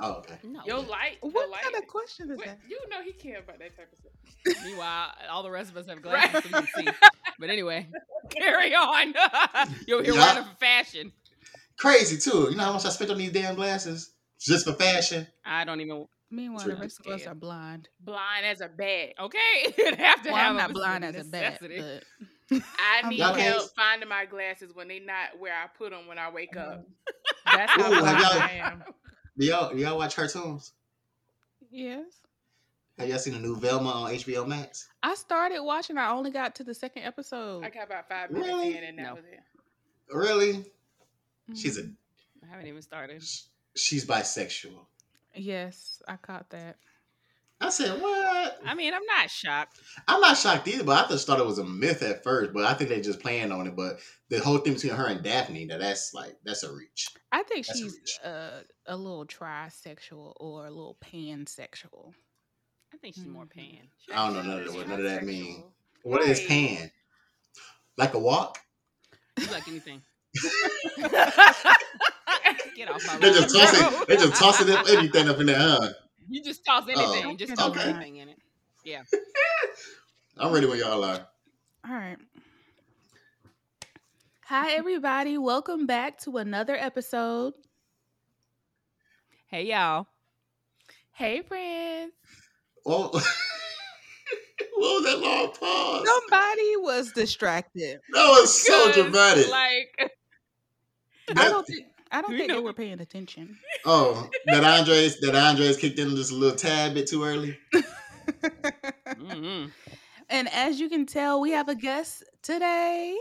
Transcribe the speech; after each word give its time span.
No. 0.00 0.04
Oh, 0.06 0.12
okay. 0.18 0.38
No. 0.44 0.60
Your 0.66 0.78
light. 0.78 1.18
What 1.20 1.32
your 1.34 1.48
light, 1.50 1.62
kind 1.62 1.74
of 1.76 1.86
question 1.86 2.30
is 2.30 2.36
What- 2.38 2.46
that? 2.46 2.58
You 2.68 2.78
know 2.90 3.02
he 3.02 3.12
care 3.12 3.38
about 3.40 3.58
that 3.58 3.76
type 3.76 3.88
of 3.92 3.98
stuff. 3.98 4.64
Meanwhile, 4.64 5.08
all 5.30 5.42
the 5.42 5.50
rest 5.50 5.70
of 5.70 5.76
us 5.76 5.86
have 5.88 5.98
Right. 6.04 6.30
glasses 6.30 6.50
so 6.50 6.58
we 6.60 6.66
can 6.66 6.84
see. 6.86 6.88
But 7.38 7.50
anyway, 7.50 7.88
carry 8.30 8.74
on. 8.74 9.14
You're 9.86 10.02
here 10.02 10.14
Yeah. 10.14 10.26
running 10.26 10.44
for 10.44 10.56
fashion. 10.56 11.12
Crazy 11.78 12.18
too. 12.18 12.48
You 12.50 12.56
know 12.56 12.64
how 12.64 12.72
much 12.74 12.84
I 12.84 12.88
spent 12.90 13.10
on 13.10 13.18
these 13.18 13.32
damn 13.32 13.54
glasses 13.54 14.12
just 14.40 14.66
for 14.66 14.72
fashion? 14.72 15.26
I 15.44 15.64
don't 15.64 15.80
even. 15.80 16.06
Meanwhile, 16.30 16.64
True. 16.64 16.74
the 16.74 16.80
rest 16.82 17.00
of 17.00 17.12
us 17.12 17.22
Yeah. 17.22 17.30
are 17.30 17.34
blind. 17.34 17.88
Blind 18.00 18.44
as 18.44 18.60
a 18.60 18.68
bat. 18.68 19.14
Okay, 19.18 19.74
it'd 19.78 19.98
have 19.98 20.22
to 20.22 20.28
Well, 20.30 20.36
have 20.38 20.50
I'm 20.50 20.56
not 20.56 20.72
blind 20.74 21.04
as 21.04 21.16
a 21.16 21.24
bat, 21.24 21.58
but 21.60 21.70
I 21.70 22.60
I'm 23.02 23.08
need 23.10 23.16
blind. 23.18 23.40
help 23.40 23.70
finding 23.74 24.08
my 24.08 24.26
glasses 24.26 24.72
when 24.74 24.88
they're 24.88 25.00
not 25.00 25.38
where 25.38 25.54
I 25.54 25.66
put 25.78 25.90
them 25.90 26.06
when 26.06 26.18
I 26.18 26.30
wake 26.30 26.54
up. 26.56 26.84
That's 27.46 27.72
how 27.72 27.90
Ooh, 27.92 27.98
blind 28.00 28.18
y'all- 28.20 28.42
I 28.42 28.50
am. 28.62 28.84
Do 29.38 29.46
y'all, 29.46 29.72
do 29.72 29.78
y'all 29.78 29.96
watch 29.98 30.16
cartoons? 30.16 30.72
yes. 31.70 32.04
Have 32.98 33.08
y'all 33.08 33.18
seen 33.18 33.34
the 33.34 33.38
new 33.38 33.54
Velma 33.54 33.90
on 33.90 34.10
HBO 34.10 34.44
Max? 34.44 34.88
I 35.04 35.14
started 35.14 35.62
watching. 35.62 35.96
I 35.98 36.10
only 36.10 36.32
got 36.32 36.56
to 36.56 36.64
the 36.64 36.74
second 36.74 37.04
episode. 37.04 37.62
I 37.64 37.70
got 37.70 37.86
about 37.86 38.08
five 38.08 38.32
minutes 38.32 38.48
Really? 38.48 38.76
in 38.76 38.82
and 38.82 38.98
that 38.98 39.02
No. 39.02 39.14
was 39.14 39.24
it. 39.24 39.40
Really? 40.12 40.64
She's 41.54 41.78
a 41.78 41.82
Mhm. 41.84 41.94
I 42.42 42.46
haven't 42.46 42.66
even 42.66 42.82
started. 42.82 43.22
she's 43.76 44.04
bisexual. 44.04 44.84
Yes, 45.36 46.02
I 46.08 46.16
caught 46.16 46.50
that. 46.50 46.76
I 47.60 47.70
said, 47.70 48.00
what? 48.00 48.60
I 48.64 48.74
mean, 48.74 48.94
I'm 48.94 49.04
not 49.04 49.28
shocked. 49.30 49.80
I'm 50.06 50.20
not 50.20 50.36
shocked 50.38 50.68
either, 50.68 50.84
but 50.84 51.04
I 51.04 51.08
just 51.08 51.26
thought 51.26 51.40
it 51.40 51.46
was 51.46 51.58
a 51.58 51.64
myth 51.64 52.02
at 52.02 52.22
first. 52.22 52.52
But 52.52 52.64
I 52.64 52.72
think 52.74 52.88
they 52.88 53.00
just 53.00 53.18
playing 53.20 53.50
on 53.50 53.66
it. 53.66 53.74
But 53.74 53.98
the 54.28 54.38
whole 54.38 54.58
thing 54.58 54.74
between 54.74 54.94
her 54.94 55.06
and 55.06 55.24
Daphne, 55.24 55.66
that 55.66 55.80
that's 55.80 56.14
like 56.14 56.36
that's 56.44 56.62
a 56.62 56.72
reach. 56.72 57.08
I 57.32 57.42
think 57.42 57.66
That's 57.66 57.80
a 57.80 57.82
she's 57.82 57.94
reach. 57.94 58.18
uh, 58.24 58.60
a 58.86 58.96
little 58.96 59.26
trisexual 59.26 60.34
or 60.38 60.66
a 60.66 60.70
little 60.70 60.96
pansexual. 61.04 62.12
I 62.94 62.96
think 62.98 63.16
she's 63.16 63.26
more 63.26 63.44
Mhm. 63.44 63.50
pan. 63.50 63.88
I 64.14 64.26
don't 64.26 64.34
know 64.34 64.42
none 64.42 64.60
of 64.60 64.66
that- 64.66 64.74
what 64.74 64.88
none 64.88 64.98
of 65.00 65.04
that 65.04 65.24
mean. 65.24 65.62
Bisexual. 65.62 65.72
What 66.04 66.22
is 66.22 66.38
Right. 66.38 66.48
pan? 66.48 66.92
Like 67.96 68.14
a 68.14 68.18
walk? 68.20 68.60
You 69.38 69.46
like 69.48 69.66
anything? 69.66 70.00
Get 72.76 72.88
off 72.88 73.04
my 73.06 73.16
They 73.18 73.30
just 73.32 73.54
lawn, 73.54 73.66
toss 73.66 73.78
bro. 73.78 74.00
it. 74.02 74.08
They 74.08 74.16
just 74.16 74.34
tossing 74.40 74.68
it 74.68 74.76
up, 74.76 74.88
anything 74.88 75.28
up 75.28 75.38
in 75.40 75.46
there, 75.46 75.58
huh? 75.58 75.92
You 76.28 76.42
just 76.42 76.64
toss 76.64 76.84
anything. 76.88 77.24
Oh, 77.26 77.36
just 77.36 77.56
toss 77.56 77.70
Okay. 77.70 77.88
anything 77.88 78.16
in 78.16 78.28
it. 78.28 78.38
Yeah. 78.84 79.02
I'm 80.38 80.52
ready 80.52 80.66
when 80.66 80.78
y'all 80.78 81.02
are. 81.02 81.26
All 81.88 81.94
right. 81.94 82.18
Hi, 84.46 84.72
everybody. 84.72 85.38
Welcome 85.38 85.86
back 85.86 86.18
to 86.20 86.36
another 86.36 86.74
episode. 86.76 87.54
Hey 89.46 89.66
y'all. 89.66 90.06
Hey 91.12 91.40
friends. 91.40 92.12
Well, 92.84 93.10
oh, 93.14 93.18
what 94.74 95.02
was 95.02 95.04
that 95.04 95.18
long 95.20 95.52
pause? 95.52 96.06
Somebody 96.06 96.76
was 96.76 97.12
distracted. 97.12 98.00
That 98.12 98.28
was 98.28 98.66
so 98.66 98.92
dramatic. 98.92 99.48
Like 99.50 100.12
I 101.36 101.48
don't 101.48 101.66
think 101.66 101.86
I 102.10 102.22
don't 102.22 102.32
You 102.32 102.38
think 102.38 102.52
they 102.52 102.58
were 102.60 102.72
paying 102.72 103.00
attention. 103.00 103.58
oh, 103.84 104.28
that 104.46 104.64
Andres, 104.64 105.20
that 105.20 105.34
Andres 105.34 105.76
kicked 105.76 105.98
in 105.98 106.14
just 106.16 106.32
a 106.32 106.34
little 106.34 106.56
tad 106.56 106.94
bit 106.94 107.06
too 107.08 107.24
early. 107.24 107.58
mm 109.08 109.70
And 110.30 110.48
as 110.52 110.78
you 110.78 110.88
can 110.88 111.06
tell, 111.06 111.40
we 111.40 111.50
have 111.52 111.68
a 111.68 111.74
guest 111.74 112.22
today. 112.42 113.16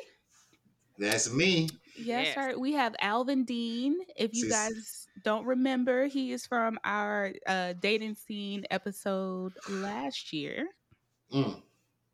That's 0.97 1.31
me. 1.31 1.69
Yes, 1.97 2.27
Yes. 2.27 2.35
sir. 2.35 2.57
We 2.57 2.73
have 2.73 2.95
Alvin 3.01 3.43
Dean. 3.45 3.97
If 4.15 4.33
you 4.33 4.43
Sis. 4.43 4.51
guys 4.51 5.07
don't 5.23 5.45
remember, 5.45 6.07
he 6.07 6.31
is 6.31 6.45
from 6.45 6.77
our 6.83 7.33
uh, 7.47 7.73
dating 7.79 8.15
scene 8.15 8.65
episode 8.69 9.53
last 9.69 10.31
year. 10.33 10.67
Mm, 11.33 11.61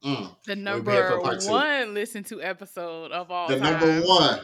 mm. 0.06 0.36
The 0.46 0.56
number 0.56 0.92
here 0.92 1.08
for 1.12 1.20
part 1.22 1.42
two. 1.42 1.50
one 1.52 1.94
listen 1.94 2.24
to 2.26 2.42
episode 2.42 3.12
of 3.12 3.30
all 3.32 3.48
The 3.48 3.60
time. 3.60 3.74
number 3.80 4.08
one. 4.08 4.40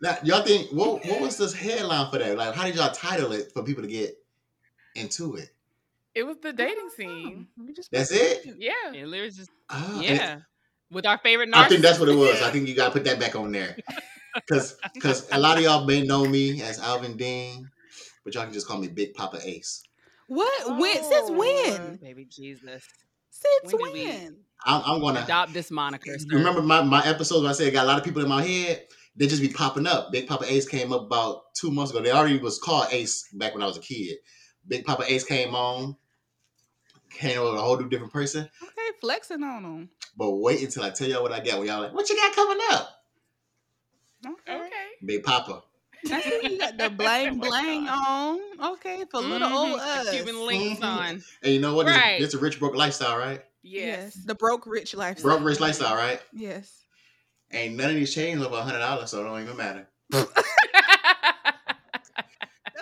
Now, 0.00 0.18
y'all 0.22 0.42
think 0.42 0.70
what? 0.72 1.04
What 1.06 1.20
was 1.20 1.36
this 1.36 1.54
headline 1.54 2.10
for 2.10 2.18
that? 2.18 2.36
Like, 2.36 2.54
how 2.54 2.64
did 2.64 2.74
y'all 2.76 2.92
title 2.92 3.32
it 3.32 3.52
for 3.52 3.62
people 3.62 3.82
to 3.82 3.88
get 3.88 4.16
into 4.94 5.36
it? 5.36 5.50
It 6.14 6.22
was 6.24 6.36
the 6.42 6.52
dating 6.52 6.90
scene. 6.96 7.48
We 7.58 7.72
just 7.72 7.90
That's 7.90 8.12
it. 8.12 8.46
Yeah. 8.58 8.72
It 8.92 9.06
literally 9.06 9.30
just 9.30 9.50
ah, 9.70 9.94
and 9.96 10.02
yeah. 10.04 10.38
With 10.90 11.06
our 11.06 11.18
favorite 11.18 11.50
narcissist. 11.50 11.54
I 11.64 11.68
think 11.68 11.82
that's 11.82 11.98
what 11.98 12.08
it 12.08 12.14
was. 12.14 12.40
I 12.42 12.50
think 12.50 12.68
you 12.68 12.74
got 12.76 12.86
to 12.86 12.92
put 12.92 13.04
that 13.04 13.18
back 13.18 13.34
on 13.36 13.52
there. 13.52 13.76
Because 14.34 14.76
because 14.92 15.28
a 15.30 15.38
lot 15.38 15.58
of 15.58 15.62
y'all 15.62 15.84
may 15.84 16.02
know 16.02 16.24
me 16.24 16.60
as 16.60 16.80
Alvin 16.80 17.16
Dean, 17.16 17.70
but 18.24 18.34
y'all 18.34 18.42
can 18.42 18.52
just 18.52 18.66
call 18.66 18.78
me 18.78 18.88
Big 18.88 19.14
Papa 19.14 19.38
Ace. 19.44 19.84
What? 20.26 20.76
when? 20.76 20.96
Since 21.04 21.30
Oh. 21.30 21.32
when? 21.34 21.96
baby 22.02 22.24
Jesus. 22.24 22.82
Since 23.30 23.72
when 23.72 23.92
when? 23.92 24.36
I'm, 24.64 24.82
I'm 24.84 25.00
going 25.00 25.14
to 25.14 25.22
Adopt 25.22 25.52
this 25.52 25.70
moniker. 25.70 26.18
sir. 26.18 26.26
remember 26.36 26.62
my, 26.62 26.82
my 26.82 27.06
episodes 27.06 27.42
when 27.42 27.50
I 27.50 27.54
said 27.54 27.68
I 27.68 27.70
got 27.70 27.84
a 27.84 27.86
lot 27.86 27.98
of 27.98 28.04
people 28.04 28.22
in 28.22 28.28
my 28.28 28.42
head. 28.42 28.88
They 29.16 29.26
just 29.28 29.42
be 29.42 29.48
popping 29.48 29.86
up. 29.86 30.10
Big 30.10 30.26
Papa 30.26 30.44
Ace 30.48 30.66
came 30.66 30.92
up 30.92 31.02
about 31.02 31.54
two 31.54 31.70
months 31.70 31.92
ago. 31.92 32.00
They 32.02 32.10
already 32.10 32.38
was 32.38 32.58
called 32.58 32.88
Ace 32.90 33.28
back 33.34 33.54
when 33.54 33.62
I 33.62 33.66
was 33.66 33.76
a 33.76 33.80
kid. 33.80 34.16
Big 34.66 34.84
Papa 34.84 35.04
Ace 35.06 35.22
came 35.24 35.54
on, 35.54 35.96
came 37.10 37.40
with 37.40 37.54
a 37.54 37.60
whole 37.62 37.78
new 37.78 37.88
different 37.88 38.12
person. 38.12 38.48
Okay, 38.62 38.98
flexing 39.00 39.42
on 39.44 39.62
them. 39.62 39.88
But 40.16 40.30
wait 40.32 40.62
until 40.62 40.82
I 40.82 40.90
tell 40.90 41.08
y'all 41.08 41.22
what 41.22 41.32
I 41.32 41.40
got. 41.40 41.58
When 41.58 41.68
y'all 41.68 41.80
like, 41.82 41.94
what 41.94 42.08
you 42.08 42.16
got 42.16 42.34
coming 42.34 42.58
up? 42.72 42.90
Okay. 44.26 44.56
Okay. 44.56 44.86
Big 45.04 45.22
Papa. 45.22 45.62
I 46.10 46.40
you 46.42 46.58
got 46.58 46.76
the 46.76 46.90
bling 46.96 47.38
bling 47.38 47.88
on. 47.88 48.40
Okay, 48.74 49.04
for 49.10 49.20
little 49.20 49.52
old 49.52 49.80
us. 49.80 50.10
Cuban 50.10 50.44
links 50.46 50.80
Mhm. 50.80 50.84
on. 50.84 51.24
And 51.42 51.52
you 51.54 51.60
know 51.60 51.74
what? 51.74 51.86
This- 51.86 51.96
Right. 51.96 52.20
This 52.20 52.28
is 52.28 52.34
a 52.34 52.38
rich 52.38 52.58
broke 52.58 52.74
lifestyle, 52.74 53.16
right? 53.16 53.42
Yes. 53.62 54.14
The 54.14 54.34
broke 54.34 54.66
rich 54.66 54.94
lifestyle. 54.94 55.30
Broke 55.36 55.46
rich 55.46 55.60
lifestyle, 55.60 55.94
right? 55.94 56.20
Yes. 56.32 56.83
Ain't 57.54 57.76
none 57.76 57.90
of 57.90 57.94
these 57.96 58.12
chains 58.12 58.42
over 58.42 58.56
a 58.56 58.62
hundred 58.62 58.80
dollars, 58.80 59.10
so 59.10 59.20
it 59.20 59.24
don't 59.24 59.40
even 59.42 59.56
matter. 59.56 59.86
That's 60.10 60.28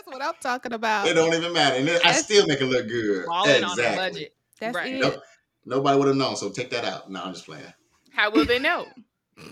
what 0.06 0.22
I'm 0.22 0.34
talking 0.41 0.72
about. 0.72 1.06
It 1.06 1.15
don't 1.15 1.34
even 1.34 1.53
matter, 1.53 1.77
and 1.77 1.87
then 1.87 2.00
I 2.05 2.12
still 2.12 2.47
make 2.47 2.60
it 2.60 2.65
look 2.66 2.88
good. 2.88 3.27
Balling 3.27 3.62
on 3.65 3.77
the 3.77 3.82
exactly. 3.82 3.97
budget. 4.11 4.34
That's 4.61 4.75
Right. 4.75 4.94
it. 4.94 5.00
Nope. 5.00 5.22
Nobody 5.66 5.99
would 5.99 6.09
have 6.09 6.16
known, 6.16 6.37
so 6.37 6.49
take 6.50 6.71
that 6.71 6.84
out. 6.84 7.11
No, 7.11 7.22
I'm 7.22 7.34
just 7.34 7.44
playing. 7.47 7.65
How 8.12 8.31
will 8.31 8.44
they 8.47 8.59
know? 8.59 8.87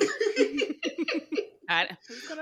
I, 1.68 1.86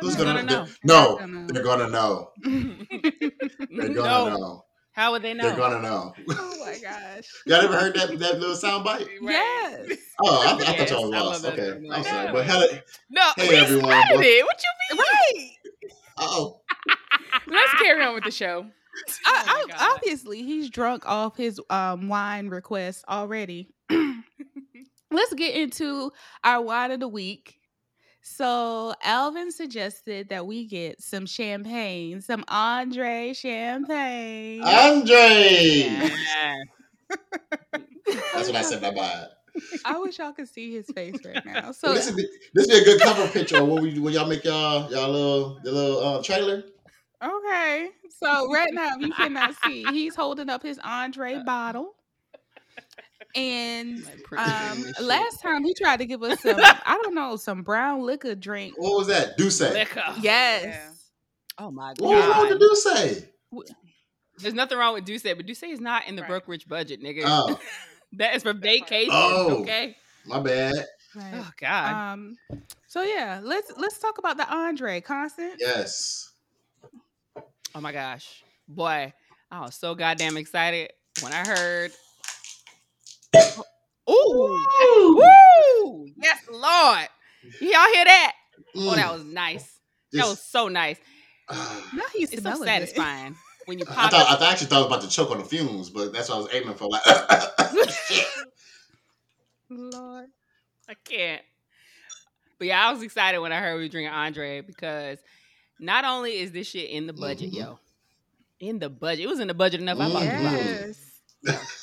Who's 0.00 0.17
know? 0.17 0.25
gonna, 0.25 0.43
Gonna 0.43 0.43
know. 0.44 0.67
No, 0.84 1.19
Gonna- 1.19 1.47
they're 1.53 1.62
gonna 1.62 1.88
know. 1.88 2.31
They're 2.44 3.88
gonna 3.94 4.31
know. 4.38 4.65
How 4.98 5.12
would 5.12 5.22
they 5.22 5.32
know? 5.32 5.44
They're 5.44 5.56
gonna 5.56 5.81
know. 5.81 6.12
oh 6.31 6.56
my 6.66 6.76
gosh. 6.82 7.25
Y'all 7.47 7.60
ever 7.60 7.78
heard 7.78 7.94
that 7.94 8.09
that 8.19 8.41
little 8.41 8.56
sound 8.56 8.82
bite? 8.82 9.06
Yes. 9.22 9.92
Oh, 10.20 10.42
I, 10.44 10.54
I 10.72 10.76
thought 10.76 10.91
y'all 10.91 11.09
was 11.09 11.22
lost. 11.22 11.44
Okay, 11.44 11.70
I'm 11.70 11.88
bite. 11.88 12.04
sorry. 12.04 12.32
But 12.32 12.44
Helen, 12.47 12.81
No, 13.08 13.22
Hey, 13.37 13.48
we 13.48 13.54
everyone. 13.54 13.84
started 13.91 14.20
it. 14.25 14.44
What 14.44 14.60
you 14.91 14.97
mean? 14.97 15.06
Right. 15.06 15.50
oh, 16.19 16.60
Let's 17.46 17.75
carry 17.75 18.02
on 18.02 18.14
with 18.14 18.25
the 18.25 18.32
show. 18.32 18.67
I, 19.25 19.44
Oh 19.46 19.67
my 19.69 19.75
I- 19.78 19.94
obviously, 19.94 20.43
he's 20.43 20.69
drunk 20.69 21.05
off 21.06 21.37
his 21.37 21.61
um, 21.70 22.08
wine 22.08 22.49
request 22.49 23.05
already. 23.08 23.69
Let's 25.12 25.32
get 25.34 25.55
into 25.55 26.11
our 26.43 26.61
wine 26.61 26.90
of 26.90 26.99
the 26.99 27.06
week. 27.06 27.57
So, 28.28 28.94
Alvin 29.02 29.50
suggested 29.50 30.28
that 30.28 30.46
we 30.46 30.66
get 30.66 31.02
some 31.02 31.26
champagne, 31.26 32.20
some 32.20 32.44
Andre 32.48 33.32
champagne. 33.32 34.62
Andre. 34.62 35.88
Yeah. 35.88 36.54
That's 38.34 38.46
what 38.46 38.54
I 38.54 38.62
said. 38.62 38.80
Bye 38.80 38.90
bye. 38.92 39.26
I 39.84 39.98
wish 39.98 40.19
y'all 40.19 40.32
could 40.32 40.48
see 40.48 40.72
his 40.72 40.86
face 40.94 41.16
right 41.25 41.44
now. 41.44 41.72
So 41.72 41.88
So, 41.88 41.94
this 41.94 42.06
would 42.06 42.16
be 42.16 42.28
this 42.54 42.66
be 42.69 42.75
a 42.75 42.84
good 42.84 43.00
cover 43.00 43.26
picture 43.28 43.56
of 43.56 43.66
what 43.66 43.82
we 43.82 43.98
when 43.98 44.12
y'all 44.12 44.28
make 44.28 44.44
y'all 44.44 44.90
y'all 44.90 45.10
little 45.10 45.60
the 45.64 45.72
little 45.72 45.98
uh, 46.00 46.22
trailer. 46.22 46.62
okay. 47.25 47.88
So, 48.22 48.52
right 48.52 48.70
now, 48.72 48.90
if 48.96 49.06
you 49.06 49.12
cannot 49.12 49.54
see, 49.64 49.84
he's 49.84 50.14
holding 50.14 50.48
up 50.48 50.62
his 50.62 50.78
Andre 50.84 51.42
bottle. 51.44 51.94
And 53.35 54.05
um, 54.37 54.85
last 55.00 55.41
time 55.43 55.65
he 55.65 55.75
tried 55.75 55.99
to 55.99 56.06
give 56.06 56.23
us 56.23 56.41
some, 56.41 56.56
I 56.59 56.99
don't 57.03 57.15
know, 57.15 57.37
some 57.37 57.62
brown 57.62 58.03
liquor 58.03 58.35
drink. 58.35 58.75
What 58.76 58.97
was 58.97 59.06
that? 59.09 59.37
D'usse. 59.37 59.61
liquor. 59.61 60.03
Yes. 60.20 60.65
Yeah. 60.65 60.91
Oh 61.59 61.70
my 61.70 61.94
god. 61.94 62.00
What 62.00 62.17
was 62.17 62.25
wrong 62.25 62.32
god. 62.32 62.50
with 62.50 62.59
the 62.61 62.67
do 62.69 62.75
say? 62.75 63.29
There's 64.38 64.55
nothing 64.55 64.79
wrong 64.79 64.94
with 64.94 65.05
D'usse, 65.05 65.35
but 65.35 65.47
D'usse 65.47 65.65
is 65.65 65.81
not 65.81 66.06
in 66.06 66.17
the 66.17 66.23
Right. 66.23 66.44
broke 66.47 66.69
budget, 66.69 67.03
nigga. 67.03 67.23
Oh, 67.25 67.59
that 68.15 68.37
is 68.37 68.43
for 68.44 68.53
vacation. 68.53 69.11
Oh. 69.12 69.62
Okay. 69.62 69.97
my 70.26 70.41
bad. 70.41 70.75
Right. 71.14 71.35
Oh 71.35 71.50
God. 71.61 72.12
Um. 72.12 72.37
So 72.87 73.03
yeah, 73.03 73.41
let's 73.43 73.73
let's 73.76 73.99
talk 73.99 74.19
about 74.19 74.37
the 74.37 74.49
Andre 74.49 75.00
Constance. 75.00 75.56
Yes. 75.59 76.31
oh 77.75 77.81
my 77.81 77.93
gosh, 77.93 78.44
boy, 78.69 79.12
I 79.50 79.61
was 79.61 79.75
so 79.75 79.94
goddamn 79.94 80.37
excited 80.37 80.93
when 81.21 81.32
I 81.32 81.47
heard. 81.47 81.93
Ooh, 83.36 84.08
woo! 84.10 86.06
Yes, 86.16 86.38
Lord. 86.50 87.08
Y'all 87.60 87.92
hear 87.92 88.04
that? 88.04 88.32
Oh, 88.76 88.94
that 88.96 89.10
Mm, 89.10 89.12
was 89.12 89.25
nice. 89.25 89.78
That 90.12 90.26
was 90.26 90.42
so 90.42 90.69
nice. 90.69 90.98
ah. 91.48 91.90
Now 91.94 92.02
he's 92.14 92.32
It's 92.32 92.42
so 92.42 92.62
it. 92.62 92.66
satisfying 92.66 93.36
when 93.66 93.78
you 93.78 93.84
I 93.86 93.94
pop. 93.94 94.10
thought 94.10 94.40
it. 94.40 94.42
I 94.42 94.50
actually 94.52 94.69
thought 94.69 94.78
was 94.78 94.86
about 94.86 95.02
to 95.02 95.08
choke 95.14 95.30
on 95.30 95.38
the 95.38 95.44
fumes, 95.44 95.90
but 95.90 96.12
that's 96.12 96.28
what 96.28 96.36
I 96.36 96.38
was 96.38 96.48
aiming 96.54 96.75
for. 96.75 96.88
Like. 96.88 97.02
Lord. 99.70 100.26
I 100.88 100.94
can't. 101.04 101.42
But 102.58 102.69
yeah, 102.69 102.88
I 102.88 102.92
was 102.92 103.02
excited 103.02 103.38
when 103.38 103.52
I 103.52 103.60
heard 103.60 103.76
we 103.76 103.82
were 103.82 103.88
drinking 103.88 104.12
Andre 104.12 104.62
because 104.62 105.19
not 105.78 106.04
only 106.04 106.38
is 106.38 106.52
this 106.52 106.66
shit 106.69 106.90
in 106.90 107.06
the 107.06 107.12
budget, 107.12 107.52
Mhm. 107.52 107.56
yo, 107.56 107.78
in 108.58 108.78
the 108.78 108.88
budget. 108.88 109.25
It 109.25 109.28
was 109.28 109.40
in 109.40 109.48
the 109.48 109.54
budget 109.54 109.80
enough. 109.80 109.98
I 109.98 110.12
bought 110.12 110.22
two. 110.22 110.42
Yes. 110.42 111.20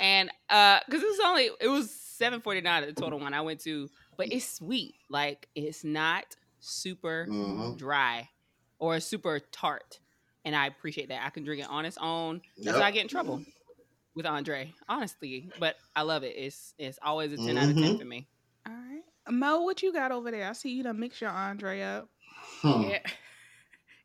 and 0.00 0.30
uh, 0.50 0.80
because 0.86 1.02
it 1.02 1.06
was 1.06 1.20
only 1.24 1.50
it 1.60 1.68
was 1.68 1.90
seven 1.90 2.40
forty 2.40 2.60
nine 2.60 2.84
the 2.86 2.92
total 2.92 3.18
one 3.20 3.34
I 3.34 3.40
went 3.40 3.60
to, 3.60 3.88
but 4.16 4.32
it's 4.32 4.46
sweet. 4.48 4.94
Like 5.08 5.48
it's 5.54 5.84
not 5.84 6.24
super 6.60 7.26
Mhm. 7.28 7.76
dry 7.78 8.28
or 8.78 9.00
super 9.00 9.40
tart, 9.40 10.00
and 10.44 10.54
I 10.56 10.66
appreciate 10.66 11.08
that. 11.08 11.24
I 11.24 11.30
can 11.30 11.44
drink 11.44 11.62
it 11.62 11.68
on 11.68 11.84
its 11.84 11.98
own. 11.98 12.42
That's 12.58 12.76
Yep. 12.76 12.80
why 12.80 12.86
I 12.86 12.90
get 12.90 13.02
in 13.02 13.08
trouble 13.08 13.42
with 14.14 14.26
Andre, 14.26 14.72
honestly. 14.88 15.50
But 15.60 15.76
I 15.96 16.02
love 16.02 16.22
it. 16.24 16.34
It's 16.36 16.74
it's 16.78 16.98
always 17.02 17.32
a 17.32 17.36
10 17.36 17.56
out 17.58 17.68
of 17.70 17.76
ten 17.76 17.98
for 17.98 18.04
me. 18.04 18.28
All 18.66 18.72
right. 18.72 19.02
Mo, 19.30 19.62
what 19.62 19.82
you 19.82 19.92
got 19.92 20.10
over 20.12 20.30
there? 20.30 20.48
I 20.48 20.52
see 20.52 20.70
you 20.70 20.82
done 20.82 20.98
mix 20.98 21.20
your 21.20 21.30
Andre 21.30 21.82
up. 21.82 22.08
Hmm. 22.62 22.82
Yeah. 22.82 22.98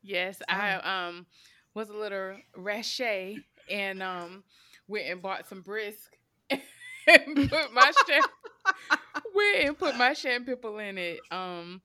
Yes, 0.06 0.42
I 0.50 0.74
um 1.08 1.26
was 1.74 1.90
a 1.90 1.94
little 1.96 2.36
rache 2.56 3.42
and 3.70 4.04
um 4.04 4.44
went 4.88 5.08
and 5.08 5.22
bought 5.22 5.48
some 5.48 5.62
brisk 5.62 6.18
and 6.50 7.50
put 7.50 7.74
my 7.74 7.92
sham- 8.08 8.22
went 9.36 9.64
and 9.66 9.78
put 9.78 9.96
my 9.98 10.14
sham 10.14 10.46
pipple 10.46 10.80
in 10.80 10.98
it. 10.98 11.22
Um 11.32 11.82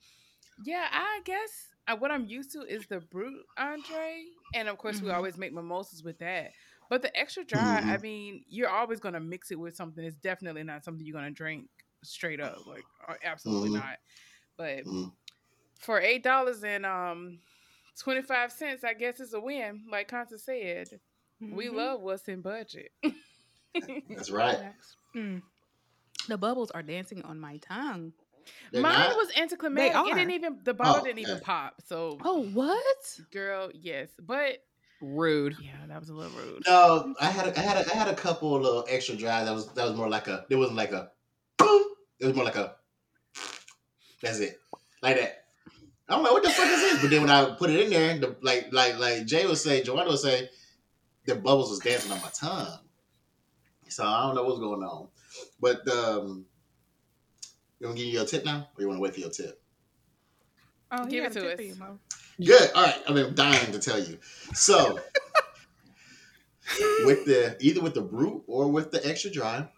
yeah, 0.64 0.86
I 0.92 1.20
guess 1.24 1.68
uh, 1.86 1.96
what 1.96 2.10
I'm 2.10 2.26
used 2.26 2.52
to 2.52 2.62
is 2.62 2.86
the 2.86 3.00
brut 3.00 3.32
Andre, 3.56 4.24
and 4.54 4.68
of 4.68 4.76
course 4.78 5.00
we 5.00 5.10
Mhm. 5.10 5.14
always 5.14 5.36
make 5.38 5.52
mimosas 5.52 6.02
with 6.02 6.18
that. 6.18 6.50
But 6.90 7.02
the 7.02 7.16
extra 7.16 7.44
dry, 7.44 7.82
I 7.86 7.96
Mhm. 7.96 8.02
mean, 8.02 8.44
you're 8.48 8.68
always 8.70 9.00
gonna 9.00 9.20
mix 9.20 9.50
it 9.50 9.58
with 9.58 9.76
something. 9.76 10.04
It's 10.04 10.16
definitely 10.16 10.64
not 10.64 10.84
something 10.84 11.04
you're 11.06 11.14
gonna 11.14 11.30
drink 11.30 11.68
straight 12.02 12.40
up, 12.40 12.66
like 12.66 12.84
absolutely 13.24 13.70
Mhm. 13.70 13.74
not. 13.74 13.98
But 14.56 14.84
Mm. 14.84 15.12
for 15.78 16.00
eight 16.00 16.22
dollars 16.22 16.64
and 16.64 16.84
um 16.84 17.40
twenty 17.98 18.22
five 18.22 18.52
cents, 18.52 18.84
I 18.84 18.94
guess 18.94 19.20
it's 19.20 19.32
a 19.34 19.40
win. 19.40 19.86
Like 19.90 20.08
Constance 20.08 20.44
said, 20.44 20.88
we 21.40 21.67
Mhm. 21.69 21.75
love 21.75 22.00
what's 22.00 22.26
in 22.29 22.40
budget. 22.40 22.90
That's 24.08 24.31
right. 24.31 24.58
Mm. 25.14 25.43
The 26.29 26.38
bubbles 26.38 26.70
are 26.73 26.82
dancing 26.82 27.23
on 27.23 27.38
my 27.40 27.58
tongue. 27.58 28.12
They're 28.73 28.81
Mine 28.82 28.93
not? 28.93 29.17
was 29.17 29.31
anticlimactic. 29.37 29.94
It 30.12 30.14
didn't 30.14 30.31
even 30.32 30.58
the 30.64 30.75
bottle 30.75 30.96
Oh, 31.00 31.05
didn't 31.05 31.19
even 31.20 31.35
okay. 31.35 31.43
pop. 31.44 31.81
So, 31.87 32.19
Oh, 32.25 32.44
what? 32.44 33.20
girl, 33.31 33.70
yes, 33.75 34.08
but 34.20 34.64
Rude. 35.00 35.56
yeah, 35.61 35.76
that 35.87 36.00
was 36.00 36.08
a 36.08 36.14
little 36.14 36.37
rude. 36.38 36.62
No, 36.67 37.14
I 37.20 37.26
had 37.26 37.46
a, 37.46 37.58
I 37.58 37.62
had 37.62 37.87
a, 37.87 37.93
I 37.93 37.96
had 37.96 38.08
a 38.08 38.14
couple 38.14 38.56
of 38.56 38.62
little 38.62 38.85
extra 38.88 39.14
dry. 39.17 39.44
That 39.44 39.52
was 39.55 39.69
that 39.75 39.85
was 39.87 39.96
more 39.96 40.08
like 40.08 40.29
a. 40.29 40.44
It 40.50 40.56
wasn't 40.56 40.76
like 40.79 40.93
a. 40.93 41.11
Boom. 41.58 41.85
It 42.20 42.26
was 42.26 42.35
more 42.35 42.44
like 42.44 42.56
a. 42.56 42.75
That's 44.23 44.40
it, 44.40 44.58
like 45.02 45.17
that. 45.20 45.44
I'm 46.08 46.23
like, 46.23 46.32
what 46.32 46.43
the 46.43 46.50
fuck 46.50 46.67
is 46.67 46.81
this? 46.81 47.02
But 47.02 47.11
then 47.11 47.20
when 47.20 47.31
I 47.31 47.55
put 47.55 47.70
it 47.70 47.81
in 47.81 47.90
there, 47.90 48.19
the 48.19 48.37
like 48.43 48.73
like 48.73 48.99
like 48.99 49.26
Jay 49.26 49.46
would 49.46 49.58
say, 49.58 49.82
Jawanda 49.82 50.08
would 50.08 50.19
say, 50.19 50.49
the 51.28 51.36
bubbles 51.36 51.70
was 51.70 51.78
dancing 51.80 52.10
on 52.10 52.20
my 52.22 52.30
tongue. 52.34 52.78
So 53.88 54.04
I 54.04 54.22
don't 54.22 54.34
know 54.34 54.44
what's 54.44 54.58
going 54.58 54.82
on, 54.82 55.08
but 55.60 55.86
um, 55.88 56.44
you 57.78 57.86
want 57.86 57.96
to 57.98 58.04
give 58.04 58.12
you 58.12 58.19
your 58.19 58.26
tip 58.26 58.44
now, 58.44 58.69
or 58.76 58.82
you 58.82 58.88
want 58.88 58.98
to 58.98 59.02
wait 59.02 59.14
for 59.14 59.20
your 59.20 59.30
tip? 59.30 59.60
Oh, 60.90 61.04
he 61.04 61.12
Give 61.12 61.25
it 61.25 61.32
to 61.32 61.52
us. 61.52 61.60
you, 61.60 61.75
Mo. 61.78 61.98
Good. 62.44 62.70
All 62.75 62.84
right. 62.84 63.02
I've 63.08 63.14
been 63.14 63.34
dying 63.34 63.72
to 63.72 63.78
tell 63.78 63.98
you. 63.98 64.19
So, 64.54 64.98
with 67.04 67.25
the 67.26 67.56
either 67.60 67.80
with 67.82 67.94
the 67.94 68.02
brut 68.02 68.42
or 68.46 68.69
with 68.70 68.90
the 68.90 69.06
extra 69.06 69.30
dry, 69.30 69.69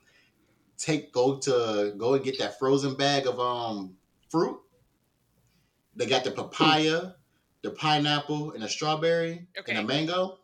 take 0.79 1.13
go 1.13 1.39
to 1.39 1.95
go 1.97 2.15
and 2.15 2.25
get 2.25 2.39
that 2.39 2.59
frozen 2.59 2.95
bag 2.95 3.27
of 3.27 3.39
um 3.41 3.95
fruit. 4.29 4.59
They 5.97 6.07
got 6.07 6.25
the 6.25 6.31
papaya, 6.31 7.13
the 7.63 7.71
pineapple, 7.71 8.53
and 8.53 8.63
the 8.63 8.69
strawberry 8.69 9.47
Okay. 9.59 9.73
and 9.75 9.79
the 9.79 9.93
mango. 9.93 10.39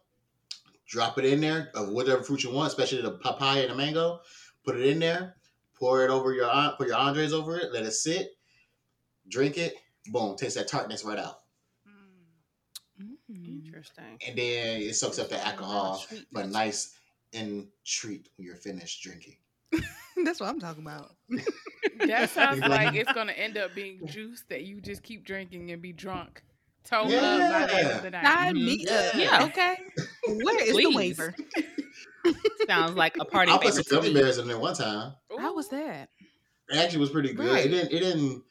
Drop 0.87 1.19
it 1.19 1.25
in 1.25 1.41
there 1.41 1.71
of 1.75 1.89
whatever 1.89 2.23
fruit 2.23 2.45
you 2.45 2.51
want, 2.53 2.69
especially 2.69 3.03
the 3.03 3.13
papaya 3.13 3.63
and 3.63 3.71
the 3.71 3.75
mango. 3.75 4.21
Put 4.65 4.77
it 4.77 4.87
in 4.87 4.99
there. 5.01 5.37
Pour 5.75 6.05
it 6.05 6.11
over 6.11 6.33
your 6.33 6.49
an- 6.51 6.73
put 6.79 6.89
your 6.89 6.97
Andres 6.97 7.33
over 7.33 7.57
it. 7.59 7.73
Let 7.73 7.85
it 7.85 7.93
sit. 7.93 8.29
Drink 9.29 9.59
it. 9.59 9.75
Boom. 10.07 10.37
Taste 10.37 10.57
that 10.57 10.69
tartness 10.69 11.05
right 11.05 11.19
out. 11.19 11.41
Mm. 13.01 13.67
Interesting. 13.67 14.19
and 14.27 14.39
then 14.39 14.81
it 14.81 14.95
soaks 14.95 15.19
up 15.19 15.29
the 15.29 15.45
alcohol 15.47 16.03
but 16.33 16.49
nice 16.49 16.97
and 17.35 17.67
treat 17.85 18.29
when 18.37 18.47
you're 18.47 18.57
finished 18.57 19.03
drinking. 19.03 19.37
That's 20.25 20.41
what 20.41 20.49
I'm 20.49 20.61
talking 20.61 20.83
about. 20.83 21.15
That 22.07 22.29
sounds 22.31 22.61
Like- 22.61 22.71
like 22.71 22.95
it's 22.95 23.13
gonna 23.13 23.33
end 23.33 23.57
up 23.57 23.75
being 23.75 24.07
juice 24.07 24.45
that 24.51 24.63
you 24.65 24.81
just 24.81 25.03
keep 25.03 25.25
drinking 25.25 25.71
and 25.73 25.81
be 25.81 25.93
drunk. 25.93 26.43
Toe 26.85 27.03
up 27.03 27.07
by 27.07 27.11
the 27.11 27.19
end 27.19 27.71
Yeah. 27.71 27.97
of 27.97 28.03
the 28.03 28.11
night. 28.11 28.25
Sign 28.25 28.57
Mhm. 28.57 28.77
Yeah. 28.79 28.93
up. 28.93 29.15
Yeah. 29.15 29.45
Okay. 29.45 29.77
Where 30.27 30.63
is 30.63 30.77
the 30.77 30.93
waiver? 30.95 31.35
Sounds 32.67 32.95
like 32.97 33.17
a 33.21 33.25
party 33.25 33.53
I 33.53 33.59
put 33.59 33.75
some 33.75 33.85
favorite 33.85 33.89
to 33.89 33.95
gummy 33.95 34.15
me. 34.15 34.21
bears 34.21 34.39
in 34.39 34.49
there 34.49 34.59
one 34.59 34.75
time. 34.75 35.13
How 35.39 35.55
was 35.55 35.69
that? 35.69 36.09
It 36.69 36.77
actually 36.77 36.99
was 37.01 37.11
pretty 37.11 37.33
good. 37.33 37.47
Right. 37.49 37.67
It 37.67 37.69
didn't. 37.69 37.93
It 37.93 38.01
didn't. 38.01 38.43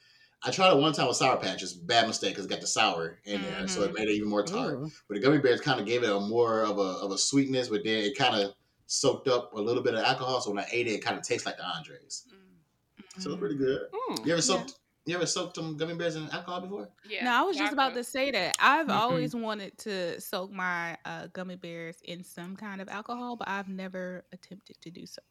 I 0.43 0.51
tried 0.51 0.71
it 0.71 0.77
one 0.77 0.93
time 0.93 1.07
with 1.07 1.17
sour 1.17 1.37
patches. 1.37 1.73
Bad 1.73 2.07
mistake 2.07 2.31
because 2.31 2.45
it 2.45 2.49
got 2.49 2.61
the 2.61 2.67
sour 2.67 3.19
in 3.25 3.41
there, 3.41 3.67
so 3.67 3.83
it 3.83 3.91
Mhm. 3.91 3.95
made 3.95 4.07
it 4.09 4.13
even 4.13 4.29
more 4.29 4.43
tart. 4.43 4.75
Ooh. 4.75 4.91
But 5.07 5.15
the 5.15 5.19
gummy 5.19 5.39
bears 5.39 5.59
kind 5.59 5.79
of 5.79 5.85
gave 5.85 6.03
it 6.03 6.09
a 6.09 6.19
more 6.19 6.61
of 6.63 6.77
a 6.77 6.81
of 6.81 7.11
a 7.11 7.17
sweetness, 7.17 7.67
but 7.67 7.83
then 7.83 8.03
it 8.03 8.17
kind 8.17 8.35
of 8.41 8.53
soaked 8.85 9.27
up 9.27 9.53
a 9.53 9.59
little 9.59 9.81
bit 9.83 9.95
of 9.95 10.01
alcohol. 10.01 10.39
So 10.41 10.51
when 10.51 10.59
I 10.63 10.67
ate 10.71 10.87
it, 10.87 10.91
it 10.91 11.03
kind 11.03 11.17
of 11.17 11.23
tastes 11.23 11.45
like 11.45 11.57
the 11.57 11.65
Andres. 11.65 12.25
Mm. 12.31 13.21
So 13.21 13.31
it's 13.31 13.39
pretty 13.39 13.55
good. 13.55 13.81
Mm. 14.11 14.25
You 14.25 14.33
ever 14.33 14.41
soaked? 14.41 14.75
You 15.05 15.15
ever 15.15 15.25
soaked 15.27 15.55
some 15.55 15.77
gummy 15.77 15.93
bears 15.95 16.15
in 16.15 16.23
alcohol 16.31 16.61
before? 16.61 16.89
Yeah. 17.07 17.25
No, 17.25 17.31
I 17.31 17.41
was 17.43 17.57
just 17.57 17.73
about 17.73 17.93
to 17.93 18.03
say 18.03 18.31
that. 18.31 18.55
I've 18.59 18.89
always 18.89 19.35
wanted 19.35 19.77
to 19.79 20.19
soak 20.19 20.51
my 20.51 20.97
uh, 21.05 21.27
gummy 21.31 21.57
bears 21.57 21.97
in 22.03 22.23
some 22.23 22.55
kind 22.55 22.81
of 22.81 22.89
alcohol, 22.89 23.35
but 23.35 23.47
I've 23.47 23.67
never 23.67 24.25
attempted 24.33 24.81
to 24.81 24.89
do 24.89 25.05
so. 25.05 25.21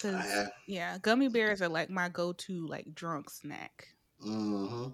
Cause 0.00 0.14
I 0.14 0.22
have. 0.22 0.50
yeah, 0.66 0.98
gummy 1.02 1.28
bears 1.28 1.60
are 1.60 1.68
like 1.68 1.90
my 1.90 2.08
go-to 2.08 2.66
like 2.66 2.94
drunk 2.94 3.28
snack. 3.30 3.88
Mm-hmm. 4.26 4.86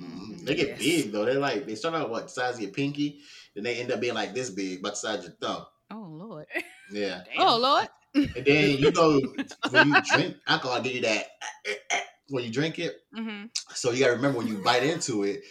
Mhm. 0.00 0.44
They 0.44 0.54
get 0.54 0.68
Yes. 0.68 0.78
big 0.78 1.12
though. 1.12 1.24
They're 1.24 1.38
like 1.40 1.66
they 1.66 1.74
start 1.74 1.94
out 1.94 2.10
what 2.10 2.30
size 2.30 2.54
of 2.56 2.60
your 2.60 2.70
pinky, 2.70 3.20
then 3.54 3.64
they 3.64 3.76
end 3.80 3.90
up 3.90 4.00
being 4.00 4.14
like 4.14 4.32
this 4.34 4.50
big, 4.50 4.80
about 4.80 4.90
the 4.92 4.96
size 4.96 5.18
of 5.20 5.24
your 5.24 5.32
thumb. 5.40 5.66
Oh 5.90 6.06
lord. 6.08 6.46
Yeah. 6.92 7.22
Damn. 7.34 7.40
Oh 7.48 7.56
lord. 7.58 7.88
And 8.14 8.44
then 8.46 8.78
you 8.78 8.92
know 8.92 9.20
when 9.70 9.88
you 9.88 9.94
drink 10.02 10.36
alcohol, 10.46 10.80
give 10.82 10.94
you 10.94 11.00
that 11.02 11.26
when 12.28 12.44
you 12.44 12.50
drink 12.50 12.78
it. 12.78 12.96
hmm 13.14 13.44
So 13.74 13.90
you 13.92 14.00
gotta 14.00 14.16
remember 14.16 14.38
when 14.38 14.46
you 14.48 14.58
bite 14.58 14.82
into 14.82 15.24
it, 15.24 15.42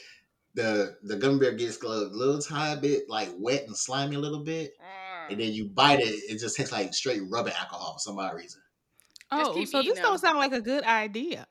the 0.54 0.98
the 1.04 1.18
gummy 1.18 1.40
bear 1.40 1.52
gets 1.54 1.82
a 1.82 1.88
little 1.88 2.42
tiny 2.42 2.80
bit 2.82 3.10
like 3.10 3.30
wet 3.38 3.64
and 3.68 3.76
slimy 3.76 4.16
a 4.16 4.20
little 4.20 4.44
bit, 4.44 4.74
Ah. 4.82 5.28
and 5.30 5.40
then 5.40 5.52
you 5.52 5.66
bite 5.70 6.00
it, 6.00 6.06
it 6.30 6.40
just 6.40 6.56
tastes 6.56 6.72
like 6.72 6.94
straight 6.94 7.22
rubbing 7.30 7.54
alcohol 7.54 7.94
for 7.94 8.00
some 8.00 8.20
odd 8.20 8.36
reason. 8.36 8.62
Oh, 9.32 9.54
so 9.54 9.60
this 9.60 9.74
eating 9.74 10.04
don't 10.04 10.20
sound 10.20 10.38
like 10.38 10.54
a 10.54 10.62
good 10.62 10.84
idea. 10.84 11.48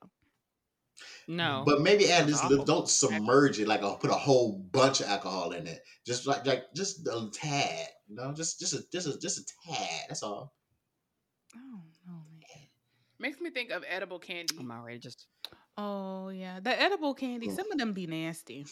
No. 1.26 1.64
But 1.66 1.80
maybe 1.80 2.10
add 2.10 2.26
this. 2.26 2.40
Awful. 2.40 2.64
Don't 2.64 2.88
submerge 2.88 3.58
it 3.58 3.66
like 3.66 3.82
a, 3.82 3.96
put 3.96 4.10
a 4.10 4.14
whole 4.14 4.58
bunch 4.58 5.00
of 5.00 5.06
alcohol 5.06 5.52
in 5.52 5.66
it. 5.66 5.82
Just 6.06 6.26
like 6.26 6.46
like 6.46 6.72
just 6.74 7.06
a 7.06 7.28
tad. 7.32 7.88
You 8.08 8.16
know, 8.16 8.32
just 8.34 8.60
just 8.60 8.74
a 8.74 8.84
just 8.92 9.06
a 9.06 9.18
just 9.18 9.38
a 9.38 9.72
tad. 9.72 10.00
That's 10.08 10.22
all. 10.22 10.54
Oh 11.56 11.60
no, 11.60 11.76
man. 11.78 11.93
Makes 13.18 13.40
me 13.40 13.50
think 13.50 13.70
of 13.70 13.84
edible 13.88 14.18
candy. 14.18 14.56
I'm 14.58 14.70
already 14.70 14.98
just. 14.98 15.26
Oh 15.76 16.28
yeah, 16.28 16.60
the 16.60 16.80
edible 16.80 17.14
candy. 17.14 17.50
Some 17.50 17.70
of 17.70 17.78
them 17.78 17.92
be 17.92 18.06
nasty. 18.06 18.66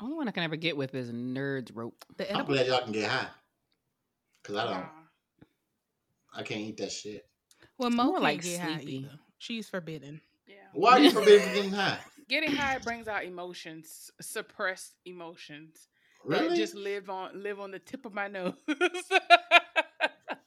Only 0.00 0.14
one 0.16 0.28
I 0.28 0.30
can 0.30 0.42
ever 0.42 0.56
get 0.56 0.76
with 0.76 0.94
is 0.94 1.10
Nerds 1.10 1.70
Rope. 1.74 2.04
The 2.16 2.34
I'm 2.34 2.46
glad 2.46 2.66
y'all 2.66 2.80
can 2.82 2.92
get 2.92 3.10
high. 3.10 3.28
Cause 4.44 4.56
I 4.56 4.64
don't. 4.64 4.86
I 6.34 6.42
can't 6.42 6.60
eat 6.60 6.76
that 6.78 6.92
shit. 6.92 7.26
Well, 7.76 7.90
Mo 7.90 8.04
more 8.04 8.12
can't 8.14 8.22
like 8.22 8.42
get 8.42 8.60
high 8.60 8.76
sleepy. 8.76 8.96
either. 8.98 9.18
She's 9.38 9.68
forbidden. 9.68 10.20
Yeah. 10.46 10.54
Why 10.72 10.92
are 10.92 11.00
you 11.00 11.10
forbidden 11.10 11.42
from 11.46 11.54
getting 11.54 11.72
high? 11.72 11.98
Getting 12.28 12.52
high 12.52 12.78
brings 12.78 13.08
out 13.08 13.24
emotions, 13.24 14.08
suppressed 14.20 14.94
emotions. 15.04 15.88
That 16.28 16.40
Really? 16.42 16.56
just 16.56 16.74
live 16.74 17.08
on 17.10 17.42
live 17.42 17.60
on 17.60 17.70
the 17.70 17.78
tip 17.78 18.04
of 18.04 18.12
my 18.14 18.28
nose. 18.28 18.54
so 18.68 18.74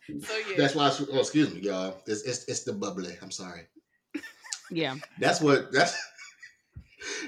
yeah. 0.08 0.56
That's 0.58 0.76
why. 0.76 0.88
I, 0.88 0.92
oh, 1.12 1.20
excuse 1.20 1.54
me, 1.54 1.62
y'all. 1.62 1.98
It's, 2.06 2.22
it's 2.24 2.46
it's 2.46 2.64
the 2.64 2.74
bubbly. 2.74 3.18
I'm 3.22 3.32
sorry. 3.32 3.68
Yeah. 4.72 4.96
That's 5.20 5.42
what 5.42 5.72
that's 5.72 5.96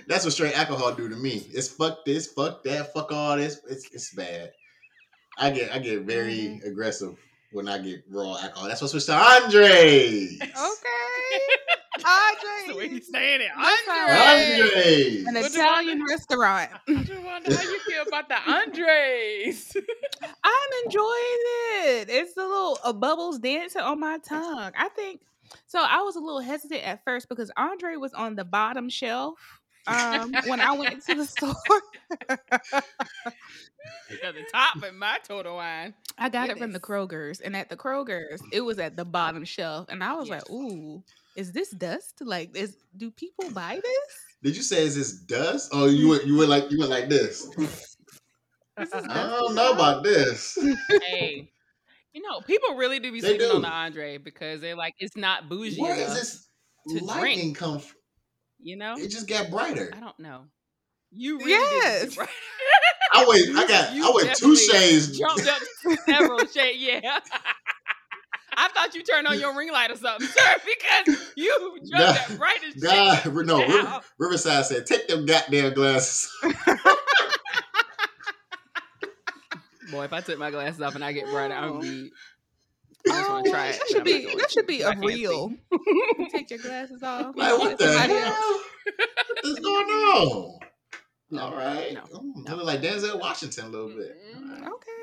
that's 0.07 0.23
what 0.25 0.33
straight 0.33 0.57
alcohol 0.57 0.93
do 0.93 1.09
to 1.09 1.15
me. 1.15 1.45
It's 1.53 1.67
fuck 1.67 2.05
this, 2.05 2.27
fuck 2.27 2.63
that, 2.63 2.93
fuck 2.93 3.11
all 3.11 3.37
this. 3.37 3.61
It's 3.69 3.89
it's 3.93 4.13
bad. 4.13 4.51
I 5.37 5.49
get 5.51 5.73
I 5.73 5.79
get 5.79 6.01
very 6.03 6.33
Mm-hmm. 6.35 6.67
aggressive 6.67 7.17
when 7.51 7.67
I 7.67 7.77
get 7.79 8.03
raw 8.09 8.37
alcohol. 8.41 8.67
That's 8.67 8.81
what 8.81 8.89
switched 8.91 9.07
to 9.07 9.15
Andre. 9.15 10.27
Okay. 10.41 11.14
That's 12.05 12.67
the 12.67 12.75
way 12.75 12.83
Andre. 12.83 12.87
he's 12.89 13.11
saying 13.11 13.41
it. 13.41 13.51
Andre. 13.55 14.15
Andre. 14.15 15.23
An 15.27 15.33
What 15.33 15.51
do 15.51 15.59
Italian 15.59 16.03
restaurant. 16.07 16.69
I 16.87 16.93
just 17.03 17.21
wonder 17.23 17.53
how 17.55 17.63
you 17.63 17.79
feel 17.79 18.03
about 18.07 18.29
the 18.29 18.37
Andres. 18.51 19.75
I'm 20.43 20.69
enjoying 20.85 21.41
it. 21.83 22.09
It's 22.09 22.37
a 22.37 22.41
little 22.41 22.77
a 22.83 22.93
bubbles 22.93 23.39
dancing 23.39 23.81
on 23.81 23.99
my 23.99 24.19
tongue. 24.19 24.71
I 24.77 24.89
think 24.89 25.21
so. 25.67 25.79
I 25.79 26.01
was 26.01 26.15
a 26.15 26.19
little 26.19 26.41
hesitant 26.41 26.83
at 26.83 27.03
first 27.03 27.27
because 27.29 27.51
Andre 27.57 27.95
was 27.95 28.13
on 28.13 28.35
the 28.35 28.45
bottom 28.45 28.87
shelf 28.89 29.39
um, 29.87 30.33
when 30.47 30.59
I 30.59 30.71
went 30.73 31.03
to 31.05 31.15
the 31.15 31.25
store. 31.25 31.55
at 34.23 34.33
the 34.33 34.45
top 34.51 34.81
of 34.83 34.93
my 34.95 35.17
total 35.27 35.55
wine. 35.57 35.93
I 36.17 36.29
got 36.29 36.49
it 36.49 36.57
from 36.57 36.71
the 36.71 36.79
Kroger's, 36.79 37.41
and 37.41 37.55
at 37.55 37.69
the 37.69 37.75
Kroger's, 37.75 38.41
it 38.51 38.61
was 38.61 38.79
at 38.79 38.95
the 38.95 39.05
bottom 39.05 39.43
shelf, 39.43 39.87
and 39.89 40.03
I 40.03 40.13
was 40.13 40.29
Yes. 40.29 40.41
like, 40.43 40.49
"Ooh, 40.51 41.03
is 41.35 41.51
this 41.51 41.69
dust? 41.71 42.21
Like, 42.21 42.55
is 42.55 42.77
do 42.95 43.11
people 43.11 43.49
buy 43.51 43.75
this? 43.83 44.13
Did 44.43 44.55
you 44.57 44.63
say 44.63 44.83
is 44.83 44.95
this 44.95 45.13
dust? 45.13 45.69
Oh, 45.73 45.85
you 45.87 46.09
went 46.09 46.25
you 46.25 46.37
went 46.37 46.49
like 46.49 46.71
you 46.71 46.79
went 46.79 46.91
like 46.91 47.09
this. 47.09 47.45
Is 48.77 48.89
this 48.89 49.05
I 49.09 49.27
don't 49.29 49.55
know 49.55 49.71
about 49.71 50.03
this. 50.03 50.57
hey. 51.09 51.49
You 52.11 52.21
know, 52.21 52.41
people 52.41 52.75
really 52.75 52.99
do 52.99 53.09
be 53.11 53.21
They 53.21 53.29
sleeping 53.29 53.47
do. 53.49 53.55
on 53.55 53.61
the 53.61 53.69
Andre 53.69 54.17
because 54.17 54.59
they're 54.59 54.75
like, 54.75 54.95
it's 54.99 55.15
not 55.15 55.47
bougie 55.47 55.81
Where 55.81 55.95
enough. 55.95 56.09
is 56.09 56.13
this 56.13 56.47
to 56.99 57.05
lightning 57.05 57.37
drink. 57.39 57.57
come 57.57 57.79
from? 57.79 57.97
You 58.61 58.75
know? 58.75 58.95
It 58.97 59.11
just 59.11 59.27
got 59.29 59.49
brighter. 59.49 59.93
I 59.95 59.99
don't 60.01 60.19
know. 60.19 60.41
You 61.11 61.37
really 61.39 61.51
Yes. 61.51 62.17
I 63.13 63.25
went 63.25 63.57
I 63.57 63.65
got 63.69 63.93
You 63.95 64.05
I 64.07 64.11
went 64.13 64.35
two 64.35 64.55
shades. 64.57 65.17
Jumped 65.17 65.47
up 65.47 65.61
several 66.05 66.39
shades. 66.45 66.79
Yeah. 66.79 67.19
I 68.57 68.67
thought 68.69 68.95
you 68.95 69.03
turned 69.03 69.27
on 69.27 69.39
your 69.39 69.55
ring 69.57 69.71
light 69.71 69.91
or 69.91 69.95
something, 69.97 70.27
sir, 70.27 70.55
because 70.65 71.17
you 71.35 71.77
jumped 71.79 71.91
Nah, 71.91 72.13
that 72.13 72.37
bright 72.37 72.59
as 72.67 72.73
shit. 72.73 72.83
God, 72.83 73.35
no, 73.45 73.67
River, 73.67 74.01
Riverside 74.19 74.65
said, 74.65 74.85
take 74.85 75.07
them 75.07 75.25
goddamn 75.25 75.73
glasses. 75.73 76.29
Boy, 79.91 80.05
if 80.05 80.13
I 80.13 80.21
took 80.21 80.39
my 80.39 80.49
glasses 80.51 80.81
off 80.81 80.95
and 80.95 81.03
I 81.03 81.11
get 81.11 81.29
brighter, 81.29 81.53
I'm 81.53 81.69
gonna 81.69 81.81
be. 81.81 82.11
I 83.07 83.11
just 83.17 83.29
Oh, 83.29 83.33
want 83.33 83.45
to 83.45 83.51
try 83.51 83.67
it. 83.67 83.73
that 83.73 83.79
but 83.81 83.89
should 83.89 84.03
be 84.03 84.13
not 84.13 84.23
going 84.23 84.37
that 84.39 84.51
should 84.51 84.61
to, 84.61 84.67
be 84.67 84.77
'cause 84.79 84.87
I 84.87 84.93
a 84.93 84.99
reel. 85.05 85.53
Take 86.31 86.49
your 86.49 86.59
glasses 86.59 87.03
off. 87.03 87.35
like, 87.37 87.57
what 87.59 87.77
the 87.77 87.87
hell? 87.87 88.07
What 88.07 89.45
is 89.45 89.59
going 89.59 89.85
on? 89.85 90.59
No, 91.29 91.41
All 91.41 91.55
right. 91.55 91.93
no, 91.93 92.01
Mm, 92.01 92.45
no. 92.47 92.55
look 92.55 92.65
like 92.65 92.81
Denzel 92.81 93.19
Washington 93.19 93.65
a 93.65 93.69
little 93.69 93.89
bit. 93.89 94.15
Mm-mm. 94.35 94.61
Okay, 94.67 94.94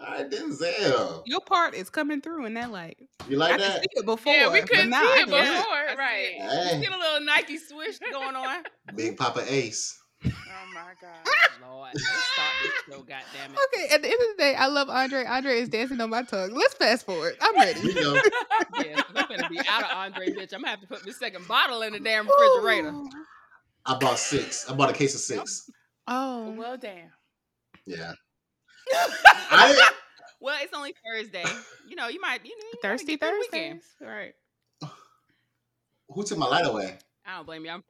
All 0.00 0.06
right, 0.06 0.30
Denzel. 0.30 1.22
your 1.26 1.40
part 1.40 1.74
is 1.74 1.90
coming 1.90 2.20
through 2.20 2.46
in 2.46 2.54
that 2.54 2.70
light. 2.70 2.98
You 3.28 3.36
I 3.36 3.38
like 3.40 3.50
can 3.52 3.60
that? 3.60 3.80
see 3.82 3.88
it 3.92 4.06
before. 4.06 4.32
Yeah, 4.32 4.50
we 4.50 4.62
couldn't 4.62 4.92
see 4.92 4.98
it 4.98 5.26
before, 5.26 5.36
can. 5.36 5.54
I 5.54 5.92
see 5.92 5.96
right? 5.98 6.32
it. 6.36 6.50
Hey. 6.68 6.76
You 6.76 6.82
get 6.82 6.92
a 6.92 6.98
little 6.98 7.20
Nike 7.26 7.58
swish 7.58 7.98
going 8.10 8.34
on. 8.36 8.62
Big 8.94 9.16
Papa 9.16 9.44
Ace. 9.46 9.98
Oh 10.24 10.30
my 10.74 10.92
god. 11.00 11.10
Lord, 11.62 11.90
let's 11.94 12.04
stop 12.32 12.52
this 12.62 12.72
show, 12.88 13.02
goddammit. 13.02 13.56
Okay, 13.74 13.94
at 13.94 14.00
the 14.02 14.08
end 14.08 14.20
of 14.20 14.26
the 14.28 14.34
day, 14.38 14.54
I 14.54 14.66
love 14.66 14.88
Andre. 14.88 15.24
Andre 15.26 15.60
is 15.60 15.68
dancing 15.68 16.00
on 16.00 16.08
my 16.10 16.22
tongue. 16.22 16.52
Let's 16.54 16.74
fast 16.74 17.04
forward. 17.04 17.36
I'm 17.40 17.54
ready. 17.60 17.80
You 17.80 17.94
know, 18.00 18.20
Yeah, 18.78 18.96
'cause 19.02 19.16
I'm 19.16 19.28
gonna 19.28 19.48
be 19.48 19.60
out 19.68 19.84
of 19.84 19.90
Andre, 19.92 20.30
bitch. 20.30 20.52
I'm 20.54 20.60
gonna 20.60 20.68
have 20.70 20.80
to 20.80 20.86
put 20.86 21.04
this 21.04 21.18
second 21.18 21.46
bottle 21.46 21.82
in 21.82 21.92
the 21.92 22.00
damn 22.00 22.26
refrigerator. 22.26 22.88
Ooh. 22.90 23.08
I 23.86 23.96
bought 23.98 24.18
six. 24.18 24.68
I 24.70 24.74
bought 24.74 24.90
a 24.90 24.94
case 24.94 25.14
of 25.14 25.20
six. 25.20 25.70
Oh, 26.06 26.50
Well, 26.52 26.76
damn. 26.78 27.10
Yeah. 27.86 28.12
I 28.92 29.90
Well, 30.40 30.56
it's 30.62 30.72
only 30.74 30.94
Thursday. 31.04 31.44
You 31.86 31.96
know, 31.96 32.08
you 32.08 32.20
might, 32.20 32.44
you 32.44 32.56
know, 32.56 32.64
you 32.72 32.78
thirsty 32.80 33.16
get 33.16 33.20
through 33.20 33.30
the 33.30 33.38
weekend. 33.52 33.82
Thursdays. 33.98 34.34
Right. 34.80 34.90
who 36.08 36.24
took 36.24 36.38
my 36.38 36.46
light 36.46 36.66
away? 36.66 36.96
I 37.26 37.36
don't 37.36 37.46
blame 37.46 37.64
you. 37.64 37.70
I'm 37.70 37.84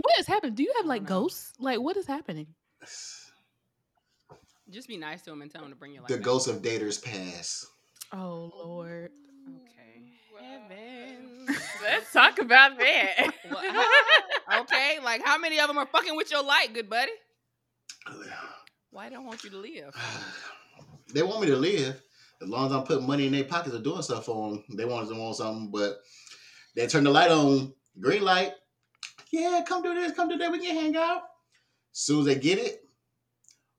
What 0.00 0.18
is 0.18 0.26
happening? 0.26 0.54
Do 0.54 0.62
you 0.62 0.72
have 0.78 0.86
like 0.86 1.04
ghosts? 1.04 1.52
Like, 1.58 1.80
what 1.80 1.96
is 1.98 2.06
happening? 2.06 2.46
just 4.70 4.88
be 4.88 4.96
nice 4.96 5.20
to 5.22 5.32
him 5.32 5.42
and 5.42 5.50
tell 5.50 5.62
him 5.62 5.70
to 5.70 5.76
bring 5.76 5.92
your 5.92 6.02
light. 6.02 6.08
The 6.08 6.16
back. 6.16 6.24
ghost 6.24 6.48
of 6.48 6.62
daters 6.62 7.02
pass. 7.02 7.66
Oh 8.12 8.50
Lord. 8.56 9.10
Okay. 9.48 10.02
Well, 10.32 10.42
Heaven. 10.42 11.46
Let's 11.82 12.12
talk 12.12 12.38
about 12.38 12.78
that. 12.78 13.34
Well, 13.50 13.58
uh-huh. 13.58 14.62
okay, 14.62 14.98
like 15.04 15.22
how 15.22 15.36
many 15.36 15.60
of 15.60 15.68
them 15.68 15.76
are 15.76 15.86
fucking 15.86 16.16
with 16.16 16.30
your 16.30 16.42
light, 16.42 16.72
good 16.72 16.88
buddy? 16.88 17.12
Why 18.92 19.08
don't 19.08 19.24
want 19.24 19.42
you 19.42 19.50
to 19.50 19.56
live? 19.56 19.94
they 21.14 21.22
want 21.22 21.40
me 21.40 21.46
to 21.48 21.56
live 21.56 22.00
as 22.40 22.48
long 22.48 22.66
as 22.66 22.72
I'm 22.72 22.84
putting 22.84 23.06
money 23.06 23.26
in 23.26 23.32
their 23.32 23.44
pockets 23.44 23.74
or 23.74 23.80
doing 23.80 24.02
stuff 24.02 24.26
for 24.26 24.50
them. 24.50 24.64
They 24.76 24.84
want 24.84 25.08
to 25.08 25.14
want 25.14 25.36
something, 25.36 25.70
but 25.70 25.96
they 26.76 26.86
turn 26.86 27.04
the 27.04 27.10
light 27.10 27.30
on, 27.30 27.72
green 27.98 28.22
light. 28.22 28.52
Yeah, 29.30 29.62
come 29.66 29.82
do 29.82 29.94
this, 29.94 30.12
come 30.12 30.28
do 30.28 30.36
that. 30.38 30.52
We 30.52 30.64
can 30.64 30.76
hang 30.76 30.96
out. 30.96 31.22
soon 31.92 32.20
as 32.20 32.26
they 32.26 32.34
get 32.36 32.58
it, 32.58 32.84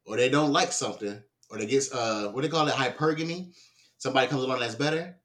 or 0.05 0.17
they 0.17 0.29
don't 0.29 0.51
like 0.51 0.71
something, 0.71 1.21
or 1.49 1.57
they 1.59 1.67
get 1.67 1.87
uh, 1.93 2.29
what 2.29 2.41
they 2.41 2.49
call 2.49 2.67
it, 2.67 2.73
hypergamy. 2.73 3.53
Somebody 3.99 4.27
comes 4.27 4.43
along 4.43 4.59
that's 4.59 4.75
better. 4.75 5.15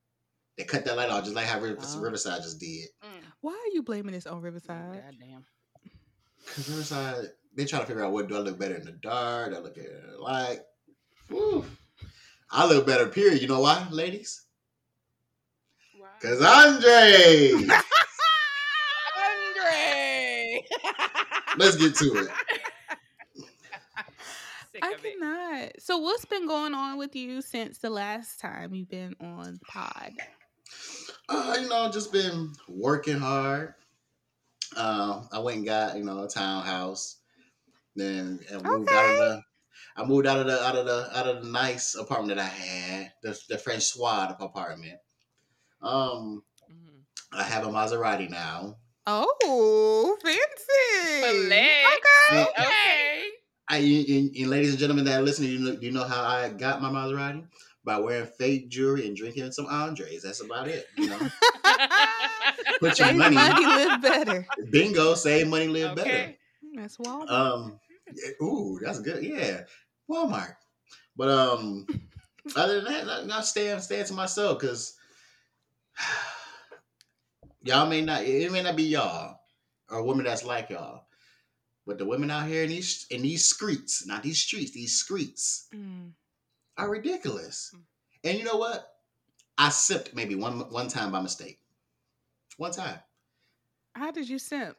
They 0.59 0.65
cut 0.65 0.85
that 0.85 0.97
light 0.97 1.09
off, 1.09 1.25
just 1.25 1.35
like 1.35 1.47
how 1.47 1.61
River- 1.61 1.79
Oh. 1.81 2.01
Riverside 2.01 2.43
just 2.43 2.61
did. 2.61 2.89
Mm. 3.03 3.23
Why 3.41 3.53
are 3.53 3.73
you 3.73 3.83
blaming 3.83 4.13
this 4.13 4.27
on 4.27 4.41
Riverside? 4.43 5.03
Goddamn. 5.05 5.45
Cause 6.55 6.69
Riverside, 6.69 7.31
they 7.59 7.65
trying 7.65 7.83
to 7.83 7.89
figure 7.89 8.05
out 8.05 8.13
what 8.13 8.29
do 8.29 8.37
I 8.37 8.39
look 8.39 8.57
better 8.57 8.77
in 8.77 8.85
the 8.85 8.93
dark? 8.93 9.51
Do 9.51 9.57
I 9.57 9.59
look 9.59 9.75
better 9.75 9.89
in 9.89 10.13
the 10.13 10.19
light? 10.19 10.61
I 12.53 12.69
look 12.69 12.87
better, 12.87 13.09
period. 13.09 13.43
You 13.43 13.49
know 13.49 13.59
why, 13.61 13.85
ladies? 13.91 14.45
Wow. 16.01 16.07
Cause 16.23 16.41
Andre. 16.41 17.55
Andre. 19.27 20.65
Let's 21.57 21.75
get 21.75 21.97
to 21.97 22.05
it. 22.19 22.29
I 24.81 24.93
of 24.93 25.05
it. 25.05 25.19
cannot. 25.19 25.73
So, 25.81 25.99
what's 25.99 26.25
been 26.25 26.47
going 26.47 26.75
on 26.75 26.97
with 26.97 27.17
you 27.17 27.43
since 27.43 27.79
the 27.79 27.91
last 27.91 28.39
time 28.39 28.73
you've 28.73 28.89
been 28.89 29.17
on 29.21 29.59
Pod? 29.67 30.13
Uh, 31.29 31.57
you 31.61 31.69
know, 31.69 31.91
just 31.91 32.13
been 32.13 32.53
working 32.69 33.19
hard. 33.19 33.75
Um, 34.77 35.29
I 35.33 35.41
went 35.41 35.57
and 35.57 35.67
got 35.67 35.97
you 35.97 36.05
know 36.05 36.23
a 36.23 36.29
townhouse. 36.29 37.18
Then 37.99 38.39
I 38.51 38.63
moved 38.63 38.93
out 38.93 39.05
of 39.11 39.17
the. 39.19 39.43
I 39.97 40.05
moved 40.05 40.27
out 40.27 40.39
of 40.41 40.47
the 40.47 40.63
out 40.65 40.77
of 40.77 40.87
the 40.87 41.19
out 41.19 41.27
of 41.27 41.43
the 41.45 41.51
nice 41.51 41.95
apartment 41.97 42.37
that 42.37 42.45
I 42.45 42.49
had, 42.49 43.13
the 43.23 43.39
the 43.49 43.59
French 43.59 43.85
Swat 43.85 44.37
apartment. 44.41 44.99
Um, 45.83 46.43
Mhm. 46.71 47.03
I 47.33 47.43
have 47.43 47.67
a 47.67 47.71
Maserati 47.71 48.31
now. 48.31 48.77
Oh, 49.07 50.17
fancy. 50.23 51.23
Filet. 51.23 51.83
Yeah. 52.33 52.45
Okay. 52.59 53.25
I, 53.71 53.77
and, 53.79 54.35
and 54.37 54.51
ladies 54.51 54.71
and 54.71 54.79
gentlemen 54.79 55.05
that 55.07 55.19
are 55.21 55.23
listening, 55.23 55.51
you 55.51 55.59
know, 55.59 55.77
do 55.77 55.87
you 55.87 55.93
know 55.93 56.05
how 56.05 56.23
I 56.23 56.49
got 56.51 56.81
my 56.83 56.91
Maserati? 56.91 57.47
By 57.85 57.99
wearing 57.99 58.27
fake 58.39 58.69
jewelry 58.69 59.07
and 59.07 59.17
drinking 59.17 59.51
some 59.53 59.67
Andres. 59.67 60.23
That's 60.23 60.43
about 60.43 60.69
it. 60.69 60.87
You 60.97 61.09
know, 61.09 61.19
put 62.81 62.99
your 62.99 63.09
Save 63.09 63.17
money. 63.17 63.35
money, 63.37 63.67
live 63.67 64.03
better. 64.03 64.47
Bingo, 64.71 65.15
save 65.15 65.49
money, 65.49 65.69
live 65.69 65.97
better. 65.97 66.35
That's 66.75 66.97
Walmart. 66.99 67.31
Um, 67.31 67.81
yeah, 68.15 68.47
ooh, 68.47 68.79
that's 68.83 69.01
good. 69.01 69.23
Yeah, 69.23 69.63
Walmart. 70.11 70.55
But 71.17 71.29
um, 71.29 71.87
other 72.57 72.81
than 72.81 72.93
that, 72.93 73.07
not, 73.07 73.27
not 73.27 73.47
staying 73.47 73.81
staying 73.81 74.07
to 74.07 74.13
myself 74.15 74.59
because 74.61 74.95
y'all 77.63 77.89
may 77.89 78.03
not. 78.03 78.23
It 78.25 78.51
may 78.53 78.63
not 78.63 78.77
be 78.77 78.85
y'all 78.85 79.39
or 79.91 80.03
women 80.03 80.25
that's 80.25 80.45
like 80.45 80.71
y'all, 80.71 81.05
but 81.87 81.99
the 81.99 82.05
women 82.05 82.31
out 82.31 82.47
here 82.49 82.63
in 82.65 82.69
these 82.71 83.07
in 83.11 83.23
these 83.23 83.45
streets, 83.45 84.07
not 84.07 84.23
these 84.23 84.39
streets, 84.41 84.73
these 84.73 84.99
streets 84.99 85.69
Mm. 85.75 86.13
are 86.77 86.89
ridiculous. 86.91 87.75
And 88.25 88.39
you 88.39 88.45
know 88.45 88.57
what? 88.57 88.87
I 89.57 89.71
sipped 89.71 90.15
maybe 90.15 90.35
one 90.35 90.61
one 90.71 90.89
time 90.89 91.13
by 91.13 91.21
mistake. 91.21 91.59
One 92.57 92.73
time. 92.73 92.99
How 93.95 94.11
did 94.11 94.29
you 94.29 94.39
simp? 94.39 94.77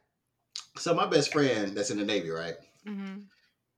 So 0.76 0.94
my 0.94 1.06
best 1.06 1.32
friend 1.32 1.76
that's 1.76 1.90
in 1.90 1.98
the 1.98 2.04
Navy, 2.04 2.30
right? 2.30 2.54
Mm-hmm. 2.86 3.20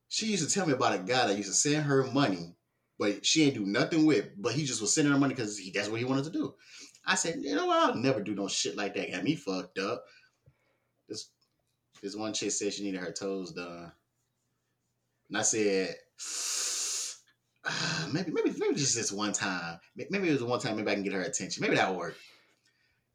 she 0.09 0.27
used 0.27 0.49
to 0.49 0.55
tell 0.55 0.67
me 0.67 0.73
about 0.73 0.95
a 0.95 0.99
guy 0.99 1.27
that 1.27 1.37
used 1.37 1.49
to 1.49 1.55
send 1.55 1.85
her 1.85 2.05
money, 2.05 2.55
but 2.99 3.27
she 3.27 3.45
ain't 3.45 3.55
do 3.55 3.67
nothing 3.67 4.07
with. 4.07 4.27
But 4.39 4.53
he 4.53 4.65
just 4.65 4.81
was 4.81 4.95
sending 4.95 5.13
her 5.13 5.19
money 5.19 5.35
because 5.35 5.61
that's 5.75 5.89
what 5.89 5.99
he 5.99 6.05
wanted 6.05 6.25
to 6.25 6.31
do. 6.31 6.55
I 7.05 7.17
said, 7.17 7.41
you 7.41 7.57
know 7.57 7.67
what? 7.67 7.91
I'll 7.91 7.95
never 7.97 8.21
do 8.21 8.35
no 8.35 8.47
shit 8.47 8.77
like 8.77 8.95
that. 8.95 9.11
Got 9.11 9.25
me 9.25 9.35
fucked 9.35 9.79
up. 9.79 10.05
This 11.09 11.31
this 12.01 12.15
one 12.15 12.33
chick 12.33 12.53
said 12.53 12.73
she 12.73 12.85
needed 12.85 13.01
her 13.01 13.13
toes 13.13 13.53
done, 13.53 13.91
and 15.29 15.39
I 15.39 15.43
said, 15.43 15.97
uh, 17.65 18.09
maybe 18.13 18.31
maybe 18.31 18.55
maybe 18.59 18.75
just 18.75 18.95
this 18.95 19.11
one 19.13 19.33
time. 19.33 19.79
Maybe 19.97 20.29
it 20.29 20.33
was 20.33 20.43
one 20.45 20.61
time. 20.61 20.77
Maybe 20.77 20.91
I 20.91 20.95
can 20.95 21.03
get 21.03 21.13
her 21.13 21.23
attention. 21.23 21.61
Maybe 21.63 21.77
that'll 21.77 21.97
work. 21.97 22.17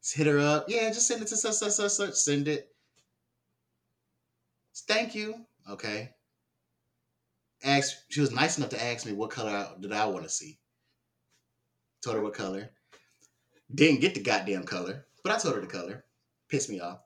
Just 0.02 0.16
hit 0.16 0.26
her 0.26 0.38
up. 0.38 0.66
Yeah, 0.68 0.88
just 0.88 1.08
send 1.08 1.22
it 1.22 1.28
to 1.28 1.36
such 1.36 1.54
such 1.54 1.72
such 1.72 1.92
such. 1.92 2.14
Send 2.14 2.48
it. 2.48 2.68
Thank 4.86 5.14
you. 5.14 5.46
Okay. 5.70 6.10
Ask. 7.64 7.96
She 8.08 8.20
was 8.20 8.32
nice 8.32 8.58
enough 8.58 8.70
to 8.70 8.82
ask 8.82 9.06
me 9.06 9.12
what 9.12 9.30
color 9.30 9.50
I, 9.50 9.80
did 9.80 9.92
I 9.92 10.06
want 10.06 10.24
to 10.24 10.30
see. 10.30 10.58
Told 12.02 12.16
her 12.16 12.22
what 12.22 12.34
color. 12.34 12.70
Didn't 13.74 14.00
get 14.00 14.14
the 14.14 14.22
goddamn 14.22 14.64
color, 14.64 15.06
but 15.22 15.32
I 15.32 15.38
told 15.38 15.56
her 15.56 15.60
the 15.60 15.66
color. 15.66 16.04
Pissed 16.48 16.70
me 16.70 16.80
off. 16.80 17.00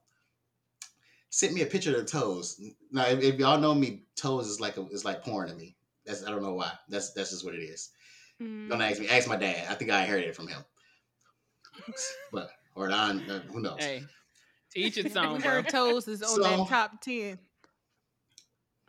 Sent 1.30 1.54
me 1.54 1.62
a 1.62 1.66
picture 1.66 1.90
of 1.90 1.96
the 1.96 2.04
toes. 2.04 2.60
Now, 2.92 3.06
if, 3.06 3.22
if 3.22 3.38
y'all 3.40 3.58
know 3.58 3.74
me, 3.74 4.04
toes 4.16 4.46
is 4.46 4.60
like 4.60 4.76
a, 4.76 4.86
is 4.88 5.04
like 5.04 5.24
porn 5.24 5.48
to 5.48 5.54
me. 5.54 5.74
That's 6.04 6.24
I 6.24 6.30
don't 6.30 6.42
know 6.42 6.54
why. 6.54 6.72
That's 6.88 7.12
that's 7.12 7.30
just 7.30 7.44
what 7.44 7.54
it 7.54 7.62
is. 7.62 7.90
Mm. 8.40 8.68
Don't 8.68 8.82
ask 8.82 9.00
me. 9.00 9.08
Ask 9.08 9.28
my 9.28 9.36
dad. 9.36 9.66
I 9.70 9.74
think 9.74 9.90
I 9.90 10.02
inherited 10.02 10.28
it 10.28 10.36
from 10.36 10.48
him. 10.48 10.62
But 12.32 12.50
or 12.74 12.90
I, 12.90 13.10
uh, 13.10 13.40
who 13.50 13.60
knows? 13.60 13.78
Hey, 13.80 14.02
to 14.72 14.78
each 14.80 14.98
its 14.98 15.16
own, 15.16 15.40
bro. 15.40 15.50
heard 15.50 15.68
toes 15.68 16.06
is 16.06 16.22
on 16.22 16.28
So- 16.28 16.42
that 16.42 16.68
top 16.68 17.00
10. 17.00 17.38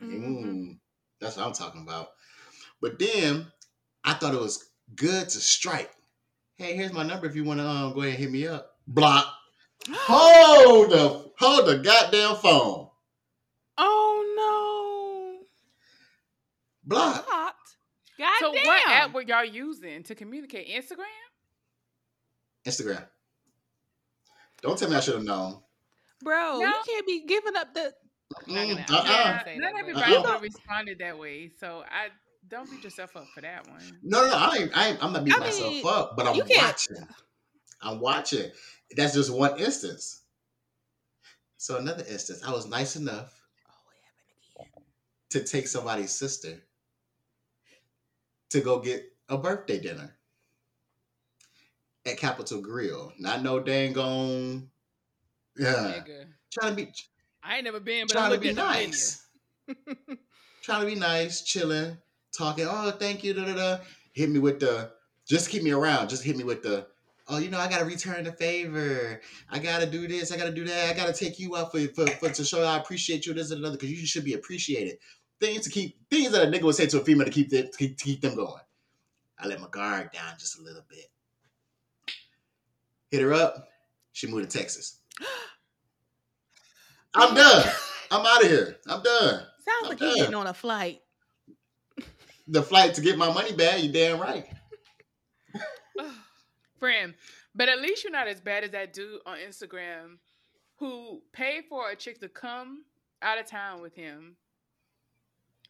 Mhm. 0.02 0.44
Mm, 0.44 0.80
that's 1.20 1.38
what 1.38 1.46
I'm 1.46 1.54
talking 1.54 1.82
about. 1.82 2.10
But 2.82 3.00
then 3.00 3.52
I 4.04 4.14
thought 4.14 4.34
it 4.34 4.40
was 4.40 4.72
good 4.96 5.30
to 5.30 5.40
strike. 5.40 5.92
Hey, 6.56 6.76
here's 6.76 6.94
my 6.94 7.04
number 7.04 7.26
if 7.26 7.36
you 7.36 7.44
want 7.44 7.60
to 7.60 7.68
um, 7.68 7.94
go 7.94 8.02
ahead 8.02 8.14
and 8.16 8.20
hit 8.24 8.32
me 8.32 8.48
up. 8.48 8.78
Block. 8.88 9.26
Hold 9.92 10.92
the 10.92 11.32
hold 11.38 11.66
the 11.68 11.78
goddamn 11.80 12.36
phone. 12.38 12.90
Oh 13.78 15.40
no. 15.42 15.46
Block. 16.86 17.26
Blocked. 17.26 17.76
God 18.18 18.34
so 18.40 18.54
damn. 18.54 18.66
what 18.66 18.90
app 18.90 19.14
were 19.14 19.22
y'all 19.24 19.44
using 19.44 20.04
to 20.04 20.16
communicate? 20.16 20.68
Instagram? 20.70 21.06
Instagram. 22.66 23.06
Don't 24.62 24.78
tell 24.78 24.90
me 24.90 24.96
I 24.96 25.00
should 25.02 25.16
have 25.16 25.24
known. 25.26 25.62
Bro, 26.22 26.60
No. 26.60 26.68
you 26.68 26.74
can't 26.86 27.06
be 27.06 27.26
giving 27.26 27.56
up 27.58 27.74
the. 27.74 27.94
Not 28.48 28.68
gonna- 28.68 28.75
Mm, 28.75 28.86
I'm 28.90 28.96
uh-uh. 28.96 29.04
not 29.04 29.06
Yeah, 29.10 29.44
say 29.44 29.58
not 29.58 29.74
that, 29.74 29.80
everybody 29.80 30.13
Uh-uh. 30.13 30.22
would 30.22 30.30
have 30.32 30.42
responded 30.42 31.00
that 31.00 31.18
way. 31.18 31.50
So 31.60 31.84
I 31.90 32.10
don't 32.50 32.70
beat 32.70 32.84
yourself 32.84 33.16
up 33.16 33.28
for 33.34 33.42
that 33.42 33.68
one. 33.70 34.00
No, 34.04 34.22
no, 34.22 34.28
no. 34.30 34.36
I 34.36 34.56
ain't, 34.58 34.78
I 34.78 34.88
ain't, 34.90 35.04
I'm 35.04 35.13
not 35.13 35.24
beating 35.24 35.42
I 35.42 35.46
myself 35.46 35.72
mean, 35.72 35.86
up, 35.88 36.18
but 36.18 36.28
I'm 36.28 36.38
watching. 36.38 37.08
I'm 37.82 38.00
watching. 38.00 38.52
That's 38.96 39.13
just 39.13 39.32
one 39.34 39.60
instance. 39.60 40.22
So 41.58 41.78
another 41.78 42.04
instance, 42.10 42.44
I 42.46 42.52
was 42.52 42.68
nice 42.68 42.96
enough 42.96 43.34
to 45.30 45.44
take 45.44 45.68
somebody's 45.68 46.12
sister 46.12 46.62
to 48.50 48.60
go 48.62 48.80
get 48.80 49.04
a 49.30 49.38
birthday 49.38 49.80
dinner 49.80 50.13
at 52.06 52.18
Capital 52.18 52.62
Grille. 52.62 53.13
Not 53.18 53.42
no 53.42 53.60
dang 53.60 53.98
on. 53.98 54.70
Yeah. 55.58 56.04
Nigga. 56.06 56.25
Trying 56.52 56.75
to 56.75 56.86
be 56.86 56.92
I 57.44 57.56
ain't 57.56 57.66
never 57.66 57.80
been, 57.80 58.08
but 58.08 58.14
trying 58.14 58.32
to 58.32 58.40
be 58.40 58.54
nice. 58.54 59.28
trying 60.62 60.82
to 60.82 60.88
be 60.88 60.96
nice, 60.96 61.42
chilling, 61.42 61.98
talking. 62.36 62.66
Oh, 62.70 62.92
thank 62.92 63.24
you. 63.24 63.34
Da, 63.34 63.46
da, 63.46 63.54
da. 63.54 63.78
Hit 64.14 64.30
me 64.30 64.40
with 64.40 64.60
the. 64.60 64.92
Just 65.28 65.50
keep 65.50 65.64
me 65.64 65.72
around. 65.72 66.10
Just 66.10 66.24
hit 66.24 66.38
me 66.38 66.44
with 66.44 66.64
the. 66.64 66.88
Oh, 67.28 67.38
you 67.38 67.50
know, 67.50 67.60
I 67.60 67.70
gotta 67.70 67.86
return 67.86 68.24
the 68.24 68.32
favor. 68.32 69.22
I 69.50 69.60
gotta 69.60 69.86
do 69.86 70.08
this. 70.08 70.32
I 70.32 70.38
gotta 70.38 70.52
do 70.52 70.66
that. 70.66 70.90
I 70.90 70.98
gotta 70.98 71.14
take 71.14 71.40
you 71.40 71.56
out 71.56 71.72
for, 71.72 71.80
for, 71.90 72.08
for 72.08 72.30
to 72.30 72.44
show 72.44 72.64
I 72.64 72.78
appreciate 72.78 73.26
you. 73.26 73.34
This 73.34 73.52
and 73.52 73.60
another 73.60 73.78
because 73.78 73.92
you 73.92 74.06
should 74.06 74.26
be 74.26 74.34
appreciated. 74.34 74.98
Things 75.40 75.64
to 75.64 75.70
keep 75.70 75.98
things 76.10 76.32
that 76.32 76.48
a 76.48 76.52
nigga 76.52 76.64
would 76.64 76.76
say 76.76 76.86
to 76.86 77.02
a 77.02 77.04
female 77.04 77.26
to 77.26 77.32
keep 77.32 77.50
them 77.50 77.68
to 77.70 77.78
keep, 77.78 77.98
to 77.98 78.04
keep 78.04 78.22
them 78.22 78.36
going. 78.36 78.62
I 79.40 79.48
let 79.48 79.60
my 79.60 79.68
guard 79.68 80.12
down 80.12 80.34
just 80.38 80.60
a 80.60 80.62
little 80.62 80.84
bit. 80.89 81.10
Hit 83.10 83.22
her 83.22 83.34
up. 83.34 83.67
She 84.13 84.28
moved 84.28 84.50
to 84.50 84.58
Texas. 84.58 85.00
I'm 87.15 87.36
done. 87.36 87.69
I'm 88.12 88.26
out 88.26 88.43
of 88.43 88.49
here. 88.49 88.78
I'm 88.88 89.02
done. 89.04 89.43
Sounds 89.60 89.89
like 89.89 89.99
you're 90.02 90.15
getting 90.15 90.36
on 90.36 90.47
a 90.47 90.54
flight. 90.54 91.02
the 92.47 92.62
flight 92.62 92.93
to 92.95 93.02
get 93.02 93.17
my 93.17 93.32
money 93.32 93.54
back. 93.54 93.82
You 93.82 93.91
damn 93.91 94.19
right. 94.19 94.45
Friend, 96.80 97.13
but 97.56 97.69
at 97.69 97.80
least 97.82 98.04
you're 98.04 98.12
not 98.12 98.28
as 98.28 98.41
bad 98.41 98.63
as 98.63 98.71
that 98.71 98.93
dude 98.93 99.21
on 99.26 99.38
Instagram 99.38 100.17
who 100.78 101.21
paid 101.32 101.63
for 101.69 101.89
a 101.89 101.95
chick 101.95 102.19
to 102.19 102.28
come 102.28 102.84
out 103.21 103.39
of 103.39 103.45
town 103.45 103.82
with 103.82 103.95
him, 103.95 104.36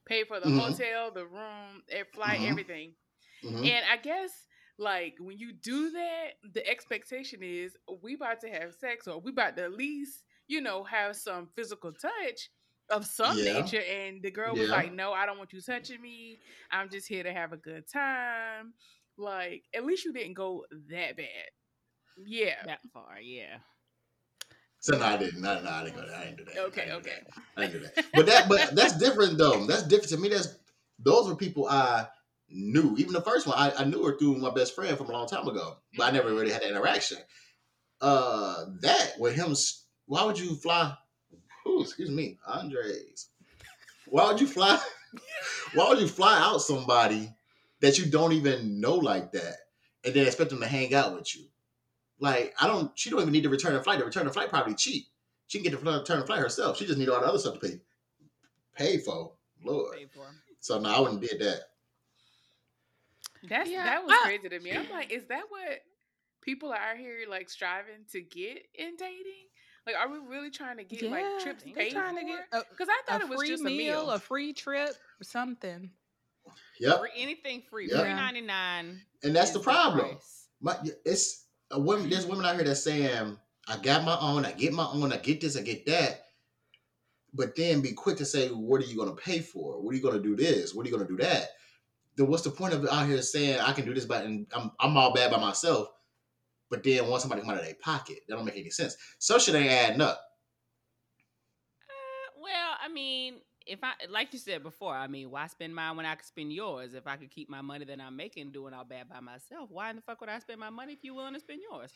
paid 0.08 0.27
for 0.27 0.39
the 0.39 0.47
Mhm. 0.47 0.60
hotel, 0.60 1.12
the 1.12 1.25
room, 1.27 1.84
air 1.89 2.06
flight, 2.06 2.39
Mhm. 2.39 2.49
everything. 2.49 2.95
Mhm. 3.43 3.67
And 3.69 3.86
I 3.86 3.97
guess 3.97 4.47
like 4.79 5.17
when 5.19 5.38
you 5.38 5.51
do 5.53 5.91
that, 5.91 6.39
the 6.53 6.65
expectation 6.67 7.43
is 7.43 7.77
we 8.01 8.15
about 8.15 8.39
to 8.41 8.49
have 8.49 8.73
sex 8.73 9.08
or 9.08 9.19
we 9.19 9.29
about 9.32 9.56
to 9.58 9.63
at 9.65 9.73
least, 9.73 10.23
you 10.47 10.62
know, 10.62 10.84
have 10.84 11.15
some 11.15 11.47
physical 11.56 11.91
touch 11.93 12.49
of 12.89 13.06
some 13.06 13.38
Yeah. 13.38 13.62
nature. 13.62 13.82
And 13.82 14.21
the 14.21 14.32
girl 14.32 14.56
was 14.56 14.69
Yeah. 14.69 14.75
like, 14.75 14.91
No, 14.93 15.13
I 15.13 15.25
don't 15.25 15.38
want 15.38 15.53
you 15.53 15.62
touching 15.62 16.01
me. 16.01 16.39
I'm 16.71 16.89
just 16.89 17.08
here 17.08 17.23
to 17.23 17.34
have 17.34 17.53
a 17.53 17.58
good 17.58 17.88
time. 17.88 18.73
Like, 19.17 19.65
at 19.73 19.86
least 19.86 20.06
you 20.06 20.13
didn't 20.13 20.34
go 20.34 20.65
that 20.89 21.17
bad. 21.17 21.49
Yeah. 22.25 22.63
That 22.65 22.79
far, 22.93 23.19
yeah. 23.21 23.58
So 24.79 24.97
no, 24.97 25.06
I 25.06 25.17
didn't. 25.17 25.41
No, 25.41 25.62
no, 25.62 25.69
I 25.69 25.84
didn't 25.84 25.95
go 25.95 26.06
there. 26.08 26.15
I 26.17 26.25
didn't 26.25 26.38
do 26.38 26.45
that. 26.45 26.58
I 26.58 26.60
Okay, 26.63 26.86
didn't 26.86 27.03
do 27.03 27.10
okay. 27.10 27.19
that. 27.25 27.43
I 27.56 27.65
didn't 27.67 27.73
do 27.73 27.88
that. 27.88 28.06
But 28.13 28.25
that, 28.25 28.49
but 28.49 28.75
that's 28.75 28.97
different 28.97 29.38
though. 29.38 29.65
That's 29.65 29.84
different 29.84 30.10
to 30.10 30.17
me. 30.17 30.29
That's 30.29 30.58
those 30.99 31.27
were 31.27 31.36
people 31.36 31.67
I 31.69 32.08
knew. 32.49 32.95
Even 32.97 33.13
the 33.13 33.21
first 33.21 33.47
one, 33.47 33.58
I, 33.58 33.71
I 33.77 33.84
knew 33.86 34.03
her 34.03 34.17
through 34.17 34.36
my 34.36 34.51
best 34.51 34.75
friend 34.75 34.97
from 34.97 35.08
a 35.10 35.13
long 35.13 35.27
time 35.27 35.47
ago, 35.47 35.77
but 35.97 36.03
I 36.08 36.12
never 36.12 36.34
really 36.34 36.51
had 36.51 36.62
that 36.62 36.69
interaction. 36.69 37.17
Uh, 38.01 38.65
that 38.82 39.13
with 39.19 39.36
him. 39.36 39.56
S- 40.04 40.08
Why 40.08 40.24
would 40.26 40.39
you 40.39 40.56
fly? 40.56 40.96
Ooh, 41.68 41.82
excuse 41.82 42.10
me, 42.10 42.38
Andres. 42.48 43.30
Why 44.08 44.28
would 44.32 44.42
you 44.42 44.48
fly? 44.48 44.80
why 45.74 45.89
would 45.89 46.00
you 46.00 46.08
fly 46.08 46.38
out 46.39 46.62
somebody 46.62 47.34
that 47.80 47.98
you 47.98 48.06
don't 48.06 48.34
even 48.34 48.80
know 48.82 48.96
like 48.96 49.32
that, 49.34 49.56
and 50.04 50.13
then 50.13 50.26
expect 50.28 50.50
them 50.50 50.60
to 50.62 50.68
hang 50.68 50.94
out 50.94 51.16
with 51.16 51.36
you? 51.36 51.46
Like, 52.20 52.54
I 52.60 52.68
don't. 52.68 52.92
She 52.98 53.10
don't 53.10 53.22
even 53.22 53.34
need 53.34 53.44
to 53.44 53.50
return 53.50 53.76
a 53.76 53.84
flight. 53.84 54.00
The 54.00 54.06
return 54.06 54.28
a 54.28 54.32
flight 54.34 54.50
probably 54.50 54.76
cheap. 54.76 55.06
She 55.48 55.60
can 55.60 55.70
get 55.72 55.84
the 55.84 55.92
return 55.92 56.20
a 56.22 56.26
flight 56.26 56.39
herself. 56.39 56.78
She 56.78 56.86
just 56.86 56.98
need 57.00 57.10
all 57.10 57.20
the 57.20 57.28
other 57.28 57.38
stuff 57.39 57.60
to 57.60 57.60
pay. 57.60 57.80
Pay 58.76 58.98
for, 58.98 59.34
Lord. 59.63 59.96
Paid 59.98 60.12
for 60.12 60.26
'em. 60.28 60.36
So 60.60 60.80
no, 60.80 60.89
I 60.89 61.00
wouldn't 61.00 61.22
did 61.22 61.39
that. 61.42 61.62
That's 63.44 63.70
Yeah, 63.70 63.84
that 63.84 64.04
was 64.04 64.13
I- 64.13 64.24
crazy 64.24 64.50
to 64.50 64.60
me. 64.60 64.72
I'm 64.72 64.89
like, 64.89 65.12
is 65.12 65.26
that 65.26 65.44
what 65.50 65.82
people 66.42 66.72
are 66.72 66.78
out 66.78 66.98
here 66.98 67.26
like 67.30 67.50
striving 67.50 68.06
to 68.13 68.22
get 68.22 68.66
in 68.76 68.96
dating? 68.96 69.48
Like, 69.86 69.96
are 69.98 70.10
we 70.10 70.19
really 70.19 70.50
trying 70.50 70.78
to 70.78 70.84
get 70.84 71.12
like 71.12 71.26
trips 71.41 71.63
They're 71.63 71.74
paid 71.74 71.91
trying 71.91 72.15
for? 72.15 72.22
to 72.22 72.26
get 72.26 72.69
Because 72.69 72.88
I 72.89 73.02
thought 73.06 73.22
a 73.22 73.26
it 73.26 73.30
was 73.30 73.39
free 73.39 73.50
just 73.50 73.63
meal, 73.63 73.74
a 73.74 73.78
meal. 73.78 74.10
a 74.12 74.19
free 74.19 74.54
trip, 74.54 74.89
or 75.19 75.24
something. 75.24 75.89
Yep. 76.80 77.00
Free, 77.00 77.10
anything 77.17 77.62
free. 77.69 77.89
Yeah. 77.91 78.00
Three 78.02 78.13
ninety 78.13 78.41
nine. 78.41 79.02
And 79.24 79.36
that's 79.36 79.52
the 79.52 79.60
problem. 79.60 80.17
My, 80.62 80.78
it's 81.06 81.48
a 81.72 81.80
women. 81.80 82.10
There's 82.10 82.26
women 82.26 82.46
out 82.46 82.56
here 82.56 82.63
that's 82.63 82.84
saying, 82.84 83.38
"I 83.67 83.78
got 83.78 84.04
my 84.06 84.17
own. 84.19 84.46
I 84.46 84.52
get 84.54 84.74
my 84.74 84.86
own. 84.86 85.12
I 85.12 85.17
get 85.17 85.41
this. 85.41 85.58
I 85.58 85.62
get 85.62 85.86
that." 85.88 86.22
But 87.34 87.56
then 87.56 87.82
be 87.82 87.93
quick 87.93 88.17
to 88.17 88.26
say, 88.26 88.50
"What 88.50 88.82
are 88.82 88.86
you 88.86 88.96
going 88.96 89.10
to 89.13 89.22
pay 89.22 89.39
for? 89.39 89.82
What 89.82 89.91
are 89.93 89.98
you 89.98 90.04
going 90.04 90.15
to 90.15 90.24
do 90.24 90.36
this? 90.36 90.74
What 90.74 90.86
are 90.86 90.89
you 90.89 90.96
going 90.96 91.08
to 91.08 91.13
do 91.17 91.22
that?" 91.24 91.50
Then 92.15 92.28
what's 92.28 92.43
the 92.43 92.52
point 92.52 92.74
of 92.74 92.86
out 92.88 93.08
here 93.08 93.22
saying, 93.22 93.60
"I 93.60 93.74
can 93.74 93.86
do 93.86 93.93
this," 93.93 94.06
but 94.06 94.24
and 94.26 94.48
I'm 94.56 94.72
I'm 94.80 94.96
all 94.98 95.13
bad 95.13 95.32
by 95.32 95.39
myself. 95.39 95.89
But 96.69 96.84
then 96.84 97.08
want 97.08 97.21
somebody 97.21 97.41
come 97.41 97.52
out 97.52 97.58
of 97.60 97.65
their 97.65 97.76
pocket. 97.76 98.19
That 98.28 98.36
don't 98.36 98.45
make 98.45 98.58
any 98.58 98.69
sense. 98.71 98.95
So 99.19 99.38
shit 99.38 99.56
ain't 99.56 99.71
adding 99.71 100.02
up. 100.02 100.19
Uh, 101.89 102.41
well, 102.41 102.76
I 102.84 102.89
mean, 102.89 103.36
if 103.65 103.80
I 103.84 103.93
like 104.10 104.34
you 104.34 104.39
said 104.39 104.63
before, 104.63 104.93
I 104.95 105.08
mean, 105.08 105.32
why 105.32 105.47
spend 105.47 105.76
mine 105.76 105.95
when 105.97 106.06
I 106.06 106.15
could 106.15 106.26
spend 106.26 106.52
yours? 106.54 106.93
If 106.93 107.08
I 107.08 107.17
could 107.17 107.30
keep 107.32 107.49
my 107.49 107.62
money 107.62 107.86
that 107.86 107.99
I'm 107.99 108.15
making 108.15 108.52
doing 108.52 108.73
all 108.73 108.86
bad 108.86 109.10
by 109.10 109.19
myself, 109.19 109.69
why 109.71 109.89
in 109.89 109.97
the 109.97 110.02
fuck 110.02 110.19
would 110.21 110.30
I 110.30 110.39
spend 110.39 110.60
my 110.60 110.69
money 110.69 110.93
if 110.93 110.99
you're 111.04 111.15
willing 111.15 111.34
to 111.34 111.39
spend 111.39 111.62
yours? 111.69 111.91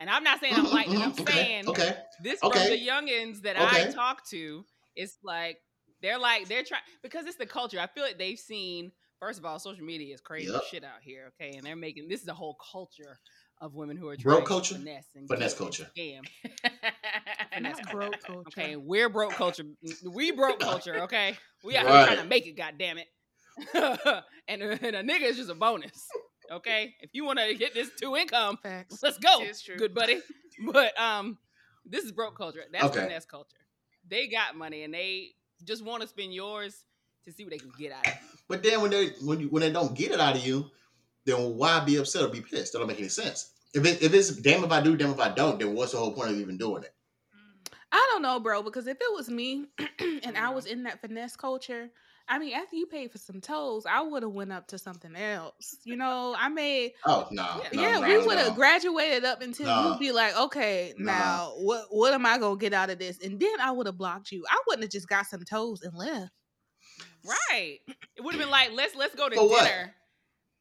And 0.00 0.10
I'm 0.10 0.24
not 0.24 0.40
saying 0.40 0.54
I'm 0.56 0.70
like 0.70 0.88
mhm, 0.88 1.02
I'm 1.02 1.12
okay, 1.12 1.24
saying 1.32 1.68
okay. 1.68 1.96
this 2.22 2.42
okay. 2.42 2.58
from 2.60 2.70
the 2.70 2.86
youngins 2.86 3.42
that 3.42 3.56
I 3.58 3.90
talk 3.92 4.26
to. 4.30 4.64
It's 4.96 5.18
like 5.22 5.58
they're 6.02 6.18
like 6.18 6.48
they're 6.48 6.64
trying 6.64 6.82
because 7.02 7.26
it's 7.26 7.36
the 7.36 7.46
culture. 7.46 7.78
I 7.80 7.86
feel 7.86 8.04
like 8.04 8.18
they've 8.18 8.38
seen. 8.38 8.92
First 9.20 9.38
of 9.38 9.46
all, 9.46 9.58
social 9.58 9.84
media 9.84 10.12
is 10.12 10.20
crazy 10.20 10.52
Yep. 10.52 10.62
shit 10.70 10.84
out 10.84 11.00
here. 11.02 11.32
Okay, 11.40 11.56
and 11.56 11.64
they're 11.64 11.76
making 11.76 12.08
this 12.08 12.22
is 12.22 12.28
a 12.28 12.34
whole 12.34 12.58
culture 12.72 13.20
of 13.60 13.74
women 13.74 13.96
who 13.96 14.08
are 14.08 14.16
Broke 14.16 14.36
trying 14.38 14.46
culture? 14.46 14.74
to 14.74 14.80
finesse 14.80 15.08
and 15.14 15.28
Finesse 15.28 15.54
culture. 15.54 15.90
scam. 15.96 16.22
Finesse 16.54 16.72
that's 17.62 17.80
Not 17.82 17.90
broke 17.92 18.22
culture. 18.26 18.48
Okay, 18.48 18.76
we're 18.76 19.08
broke 19.08 19.36
culture. 19.36 19.64
We 20.10 20.32
broke 20.32 20.60
culture. 20.60 21.02
Okay, 21.02 21.36
we 21.62 21.76
out 21.76 21.84
here 21.86 21.94
Right. 21.94 22.04
trying 22.04 22.16
to 22.18 22.24
make 22.24 22.46
it. 22.46 22.56
God 22.56 22.74
damn 22.78 22.98
it! 22.98 23.06
and, 24.48 24.62
and 24.62 24.96
a 24.96 25.02
nigga 25.02 25.22
is 25.22 25.36
just 25.36 25.50
a 25.50 25.54
bonus. 25.54 26.08
Okay, 26.50 26.94
if 27.00 27.10
you 27.14 27.24
want 27.24 27.38
to 27.38 27.54
get 27.54 27.72
this 27.72 27.90
two 28.00 28.16
income, 28.16 28.58
Facts. 28.62 28.98
let's 29.02 29.18
go, 29.18 29.38
It's 29.42 29.62
true. 29.62 29.78
good 29.78 29.94
buddy. 29.94 30.20
But 30.72 30.98
um, 31.00 31.38
this 31.86 32.04
is 32.04 32.12
broke 32.12 32.36
culture. 32.36 32.62
That's 32.70 32.84
Okay. 32.84 33.00
finesse 33.00 33.24
culture. 33.24 33.56
They 34.08 34.28
got 34.28 34.56
money 34.56 34.82
and 34.82 34.92
they 34.92 35.30
just 35.64 35.82
want 35.84 36.02
to 36.02 36.08
spend 36.08 36.34
yours 36.34 36.84
to 37.24 37.32
see 37.32 37.44
what 37.44 37.52
they 37.52 37.58
can 37.58 37.72
get 37.78 37.92
out 37.92 38.06
of 38.06 38.12
you. 38.12 38.38
But 38.48 38.62
then 38.62 38.82
when 38.82 38.90
they 38.90 39.08
when 39.22 39.40
you 39.40 39.48
when 39.48 39.62
they 39.62 39.72
don't 39.72 39.94
get 39.96 40.10
it 40.10 40.20
out 40.20 40.36
of 40.36 40.46
you, 40.46 40.66
then 41.24 41.56
why 41.56 41.80
be 41.84 41.96
upset 41.96 42.22
or 42.22 42.28
be 42.28 42.40
pissed? 42.40 42.72
That 42.72 42.78
don't 42.80 42.88
make 42.88 42.98
any 42.98 43.08
sense. 43.08 43.52
If 43.74 43.84
it, 43.86 44.02
if 44.02 44.14
it's 44.14 44.30
damn 44.36 44.64
if 44.64 44.70
I 44.70 44.80
do, 44.80 44.96
damn 44.96 45.10
if 45.10 45.20
I 45.20 45.30
don't, 45.34 45.58
then 45.58 45.74
what's 45.74 45.92
the 45.92 45.98
whole 45.98 46.12
point 46.12 46.30
of 46.30 46.38
even 46.38 46.56
doing 46.56 46.84
it? 46.84 46.94
I 47.92 48.08
don't 48.12 48.22
know, 48.22 48.40
bro, 48.40 48.62
because 48.62 48.86
if 48.86 48.96
it 49.00 49.12
was 49.12 49.28
me 49.28 49.66
and 49.98 50.36
I 50.36 50.50
was 50.50 50.66
in 50.66 50.82
that 50.84 51.00
finesse 51.00 51.36
culture, 51.36 51.90
I 52.26 52.38
mean, 52.38 52.54
after 52.54 52.74
you 52.76 52.86
paid 52.86 53.12
for 53.12 53.18
some 53.18 53.40
toes, 53.40 53.86
I 53.86 54.00
would 54.00 54.22
have 54.22 54.32
went 54.32 54.52
up 54.52 54.66
to 54.68 54.78
something 54.78 55.14
else. 55.14 55.76
You 55.84 55.96
know, 55.96 56.34
I 56.36 56.48
made 56.48 56.92
Oh 57.06 57.28
no, 57.30 57.60
Yeah. 57.62 57.68
no, 57.74 57.82
yeah, 57.82 58.00
no, 58.00 58.08
we 58.08 58.18
would 58.18 58.38
have 58.38 58.48
no. 58.48 58.54
graduated 58.54 59.24
up 59.24 59.42
until 59.42 59.66
No. 59.68 59.90
you'd 59.90 59.98
be 60.00 60.10
like, 60.12 60.36
okay, 60.36 60.94
No. 60.96 61.12
now 61.12 61.52
what 61.58 61.86
what 61.90 62.14
am 62.14 62.26
I 62.26 62.38
gonna 62.38 62.56
get 62.56 62.72
out 62.72 62.90
of 62.90 62.98
this? 62.98 63.18
And 63.22 63.38
then 63.38 63.60
I 63.60 63.70
would 63.70 63.86
have 63.86 63.98
blocked 63.98 64.32
you. 64.32 64.44
I 64.50 64.58
wouldn't 64.66 64.84
have 64.84 64.92
just 64.92 65.08
got 65.08 65.26
some 65.26 65.44
toes 65.44 65.82
and 65.82 65.94
left. 65.94 66.32
Right. 67.24 67.78
It 68.16 68.22
would 68.22 68.34
have 68.34 68.40
been 68.40 68.50
like, 68.50 68.70
let's 68.72 68.94
let's 68.94 69.14
go 69.14 69.28
to 69.28 69.36
For 69.36 69.48
what? 69.48 69.70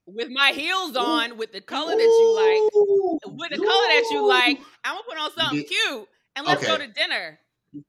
With 0.05 0.29
my 0.29 0.51
heels 0.51 0.95
on, 0.95 1.37
with 1.37 1.51
the 1.53 1.61
color 1.61 1.91
that 1.95 2.01
you 2.01 2.35
like, 2.35 3.35
with 3.37 3.51
the 3.51 3.57
color 3.57 3.67
that 3.67 4.07
you 4.11 4.27
like. 4.27 4.59
I'm 4.83 4.95
gonna 4.95 5.03
put 5.09 5.17
on 5.17 5.31
something 5.31 5.63
cute, 5.63 6.07
and 6.35 6.45
let's 6.45 6.65
go 6.65 6.77
to 6.77 6.87
dinner. 6.87 7.39
You 7.71 7.83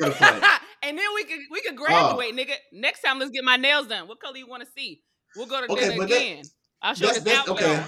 got 0.00 0.10
a 0.10 0.14
point. 0.14 0.44
and 0.82 0.98
then 0.98 1.06
we 1.14 1.24
could 1.24 1.40
we 1.50 1.60
Oh. 1.64 1.68
could 1.68 1.76
graduate, 1.76 2.34
nigga. 2.34 2.54
Next 2.72 3.02
time, 3.02 3.18
let's 3.18 3.30
get 3.30 3.44
my 3.44 3.56
nails 3.56 3.86
done. 3.88 4.08
What 4.08 4.20
color 4.20 4.36
you 4.36 4.46
want 4.48 4.62
to 4.64 4.68
see? 4.76 5.02
We'll 5.36 5.46
go 5.46 5.64
to 5.66 5.72
Okay, 5.72 5.88
dinner 5.90 5.96
but 5.98 6.08
that- 6.08 6.16
again. 6.16 6.44
I'll 6.82 6.94
show 6.94 7.06
That's, 7.06 7.20
this 7.20 7.34
that's 7.34 7.48
okay. 7.48 7.76
on 7.76 7.86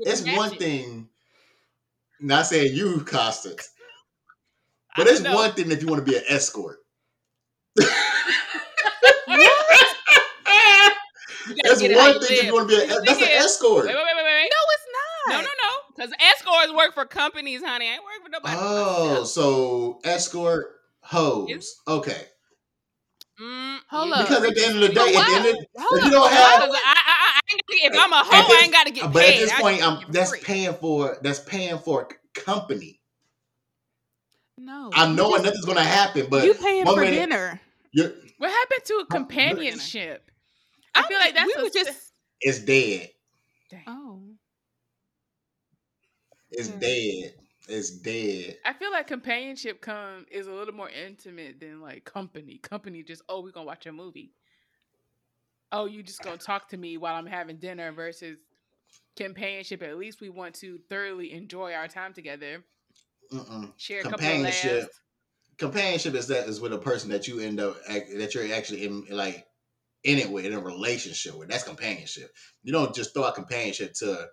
It's 0.00 0.22
one 0.36 0.50
thing. 0.56 1.08
Not 2.20 2.46
saying 2.46 2.74
you, 2.74 3.00
Constance, 3.04 3.68
I 4.96 5.02
but 5.02 5.06
it's 5.08 5.20
know. 5.20 5.34
one 5.34 5.52
thing 5.52 5.70
if 5.70 5.82
you 5.82 5.88
want 5.88 6.04
to 6.04 6.10
be 6.10 6.16
an 6.16 6.24
escort. 6.28 6.78
You 11.46 11.54
gotta 11.56 11.59
That's 11.70 11.80
get 11.82 11.90
it 11.92 11.98
how 11.98 12.10
one 12.12 12.20
thing 12.20 12.36
if 12.36 12.44
you 12.44 12.44
live. 12.44 12.54
want 12.54 12.68
to 12.70 12.76
be 12.76 12.86
The 12.86 12.98
an. 12.98 13.04
That's 13.04 13.20
an 13.22 13.28
escort. 13.28 13.86
Wait, 13.86 13.94
wait, 13.94 14.04
wait, 14.04 14.16
wait, 14.16 14.24
wait. 14.24 14.50
No, 14.50 14.62
it's 14.74 14.86
No, 15.28 15.34
not. 15.36 15.42
no, 15.42 15.48
no. 15.48 15.50
No. 15.62 15.76
Because 15.96 16.12
escorts 16.20 16.72
work 16.72 16.94
for 16.94 17.04
companies, 17.04 17.62
honey. 17.62 17.86
I 17.88 17.92
ain't 17.94 18.02
working 18.04 18.22
for 18.24 18.30
nobody. 18.30 18.54
but 18.56 18.62
Oh, 18.62 19.08
myself. 19.08 19.28
so 19.28 20.00
escort 20.04 20.80
hoes. 21.00 21.76
Okay. 21.86 22.22
Mm, 23.40 23.78
Hold 23.90 24.08
you- 24.08 24.14
up. 24.14 24.28
Because 24.28 24.44
at 24.44 24.54
the 24.54 24.64
end 24.66 24.74
of 24.76 24.80
the 24.82 24.88
day, 24.88 25.14
at 25.16 25.26
the 25.26 25.36
end 25.36 25.46
of, 25.46 25.54
if 25.56 26.04
you 26.04 26.10
don't 26.10 26.30
have, 26.30 26.62
I, 26.62 26.66
I, 26.66 26.70
I 26.74 27.40
ain't 27.52 27.62
gotta 27.66 27.80
get, 27.80 27.92
if 27.92 27.98
I'm 27.98 28.12
a 28.12 28.16
At 28.16 28.24
hoe, 28.26 28.48
this- 28.48 28.60
I 28.60 28.64
ain't 28.64 28.72
got 28.72 28.86
to 28.86 28.92
get 28.92 29.12
but 29.12 29.22
paid. 29.22 29.34
at 29.34 29.40
this 29.40 29.52
point, 29.60 29.82
I'm 29.86 30.12
that's 30.12 30.30
free. 30.30 30.40
paying 30.40 30.74
for 30.74 31.18
that's 31.22 31.38
paying 31.40 31.78
for 31.78 32.02
a 32.02 32.38
company. 32.40 33.00
No, 34.58 34.90
I'm 34.92 35.16
knowing 35.16 35.42
nothing's 35.42 35.64
gonna 35.64 35.82
happen, 35.82 36.26
but 36.28 36.44
you 36.44 36.52
paying 36.54 36.84
for 36.84 36.96
minute- 36.96 37.12
dinner. 37.16 37.60
What 38.38 38.50
happened 38.50 38.84
to 38.86 38.94
a 38.94 39.06
companionship? 39.06 40.29
I 40.94 41.06
feel 41.06 41.18
like 41.18 41.34
that's 41.34 41.56
we 41.56 41.62
were 41.62 41.70
just. 41.70 42.12
it's 42.40 42.58
dead. 42.60 43.10
Oh, 43.86 44.22
It's 46.50 46.68
Yeah. 46.68 46.78
dead. 46.78 47.34
It's 47.68 47.90
dead. 47.90 48.58
I 48.64 48.72
feel 48.72 48.90
like 48.90 49.06
companionship 49.06 49.80
come 49.80 50.26
is 50.30 50.46
a 50.46 50.52
little 50.52 50.74
more 50.74 50.88
intimate 50.90 51.60
than 51.60 51.80
like 51.80 52.04
company. 52.04 52.58
Company 52.58 53.02
just 53.02 53.22
oh 53.28 53.42
we're 53.42 53.52
gonna 53.52 53.66
watch 53.66 53.86
a 53.86 53.92
movie. 53.92 54.32
Oh 55.70 55.84
you 55.86 56.02
just 56.02 56.22
gonna 56.22 56.36
talk 56.38 56.68
to 56.70 56.76
me 56.76 56.96
while 56.96 57.14
I'm 57.14 57.26
having 57.26 57.58
dinner 57.58 57.92
versus 57.92 58.38
companionship. 59.16 59.82
At 59.82 59.98
least 59.98 60.20
we 60.20 60.30
want 60.30 60.54
to 60.56 60.78
thoroughly 60.88 61.32
enjoy 61.32 61.74
our 61.74 61.86
time 61.86 62.12
together. 62.12 62.64
Mm-mm. 63.32 63.72
Share 63.76 64.00
a 64.00 64.02
couple 64.02 64.14
of 64.14 64.20
Companionship. 64.22 64.82
laughs. 64.82 65.00
Companionship 65.58 66.14
is 66.14 66.26
that 66.28 66.48
is 66.48 66.60
with 66.60 66.72
a 66.72 66.78
person 66.78 67.10
that 67.10 67.28
you 67.28 67.38
end 67.38 67.60
up 67.60 67.76
that 67.86 68.34
you're 68.34 68.52
actually 68.52 68.84
in 68.84 69.04
like 69.10 69.46
in 70.04 70.18
it 70.18 70.30
with 70.30 70.44
in 70.46 70.52
a 70.54 70.60
relationship 70.60 71.36
with. 71.36 71.48
That's 71.48 71.62
companionship. 71.64 72.30
You 72.62 72.72
don't 72.72 72.94
just 72.94 73.12
throw 73.14 73.24
out 73.24 73.34
companionship 73.34 73.92
to 73.94 74.28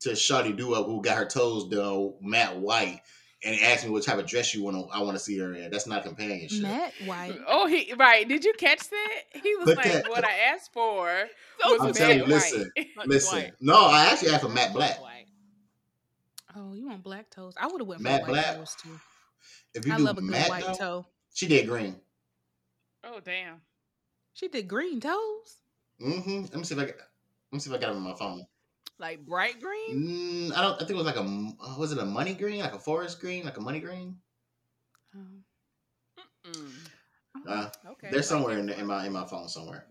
to 0.00 0.10
Shawty 0.10 0.56
Do 0.56 0.74
Up 0.74 0.86
who 0.86 1.02
got 1.02 1.18
her 1.18 1.26
toes 1.26 1.68
done 1.68 2.14
Matt 2.22 2.58
white 2.58 3.00
and 3.44 3.58
ask 3.60 3.84
me 3.84 3.90
what 3.90 4.02
type 4.02 4.18
of 4.18 4.26
dress 4.26 4.54
you 4.54 4.62
want 4.62 4.76
to 4.76 4.84
I 4.94 5.02
want 5.02 5.16
to 5.16 5.18
see 5.22 5.36
her 5.38 5.52
in. 5.54 5.70
That's 5.70 5.86
not 5.86 6.04
companionship. 6.04 6.62
Matt 6.62 6.92
White. 7.04 7.38
Oh 7.46 7.66
he 7.66 7.92
right. 7.98 8.26
Did 8.28 8.44
you 8.44 8.52
catch 8.54 8.88
that? 8.88 9.20
He 9.42 9.54
was 9.56 9.66
But 9.66 9.76
like 9.78 9.92
that- 9.92 10.08
what 10.10 10.24
I 10.24 10.32
asked 10.52 10.72
for 10.72 11.28
So 11.62 11.72
was 11.72 11.80
I'm 11.80 11.86
Matt 11.88 11.96
telling 11.96 12.18
you, 12.18 12.24
listen, 12.26 12.72
Not 12.96 13.08
Listen, 13.08 13.52
no, 13.60 13.76
I 13.86 14.06
actually 14.12 14.30
asked 14.30 14.42
for 14.42 14.48
Matt 14.48 14.72
Black. 14.72 14.98
Dwight. 14.98 15.26
Oh, 16.56 16.72
you 16.74 16.88
want 16.88 17.02
black 17.04 17.30
toes? 17.30 17.54
I 17.56 17.66
would 17.68 17.80
have 17.80 17.86
went 17.86 18.00
for 18.02 18.08
Black? 18.26 18.56
toes 18.56 18.76
too. 18.82 18.98
If 19.74 19.86
you 19.86 19.92
I 19.92 19.96
do 19.98 20.02
love 20.02 20.18
a 20.18 20.20
good 20.20 20.48
white 20.48 20.64
though, 20.66 20.74
toe. 20.74 21.06
she 21.32 21.46
did 21.46 21.68
green. 21.68 21.94
Oh 23.04 23.20
damn. 23.24 23.60
She 24.40 24.48
did 24.48 24.68
green 24.68 25.00
toes. 25.00 25.60
Mm-hmm. 26.00 26.44
Let 26.44 26.54
me 26.54 26.64
see 26.64 26.74
if 26.74 26.80
I 26.80 26.86
got. 26.86 26.94
Let 26.96 27.52
me 27.52 27.58
see 27.58 27.68
if 27.68 27.76
I 27.76 27.78
got 27.78 27.90
it 27.90 27.96
on 27.96 28.00
my 28.00 28.14
phone. 28.14 28.46
Like 28.98 29.26
bright 29.26 29.60
green? 29.60 30.48
Mm, 30.50 30.56
I 30.56 30.62
don't. 30.62 30.76
I 30.76 30.78
think 30.78 30.92
it 30.92 30.96
was 30.96 31.04
like 31.04 31.16
a. 31.16 31.78
Was 31.78 31.92
it 31.92 31.98
a 31.98 32.06
money 32.06 32.32
green? 32.32 32.60
Like 32.60 32.72
a 32.72 32.78
forest 32.78 33.20
green? 33.20 33.44
Like 33.44 33.58
a 33.58 33.60
money 33.60 33.80
green? 33.80 34.16
Mm. 35.14 35.42
Uh, 37.46 37.68
Okay. 37.86 38.08
they're 38.10 38.22
somewhere 38.22 38.58
in, 38.58 38.70
in 38.70 38.86
my 38.86 39.04
in 39.04 39.12
my 39.12 39.26
phone 39.26 39.46
somewhere. 39.46 39.84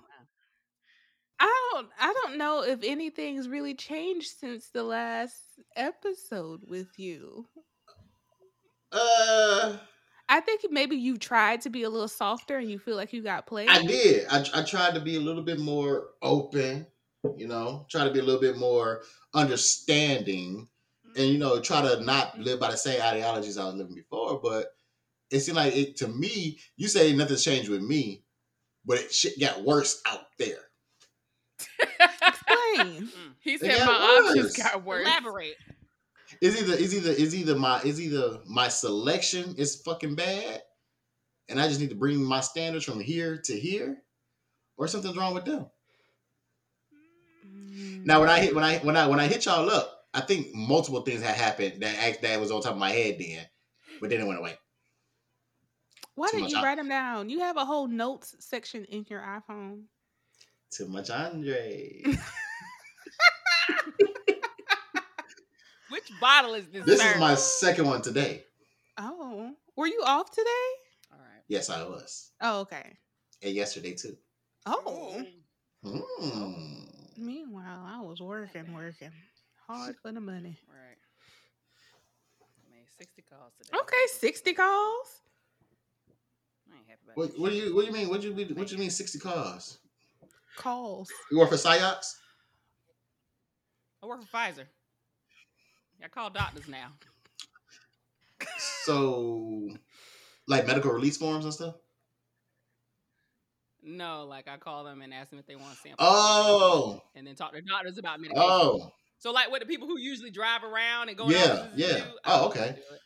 I 1.39 1.69
don't 1.71 1.89
I 1.99 2.13
don't 2.13 2.39
know 2.39 2.63
if 2.63 2.79
anything's 2.81 3.47
really 3.47 3.75
changed 3.75 4.31
since 4.39 4.69
the 4.69 4.83
last 4.83 5.59
episode 5.75 6.62
with 6.67 6.97
you. 6.97 7.45
Uh, 8.91 9.77
I 10.30 10.42
think 10.42 10.62
maybe 10.70 10.96
you 10.96 11.18
tried 11.18 11.62
to 11.62 11.72
be 11.72 11.84
a 11.84 11.89
little 11.89 12.08
softer 12.08 12.58
and 12.58 12.70
you 12.70 12.78
feel 12.78 12.96
like 12.96 13.12
you 13.12 13.24
got 13.24 13.48
played. 13.48 13.68
I 13.68 13.84
did. 13.84 14.28
I 14.30 14.46
I 14.54 14.62
tried 14.62 14.94
to 14.94 15.02
be 15.02 15.15
a 15.15 15.20
little 15.20 15.42
bit 15.42 15.60
more 15.60 16.10
open. 16.22 16.86
You 17.36 17.48
know, 17.48 17.86
try 17.89 18.06
to 18.06 18.12
be 18.12 18.20
a 18.20 18.24
little 18.24 18.39
bit 18.39 18.58
more 18.58 19.02
understanding, 19.34 20.70
and 21.18 21.28
you 21.28 21.39
know, 21.39 21.60
try 21.60 21.82
to 21.82 22.00
not 22.02 22.34
mm-hmm. 22.34 22.44
live 22.44 22.60
by 22.60 22.72
the 22.72 22.78
same 22.78 23.02
ideologies 23.02 23.58
I 23.58 23.65
was 23.65 23.76
living 23.76 23.96
before. 23.96 24.39
But 24.39 24.68
it 25.32 25.39
seemed 25.42 25.58
like 25.58 25.76
it 25.76 25.98
to 25.98 26.08
me. 26.08 26.60
You 26.78 26.88
say 26.88 27.12
nothing's 27.13 27.44
changed 27.44 27.70
with 27.70 27.82
me, 27.82 28.24
but 28.86 29.00
it 29.00 29.12
shit 29.12 29.39
got 29.39 29.63
worse 29.63 30.00
out 30.06 30.28
there. 30.38 30.70
Explain. 31.89 33.08
Mm. 33.08 33.34
he 33.42 33.58
said 33.58 33.80
got 33.80 33.88
my 33.88 33.94
options 33.94 34.44
worse. 34.44 34.58
got 34.58 34.84
worse. 34.86 35.08
Elaborate. 35.08 35.56
Is 36.41 36.62
either 36.62 36.73
is 36.73 36.95
either 36.95 37.12
is 37.12 37.36
either 37.36 37.56
my 37.56 37.82
is 37.82 37.99
either 37.99 38.39
my 38.47 38.69
selection 38.69 39.56
is 39.58 39.82
fucking 39.82 40.15
bad, 40.15 40.62
and 41.49 41.60
I 41.60 41.67
just 41.67 41.82
need 41.82 41.89
to 41.89 41.95
bring 41.95 42.23
my 42.23 42.39
standards 42.39 42.86
from 42.86 43.02
here 43.02 43.38
to 43.45 43.60
here, 43.60 43.97
or 44.78 44.88
something's 44.88 45.17
wrong 45.17 45.34
with 45.34 45.43
them. 45.43 45.65
Now 48.06 48.21
when 48.21 48.30
I 48.30 48.39
hit 48.39 48.56
when 48.56 48.63
I 48.63 48.78
when 48.78 48.95
I 48.95 49.08
when 49.08 49.19
I 49.19 49.28
hit 49.28 49.45
y'all 49.45 49.69
up, 49.69 50.06
I 50.13 50.21
think 50.21 50.56
multiple 50.56 51.02
things 51.02 51.21
had 51.21 51.36
happened 51.36 51.82
that 51.82 51.97
act 51.99 52.21
that 52.21 52.39
was 52.39 52.52
on 52.52 52.62
top 52.62 52.73
of 52.73 52.78
my 52.78 52.91
head 52.91 53.17
then, 53.19 53.45
but 53.99 54.10
then 54.10 54.21
it 54.21 54.28
went 54.28 54.39
away. 54.39 54.58
Why 56.15 56.30
didn't 56.32 56.49
you 56.49 56.62
write 56.62 56.78
them 56.78 56.89
down? 56.89 57.30
You 57.30 57.39
have 57.39 57.58
a 57.58 57.65
whole 57.65 57.88
notes 57.88 58.36
section 58.39 58.86
in 58.86 59.06
your 59.10 59.21
iPhone. 59.21 59.84
Too 60.71 60.88
much 60.88 61.10
Andre. 61.10 62.04
Which 65.89 66.10
bottle 66.21 66.54
is 66.54 66.67
this? 66.67 66.86
this 66.86 67.02
sir? 67.02 67.13
is 67.13 67.19
my 67.19 67.36
second 67.36 67.86
one 67.86 68.02
today. 68.02 68.43
Oh, 68.97 69.52
were 69.75 69.88
you 69.88 70.02
off 70.06 70.30
today? 70.32 70.67
All 71.12 71.17
right. 71.19 71.43
Yes, 71.47 71.69
I 71.69 71.84
was, 71.84 72.32
Oh, 72.41 72.60
okay. 72.62 72.93
and 73.41 73.54
yesterday 73.54 73.93
too. 73.95 74.15
Oh. 74.65 75.23
Mm. 75.86 77.17
Meanwhile, 77.17 77.82
I 77.86 78.02
was 78.02 78.19
working, 78.21 78.73
working 78.73 79.12
hard 79.67 79.95
for 80.02 80.12
the 80.12 80.19
money. 80.19 80.58
Right. 80.67 80.97
I 82.41 82.75
made 82.75 82.88
60 82.97 83.21
calls 83.30 83.54
today. 83.62 83.78
Okay, 83.80 84.06
sixty 84.08 84.54
calls. 84.54 85.08
I 86.71 86.75
ain't 86.78 86.88
happy 86.88 86.99
about 87.06 87.17
What, 87.17 87.39
what 87.39 87.49
do 87.52 87.56
you 87.56 87.73
what 87.75 87.82
do 87.82 87.88
you 87.88 87.93
mean? 87.93 88.10
What 88.10 88.21
do 88.21 88.28
you 88.28 88.34
mean? 88.34 88.49
What 88.56 88.67
do 88.67 88.73
you 88.73 88.80
mean? 88.80 88.89
Sixty 88.89 89.17
calls. 89.19 89.78
Calls. 90.58 91.10
You 91.32 91.39
work 91.39 91.49
for 91.49 91.56
Psyops? 91.56 92.15
I 94.04 94.06
work 94.06 94.21
for 94.23 94.38
Pfizer. 94.38 94.65
I 96.03 96.07
call 96.07 96.29
doctors 96.29 96.67
now. 96.67 96.91
So, 98.85 99.69
like 100.47 100.65
medical 100.67 100.91
release 100.91 101.17
forms 101.17 101.45
and 101.45 101.53
stuff. 101.53 101.75
No, 103.81 104.25
like 104.25 104.47
I 104.47 104.57
call 104.57 104.83
them 104.83 105.01
and 105.01 105.13
ask 105.13 105.29
them 105.29 105.39
if 105.39 105.45
they 105.45 105.55
want 105.55 105.73
to 105.73 105.77
sample. 105.77 106.05
Oh, 106.07 107.01
And 107.15 107.25
then 107.25 107.35
talk 107.35 107.53
to 107.53 107.62
doctors 107.62 107.97
about 107.97 108.19
medication. 108.19 108.43
oh, 108.49 108.91
So 109.19 109.31
like 109.31 109.49
what 109.51 109.62
the 109.62 109.65
people 109.65 109.88
who 109.88 109.97
usually 109.99 110.31
drive 110.31 110.63
around 110.63 111.09
and 111.09 111.17
go 111.17 111.29
Yeah, 111.29 111.67
yeah. 111.75 111.95
do, 111.95 112.03
Oh, 112.03 112.09
I 112.25 112.29
call 112.29 112.49
them 112.49 112.57
okay. 112.57 112.67
and 112.67 112.75
do 112.75 112.81
it. 112.81 113.01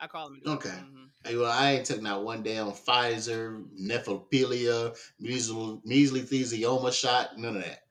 I 0.00 0.06
call 0.06 0.28
them. 0.28 0.40
Okay. 0.46 0.68
Mhm. 0.70 1.08
Hey, 1.24 1.36
well, 1.36 1.50
I 1.50 1.72
ain't 1.72 1.86
took 1.86 2.00
not 2.00 2.24
one 2.24 2.42
day 2.42 2.58
on 2.58 2.72
Pfizer, 2.72 3.64
nephrophilia, 3.80 4.96
measles, 5.20 5.80
measly 5.84 6.22
thesioma 6.22 6.92
shot, 6.92 7.36
none 7.36 7.56
of 7.56 7.62
that. 7.62 7.82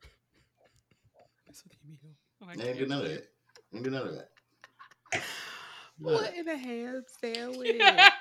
That's 1.46 1.64
what 1.64 1.72
they 1.72 1.88
mean. 1.88 1.98
Oh, 2.42 2.46
I 2.48 2.68
ain't 2.70 2.78
do 2.78 2.86
none 2.86 3.02
of 3.02 3.08
that. 3.08 3.28
Ain't 3.74 3.84
do 3.84 3.90
none 3.90 4.06
of 4.06 4.14
that. 4.14 4.30
What 6.00 6.32
in 6.36 6.46
a 6.46 6.56
ham 6.56 7.02
sandwich? 7.20 7.76
that 7.78 8.14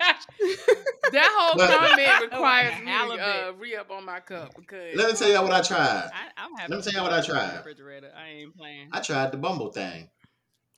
whole 1.15 1.58
But- 1.58 1.69
comment 1.78 2.21
requires 2.32 2.80
me 2.80 2.86
to 3.17 3.23
uh, 3.23 3.52
re 3.52 3.76
up 3.76 3.91
on 3.91 4.04
my 4.06 4.19
cup 4.19 4.56
because 4.56 4.95
Let 4.95 5.12
me 5.12 5.17
tell 5.17 5.30
y'all 5.30 5.43
what 5.43 5.54
I 5.54 5.62
tried. 5.62 6.10
I, 6.12 6.43
I'm 6.43 6.54
happy. 6.56 6.71
Let 6.73 6.78
me 6.78 6.84
tell 6.84 6.93
y'all 6.93 7.04
what 7.04 7.13
I 7.13 7.21
tried. 7.21 7.58
Refrigerator. 7.58 8.12
I 8.17 8.28
ain't 8.30 8.58
playing. 8.58 8.89
I 8.91 9.00
tried 9.02 9.32
the 9.32 9.38
Bumble 9.38 9.71
thing. 9.71 10.10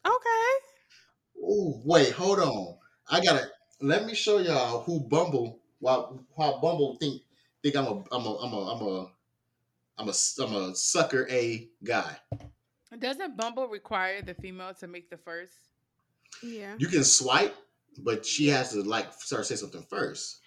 okay. 0.05 1.41
Ooh, 1.41 1.81
wait, 1.85 2.11
hold 2.11 2.39
on. 2.39 2.75
I 3.09 3.23
gotta 3.23 3.49
let 3.81 4.05
me 4.05 4.13
show 4.13 4.39
y'all 4.39 4.81
who 4.81 4.99
Bumble 4.99 5.59
why 5.79 5.95
why 6.35 6.51
Bumble 6.61 6.97
think 6.99 7.21
think 7.63 7.77
I'm 7.77 7.85
a 7.85 8.03
I'm 8.11 8.25
a 8.25 8.35
I'm 8.35 8.53
a 8.53 8.73
I'm 8.73 8.81
a 8.81 9.11
I'm 9.99 10.09
a 10.09 10.11
I'm 10.41 10.55
a 10.55 10.75
sucker 10.75 11.27
a 11.31 11.69
guy. 11.83 12.17
doesn't 12.99 13.37
Bumble 13.37 13.67
require 13.69 14.21
the 14.21 14.33
female 14.33 14.73
to 14.81 14.87
make 14.87 15.09
the 15.09 15.17
first? 15.17 15.68
Yeah. 16.43 16.75
You 16.77 16.87
can 16.87 17.03
swipe, 17.03 17.55
but 17.97 18.25
she 18.25 18.47
has 18.47 18.71
to 18.71 18.81
like 18.83 19.11
start 19.13 19.45
say 19.45 19.55
something 19.55 19.85
first. 19.89 20.39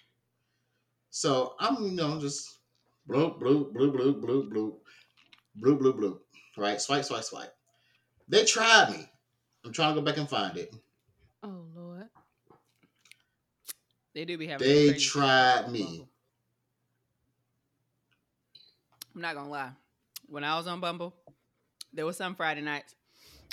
So 1.09 1.55
I'm 1.59 1.83
you 1.83 1.91
know 1.91 2.19
just 2.19 2.57
bloop 3.07 3.39
bloop 3.39 3.73
bloop 3.73 3.93
bloop 3.95 4.21
bloop 4.21 4.51
bloop 4.51 4.73
bloop 5.61 5.79
bloop 5.79 5.99
bloop. 5.99 6.19
Right, 6.57 6.81
swipe 6.81 7.03
swipe 7.03 7.23
swipe. 7.23 7.53
They 8.27 8.45
tried 8.45 8.91
me. 8.91 9.09
I'm 9.65 9.71
trying 9.71 9.95
to 9.95 10.01
go 10.01 10.05
back 10.05 10.17
and 10.17 10.29
find 10.29 10.57
it. 10.57 10.73
Oh 11.43 11.65
Lord. 11.75 12.09
They 14.13 14.25
do 14.25 14.37
be 14.37 14.47
having. 14.47 14.67
They 14.67 14.93
tried 14.93 15.71
me. 15.71 15.83
Bumble. 15.83 16.09
I'm 19.15 19.21
not 19.21 19.35
gonna 19.35 19.49
lie. 19.49 19.71
When 20.27 20.43
I 20.43 20.57
was 20.57 20.67
on 20.67 20.79
Bumble, 20.79 21.13
there 21.93 22.05
was 22.05 22.17
some 22.17 22.35
Friday 22.35 22.61
nights. 22.61 22.95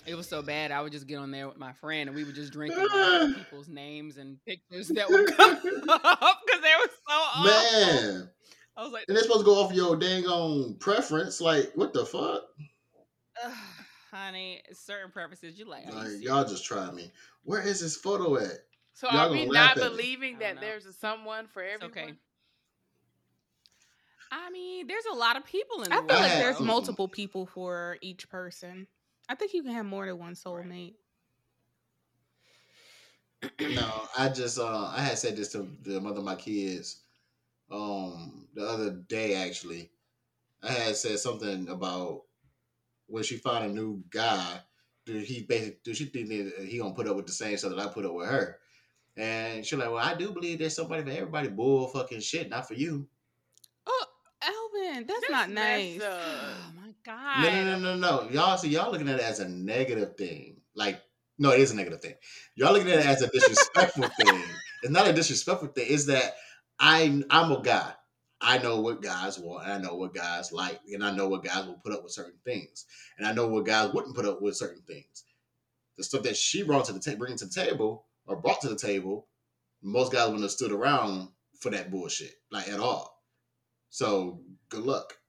It 0.07 0.15
was 0.15 0.29
so 0.29 0.41
bad. 0.43 0.71
I 0.73 0.81
would 0.81 0.93
just 0.93 1.07
get 1.07 1.17
on 1.17 1.31
there 1.31 1.47
with 1.47 1.59
my 1.59 1.73
friend, 1.75 2.09
and 2.09 2.17
we 2.17 2.25
would 2.25 2.35
just 2.35 2.53
drink 2.53 2.75
and 2.77 3.35
people's 3.37 3.69
names 3.69 4.17
and 4.17 4.39
pictures 4.47 4.89
that 4.89 5.09
would 5.11 5.27
come 5.37 5.51
up 5.89 6.41
because 6.47 6.63
they 6.63 6.75
were 6.81 6.91
so 7.07 7.15
awful. 7.15 7.45
Man. 7.45 8.31
I 8.77 8.83
was 8.83 8.93
like, 8.93 9.05
And 9.09 9.17
they're 9.17 9.25
supposed 9.25 9.41
to 9.41 9.45
go 9.45 9.63
off 9.63 9.73
your 9.75 9.97
dang 9.97 10.25
on 10.27 10.77
preference. 10.79 11.41
Like, 11.41 11.71
what 11.75 11.93
the 11.93 12.07
fuck? 12.07 12.43
"Ugh, 13.45 13.53
honey, 14.11 14.63
certain 14.73 15.11
preferences 15.11 15.59
you 15.59 15.67
like. 15.69 15.85
you 15.87 15.93
Like, 15.93 16.07
serious?" 16.07 16.23
y'all 16.23 16.45
just 16.45 16.65
try 16.65 16.91
me. 16.93 17.11
Where 17.45 17.61
is 17.61 17.81
this 17.81 17.97
photo 17.97 18.39
at? 18.39 18.53
So 18.95 19.07
Y'all 19.11 19.29
are 19.29 19.31
we 19.31 19.41
gonna 19.41 19.51
laugh 19.53 19.77
not 19.77 19.85
at 19.85 19.93
me. 19.93 19.97
believing 19.99 20.39
that 20.39 20.55
know. 20.57 20.61
there's 20.63 20.87
a 20.87 20.93
someone 20.95 21.47
for 21.47 21.63
It's 21.63 21.83
everyone? 21.83 21.99
okay. 22.09 22.15
I 24.33 24.51
mean, 24.51 24.87
there's 24.87 25.05
a 25.13 25.15
lot 25.17 25.37
of 25.37 25.45
people 25.45 25.83
in 25.83 25.91
the 25.91 25.97
I 25.97 25.99
world. 25.99 26.11
feel 26.11 26.21
like 26.21 26.33
there's 26.39 26.61
multiple 26.61 27.09
people 27.09 27.47
for 27.47 27.99
each 28.01 28.29
person. 28.29 28.87
I 29.31 29.37
think 29.37 29.55
you 29.55 29.63
can 29.63 29.73
have 29.73 29.87
more 29.87 30.07
than 30.07 30.19
one 30.19 30.35
soulmate. 30.35 30.95
No, 33.61 33.93
I 34.19 34.29
just 34.29 34.59
uh 34.59 34.91
I 34.93 35.03
had 35.03 35.19
said 35.19 35.37
this 35.37 35.53
to 35.53 35.69
the 35.85 36.01
mother 36.01 36.19
of 36.19 36.25
my 36.25 36.35
kids 36.35 37.03
um 37.71 38.49
the 38.55 38.67
other 38.67 38.91
day 38.91 39.37
actually. 39.37 39.93
I 40.65 40.73
had 40.73 40.97
said 40.97 41.21
something 41.21 41.69
about 41.69 42.23
when 43.07 43.23
she 43.23 43.37
found 43.37 43.67
a 43.67 43.69
new 43.69 44.03
guy, 44.11 44.61
do 45.07 45.17
he 45.19 45.43
basically 45.43 45.79
do 45.85 45.95
she 45.95 46.07
think 46.07 46.29
that 46.29 46.67
he 46.67 46.79
gonna 46.79 46.93
put 46.93 47.07
up 47.07 47.15
with 47.15 47.27
the 47.27 47.33
same 47.33 47.57
stuff 47.57 47.71
that 47.71 47.79
I 47.79 47.87
put 47.87 48.05
up 48.05 48.15
with 48.15 48.27
her? 48.27 48.59
And 49.17 49.65
she's 49.65 49.79
like, 49.79 49.91
Well, 49.91 50.05
I 50.05 50.15
do 50.15 50.33
believe 50.33 50.59
there's 50.59 50.75
somebody 50.75 51.05
for 51.05 51.11
everybody. 51.11 51.49
Bull 51.51 51.87
fucking 51.87 52.21
shit, 52.21 52.51
not 52.51 52.67
for 52.67 52.75
you. 52.75 53.07
Oh, 53.87 54.07
Alvin, 54.43 55.07
that's, 55.07 55.21
That's 55.21 55.31
not 55.31 55.51
nice. 55.51 56.01
up. 56.03 56.21
Oh 56.21 56.73
my 56.77 56.80
god. 57.05 57.43
No, 57.43 57.51
no, 57.51 57.79
no, 57.79 57.95
no, 57.95 57.97
no. 57.97 58.31
Y'all 58.31 58.57
see, 58.57 58.69
y'all 58.69 58.91
looking 58.91 59.09
at 59.09 59.21
it 59.21 59.25
as 59.25 59.41
a 59.41 59.49
negative 59.49 60.17
thing. 60.17 60.61
Like, 60.75 61.01
no, 61.39 61.51
it 61.53 61.61
is 61.61 61.71
a 61.71 61.77
negative 61.77 62.01
thing. 62.01 62.15
Y'all 62.55 62.73
looking 62.73 62.91
at 62.91 63.01
it 63.01 63.07
as 63.07 63.23
a 63.23 63.29
disrespectful 63.29 64.09
thing. 64.21 64.43
It's 64.83 64.93
not 64.93 65.09
a 65.09 65.13
disrespectful 65.13 65.69
thing. 65.69 65.87
It's 65.89 66.07
that 66.07 66.35
I, 66.79 67.23
I'm 67.31 67.53
a 67.53 67.63
guy. 67.63 67.93
I 68.41 68.59
know 68.59 68.81
what 68.81 69.03
guys 69.03 69.39
want, 69.39 69.65
and 69.65 69.73
I 69.73 69.79
know 69.79 69.97
what 69.97 70.15
guys 70.15 70.51
like, 70.51 70.81
and 70.91 71.05
I 71.05 71.11
know 71.11 71.29
what 71.29 71.45
guys 71.45 71.67
will 71.67 71.81
put 71.85 71.93
up 71.93 72.03
with 72.03 72.13
certain 72.13 72.39
things, 72.45 72.87
and 73.19 73.27
I 73.27 73.33
know 73.33 73.47
what 73.47 73.67
guys 73.67 73.93
wouldn't 73.93 74.17
put 74.17 74.25
up 74.25 74.41
with 74.41 74.57
certain 74.57 74.83
things. 74.87 75.25
The 75.99 76.05
stuff 76.05 76.23
that 76.23 76.39
she 76.39 76.63
brought 76.63 76.87
to 76.87 76.95
the 76.95 77.01
table, 77.01 77.19
bringing 77.19 77.37
to 77.39 77.45
the 77.45 77.53
table, 77.53 78.07
or 78.27 78.37
brought 78.41 78.63
to 78.63 78.69
the 78.69 78.77
table, 78.77 79.27
most 79.83 80.11
guys 80.11 80.27
wouldn't 80.27 80.43
have 80.43 80.51
stood 80.53 80.73
around 80.73 81.29
for 81.61 81.71
that 81.71 81.91
bullshit, 81.91 82.33
like 82.51 82.69
at 82.69 82.81
all. 82.81 83.23
So, 83.91 84.41
good 84.71 84.85
luck. 84.85 85.20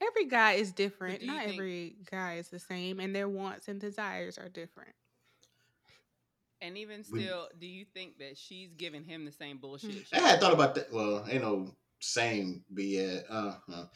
Every 0.00 0.26
guy 0.26 0.52
is 0.52 0.72
different. 0.72 1.22
Not 1.22 1.44
think- 1.44 1.54
every 1.54 1.96
guy 2.10 2.34
is 2.36 2.48
the 2.48 2.58
same, 2.58 3.00
and 3.00 3.14
their 3.14 3.28
wants 3.28 3.68
and 3.68 3.80
desires 3.80 4.38
are 4.38 4.48
different. 4.48 4.94
And 6.60 6.78
even 6.78 7.04
We- 7.10 7.22
still, 7.22 7.48
do 7.58 7.66
you 7.66 7.84
think 7.84 8.18
that 8.18 8.36
she's 8.36 8.72
giving 8.74 9.04
him 9.04 9.24
the 9.24 9.32
same 9.32 9.58
bullshit? 9.58 9.90
Mm. 9.90 10.18
I 10.18 10.20
had 10.20 10.40
thought 10.40 10.54
about 10.54 10.74
that. 10.74 10.92
Well, 10.92 11.26
ain't 11.28 11.42
no 11.42 11.76
same 12.00 12.64
be 12.72 12.96
it. 12.96 13.26
Uh, 13.28 13.58
uh. 13.72 13.86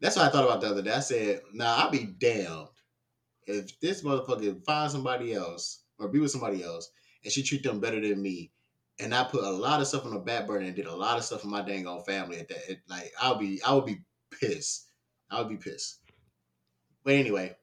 That's 0.00 0.16
what 0.16 0.26
I 0.26 0.28
thought 0.30 0.44
about 0.44 0.60
the 0.60 0.68
other 0.68 0.82
day. 0.82 0.92
I 0.92 1.00
said, 1.00 1.42
"Nah, 1.52 1.76
I'll 1.76 1.90
be 1.90 2.06
damned 2.06 2.68
if 3.46 3.78
this 3.80 4.02
motherfucker 4.02 4.64
find 4.64 4.90
somebody 4.90 5.32
else 5.32 5.84
or 5.98 6.08
be 6.08 6.18
with 6.18 6.30
somebody 6.30 6.62
else, 6.62 6.90
and 7.22 7.32
she 7.32 7.42
treat 7.42 7.62
them 7.62 7.80
better 7.80 8.00
than 8.00 8.20
me, 8.20 8.50
and 8.98 9.14
I 9.14 9.24
put 9.24 9.44
a 9.44 9.50
lot 9.50 9.80
of 9.80 9.86
stuff 9.86 10.04
on 10.04 10.14
the 10.14 10.20
back 10.20 10.46
burner 10.46 10.66
and 10.66 10.76
did 10.76 10.86
a 10.86 10.94
lot 10.94 11.18
of 11.18 11.24
stuff 11.24 11.42
for 11.42 11.48
my 11.48 11.62
dang 11.62 11.86
old 11.86 12.06
family. 12.06 12.38
At 12.38 12.48
that, 12.48 12.70
it, 12.70 12.80
like, 12.88 13.12
I'll 13.20 13.36
be, 13.36 13.62
I 13.62 13.74
would 13.74 13.86
be 13.86 14.00
pissed. 14.30 14.88
I 15.34 15.40
would 15.40 15.48
be 15.50 15.56
pissed. 15.56 16.00
But 17.04 17.14
anyway, 17.14 17.54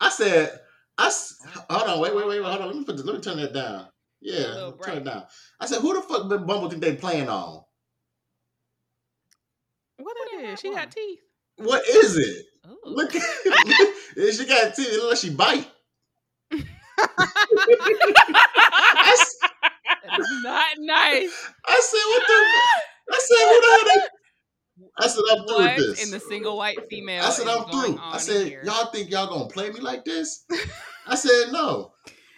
I 0.00 0.10
said, 0.10 0.60
I 0.98 1.06
s- 1.08 1.36
hold 1.70 1.88
on, 1.90 2.00
wait, 2.00 2.14
wait, 2.14 2.26
wait, 2.26 2.40
wait, 2.40 2.48
hold 2.48 2.60
on. 2.62 2.68
Let 2.68 2.76
me 2.76 2.84
put, 2.84 2.96
the, 2.96 3.04
let 3.04 3.16
me 3.16 3.20
turn 3.20 3.38
that 3.38 3.52
down. 3.52 3.88
Yeah, 4.20 4.70
turn 4.82 4.98
it 4.98 5.04
down. 5.04 5.24
I 5.60 5.66
said, 5.66 5.80
who 5.80 5.94
the 5.94 6.02
fuck 6.02 6.28
been 6.28 6.46
Bumble 6.46 6.68
think 6.70 6.82
they 6.82 6.96
playing 6.96 7.28
on? 7.28 7.62
What 9.98 10.16
Who 10.18 10.38
it 10.38 10.42
they 10.42 10.52
is? 10.52 10.60
She 10.60 10.70
got 10.70 10.90
teeth. 10.90 11.20
What 11.56 11.86
is 11.88 12.16
it? 12.18 12.46
Ooh. 12.68 12.78
Look, 12.84 13.14
at 13.14 13.22
she 14.34 14.46
got 14.46 14.74
teeth. 14.74 14.88
It 14.88 14.96
look 15.00 15.10
like 15.10 15.18
she 15.18 15.30
bite. 15.30 15.68
I, 17.58 19.10
s- 19.12 19.36
That 20.02 20.12
is 20.18 20.30
not 20.30 20.66
nice. 20.78 21.52
I 21.66 21.80
said, 21.80 22.04
what 22.08 22.26
the? 22.26 22.34
I 23.12 23.18
said, 23.18 23.36
who 23.48 23.60
the 23.60 23.90
hell? 24.00 24.08
I 24.98 25.06
said, 25.08 25.22
I'm 25.30 25.46
through 25.46 25.58
with 25.58 25.76
this. 25.76 26.04
in 26.04 26.10
the 26.10 26.20
single 26.20 26.56
white 26.56 26.78
female? 26.90 27.24
I 27.24 27.30
said, 27.30 27.48
I'm 27.48 27.64
through. 27.70 27.98
I 28.02 28.18
said, 28.18 28.46
here? 28.46 28.62
y'all 28.64 28.86
think 28.86 29.10
y'all 29.10 29.26
gonna 29.28 29.48
play 29.48 29.70
me 29.70 29.80
like 29.80 30.04
this? 30.04 30.44
I 31.06 31.14
said, 31.14 31.52
no. 31.52 31.92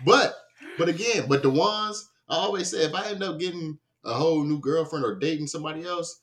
But, 0.05 0.35
but 0.79 0.89
again, 0.89 1.25
but 1.29 1.43
the 1.43 1.51
ones 1.51 2.09
I 2.29 2.37
always 2.37 2.71
say, 2.71 2.85
if 2.85 2.95
I 2.95 3.09
end 3.11 3.23
up 3.23 3.39
getting 3.39 3.79
a 4.05 4.13
whole 4.13 4.45
new 4.45 4.61
girlfriend 4.61 5.05
or 5.05 5.17
dating 5.17 5.49
somebody 5.49 5.85
else, 5.85 6.21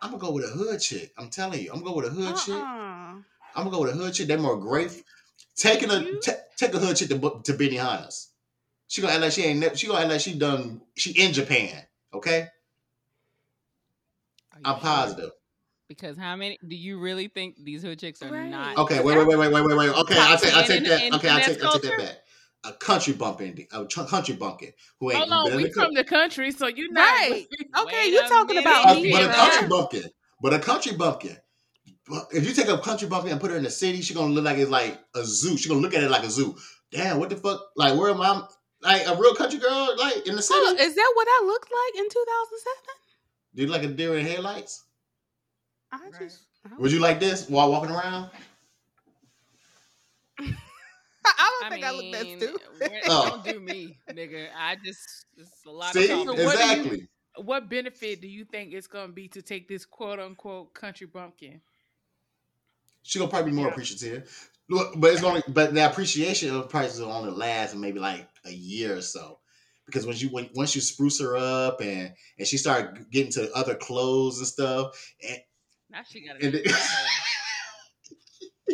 I'm 0.00 0.10
gonna 0.10 0.22
go 0.22 0.32
with 0.32 0.44
a 0.44 0.48
hood 0.48 0.80
chick. 0.80 1.12
I'm 1.18 1.30
telling 1.30 1.60
you, 1.60 1.70
I'm 1.72 1.80
gonna 1.82 1.90
go 1.90 1.96
with 1.96 2.06
a 2.06 2.10
hood 2.10 2.36
chick. 2.36 2.54
Uh-uh. 2.54 3.14
I'm 3.54 3.64
gonna 3.64 3.70
go 3.70 3.80
with 3.82 3.94
a 3.94 3.96
hood 3.96 4.14
chick. 4.14 4.28
They're 4.28 4.38
more 4.38 4.58
grateful. 4.58 5.02
Taking 5.56 5.90
a 5.90 6.00
You- 6.00 6.20
take 6.56 6.74
a 6.74 6.78
hood 6.78 6.96
chick 6.96 7.08
to 7.08 7.18
to 7.18 7.52
Benihana's. 7.54 8.30
She 8.88 9.00
gonna 9.00 9.14
act 9.14 9.22
like 9.22 9.32
she 9.32 9.42
ain't. 9.42 9.58
never. 9.58 9.76
She 9.76 9.86
gonna 9.86 10.00
act 10.00 10.10
like 10.10 10.20
she 10.20 10.38
done. 10.38 10.82
She 10.96 11.12
in 11.12 11.32
Japan. 11.32 11.82
Okay, 12.14 12.48
I'm 14.64 14.74
sure? 14.76 14.80
positive. 14.82 15.30
Because 15.88 16.16
how 16.18 16.34
many 16.34 16.58
do 16.66 16.74
you 16.74 16.98
really 16.98 17.28
think 17.28 17.56
these 17.62 17.82
hood 17.82 17.98
chicks 18.00 18.20
are 18.22 18.30
Right. 18.30 18.50
not? 18.50 18.76
Okay, 18.76 19.00
wait, 19.02 19.16
wait, 19.16 19.26
wait, 19.26 19.36
wait, 19.38 19.52
wait, 19.52 19.64
wait, 19.64 19.76
wait. 19.76 19.88
Okay, 19.90 20.14
I 20.14 20.16
Top 20.32 20.40
take, 20.40 20.56
I 20.56 20.62
10 20.62 20.66
take 20.66 20.84
that. 20.88 21.14
okay, 21.14 21.28
I 21.28 21.40
finesse 21.40 21.46
take, 21.46 21.64
I 21.64 21.72
take 21.72 21.82
that 21.82 21.98
back. 21.98 22.16
A 22.64 22.72
country 22.72 23.12
bumpkin, 23.12 23.66
a 23.72 23.84
country 23.86 24.34
bumpkin 24.34 24.72
who 24.98 25.12
ain't 25.12 25.20
Hold 25.20 25.32
on, 25.32 25.44
been 25.44 25.52
in 25.52 25.56
we 25.58 25.68
the 25.68 25.70
club. 25.74 25.86
from 25.86 25.94
the 25.94 26.02
country, 26.02 26.50
so 26.50 26.66
you 26.66 26.90
not 26.90 27.02
Right. 27.02 27.46
Okay, 27.78 27.96
Wait 28.04 28.12
you're 28.12 28.22
talking 28.26 28.56
minute. 28.56 28.68
about 28.68 28.96
me. 29.00 29.12
but 29.12 29.22
a 29.22 29.34
country 29.34 29.68
bumpkin, 29.68 30.02
but 30.42 30.54
a 30.54 30.58
country 30.58 30.92
bumpkin. 30.96 31.36
If 32.32 32.46
you 32.46 32.52
take 32.52 32.68
a 32.68 32.78
country 32.78 33.06
bumpkin 33.08 33.32
and 33.32 33.40
put 33.40 33.50
her 33.52 33.56
in 33.56 33.62
the 33.64 33.70
city, 33.70 34.00
she 34.02 34.14
gonna 34.14 34.32
look 34.32 34.44
like 34.44 34.58
it's 34.58 34.70
like 34.70 34.98
a 35.14 35.24
zoo. 35.24 35.56
She 35.56 35.68
gonna 35.68 35.80
look 35.80 35.94
at 35.94 36.02
it 36.02 36.10
like 36.10 36.24
a 36.24 36.30
zoo. 36.30 36.56
Damn, 36.90 37.18
what 37.20 37.30
the 37.30 37.36
fuck? 37.36 37.60
Like, 37.76 37.96
where 37.98 38.10
am 38.10 38.20
I? 38.20 38.42
Like 38.82 39.06
a 39.06 39.14
real 39.16 39.34
country 39.34 39.58
girl, 39.60 39.94
like 39.96 40.26
in 40.26 40.34
the 40.36 40.42
city. 40.42 40.58
Hold 40.60 40.78
on, 40.78 40.84
Is 40.84 40.94
that 40.96 41.12
what 41.14 41.28
I 41.28 41.44
looked 41.46 41.70
like 41.70 42.02
in 42.02 42.08
2007? 42.08 42.76
Do 43.56 43.62
you 43.62 43.68
like 43.68 43.82
a 43.82 43.88
deer 43.88 44.16
in 44.18 44.24
headlights? 44.26 44.84
I 45.90 46.10
just. 46.20 46.42
I 46.64 46.76
Would 46.78 46.92
you 46.92 47.00
like 47.00 47.18
this 47.20 47.48
while 47.48 47.70
walking 47.70 47.90
around? 47.90 48.30
I 50.38 51.58
don't 51.60 51.70
think 51.72 51.84
I 51.84 51.90
look 51.90 52.12
that 52.12 52.24
mean, 52.24 52.38
stupid. 52.38 52.60
Oh. 53.08 53.30
Don't 53.30 53.44
do 53.44 53.60
me, 53.60 53.96
nigga. 54.10 54.48
I 54.56 54.76
just 54.84 55.26
it's 55.36 55.64
a 55.66 55.70
lot 55.70 55.92
See, 55.92 56.04
of 56.04 56.24
talking. 56.26 56.26
what 56.26 56.38
you- 56.38 56.50
exactly. 56.50 57.08
What 57.38 57.68
benefit 57.68 58.22
do 58.22 58.28
you 58.28 58.44
think 58.44 58.72
it's 58.72 58.86
gonna 58.86 59.12
be 59.12 59.28
to 59.28 59.42
take 59.42 59.68
this 59.68 59.84
quote 59.84 60.18
unquote 60.18 60.72
country 60.74 61.06
bumpkin? 61.06 61.60
She 63.02 63.18
gonna 63.18 63.30
probably 63.30 63.50
be 63.50 63.56
more 63.56 63.66
Yeah. 63.66 63.72
appreciative. 63.72 64.50
Look, 64.68 64.94
But 64.98 65.12
it's 65.12 65.22
only, 65.22 65.42
but 65.48 65.74
the 65.74 65.88
appreciation 65.88 66.54
of 66.54 66.68
prices 66.68 66.98
will 67.00 67.12
only 67.12 67.30
last 67.30 67.76
maybe 67.76 68.00
like 68.00 68.28
a 68.44 68.50
year 68.50 68.96
or 68.96 69.02
so, 69.02 69.38
because 69.86 70.06
when 70.06 70.16
you 70.16 70.28
when 70.28 70.50
once 70.54 70.74
you 70.74 70.80
spruce 70.80 71.20
her 71.20 71.36
up 71.36 71.80
and 71.80 72.12
and 72.38 72.46
she 72.46 72.56
start 72.58 73.10
getting 73.10 73.32
to 73.32 73.50
other 73.54 73.74
clothes 73.74 74.38
and 74.38 74.46
stuff, 74.46 75.14
and 75.26 75.38
Now 75.90 76.00
she 76.08 76.26
got 76.26 76.36
it- 76.40 76.66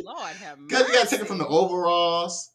Lord 0.04 0.30
have 0.36 0.58
mercy. 0.58 0.68
Because 0.68 0.88
you 0.88 0.94
gotta 0.94 1.08
take 1.10 1.20
it 1.20 1.26
from 1.28 1.38
the 1.38 1.46
overalls. 1.46 2.50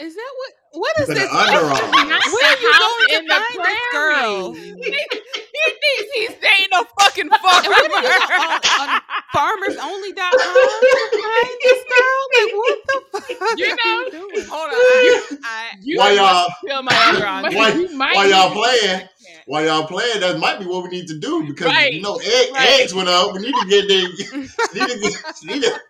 Is 0.00 0.14
that 0.16 0.32
what? 0.36 0.52
What 0.80 1.00
is 1.02 1.06
this? 1.08 1.30
underarm. 1.30 1.92
Where 1.92 2.50
are 2.50 2.60
you 2.60 2.72
going 2.78 3.20
in 3.20 3.26
the 3.26 3.34
find 3.34 3.64
this 3.64 3.80
girl? 3.92 4.52
he 4.54 4.72
thinks 4.82 6.12
he's 6.14 6.34
dating 6.42 6.72
a 6.72 6.84
fucking 7.00 7.30
And 7.30 7.30
what 7.42 7.64
are 7.64 7.84
you 7.84 7.94
on, 7.94 8.90
on 8.90 9.00
farmersonly.com 9.32 10.30
to 10.32 11.22
find 11.22 11.56
this 11.62 11.80
girl? 11.94 12.20
Like 12.34 12.52
what 12.54 12.78
the 12.86 13.02
fuck? 13.12 13.58
You 13.58 13.66
are 13.66 13.76
know- 13.76 14.10
doing? 14.10 14.46
Hold 14.48 14.68
on. 14.68 14.74
I, 14.74 15.38
I, 15.44 15.76
You 15.80 15.98
While 15.98 16.16
y'all 16.16 16.48
feel 16.66 16.82
my 16.82 16.92
underarm. 16.92 17.54
Why- 17.54 17.68
you 17.72 17.96
might 17.96 18.16
while 18.16 18.28
y'all 18.28 18.50
playing, 18.50 19.08
while 19.46 19.64
y'all 19.64 19.86
playing, 19.86 20.20
that 20.20 20.38
might 20.40 20.58
be 20.58 20.66
what 20.66 20.82
we 20.82 20.90
need 20.90 21.06
to 21.06 21.18
do 21.20 21.44
because 21.46 21.68
Right. 21.68 21.92
you 21.92 22.02
know 22.02 22.16
egg, 22.16 22.52
Right. 22.52 22.80
eggs 22.80 22.92
went 22.94 23.08
up. 23.08 23.32
We 23.32 23.38
need 23.42 23.54
to 23.54 23.66
get 23.68 23.86
there. 23.86 24.08
need 24.74 24.88
to 24.90 24.98
get. 24.98 25.44
Need 25.44 25.62
to, 25.62 25.80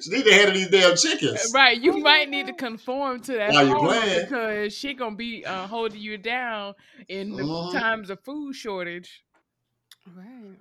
she 0.00 0.10
need 0.10 0.24
to 0.24 0.32
handle 0.34 0.54
these 0.54 0.68
damn 0.70 0.96
chickens. 0.96 1.52
Right, 1.52 1.80
you 1.80 1.98
might 2.00 2.28
need 2.28 2.46
to 2.46 2.52
conform 2.52 3.20
to 3.22 3.32
that 3.34 3.52
While 3.52 3.66
you 3.68 3.74
playing. 3.76 4.26
because 4.26 4.74
she 4.74 4.94
gonna 4.94 5.16
be 5.16 5.44
uh, 5.44 5.66
holding 5.66 6.00
you 6.00 6.18
down 6.18 6.74
in 7.08 7.36
the 7.36 7.44
Mhm. 7.44 7.72
times 7.72 8.10
of 8.10 8.20
food 8.24 8.54
shortage. 8.54 9.24
Right. 10.14 10.58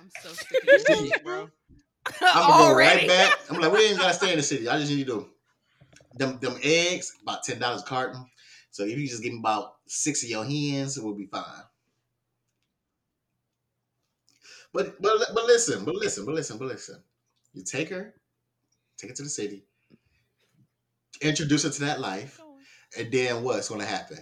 I'm 0.00 0.10
so 0.10 0.28
sick 0.34 0.62
of 0.64 0.70
this 0.70 1.12
bro. 1.22 1.50
I'm 2.22 2.46
gonna 2.46 2.58
go 2.58 2.72
right 2.76 3.06
back. 3.06 3.32
I'm 3.50 3.60
like, 3.60 3.72
we 3.72 3.86
ain't 3.86 3.98
gotta 3.98 4.14
stay 4.14 4.32
in 4.32 4.38
the 4.38 4.42
city. 4.42 4.68
I 4.68 4.78
just 4.78 4.90
need 4.92 5.06
to 5.06 5.28
them 6.14 6.38
them 6.40 6.56
eggs 6.62 7.12
about 7.22 7.44
ten 7.44 7.58
dollars 7.58 7.82
a 7.82 7.84
carton. 7.86 8.24
So 8.70 8.84
if 8.84 8.98
you 8.98 9.06
just 9.08 9.22
give 9.22 9.32
me 9.32 9.38
about 9.40 9.74
six 9.86 10.22
of 10.22 10.30
your 10.30 10.44
hens, 10.44 10.96
it 10.96 11.04
will 11.04 11.14
be 11.14 11.26
fine. 11.26 11.44
But 14.72 15.00
but 15.00 15.12
but 15.34 15.44
listen, 15.44 15.84
but 15.84 15.94
listen, 15.94 16.24
but 16.24 16.34
listen, 16.34 16.58
but 16.58 16.68
listen. 16.68 17.02
You 17.52 17.64
take 17.64 17.90
her, 17.90 18.14
take 19.00 19.10
it 19.10 19.16
to 19.16 19.22
the 19.22 19.28
city, 19.28 19.64
introduce 21.20 21.64
her 21.64 21.70
to 21.70 21.80
that 21.80 22.00
life, 22.00 22.40
and 22.98 23.10
then 23.12 23.42
what's 23.42 23.68
gonna 23.68 23.84
happen? 23.84 24.18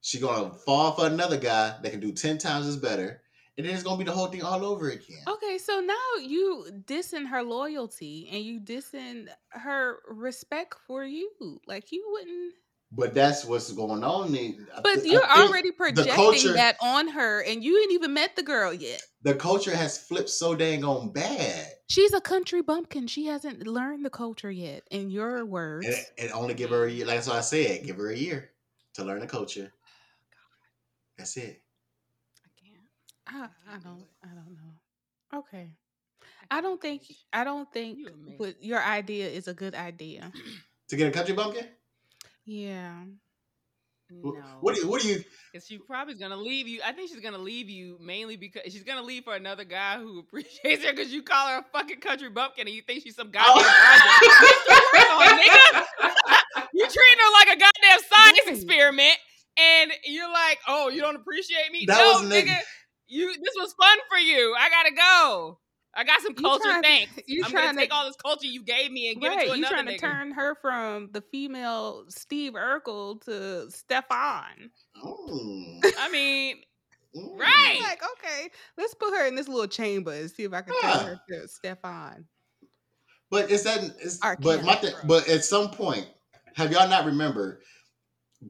She 0.00 0.18
gonna 0.18 0.52
fall 0.54 0.92
for 0.92 1.06
another 1.06 1.38
guy 1.38 1.76
that 1.82 1.90
can 1.90 2.00
do 2.00 2.12
ten 2.12 2.38
times 2.38 2.66
as 2.66 2.76
better, 2.76 3.22
and 3.56 3.66
then 3.66 3.74
it's 3.74 3.82
gonna 3.82 3.98
be 3.98 4.04
the 4.04 4.12
whole 4.12 4.26
thing 4.26 4.42
all 4.42 4.64
over 4.64 4.90
again. 4.90 5.22
Okay, 5.26 5.58
so 5.58 5.80
now 5.80 6.22
you 6.22 6.66
dissing 6.86 7.28
her 7.28 7.42
loyalty 7.42 8.28
and 8.32 8.42
you 8.42 8.60
dissing 8.60 9.28
her 9.50 9.98
respect 10.08 10.74
for 10.86 11.04
you. 11.04 11.30
Like 11.66 11.92
you 11.92 12.04
wouldn't 12.10 12.54
But 12.94 13.14
that's 13.14 13.46
what's 13.46 13.72
going 13.72 14.04
on. 14.04 14.32
then. 14.32 14.66
Uh, 14.74 14.82
but 14.82 14.98
I 14.98 15.02
you're 15.02 15.24
uh, 15.24 15.34
think 15.34 15.48
already 15.48 15.70
projecting 15.72 16.14
culture- 16.14 16.52
that 16.52 16.76
on 16.82 17.08
her 17.08 17.40
and 17.40 17.64
you 17.64 17.80
ain't 17.80 17.92
even 17.92 18.12
met 18.12 18.36
the 18.36 18.42
girl 18.42 18.72
yet. 18.72 19.02
The 19.22 19.34
culture 19.34 19.74
has 19.74 19.96
flipped 19.96 20.28
so 20.28 20.54
dang 20.54 20.84
on 20.84 21.10
bad, 21.10 21.68
She's 21.88 22.12
a 22.12 22.20
country 22.20 22.60
bumpkin. 22.60 23.06
She 23.06 23.26
hasn't 23.26 23.66
learned 23.66 24.04
the 24.04 24.10
culture 24.10 24.50
yet, 24.50 24.82
in 24.90 25.10
your 25.10 25.44
words. 25.44 25.86
and, 25.86 25.96
and 26.18 26.32
only 26.32 26.54
give 26.54 26.70
her 26.70 26.84
a 26.84 26.90
year. 26.90 27.06
Like 27.06 27.16
that's 27.16 27.28
what 27.28 27.36
I 27.36 27.40
said. 27.42 27.84
Give 27.84 27.96
her 27.96 28.10
a 28.10 28.16
year 28.16 28.50
to 28.94 29.04
learn 29.04 29.20
the 29.20 29.26
culture. 29.26 29.72
That's 31.16 31.36
it. 31.36 31.62
I, 32.44 33.30
can't. 33.36 33.50
I 33.70 33.78
don't 33.78 34.04
I 34.22 34.28
don't 34.28 34.54
know. 34.54 35.38
Okay. 35.38 35.70
I 36.50 36.60
don't 36.60 36.80
think 36.80 37.02
I 37.32 37.44
don't 37.44 37.72
think 37.72 37.98
You 37.98 38.36
and 38.40 38.54
your 38.60 38.82
idea 38.82 39.28
is 39.28 39.48
a 39.48 39.54
good 39.54 39.74
idea. 39.74 40.30
To 40.88 40.96
get 40.96 41.08
a 41.08 41.10
country 41.10 41.34
bumpkin. 41.34 41.68
Yeah. 42.46 43.04
No. 44.10 44.34
What 44.60 44.74
do 44.74 44.82
you? 44.82 44.88
What 44.88 45.00
do 45.02 45.08
you? 45.08 45.24
Because 45.52 45.66
she's 45.66 45.80
probably 45.86 46.14
gonna 46.14 46.36
leave 46.36 46.68
you. 46.68 46.80
I 46.84 46.92
think 46.92 47.10
she's 47.10 47.20
gonna 47.20 47.38
leave 47.38 47.70
you 47.70 47.96
mainly 48.00 48.36
because 48.36 48.62
she's 48.70 48.82
gonna 48.82 49.02
leave 49.02 49.24
for 49.24 49.34
another 49.34 49.64
guy 49.64 49.98
who 49.98 50.18
appreciates 50.28 50.84
her 50.84 50.92
because 50.92 51.12
you 51.12 51.22
call 51.22 51.48
her 51.48 51.58
a 51.58 51.64
fucking 51.72 52.00
country 52.00 52.28
bumpkin 52.28 52.66
and 52.66 52.76
you 52.76 52.82
think 52.82 53.02
she's 53.02 53.16
some 53.16 53.30
goddamn 53.30 53.54
oh. 53.56 53.62
project. 54.92 55.42
nigga. 55.42 56.64
you 56.74 56.84
treating 56.84 57.18
her 57.18 57.32
like 57.32 57.56
a 57.56 57.60
goddamn 57.60 57.98
science 58.10 58.38
Right. 58.46 58.54
experiment, 58.54 59.16
and 59.58 59.92
you're 60.04 60.30
like, 60.30 60.58
"Oh, 60.68 60.88
you 60.88 61.00
don't 61.00 61.16
appreciate 61.16 61.70
me? 61.72 61.84
That 61.86 61.98
no, 61.98 62.22
was 62.22 62.30
nigga- 62.30 62.48
nigga. 62.48 62.58
You 63.08 63.28
this 63.28 63.54
was 63.56 63.74
fun 63.74 63.98
for 64.08 64.18
you. 64.18 64.54
I 64.58 64.70
gotta 64.70 64.94
go. 64.94 65.58
I 65.94 66.04
got 66.04 66.20
some 66.22 66.34
culture. 66.34 66.62
trying- 66.64 66.82
thanks. 66.82 67.12
you 67.26 67.42
I'm 67.44 67.50
trying 67.50 67.66
gonna 67.66 67.74
to- 67.74 67.80
take 67.80 67.94
all 67.94 68.06
this 68.06 68.16
culture 68.16 68.46
you 68.46 68.62
gave 68.62 68.90
me 68.90 69.10
and 69.12 69.20
give 69.20 69.30
right. 69.32 69.42
it 69.42 69.46
to 69.48 69.52
another. 69.52 69.56
you 69.56 69.66
another 69.66 69.74
trying 69.74 69.86
nigga. 69.86 70.00
to 70.00 70.06
turn 70.06 70.30
her 70.32 70.54
from 70.60 71.08
the 71.12 71.20
female 71.20 72.04
Steve 72.08 72.52
Urkel 72.54 73.20
to 73.24 73.70
Stefan. 73.70 74.70
Mm, 75.04 75.80
I 75.98 76.08
mean, 76.10 76.56
mm. 77.16 77.38
Right. 77.38 77.80
Like, 77.82 78.02
okay, 78.02 78.48
let's 78.78 78.94
put 78.94 79.14
her 79.14 79.26
in 79.26 79.34
this 79.34 79.48
little 79.48 79.66
chamber 79.66 80.12
and 80.12 80.30
see 80.30 80.44
if 80.44 80.52
I 80.52 80.62
can 80.62 80.74
Yeah. 80.82 80.92
turn 80.92 81.06
her 81.06 81.20
to 81.42 81.48
Stefan. 81.48 82.26
But 83.30 83.50
it's 83.50 83.62
that. 83.64 83.82
It's, 84.00 84.18
but 84.18 84.62
my 84.64 84.74
Kelly, 84.74 84.92
thing. 84.92 85.00
But 85.04 85.28
at 85.28 85.44
some 85.44 85.70
point, 85.70 86.06
have 86.54 86.70
y'all 86.70 86.88
not 86.88 87.06
remember 87.06 87.60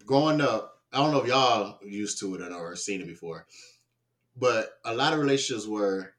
growing 0.04 0.40
up? 0.40 0.80
I 0.92 0.98
don't 0.98 1.12
know 1.12 1.20
if 1.22 1.28
y'all 1.28 1.78
used 1.84 2.18
to 2.20 2.34
it 2.34 2.52
or 2.52 2.76
seen 2.76 3.00
it 3.00 3.06
before, 3.06 3.46
but 4.36 4.78
a 4.84 4.94
lot 4.94 5.12
of 5.12 5.20
relationships 5.20 5.66
where 5.68 6.14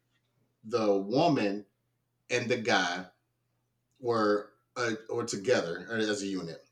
the 0.63 0.95
woman 0.95 1.65
and 2.29 2.49
the 2.49 2.57
guy 2.57 3.05
were 3.99 4.49
uh, 4.75 4.91
or 5.09 5.23
together 5.23 5.87
or 5.89 5.97
as 5.97 6.21
a 6.21 6.27
unit, 6.27 6.63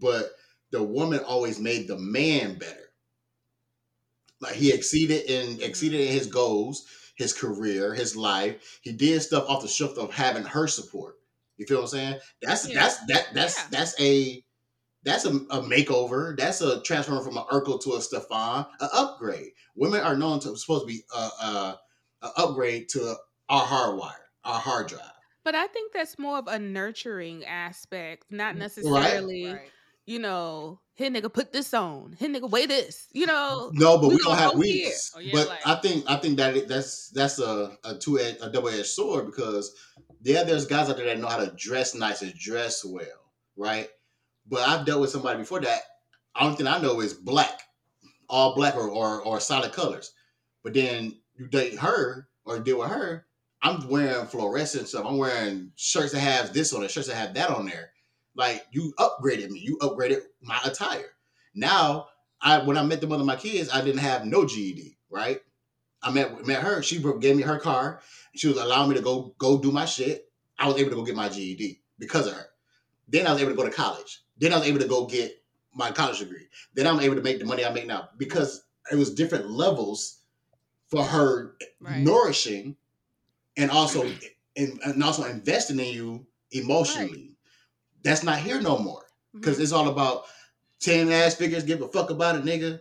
but 0.00 0.32
the 0.70 0.82
woman 0.82 1.20
always 1.20 1.60
made 1.60 1.86
the 1.86 1.98
man 1.98 2.58
better. 2.58 2.90
Like 4.40 4.54
he 4.54 4.72
exceeded 4.72 5.30
in 5.30 5.46
mm-hmm. 5.46 5.62
exceeded 5.62 6.00
in 6.00 6.12
his 6.12 6.26
goals, 6.26 6.86
his 7.16 7.32
career, 7.32 7.94
his 7.94 8.16
life. 8.16 8.80
He 8.82 8.92
did 8.92 9.22
stuff 9.22 9.48
off 9.48 9.62
the 9.62 9.68
strength 9.68 9.98
of 9.98 10.12
having 10.12 10.44
her 10.44 10.66
support. 10.66 11.16
You 11.56 11.66
feel 11.66 11.78
what 11.78 11.84
I'm 11.84 11.88
saying? 11.88 12.20
That's 12.42 12.68
Yeah. 12.68 12.80
that's 12.80 13.06
that 13.06 13.26
that's 13.34 13.56
Yeah. 13.56 13.66
that's 13.70 14.00
a 14.00 14.44
that's 15.04 15.24
a, 15.26 15.30
a 15.50 15.60
makeover. 15.60 16.36
That's 16.36 16.60
a 16.60 16.80
transfer 16.80 17.20
from 17.20 17.36
an 17.36 17.44
Urkel 17.52 17.80
to 17.82 17.94
a 17.94 18.00
Stefan, 18.00 18.66
an 18.80 18.88
upgrade. 18.92 19.52
Women 19.76 20.00
are 20.00 20.16
known 20.16 20.40
to 20.40 20.56
supposed 20.56 20.82
to 20.82 20.86
be 20.86 21.02
a, 21.14 21.18
a, 21.18 21.80
a 22.22 22.32
upgrade 22.38 22.88
to 22.90 23.16
our 23.48 23.64
hard 23.64 23.96
wire, 23.96 24.12
our 24.44 24.58
hard 24.58 24.88
drive. 24.88 25.10
But 25.44 25.54
I 25.54 25.66
think 25.66 25.92
that's 25.92 26.18
more 26.18 26.38
of 26.38 26.46
a 26.46 26.58
nurturing 26.58 27.44
aspect, 27.44 28.24
not 28.30 28.54
mm, 28.54 28.58
necessarily, 28.58 29.46
right. 29.46 29.70
you 30.06 30.18
know, 30.18 30.80
hey 30.94 31.10
nigga, 31.10 31.30
put 31.32 31.52
this 31.52 31.74
on. 31.74 32.16
Hey 32.18 32.28
nigga, 32.28 32.48
weigh 32.48 32.66
this. 32.66 33.08
You 33.12 33.26
know, 33.26 33.70
No, 33.74 33.98
but 33.98 34.08
we 34.08 34.14
we, 34.16 34.22
don't 34.22 34.38
have 34.38 34.52
go 34.52 34.58
we. 34.58 34.92
Oh, 35.14 35.20
yeah, 35.20 35.32
but 35.34 35.48
like- 35.48 35.66
I 35.66 35.74
think 35.76 36.04
I 36.08 36.16
think 36.16 36.38
that 36.38 36.56
it, 36.56 36.68
that's 36.68 37.10
that's 37.10 37.38
a 37.38 37.76
a 37.84 37.94
two 37.96 38.18
edged 38.18 38.38
a 38.42 38.50
double 38.50 38.70
edged 38.70 38.86
sword 38.86 39.26
because 39.26 39.74
yeah, 40.22 40.42
there's 40.42 40.66
guys 40.66 40.88
out 40.88 40.96
there 40.96 41.06
that 41.06 41.18
know 41.18 41.28
how 41.28 41.36
to 41.36 41.52
dress 41.56 41.94
nice 41.94 42.22
and 42.22 42.34
dress 42.34 42.82
well, 42.82 43.30
right? 43.56 43.88
But 44.48 44.66
I've 44.66 44.86
dealt 44.86 45.02
with 45.02 45.10
somebody 45.10 45.38
before 45.38 45.60
that. 45.60 45.82
Only 46.40 46.56
thing 46.56 46.66
I 46.66 46.80
know 46.80 47.00
is 47.00 47.12
black, 47.12 47.60
all 48.28 48.54
black 48.54 48.76
or 48.76 48.88
or, 48.88 49.20
or 49.20 49.40
solid 49.40 49.72
colors. 49.72 50.12
But 50.62 50.72
then 50.72 51.14
you 51.36 51.48
date 51.48 51.78
her 51.78 52.28
or 52.46 52.58
deal 52.58 52.78
with 52.78 52.88
her. 52.88 53.26
I'm 53.64 53.88
wearing 53.88 54.26
fluorescent 54.26 54.88
stuff. 54.88 55.06
I'm 55.06 55.16
wearing 55.16 55.72
shirts 55.74 56.12
that 56.12 56.20
have 56.20 56.52
this 56.52 56.74
on 56.74 56.84
it, 56.84 56.90
shirts 56.90 57.08
that 57.08 57.16
have 57.16 57.32
that 57.34 57.48
on 57.48 57.64
there. 57.64 57.90
Like 58.36 58.66
you 58.70 58.92
upgraded 58.98 59.50
me. 59.50 59.60
You 59.60 59.78
upgraded 59.78 60.20
my 60.42 60.60
attire. 60.64 61.10
Now 61.54 62.08
I 62.42 62.58
when 62.58 62.76
I 62.76 62.82
met 62.82 63.00
the 63.00 63.06
mother 63.06 63.22
of 63.22 63.26
my 63.26 63.36
kids, 63.36 63.70
I 63.72 63.80
didn't 63.80 64.00
have 64.00 64.26
no 64.26 64.44
GED, 64.44 64.98
right? 65.10 65.40
I 66.02 66.10
met 66.10 66.46
met 66.46 66.62
her. 66.62 66.82
She 66.82 67.02
gave 67.20 67.36
me 67.36 67.42
her 67.42 67.58
car. 67.58 68.00
She 68.34 68.48
was 68.48 68.58
allowing 68.58 68.90
me 68.90 68.96
to 68.96 69.02
go 69.02 69.34
go 69.38 69.58
do 69.58 69.72
my 69.72 69.86
shit. 69.86 70.30
I 70.58 70.68
was 70.68 70.76
able 70.76 70.90
to 70.90 70.96
go 70.96 71.04
get 71.04 71.16
my 71.16 71.30
GED 71.30 71.80
because 71.98 72.26
of 72.26 72.34
her. 72.34 72.46
Then 73.08 73.26
I 73.26 73.32
was 73.32 73.40
able 73.40 73.52
to 73.52 73.56
go 73.56 73.64
to 73.64 73.70
college. 73.70 74.22
Then 74.36 74.52
I 74.52 74.58
was 74.58 74.68
able 74.68 74.80
to 74.80 74.88
go 74.88 75.06
get 75.06 75.42
my 75.72 75.90
college 75.90 76.18
degree. 76.18 76.48
Then 76.74 76.86
I'm 76.86 77.00
able 77.00 77.16
to 77.16 77.22
make 77.22 77.38
the 77.38 77.46
money 77.46 77.64
I 77.64 77.72
make 77.72 77.86
now 77.86 78.10
because 78.18 78.64
it 78.92 78.96
was 78.96 79.14
different 79.14 79.48
levels 79.48 80.18
for 80.88 81.02
her 81.02 81.56
Right. 81.80 81.98
nourishing 81.98 82.76
and 83.56 83.70
also 83.70 84.18
and, 84.56 84.80
and 84.84 85.02
also 85.02 85.24
investing 85.24 85.78
in 85.80 85.86
you 85.94 86.26
emotionally. 86.52 87.36
That's 88.02 88.22
not 88.22 88.40
here 88.40 88.60
no 88.60 88.78
more 88.78 89.04
because 89.40 89.60
it's 89.60 89.72
all 89.72 89.88
about 89.88 90.24
ten 90.80 91.10
ass 91.10 91.34
figures. 91.36 91.64
Give 91.64 91.82
a 91.82 91.88
fuck 91.88 92.10
about 92.10 92.36
it, 92.36 92.44
nigga. 92.44 92.80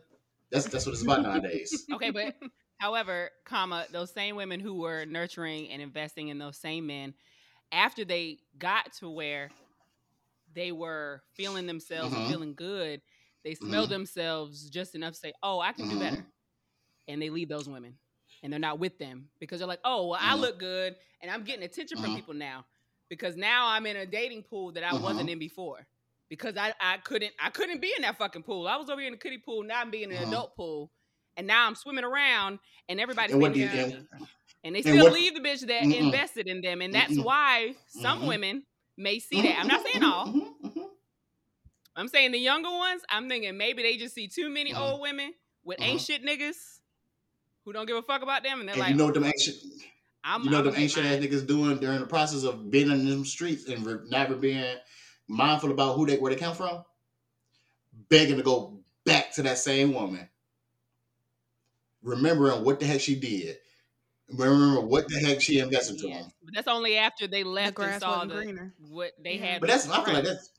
That's 0.51 0.67
that's 0.67 0.85
what 0.85 0.93
it's 0.93 1.03
about 1.03 1.23
nowadays. 1.23 1.87
Okay, 1.93 2.11
but 2.11 2.35
however, 2.79 3.31
comma, 3.45 3.87
those 3.91 4.11
same 4.11 4.35
women 4.35 4.59
who 4.59 4.75
were 4.75 5.05
nurturing 5.05 5.69
and 5.69 5.81
investing 5.81 6.29
in 6.29 6.37
those 6.39 6.57
same 6.57 6.87
men, 6.87 7.13
after 7.71 8.05
they 8.05 8.39
got 8.57 8.93
to 8.93 9.09
where 9.09 9.51
they 10.51 10.71
were 10.71 11.23
feeling 11.33 11.65
themselves 11.65 12.15
and 12.15 12.23
Mhm. 12.23 12.27
feeling 12.27 12.55
good, 12.55 13.01
they 13.43 13.55
smell 13.55 13.85
Mhm. 13.85 13.89
themselves 13.89 14.69
just 14.69 14.95
enough 14.95 15.13
to 15.13 15.19
say, 15.19 15.33
"Oh, 15.41 15.59
I 15.59 15.73
can 15.73 15.87
do 15.87 15.97
better," 15.97 16.27
and 17.07 17.21
they 17.21 17.29
leave 17.29 17.49
those 17.49 17.69
women, 17.69 17.99
and 18.43 18.51
they're 18.53 18.59
not 18.59 18.77
with 18.77 18.99
them 18.99 19.29
because 19.39 19.59
they're 19.59 19.67
like, 19.67 19.79
"Oh, 19.83 20.07
well, 20.07 20.19
I 20.21 20.35
Mhm. 20.35 20.41
look 20.41 20.59
good, 20.59 20.95
and 21.21 21.31
I'm 21.31 21.43
getting 21.43 21.63
attention 21.63 21.97
from 21.97 22.11
Mhm. 22.11 22.15
people 22.15 22.33
now 22.35 22.65
because 23.09 23.35
now 23.35 23.67
I'm 23.69 23.85
in 23.87 23.95
a 23.97 24.05
dating 24.05 24.43
pool 24.43 24.71
that 24.73 24.83
I 24.83 24.93
wasn't 24.93 25.29
in 25.29 25.39
before." 25.39 25.87
Because 26.29 26.57
I, 26.57 26.73
I 26.79 26.97
couldn't 26.97 27.33
I 27.39 27.49
couldn't 27.51 27.79
be 27.79 27.93
in 27.95 28.01
that 28.03 28.17
fucking 28.17 28.43
pool. 28.43 28.67
I 28.67 28.75
was 28.77 28.89
over 28.89 28.99
here 28.99 29.07
in 29.07 29.13
the 29.13 29.19
kiddie 29.19 29.37
pool. 29.37 29.63
Now 29.63 29.81
I'm 29.81 29.91
being 29.91 30.09
in 30.11 30.17
an 30.17 30.27
adult 30.27 30.55
pool 30.55 30.91
and 31.37 31.45
now 31.45 31.67
I'm 31.67 31.75
swimming 31.75 32.03
around 32.03 32.57
and 32.89 32.99
everybody's 32.99 33.33
And 33.33 33.41
what 33.41 33.53
do 33.53 33.59
you 33.59 33.67
me. 33.67 34.07
And 34.63 34.73
they 34.73 34.79
and 34.79 34.87
still 34.87 35.03
what- 35.03 35.13
leave 35.13 35.35
the 35.35 35.41
bitch 35.41 35.59
that 35.67 35.83
Mm-mm. 35.83 35.93
invested 36.05 36.47
in 36.47 36.61
them. 36.61 36.81
And 36.81 36.91
that's 36.93 37.17
Mm-mm. 37.17 37.23
why 37.25 37.75
some 37.87 38.21
Mhm. 38.21 38.27
women 38.27 38.65
may 38.97 39.19
see 39.19 39.41
that. 39.43 39.59
I'm 39.59 39.67
not 39.67 39.83
saying 39.83 40.03
all, 40.03 40.25
Mhm, 40.27 40.59
mhm, 40.61 40.89
I'm 41.95 42.07
saying 42.07 42.31
the 42.31 42.39
younger 42.39 42.71
ones. 42.71 43.03
I'm 43.09 43.29
thinking 43.29 43.55
maybe 43.55 43.83
they 43.83 43.97
just 43.97 44.15
see 44.15 44.27
too 44.27 44.49
many 44.49 44.73
old 44.73 45.01
women 45.01 45.35
with 45.63 45.79
ain't 45.81 46.01
shit 46.01 46.23
niggas 46.23 46.79
who 47.65 47.73
don't 47.73 47.85
give 47.85 47.97
a 47.97 48.01
fuck 48.01 48.21
about 48.21 48.43
them, 48.43 48.59
and 48.59 48.69
they're 48.69 48.75
And 48.75 48.87
like, 48.87 48.89
you 48.89 48.95
know 48.95 49.05
what 49.05 49.13
them 49.13 49.23
"Oh, 49.25 49.25
ancient, 49.25 49.57
I'm, 50.23 50.43
you 50.43 50.49
know 50.49 50.61
I'm 50.61 50.63
them 50.63 50.75
ancient 50.75 51.05
ass 51.05 51.17
niggas 51.17 51.47
doing 51.47 51.79
during 51.79 51.99
the 51.99 52.07
process 52.07 52.43
of 52.43 52.69
being 52.71 52.89
in 52.91 53.07
them 53.09 53.25
streets 53.25 53.67
and 53.67 53.85
re- 53.85 53.99
never 54.09 54.35
being 54.35 54.77
mindful 55.27 55.71
about 55.71 55.95
who 55.95 56.05
they 56.05 56.17
where 56.17 56.33
they 56.33 56.39
come 56.39 56.55
from, 56.55 56.83
begging 58.09 58.37
to 58.37 58.43
go 58.43 58.83
back 59.05 59.31
to 59.33 59.41
that 59.43 59.57
same 59.57 59.93
woman, 59.93 60.29
remembering 62.01 62.63
what 62.63 62.79
the 62.79 62.85
heck 62.85 63.01
she 63.01 63.19
did, 63.19 63.57
remember 64.29 64.81
what 64.81 65.07
the 65.09 65.19
heck 65.19 65.41
she 65.41 65.59
invested 65.59 65.99
to 65.99 66.07
Yes, 66.07 66.23
them. 66.23 66.31
but 66.41 66.53
that's 66.53 66.67
only 66.67 66.97
after 66.97 67.27
they 67.27 67.43
The 67.63 67.71
left 67.71 67.81
and 67.81 67.93
saw 67.93 68.25
wasn't 68.25 68.31
the, 68.31 68.45
greener. 68.45 68.73
what 68.77 69.13
they 69.19 69.37
Yeah. 69.37 69.37
had. 69.37 69.61
But 69.61 69.69
that's 69.69 69.87
I 69.89 70.03
feel 70.03 70.13
like 70.13 70.23
that's 70.25 70.49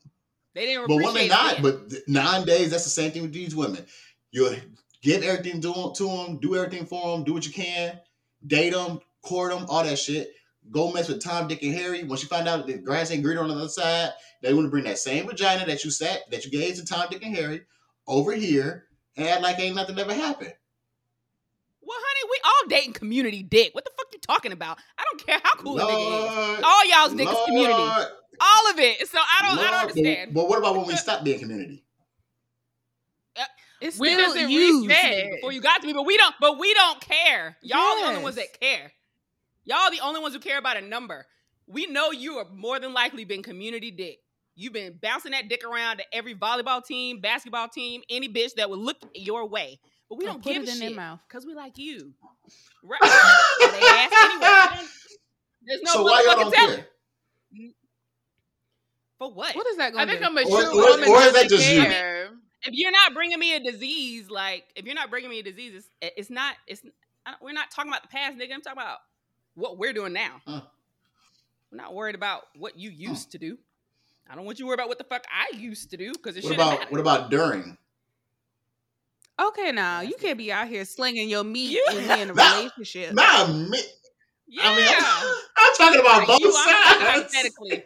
they 0.53 0.65
didn't. 0.65 0.83
But 0.87 0.97
when 0.97 1.13
they 1.13 1.27
not, 1.27 1.61
but 1.61 1.91
nine 2.07 2.45
days, 2.45 2.71
that's 2.71 2.83
the 2.83 2.89
same 2.89 3.11
thing 3.11 3.23
with 3.23 3.33
these 3.33 3.55
women. 3.55 3.85
You 4.31 4.55
give 5.05 5.21
everything 5.21 5.61
to 5.61 5.71
them, 5.71 5.93
to 5.93 6.07
them, 6.07 6.37
do 6.39 6.55
everything 6.55 6.85
for 6.85 7.15
them, 7.15 7.23
do 7.23 7.33
what 7.33 7.45
you 7.45 7.53
can, 7.53 7.99
date 8.47 8.73
them, 8.73 8.99
court 9.21 9.51
them, 9.51 9.65
all 9.69 9.83
that 9.83 9.99
shit. 9.99 10.31
Go 10.71 10.91
mess 10.91 11.07
with 11.07 11.23
Tom, 11.23 11.47
Dick, 11.47 11.61
and 11.61 11.75
Harry. 11.75 12.03
Once 12.03 12.23
you 12.23 12.27
find 12.27 12.47
out 12.47 12.65
that 12.65 12.75
the 12.75 12.81
grass 12.81 13.11
ain't 13.11 13.21
greener 13.21 13.41
on 13.41 13.49
the 13.49 13.53
other 13.53 13.67
side, 13.67 14.09
they 14.41 14.51
want 14.51 14.65
to 14.65 14.71
bring 14.71 14.83
that 14.85 14.97
same 14.97 15.27
vagina 15.27 15.63
that 15.67 15.83
you 15.83 15.91
sat, 15.91 16.21
that 16.31 16.43
you 16.43 16.49
gave 16.49 16.75
to 16.75 16.85
Tom, 16.85 17.05
Dick, 17.11 17.23
and 17.23 17.35
Harry 17.35 17.61
over 18.07 18.31
here 18.31 18.85
and 19.15 19.27
act 19.27 19.43
like 19.43 19.59
ain't 19.59 19.75
nothing 19.75 19.99
ever 19.99 20.13
happened. 20.13 20.53
Well, 21.83 21.97
honey, 21.99 22.29
we 22.31 22.39
all 22.43 22.67
dating 22.67 22.93
community 22.93 23.43
dick. 23.43 23.75
What 23.75 23.85
the 23.85 23.91
fuck 23.95 24.07
you 24.11 24.19
talking 24.19 24.51
about? 24.51 24.79
I 24.97 25.03
don't 25.03 25.23
care 25.23 25.39
how 25.43 25.55
cool 25.57 25.79
a 25.79 25.83
nigga 25.83 26.57
is. 26.57 26.63
All 26.63 26.85
y'all's 26.89 27.13
dick 27.13 27.29
is 27.29 27.45
community. 27.45 27.79
All 28.41 28.71
of 28.71 28.79
it. 28.79 29.07
So 29.07 29.19
I 29.19 29.47
don't. 29.47 29.59
I 29.59 29.69
don't 29.69 29.81
understand. 29.81 30.33
But, 30.33 30.41
but 30.41 30.49
what 30.49 30.57
about 30.57 30.75
when 30.77 30.87
we 30.87 30.95
stop 30.95 31.23
being 31.23 31.39
community? 31.39 31.84
It's 33.85 33.99
We 33.99 34.13
still 34.13 34.25
doesn't 34.33 34.49
used. 34.49 34.87
reach 34.89 35.31
before 35.35 35.51
you 35.51 35.61
got 35.61 35.81
to 35.81 35.87
me, 35.87 35.93
but 35.93 36.05
we 36.05 36.17
don't. 36.17 36.33
But 36.41 36.57
we 36.57 36.73
don't 36.73 36.99
care. 37.01 37.55
Y'all 37.61 37.95
the 38.01 38.07
only 38.07 38.23
ones 38.23 38.35
that 38.35 38.59
care. 38.59 38.91
Y'all 39.63 39.91
the 39.91 39.99
only 40.01 40.19
ones 40.21 40.33
who 40.33 40.39
care 40.39 40.57
about 40.57 40.77
a 40.77 40.81
number. 40.81 41.25
We 41.67 41.87
know 41.87 42.11
you 42.11 42.37
are 42.37 42.45
more 42.53 42.79
than 42.79 42.93
likely 42.93 43.25
been 43.25 43.43
community 43.43 43.91
dick. 43.91 44.19
You've 44.55 44.73
been 44.73 44.97
bouncing 45.01 45.31
that 45.31 45.49
dick 45.49 45.63
around 45.65 45.97
to 45.97 46.03
every 46.13 46.33
volleyball 46.35 46.83
team, 46.85 47.19
basketball 47.19 47.67
team, 47.67 48.01
any 48.09 48.29
bitch 48.29 48.53
that 48.55 48.69
would 48.69 48.79
look 48.79 48.97
your 49.13 49.47
way. 49.47 49.79
But 50.09 50.17
we 50.19 50.25
don't 50.25 50.41
put 50.43 50.53
give 50.53 50.63
it 50.63 50.69
a 50.69 50.71
in 50.73 50.79
their 50.79 50.87
shit 50.89 50.95
mouth. 50.95 51.19
because 51.27 51.45
we 51.45 51.53
like 51.55 51.77
you. 51.77 52.13
Right? 52.83 52.99
they 53.01 53.87
ask 53.87 54.13
anyway. 54.13 54.87
There's 55.65 55.81
no 55.81 55.93
so 55.93 56.03
why 56.03 56.23
y'all 56.27 56.39
don't 56.49 56.53
care? 56.55 56.87
For 59.17 59.33
what? 59.33 59.55
What 59.55 59.67
is 59.67 59.77
that 59.77 59.93
I 59.95 60.05
going 60.05 60.07
to 60.07 60.13
think 60.13 60.19
do? 60.21 60.25
I'm 60.27 60.37
a 60.37 60.41
Or- 60.41 60.61
true 60.71 60.79
or- 60.85 60.89
woman. 60.91 61.09
or 61.09 61.21
is 61.21 61.33
that 61.33 61.49
just 61.49 61.69
you? 61.71 61.81
Care. 62.65 62.73
if 62.73 62.79
you're 62.79 62.91
not 62.91 63.13
bringing 63.13 63.39
me 63.39 63.55
a 63.55 63.59
disease, 63.59 64.29
like 64.29 64.65
if 64.75 64.85
you're 64.85 64.95
not 64.95 65.09
bringing 65.09 65.29
me 65.29 65.39
a 65.39 65.43
disease, 65.43 65.73
it's, 66.01 66.13
it's 66.17 66.29
not. 66.29 66.55
It's 66.67 66.81
we're 67.41 67.53
not 67.53 67.71
talking 67.71 67.91
about 67.91 68.01
the 68.03 68.07
past, 68.09 68.37
nigga. 68.37 68.53
I'm 68.53 68.61
talking 68.61 68.79
about 68.81 68.97
what 69.55 69.77
we're 69.77 69.93
doing 69.93 70.13
now. 70.13 70.41
Huh. 70.45 70.61
We're 71.71 71.77
not 71.77 71.93
worried 71.93 72.15
about 72.15 72.43
what 72.57 72.77
you 72.77 72.89
used 72.89 73.31
to 73.31 73.37
do. 73.37 73.57
I 74.29 74.35
don't 74.35 74.45
want 74.45 74.59
you 74.59 74.63
to 74.65 74.67
worry 74.67 74.73
about 74.75 74.87
what 74.89 74.97
the 74.97 75.03
fuck 75.03 75.23
I 75.31 75.55
used 75.57 75.91
to 75.91 75.97
do 75.97 76.11
because 76.13 76.35
it 76.37 76.43
What 76.43 76.53
about 76.53 76.79
matter. 76.79 76.91
what 76.91 76.99
about 77.01 77.29
during? 77.31 77.77
Okay, 79.39 79.71
now 79.71 80.01
you 80.01 80.15
can't 80.19 80.37
be 80.37 80.51
out 80.51 80.67
here 80.67 80.85
slinging 80.85 81.27
your 81.29 81.43
meat 81.43 81.71
You- 81.71 81.85
and 81.89 81.97
be 82.07 82.21
in 82.21 82.29
a 82.29 82.33
Nah, 82.35 82.55
relationship. 82.57 83.13
Nah, 83.13 83.47
me. 83.47 83.79
yeah, 84.47 84.61
I 84.63 84.75
mean, 84.75 84.87
I'm, 84.89 85.35
I'm 85.57 85.73
talking 85.75 85.99
about 85.99 86.27
both 86.27 86.39
you, 86.39 86.51
sides. 86.53 86.65
hypothetically. 87.03 87.83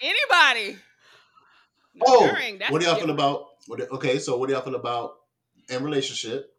Anybody? 0.00 0.76
Oh, 2.06 2.28
During, 2.28 2.58
that's 2.58 2.70
what 2.70 2.82
do 2.82 2.86
y'all 2.86 2.96
feel 2.96 3.08
about? 3.08 3.46
What? 3.66 3.78
do- 3.80 3.86
Okay, 3.92 4.18
so 4.18 4.36
what 4.36 4.48
do 4.48 4.54
y'all 4.54 4.62
feel 4.62 4.74
about 4.76 5.16
in 5.68 5.82
relationship? 5.82 6.52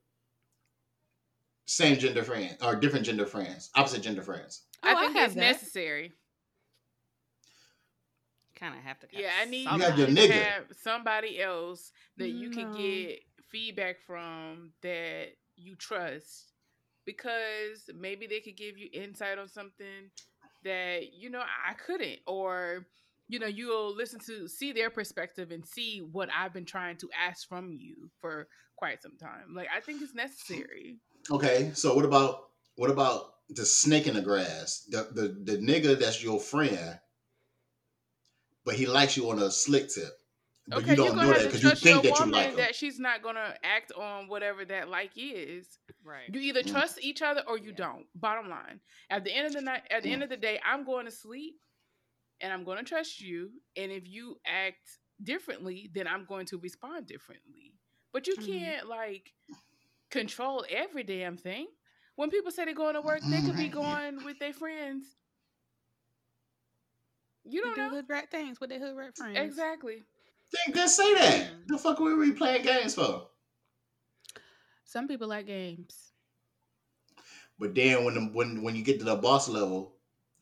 Same 1.66 1.97
gender 1.99 2.24
friends 2.24 2.55
or 2.64 2.76
different 2.76 3.05
gender 3.05 3.26
friends, 3.26 3.70
opposite 3.76 4.01
gender 4.01 4.22
friends. 4.22 4.64
Oh, 4.84 4.88
I 4.89 4.93
I 4.93 5.01
think 5.05 5.18
have 5.18 5.26
it's 5.28 5.36
that. 5.36 5.41
necessary. 5.41 6.14
Kind 8.55 8.74
of 8.76 8.82
have 8.84 8.99
to. 9.01 9.08
Yeah, 9.12 9.30
I 9.39 9.45
need 9.45 9.70
You 9.70 9.78
got 9.78 9.97
your 9.97 10.08
nigga. 10.08 10.32
have 10.32 10.64
somebody 10.82 11.39
else 11.41 11.91
that 12.18 12.30
you 12.30 12.49
can 12.49 12.74
get 12.76 13.20
feedback 13.51 13.97
from 14.05 14.72
that 14.82 15.28
you 15.55 15.76
trust 15.76 16.53
because 17.05 17.89
maybe 17.95 18.26
they 18.28 18.39
could 18.39 18.58
give 18.58 18.78
you 18.78 18.89
insight 18.93 19.38
on 19.38 19.47
something 19.47 20.10
that 20.64 21.14
you 21.14 21.30
know 21.30 21.41
I 21.41 21.74
couldn't 21.74 22.20
or 22.26 22.88
you 23.28 23.39
know 23.39 23.47
you'll 23.47 23.95
listen 23.95 24.19
to 24.28 24.47
see 24.47 24.71
their 24.71 24.89
perspective 24.89 25.51
and 25.51 25.65
see 25.65 25.99
what 25.99 26.30
I've 26.36 26.53
been 26.53 26.65
trying 26.65 26.97
to 26.97 27.09
ask 27.17 27.47
from 27.47 27.71
you 27.71 28.09
for 28.21 28.47
quite 28.78 29.01
some 29.01 29.17
time. 29.17 29.53
Like 29.55 29.67
I 29.75 29.80
think 29.80 30.01
it's 30.01 30.13
necessary. 30.15 30.97
Okay, 31.32 31.71
so 31.73 31.95
what 31.95 32.05
about 32.05 32.49
what 32.75 32.89
about 32.89 33.34
the 33.49 33.65
snake 33.65 34.07
in 34.07 34.15
the 34.15 34.21
grass? 34.21 34.86
The 34.89 35.09
the 35.11 35.53
the 35.53 35.57
nigga 35.57 35.99
that's 35.99 36.23
your 36.23 36.39
friend, 36.39 36.99
but 38.65 38.75
he 38.75 38.86
likes 38.86 39.17
you 39.17 39.30
on 39.30 39.39
a 39.39 39.49
slick 39.51 39.89
tip, 39.89 40.11
but 40.67 40.80
okay, 40.80 40.91
you 40.91 40.95
don't 40.97 41.15
gonna 41.15 41.28
know 41.28 41.34
that 41.34 41.43
because 41.45 41.63
you 41.63 41.75
think 41.75 42.03
your 42.03 42.13
that 42.13 42.19
you 42.25 42.32
like 42.32 42.49
him. 42.51 42.57
that 42.57 42.75
she's 42.75 42.99
not 42.99 43.21
gonna 43.23 43.55
act 43.63 43.91
on 43.93 44.28
whatever 44.28 44.65
that 44.65 44.89
like 44.89 45.11
is. 45.15 45.80
Right. 46.03 46.30
You 46.34 46.39
either 46.39 46.61
Mm. 46.63 46.71
trust 46.71 46.99
each 47.01 47.21
other 47.21 47.43
or 47.47 47.57
you 47.57 47.69
Yeah. 47.71 47.75
don't. 47.78 48.05
Bottom 48.15 48.49
line. 48.49 48.80
At 49.09 49.25
the 49.25 49.34
end 49.34 49.47
of 49.47 49.53
the 49.53 49.61
night, 49.61 49.84
at 49.91 50.03
the 50.03 50.09
Mm. 50.09 50.13
end 50.13 50.23
of 50.23 50.30
the 50.30 50.38
day, 50.38 50.59
I'm 50.63 50.86
going 50.86 51.05
to 51.05 51.11
sleep 51.11 51.55
and 52.41 52.53
I'm 52.53 52.63
going 52.63 52.77
to 52.77 52.83
trust 52.83 53.21
you. 53.21 53.51
And 53.75 53.91
if 53.91 54.07
you 54.07 54.39
act 54.45 54.99
differently, 55.21 55.89
then 55.93 56.07
I'm 56.07 56.25
going 56.25 56.45
to 56.47 56.57
respond 56.59 57.07
differently. 57.07 57.73
But 58.13 58.27
you 58.27 58.35
Mhm. 58.35 58.45
can't 58.45 58.88
like 58.88 59.33
control 60.09 60.65
every 60.69 61.03
damn 61.03 61.38
thing. 61.38 61.67
When 62.15 62.29
people 62.29 62.51
say 62.51 62.65
they're 62.65 62.73
going 62.73 62.95
to 62.95 63.01
work, 63.01 63.21
they 63.21 63.41
could 63.41 63.57
be 63.57 63.69
going 63.69 64.23
with 64.23 64.39
their 64.39 64.53
friends. 64.53 65.17
You 67.43 67.61
don't 67.61 67.75
do 67.75 67.81
know. 67.83 67.89
hood 67.89 68.05
rat 68.09 68.29
things 68.31 68.59
with 68.59 68.69
their 68.69 68.79
hood 68.79 68.95
rat 68.95 69.15
friends. 69.15 69.38
Exactly. 69.38 70.03
Then 70.51 70.75
just 70.75 70.95
say 70.97 71.13
that. 71.13 71.47
Mm. 71.51 71.67
The 71.67 71.77
fuck 71.77 71.99
were 71.99 72.15
we 72.17 72.31
playing 72.33 72.63
games 72.63 72.95
for? 72.95 73.27
Some 74.85 75.07
people 75.07 75.27
like 75.27 75.45
games. 75.47 76.11
But 77.59 77.73
then 77.75 78.03
when 78.03 78.13
the, 78.13 78.21
when 78.33 78.61
when 78.63 78.75
you 78.75 78.83
get 78.83 78.99
to 78.99 79.05
the 79.05 79.15
boss 79.15 79.49
level, 79.49 79.95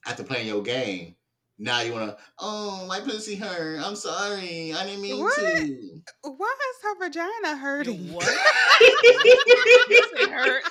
after 0.06 0.24
playing 0.24 0.48
your 0.48 0.62
game, 0.64 1.15
now 1.58 1.82
you 1.82 1.94
wanna, 1.94 2.18
oh 2.40 2.86
my 2.88 3.00
pussy 3.00 3.36
hurt. 3.36 3.80
I'm 3.80 3.96
sorry. 3.96 4.74
I 4.74 4.86
didn't 4.86 5.02
mean 5.02 5.22
What? 5.22 5.36
to. 5.36 6.02
Why 6.24 6.54
is 6.54 6.84
her 6.84 6.96
vagina 7.00 7.58
hurting? 7.58 8.12
What? 8.14 8.26
Pussy 9.88 10.30
hurt. 10.32 10.64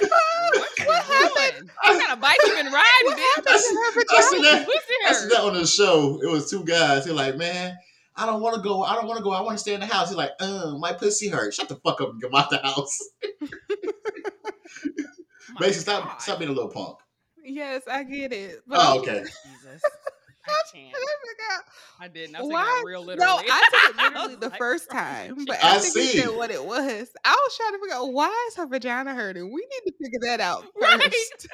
What 0.00 0.68
you 0.78 0.84
doing? 0.84 1.70
What 1.84 2.00
kind 2.00 2.12
of 2.12 2.20
bike 2.20 2.38
you 2.46 2.54
been 2.54 2.66
riding, 2.72 3.04
What 3.04 3.18
bitch? 3.18 3.22
happened 3.36 3.46
to 3.46 3.50
her 3.50 4.04
I 4.10 4.20
see 4.22 4.42
that. 4.42 4.68
I 5.08 5.12
see 5.12 5.28
that 5.28 5.40
on 5.40 5.54
the 5.54 5.66
show. 5.66 6.18
It 6.22 6.26
was 6.30 6.50
two 6.50 6.64
guys. 6.64 7.04
They're 7.04 7.14
like, 7.14 7.36
man, 7.36 7.76
I 8.16 8.26
don't 8.26 8.40
want 8.42 8.56
to 8.56 8.62
go. 8.62 8.82
I 8.82 8.94
don't 8.94 9.06
want 9.06 9.18
to 9.18 9.22
go. 9.24 9.32
I 9.32 9.40
want 9.42 9.56
to 9.56 9.58
stay 9.60 9.74
in 9.74 9.80
the 9.80 9.86
house. 9.86 10.08
He's 10.08 10.16
like, 10.16 10.30
uh, 10.40 10.76
my 10.78 10.92
pussy 10.92 11.28
hurt. 11.28 11.54
Shut 11.54 11.68
the 11.68 11.76
fuck 11.76 12.00
up 12.00 12.10
and 12.10 12.20
come 12.22 12.34
out 12.34 12.50
the 12.50 12.58
house. 12.58 12.98
My 15.54 15.66
Basically, 15.66 15.82
stop, 15.82 16.04
God. 16.04 16.18
stop 16.22 16.38
being 16.38 16.50
a 16.50 16.54
little 16.54 16.70
punk. 16.70 16.98
Yes, 17.44 17.82
I 17.90 18.02
get 18.04 18.32
it. 18.32 18.62
But 18.66 18.78
Oh, 18.80 19.00
okay. 19.00 19.22
Jesus. 19.44 19.82
I 20.48 20.52
can't. 20.72 20.94
I 22.00 22.08
didn't. 22.08 22.34
I 22.34 22.40
was 22.40 22.48
Why? 22.50 22.64
taking 22.74 22.86
real 22.86 23.04
literally. 23.04 23.26
No, 23.26 23.36
I 23.52 23.62
took 23.70 23.90
it 23.90 23.96
literally 24.02 24.34
the 24.36 24.48
like, 24.48 24.58
first 24.58 24.90
time, 24.90 25.44
but 25.46 25.56
I 25.62 25.76
after 25.76 25.88
see. 25.88 26.16
said 26.18 26.28
what 26.30 26.50
it 26.50 26.64
was, 26.64 27.10
I 27.24 27.30
was 27.30 27.56
trying 27.56 27.72
to 27.72 27.78
figure 27.78 27.96
out 27.96 28.12
why 28.12 28.46
is 28.48 28.56
her 28.56 28.66
vagina 28.66 29.14
hurting. 29.14 29.52
We 29.52 29.60
need 29.60 29.90
to 29.90 29.92
figure 30.02 30.18
that 30.22 30.40
out 30.40 30.64
Right. 30.80 31.00
first. 31.02 31.46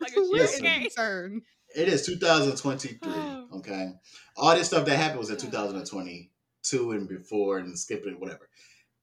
like 0.00 0.12
We're 0.14 0.22
a 0.22 0.26
shit 0.26 0.32
Listen. 0.32 0.62
game. 0.62 0.80
concerned. 0.82 1.42
It 1.74 1.88
is 1.88 2.04
2023. 2.06 2.98
Oh. 3.12 3.44
Okay. 3.58 3.92
All 4.36 4.54
this 4.54 4.66
stuff 4.68 4.84
that 4.84 4.96
happened 4.96 5.18
was 5.20 5.30
in 5.30 5.38
2022 5.38 6.92
and 6.92 7.08
before 7.08 7.58
and 7.58 7.78
skipping 7.78 8.20
whatever. 8.20 8.48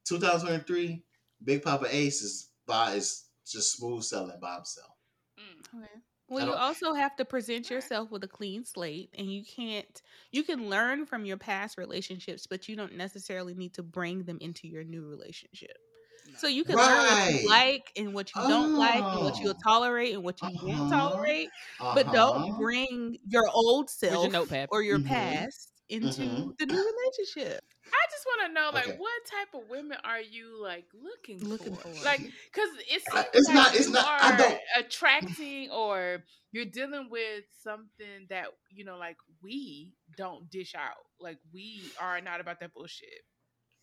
2023, 0.08 1.02
Big 1.44 1.64
Papa 1.64 1.88
Ace 1.90 2.22
is 2.22 2.50
by 2.68 2.92
is 2.94 3.26
just 3.46 3.76
smooth 3.78 4.04
selling 4.04 4.40
by 4.40 4.56
himself. 4.56 4.92
Mm. 5.40 5.80
Okay. 5.80 5.92
Well, 6.36 6.44
you 6.44 6.54
also 6.54 6.94
have 6.96 7.16
to 7.16 7.24
present 7.26 7.70
yourself 7.70 8.12
with 8.12 8.22
a 8.26 8.28
clean 8.28 8.66
slate, 8.66 9.10
and 9.18 9.32
you 9.32 9.46
can't. 9.46 10.02
You 10.34 10.44
can 10.44 10.70
learn 10.70 11.06
from 11.06 11.24
your 11.26 11.38
past 11.38 11.78
relationships, 11.78 12.46
but 12.46 12.68
you 12.68 12.76
don't 12.76 12.96
necessarily 12.96 13.56
need 13.56 13.74
to 13.76 13.84
bring 13.84 14.26
them 14.26 14.38
into 14.42 14.68
your 14.68 14.84
new 14.84 15.06
relationship. 15.08 15.78
So 16.36 16.48
you 16.48 16.66
can 16.66 16.82
learn 16.82 17.06
what 17.08 17.20
you 17.28 17.40
like 17.42 17.92
and 17.98 18.14
what 18.14 18.36
you 18.36 18.44
don't 18.46 18.74
like, 18.76 19.06
and 19.14 19.24
what 19.24 19.42
you'll 19.42 19.54
Oh. 19.54 19.66
tolerate 19.66 20.14
and 20.14 20.24
what 20.26 20.44
you 20.44 20.52
won't 20.62 20.84
Uh-huh. 20.84 20.94
tolerate. 20.94 21.54
But 21.94 22.12
Uh-huh. 22.12 22.12
don't 22.12 22.54
bring 22.58 23.18
your 23.26 23.50
old 23.54 23.90
your 24.08 24.18
self 24.18 24.32
notepad? 24.32 24.70
or 24.70 24.84
your 24.84 25.00
Mhm. 25.00 25.48
past 25.48 25.72
into 25.90 26.22
Mhm. 26.22 26.58
the 26.58 26.66
new 26.66 26.92
relationship. 26.94 27.64
I 27.86 28.06
just 28.12 28.26
want 28.26 28.48
to 28.48 28.54
know, 28.54 28.72
like, 28.74 28.88
Okay. 28.88 28.98
what 28.98 29.26
type 29.26 29.54
of 29.54 29.70
women 29.70 29.98
are 30.04 30.20
you 30.20 30.60
like 30.62 30.88
looking, 30.94 31.40
Looking 31.48 31.76
for? 31.76 31.90
for. 31.94 32.04
Like, 32.04 32.22
because 32.22 32.70
it's 32.88 33.06
Uh, 33.14 33.24
it's 33.34 33.48
like 33.48 33.56
not- 33.56 33.76
it's 33.76 33.90
not- 33.90 34.06
I 34.24 34.36
don't- 34.38 34.62
attracting 34.78 35.70
or 35.72 36.24
you're 36.52 36.66
dealing 36.66 37.10
with 37.10 37.44
something 37.62 38.26
that 38.30 38.48
you 38.72 38.84
know, 38.86 38.98
like 38.98 39.18
we 39.42 39.94
don't 40.18 40.50
dish 40.50 40.74
out. 40.76 41.06
Like 41.20 41.38
we 41.54 41.84
are 42.00 42.20
not 42.22 42.42
about 42.42 42.60
that 42.62 42.74
bullshit. 42.74 43.24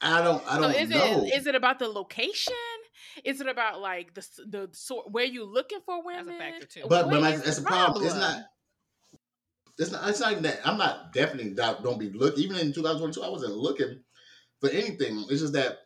I 0.00 0.20
don't. 0.22 0.44
I 0.50 0.58
don't 0.58 0.74
is 0.74 0.88
know. 0.90 1.24
it 1.26 1.34
is 1.34 1.46
it 1.46 1.54
about 1.54 1.78
the 1.78 1.86
location? 1.88 2.54
Is 3.24 3.40
it 3.40 3.46
about 3.46 3.80
like 3.80 4.14
the 4.14 4.26
the 4.48 4.68
sort 4.72 5.10
where 5.12 5.24
you 5.24 5.44
looking 5.44 5.80
for 5.86 6.02
That's 6.04 6.22
a 6.22 6.24
women? 6.24 6.38
factor, 6.38 6.66
too. 6.66 6.80
but 6.88 7.06
What 7.06 7.12
but 7.12 7.20
my, 7.20 7.32
is 7.34 7.42
that's 7.44 7.56
the 7.58 7.62
the 7.62 7.68
problem. 7.68 8.04
It's 8.04 8.14
not. 8.16 8.42
It's 9.78 9.90
not. 9.90 10.08
It's 10.08 10.20
not 10.20 10.32
even 10.32 10.44
that. 10.44 10.60
I'm 10.64 10.78
not 10.78 11.12
definitely 11.12 11.52
not, 11.52 11.82
don't 11.82 11.98
be 11.98 12.10
look. 12.10 12.36
Even 12.38 12.56
in 12.58 12.72
2022, 12.72 13.22
I 13.22 13.28
wasn't 13.28 13.54
looking 13.56 14.00
for 14.60 14.70
anything. 14.70 15.24
It's 15.30 15.40
just 15.40 15.54
that 15.54 15.78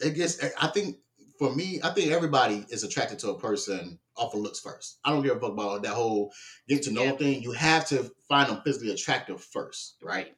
it 0.00 0.14
gets. 0.14 0.42
I 0.60 0.68
think 0.68 0.98
for 1.38 1.54
me, 1.54 1.80
I 1.82 1.90
think 1.90 2.12
everybody 2.12 2.64
is 2.70 2.84
attracted 2.84 3.18
to 3.20 3.30
a 3.30 3.38
person 3.38 3.98
off 4.16 4.34
of 4.34 4.40
looks 4.40 4.60
first. 4.60 4.98
I 5.04 5.10
don't 5.10 5.22
give 5.22 5.36
a 5.36 5.40
fuck 5.40 5.52
about 5.52 5.82
that 5.82 5.94
whole 5.94 6.32
get 6.68 6.82
to 6.84 6.92
know 6.92 7.04
Yeah. 7.04 7.16
thing. 7.16 7.42
You 7.42 7.52
have 7.52 7.86
to 7.88 8.10
find 8.28 8.48
them 8.48 8.62
physically 8.64 8.92
attractive 8.92 9.42
first, 9.42 9.96
right? 10.02 10.34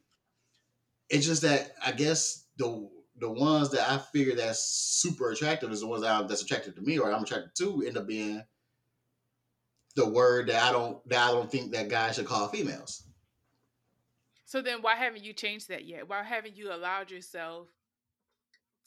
It's 1.11 1.27
just 1.27 1.43
that 1.43 1.73
I 1.85 1.93
guess 1.93 2.47
the 2.57 2.89
the 3.21 3.31
ones 3.31 3.71
that 3.71 3.91
I 3.91 3.99
figure 3.99 4.35
that's 4.37 4.61
super 4.61 5.31
attractive 5.31 5.73
is 5.73 5.81
the 5.81 5.87
ones 5.89 6.03
that 6.03 6.13
I'm, 6.15 6.29
that's 6.29 6.43
attracted 6.43 6.77
to 6.77 6.83
me 6.83 6.99
or 6.99 7.13
I'm 7.13 7.25
attracted 7.25 7.55
to 7.57 7.83
end 7.87 7.97
up 7.97 8.07
being 8.07 8.43
the 9.99 10.09
word 10.09 10.49
that 10.49 10.63
I 10.63 10.73
don't 10.73 11.07
that 11.09 11.29
I 11.29 11.33
don't 11.33 11.51
think 11.51 11.73
that 11.73 11.89
guys 11.89 12.15
should 12.15 12.27
call 12.27 12.49
females. 12.49 13.03
So 14.45 14.63
then 14.63 14.81
why 14.81 14.95
haven't 14.95 15.25
you 15.25 15.33
changed 15.33 15.69
that 15.69 15.85
yet? 15.85 16.09
Why 16.09 16.23
haven't 16.23 16.57
you 16.57 16.73
allowed 16.73 17.11
yourself 17.11 17.67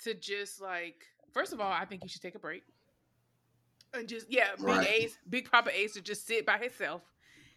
to 0.03 0.13
just 0.13 0.61
like 0.61 1.05
first 1.33 1.51
of 1.53 1.59
all, 1.59 1.71
I 1.71 1.85
think 1.85 2.01
you 2.03 2.09
should 2.09 2.21
take 2.21 2.35
a 2.35 2.39
break. 2.39 2.63
And 3.93 4.07
just 4.07 4.27
yeah, 4.31 4.55
big 4.57 4.65
Right. 4.65 4.87
Ace, 4.87 5.17
big 5.29 5.51
Papa 5.51 5.69
Ace 5.77 5.93
to 5.93 6.01
just 6.01 6.25
sit 6.25 6.45
by 6.45 6.57
himself 6.57 7.01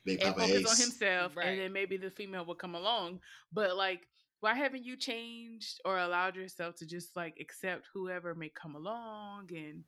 Big 0.05 0.21
and 0.21 0.35
Papa 0.35 0.49
focus 0.49 0.61
Ace. 0.63 0.71
on 0.71 0.77
himself 0.77 1.37
Right. 1.37 1.47
and 1.47 1.59
then 1.61 1.73
maybe 1.73 1.97
the 1.97 2.11
female 2.11 2.45
will 2.45 2.57
come 2.57 2.75
along. 2.75 3.21
But 3.53 3.77
like 3.77 4.09
why 4.41 4.55
haven't 4.55 4.85
you 4.85 4.97
changed 4.97 5.81
or 5.85 5.97
allowed 5.99 6.35
yourself 6.37 6.75
to 6.77 6.87
just 6.87 7.15
like 7.17 7.39
accept 7.41 7.87
whoever 7.95 8.35
may 8.35 8.49
come 8.51 8.75
along 8.75 9.49
and 9.55 9.85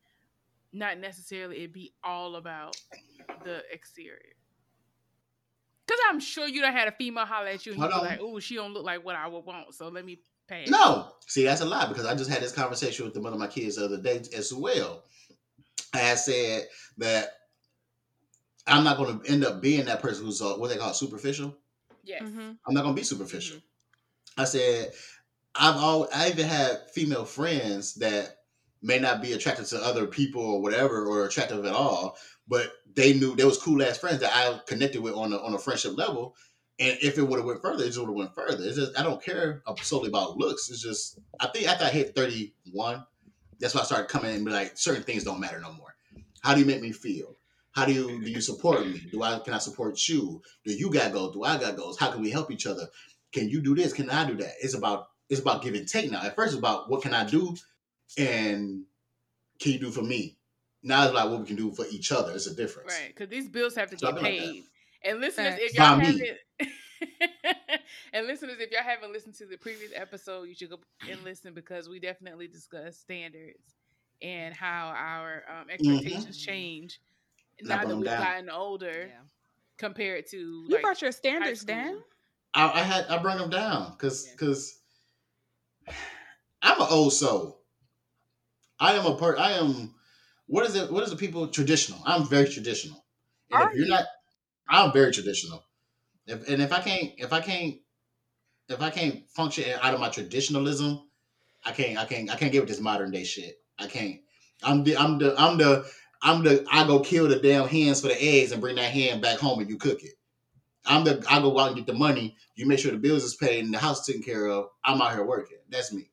not 0.76 0.98
necessarily 0.98 1.64
it 1.64 1.72
be 1.72 1.92
all 2.04 2.36
about 2.36 2.76
the 3.44 3.62
exterior? 3.72 4.34
Cause 5.88 5.98
I'm 6.10 6.18
sure 6.20 6.48
you 6.48 6.60
done 6.62 6.72
had 6.72 6.88
a 6.88 6.92
female 6.92 7.26
holler 7.26 7.48
at 7.48 7.64
you 7.64 7.72
and 7.72 7.80
you 7.80 7.88
Hold 7.88 8.02
be 8.02 8.06
on. 8.06 8.12
like, 8.12 8.18
"Oh, 8.20 8.40
she 8.40 8.56
don't 8.56 8.72
look 8.74 8.84
like 8.84 9.04
what 9.04 9.14
I 9.14 9.26
would 9.28 9.44
want." 9.44 9.72
So 9.74 9.88
let 9.88 10.04
me 10.04 10.18
pass. 10.48 10.68
No, 10.68 11.12
see 11.26 11.44
that's 11.44 11.60
a 11.60 11.64
lie 11.64 11.86
because 11.86 12.06
I 12.06 12.14
just 12.16 12.28
had 12.28 12.42
this 12.42 12.52
conversation 12.52 13.04
with 13.04 13.14
the 13.14 13.20
mother 13.20 13.34
of 13.34 13.40
my 13.40 13.46
kids 13.46 13.76
the 13.76 13.84
other 13.84 13.96
day 14.00 14.20
as 14.36 14.52
well. 14.52 15.04
I 15.94 16.16
said 16.16 16.66
that 16.98 17.30
I'm 18.66 18.82
not 18.82 18.96
going 18.96 19.20
to 19.20 19.30
end 19.30 19.44
up 19.44 19.60
being 19.62 19.84
that 19.86 20.02
person 20.02 20.24
who's 20.24 20.42
uh, 20.42 20.54
what 20.54 20.70
they 20.70 20.76
call 20.76 20.92
superficial. 20.92 21.56
Yes. 22.02 22.22
Mhm. 22.22 22.58
I'm 22.66 22.74
not 22.74 22.82
going 22.82 22.94
to 22.94 23.00
be 23.00 23.04
superficial. 23.04 23.58
I 24.36 24.44
said 24.44 24.92
I've 25.54 25.76
all 25.76 26.08
I 26.12 26.30
even 26.30 26.46
had 26.46 26.90
female 26.90 27.24
friends 27.24 27.94
that 27.94 28.35
may 28.86 29.00
not 29.00 29.20
be 29.20 29.32
attracted 29.32 29.66
to 29.66 29.84
other 29.84 30.06
people 30.06 30.40
or 30.40 30.62
whatever 30.62 31.06
or 31.06 31.24
attractive 31.24 31.64
at 31.64 31.74
all, 31.74 32.16
but 32.46 32.72
they 32.94 33.14
knew 33.14 33.34
they 33.34 33.44
was 33.44 33.58
cool 33.58 33.82
ass 33.82 33.98
friends 33.98 34.20
that 34.20 34.32
I 34.32 34.60
connected 34.66 35.02
with 35.02 35.14
on 35.14 35.32
a 35.32 35.38
on 35.38 35.54
a 35.54 35.58
friendship 35.58 35.98
level. 35.98 36.36
And 36.78 36.96
if 37.02 37.18
it 37.18 37.22
would 37.22 37.38
have 37.38 37.46
went 37.46 37.62
further, 37.62 37.82
it 37.82 37.88
just 37.88 37.98
would 37.98 38.08
have 38.08 38.14
went 38.14 38.34
further. 38.34 38.62
It's 38.62 38.76
just 38.76 38.98
I 38.98 39.02
don't 39.02 39.22
care 39.22 39.62
solely 39.82 40.08
about 40.08 40.36
looks. 40.36 40.70
It's 40.70 40.82
just 40.82 41.18
I 41.40 41.48
think 41.48 41.66
after 41.66 41.84
I 41.84 41.88
hit 41.88 42.14
31, 42.14 43.04
that's 43.58 43.74
why 43.74 43.80
I 43.80 43.84
started 43.84 44.08
coming 44.08 44.30
in 44.30 44.36
and 44.36 44.44
be 44.44 44.52
like, 44.52 44.78
certain 44.78 45.02
things 45.02 45.24
don't 45.24 45.40
matter 45.40 45.58
no 45.58 45.72
more. 45.72 45.96
How 46.42 46.54
do 46.54 46.60
you 46.60 46.66
make 46.66 46.80
me 46.80 46.92
feel? 46.92 47.36
How 47.72 47.86
do 47.86 47.92
you 47.92 48.24
do 48.24 48.30
you 48.30 48.40
support 48.40 48.86
me? 48.86 49.02
Do 49.10 49.22
I 49.22 49.40
can 49.40 49.52
I 49.52 49.58
support 49.58 50.08
you? 50.08 50.40
Do 50.64 50.72
you 50.72 50.90
got 50.90 51.12
goals? 51.12 51.34
Do 51.34 51.42
I 51.42 51.58
got 51.58 51.76
goals? 51.76 51.98
How 51.98 52.12
can 52.12 52.22
we 52.22 52.30
help 52.30 52.52
each 52.52 52.66
other? 52.66 52.86
Can 53.32 53.48
you 53.48 53.60
do 53.60 53.74
this? 53.74 53.92
Can 53.92 54.08
I 54.10 54.24
do 54.26 54.36
that? 54.36 54.54
It's 54.62 54.74
about 54.74 55.08
it's 55.28 55.40
about 55.40 55.62
give 55.62 55.74
and 55.74 55.88
take 55.88 56.10
now. 56.10 56.22
At 56.22 56.36
first, 56.36 56.52
it's 56.52 56.58
about 56.58 56.88
what 56.88 57.02
can 57.02 57.12
I 57.12 57.24
do, 57.24 57.56
and 58.18 58.84
can 59.60 59.72
you 59.72 59.78
do 59.78 59.90
for 59.90 60.02
me? 60.02 60.36
Now 60.82 61.04
it's 61.04 61.14
like 61.14 61.28
what 61.30 61.40
we 61.40 61.46
can 61.46 61.56
do 61.56 61.72
for 61.72 61.84
each 61.90 62.12
other. 62.12 62.32
It's 62.32 62.46
a 62.46 62.54
difference. 62.54 62.92
Right, 62.92 63.08
because 63.14 63.28
these 63.28 63.48
bills 63.48 63.74
have 63.74 63.90
to 63.90 63.98
So 63.98 64.06
get 64.08 64.14
been 64.16 64.24
like 64.24 64.38
paid. 64.38 64.64
and 65.04 65.20
listeners, 65.20 65.54
Facts. 65.54 65.62
if 65.64 65.74
y'all 65.74 65.98
By 65.98 66.04
haven't, 66.04 66.22
and 68.12 68.26
listeners, 68.26 68.56
if 68.60 68.70
y'all 68.70 68.82
haven't 68.82 69.12
listened 69.12 69.34
to 69.36 69.46
the 69.46 69.56
previous 69.56 69.90
episode, 69.94 70.44
you 70.44 70.54
should 70.54 70.70
go 70.70 70.78
and 71.10 71.22
listen 71.24 71.54
because 71.54 71.88
we 71.88 71.98
definitely 71.98 72.46
discuss 72.48 72.98
standards 72.98 73.58
and 74.22 74.54
how 74.54 74.88
our 74.96 75.44
um, 75.50 75.68
expectations 75.70 76.38
change 76.38 77.00
And 77.58 77.70
I 77.72 77.76
now 77.76 77.84
that 77.88 77.96
we've 77.96 78.06
down. 78.06 78.22
gotten 78.22 78.50
older 78.50 79.06
Yeah. 79.08 79.20
compared 79.78 80.26
to 80.30 80.36
You 80.36 80.66
like 80.70 80.82
brought 80.82 81.02
your 81.02 81.12
standards 81.12 81.64
down. 81.64 82.02
I, 82.54 82.80
I 82.80 82.82
had 82.82 83.06
I 83.08 83.18
brought 83.18 83.38
them 83.38 83.50
down 83.50 83.92
because 83.92 84.26
Yeah. 84.26 84.32
because 84.32 84.78
I'm 86.62 86.80
an 86.80 86.86
old 86.90 87.12
soul. 87.12 87.60
I 88.78 88.94
am 88.94 89.06
a 89.06 89.16
per. 89.16 89.36
I 89.36 89.52
am. 89.52 89.94
What 90.46 90.66
is 90.66 90.74
it? 90.76 90.90
What 90.92 91.02
is 91.02 91.10
the 91.10 91.16
people 91.16 91.48
traditional? 91.48 92.00
I'm 92.04 92.26
very 92.26 92.48
traditional. 92.48 93.04
And 93.50 93.62
Are 93.62 93.70
if 93.70 93.76
you're 93.76 93.86
you? 93.86 93.90
not, 93.90 94.04
I'm 94.68 94.92
very 94.92 95.12
traditional. 95.12 95.64
If 96.26 96.48
and 96.48 96.62
if 96.62 96.72
I 96.72 96.80
can't, 96.80 97.12
if 97.18 97.32
I 97.32 97.40
can't, 97.40 97.76
if 98.68 98.80
I 98.82 98.90
can't 98.90 99.28
function 99.30 99.64
out 99.82 99.94
of 99.94 100.00
my 100.00 100.08
traditionalism, 100.08 101.00
I 101.64 101.72
can't. 101.72 101.98
I 101.98 102.04
can't. 102.04 102.30
I 102.30 102.36
can't 102.36 102.52
get 102.52 102.60
with 102.60 102.68
this 102.68 102.80
modern 102.80 103.10
day 103.10 103.24
shit. 103.24 103.56
I 103.78 103.86
can't. 103.86 104.20
I'm 104.62 104.84
the. 104.84 104.96
I'm 104.96 105.18
the. 105.18 105.34
I'm 105.38 105.58
the. 105.58 105.90
I'm 106.22 106.42
the. 106.42 106.66
I 106.70 106.86
go 106.86 107.00
kill 107.00 107.28
the 107.28 107.38
damn 107.38 107.68
hens 107.68 108.00
for 108.00 108.08
the 108.08 108.22
eggs 108.22 108.52
and 108.52 108.60
bring 108.60 108.76
that 108.76 108.90
hen 108.90 109.20
back 109.20 109.38
home 109.38 109.60
and 109.60 109.68
you 109.68 109.76
cook 109.78 110.02
it. 110.02 110.12
I'm 110.86 111.04
the. 111.04 111.24
I 111.28 111.40
go 111.40 111.58
out 111.58 111.68
and 111.68 111.76
get 111.76 111.86
the 111.86 111.94
money. 111.94 112.36
You 112.54 112.66
make 112.66 112.78
sure 112.78 112.92
the 112.92 112.98
bills 112.98 113.24
is 113.24 113.36
paid 113.36 113.64
and 113.64 113.74
the 113.74 113.78
house 113.78 114.06
taken 114.06 114.22
care 114.22 114.46
of. 114.46 114.66
I'm 114.84 115.02
out 115.02 115.12
here 115.12 115.24
working. 115.24 115.58
That's 115.70 115.92
me. 115.92 116.10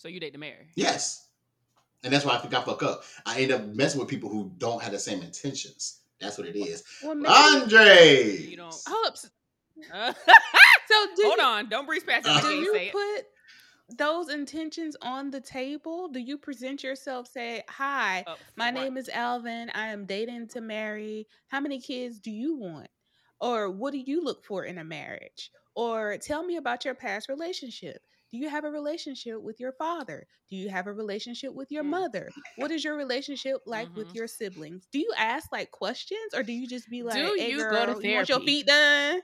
So 0.00 0.08
you 0.08 0.18
date 0.18 0.32
to 0.32 0.38
marry. 0.38 0.68
Yes. 0.76 1.28
And 2.02 2.10
that's 2.10 2.24
why 2.24 2.34
I 2.34 2.38
think 2.38 2.54
I 2.54 2.62
fuck 2.62 2.82
up. 2.82 3.02
I 3.26 3.40
end 3.42 3.52
up 3.52 3.66
messing 3.66 4.00
with 4.00 4.08
people 4.08 4.30
who 4.30 4.50
don't 4.56 4.82
have 4.82 4.92
the 4.92 4.98
same 4.98 5.20
intentions. 5.20 5.98
That's 6.18 6.38
what 6.38 6.46
it 6.46 6.56
is. 6.56 6.82
Well. 7.04 7.22
Andre. 7.26 8.38
You 8.38 8.56
don't. 8.56 8.74
Hold 8.88 9.06
up. 9.06 9.16
Uh, 9.92 10.12
So 10.88 11.06
do 11.14 11.22
hold 11.24 11.38
you, 11.38 11.44
on. 11.44 11.68
Don't 11.68 11.86
breeze 11.86 12.02
past 12.02 12.26
it. 12.26 12.30
Uh, 12.32 12.40
do 12.40 12.48
you 12.48 12.72
say 12.74 12.86
it. 12.88 12.92
put 12.92 13.96
those 13.98 14.28
intentions 14.28 14.96
on 15.02 15.30
the 15.30 15.40
table? 15.40 16.08
Do 16.08 16.18
you 16.18 16.36
present 16.36 16.82
yourself? 16.82 17.28
Say, 17.28 17.62
"Hi, 17.68 18.24
Up 18.26 18.38
my 18.56 18.72
front. 18.72 18.76
name 18.84 18.96
is 18.96 19.08
Alvin. 19.08 19.70
I 19.72 19.88
am 19.88 20.04
dating 20.06 20.48
to 20.48 20.60
marry. 20.60 21.28
How 21.46 21.60
many 21.60 21.80
kids 21.80 22.18
do 22.18 22.32
you 22.32 22.56
want? 22.56 22.88
Or 23.40 23.70
what 23.70 23.92
do 23.92 23.98
you 23.98 24.20
look 24.24 24.44
for 24.44 24.64
in 24.64 24.78
a 24.78 24.84
marriage? 24.84 25.52
Or 25.76 26.16
tell 26.18 26.42
me 26.44 26.56
about 26.56 26.84
your 26.84 26.94
past 26.94 27.28
relationship. 27.28 28.02
Do 28.32 28.38
you 28.38 28.48
have 28.48 28.64
a 28.64 28.70
relationship 28.70 29.40
with 29.42 29.58
your 29.60 29.72
father? 29.72 30.26
Do 30.50 30.56
you 30.56 30.68
have 30.68 30.86
a 30.86 30.92
relationship 30.92 31.52
with 31.54 31.70
your 31.72 31.82
Mm. 31.84 31.88
mother? 31.88 32.30
What 32.56 32.70
is 32.70 32.84
your 32.84 32.96
relationship 32.96 33.62
like 33.66 33.88
with 33.96 34.08
Mhm. 34.08 34.14
your 34.14 34.26
siblings? 34.28 34.86
Do 34.92 34.98
you 35.00 35.12
ask 35.16 35.50
like 35.52 35.70
questions 35.70 36.32
or 36.34 36.42
do 36.42 36.52
you 36.52 36.66
just 36.68 36.88
be 36.88 37.02
like, 37.02 37.14
Do 37.16 37.34
hey, 37.36 37.50
you 37.50 37.58
girl, 37.58 37.72
go 37.86 38.00
to 38.00 38.08
you 38.08 38.14
want 38.14 38.28
your 38.28 38.38
therapy?" 38.38 38.46
feet 38.46 38.66
done? 38.66 39.22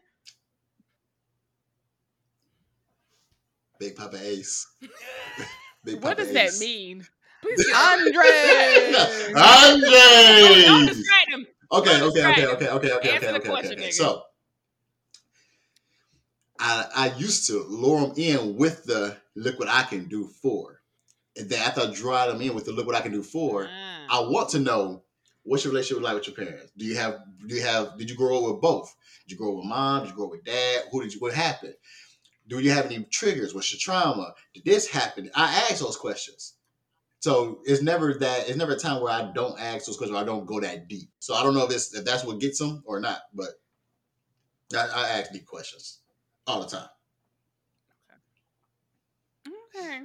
Big 3.79 3.95
Papa 3.97 4.19
Ace. 4.23 4.67
Big 5.85 5.95
what 6.03 6.17
Papa 6.17 6.23
does 6.25 6.33
that 6.33 6.59
mean? 6.59 7.07
Please 7.43 7.65
get- 7.67 7.77
Andre! 7.77 8.95
Andre. 9.37 10.65
Don't 10.67 10.87
distract 10.87 11.29
him. 11.31 11.47
Okay, 11.71 12.01
okay, 12.03 12.25
okay, 12.27 12.47
okay, 12.47 12.69
okay, 12.69 12.93
okay, 12.93 13.11
Answer 13.11 13.27
okay, 13.27 13.33
the 13.33 13.39
okay, 13.39 13.49
question, 13.49 13.73
okay, 13.73 13.81
okay. 13.83 13.89
nigga. 13.91 13.93
So 13.93 14.23
I 16.59 16.87
I 16.95 17.19
used 17.19 17.47
to 17.49 17.63
lure 17.65 18.01
them 18.09 18.15
in 18.17 18.57
with 18.57 18.85
the 18.85 19.17
look 19.35 19.59
what 19.59 19.69
I 19.69 19.83
can 19.85 20.09
do 20.09 20.29
for. 20.43 20.81
And 21.37 21.51
then 21.51 21.61
after 21.61 21.83
I 21.83 21.93
draw 21.93 22.27
them 22.27 22.41
in 22.41 22.55
with 22.55 22.65
the 22.65 22.73
look 22.73 22.87
what 22.87 22.97
I 22.97 23.01
can 23.03 23.13
do 23.13 23.23
for, 23.23 23.69
Ah. 23.71 24.07
I 24.09 24.21
want 24.21 24.49
to 24.51 24.59
know 24.59 25.03
what's 25.43 25.65
your 25.65 25.73
relationship 25.73 26.03
like 26.03 26.15
with 26.15 26.27
your 26.27 26.37
parents? 26.37 26.73
Do 26.77 26.85
you 26.85 26.97
have 26.97 27.19
do 27.47 27.55
you 27.55 27.63
have 27.63 27.99
did 27.99 28.09
you 28.11 28.17
grow 28.17 28.39
up 28.39 28.53
with 28.53 28.61
both? 28.63 28.95
Did 29.27 29.33
you 29.33 29.39
grow 29.39 29.51
up 29.53 29.57
with 29.59 29.67
mom? 29.67 30.03
Did 30.03 30.11
you 30.11 30.17
grow 30.17 30.25
up 30.27 30.31
with 30.33 30.45
dad? 30.45 30.85
Who 30.91 31.03
did 31.03 31.13
you 31.15 31.21
what 31.21 31.35
happened? 31.35 31.75
Do 32.49 32.61
you 32.61 32.71
have 32.71 32.87
any 32.87 33.03
triggers? 33.05 33.55
What's 33.55 33.73
your 33.73 33.81
trauma? 33.81 34.33
Did 34.55 34.65
this 34.65 34.87
happen? 34.89 35.31
I 35.35 35.67
ask 35.69 35.81
those 35.81 35.97
questions. 35.97 36.55
So 37.19 37.61
it's 37.65 37.83
never 37.83 38.15
that 38.15 38.49
it's 38.49 38.57
never 38.57 38.73
a 38.73 38.79
time 38.79 39.03
where 39.03 39.13
I 39.13 39.33
don't 39.33 39.61
ask 39.61 39.87
those 39.87 39.97
questions 39.97 40.17
or 40.17 40.23
I 40.23 40.25
don't 40.25 40.47
go 40.47 40.61
that 40.61 40.87
deep. 40.89 41.11
So 41.19 41.35
I 41.35 41.43
don't 41.43 41.55
know 41.55 41.65
if 41.65 41.73
it's 41.73 41.93
if 41.95 42.05
that's 42.05 42.25
what 42.25 42.41
gets 42.41 42.59
them 42.59 42.83
or 42.87 43.01
not, 43.01 43.19
but 43.35 43.49
I, 44.75 44.87
I 44.95 45.09
ask 45.19 45.33
deep 45.33 45.47
questions 45.47 45.99
all 46.47 46.61
the 46.61 46.69
time. 46.69 46.89
Okay. 49.75 50.01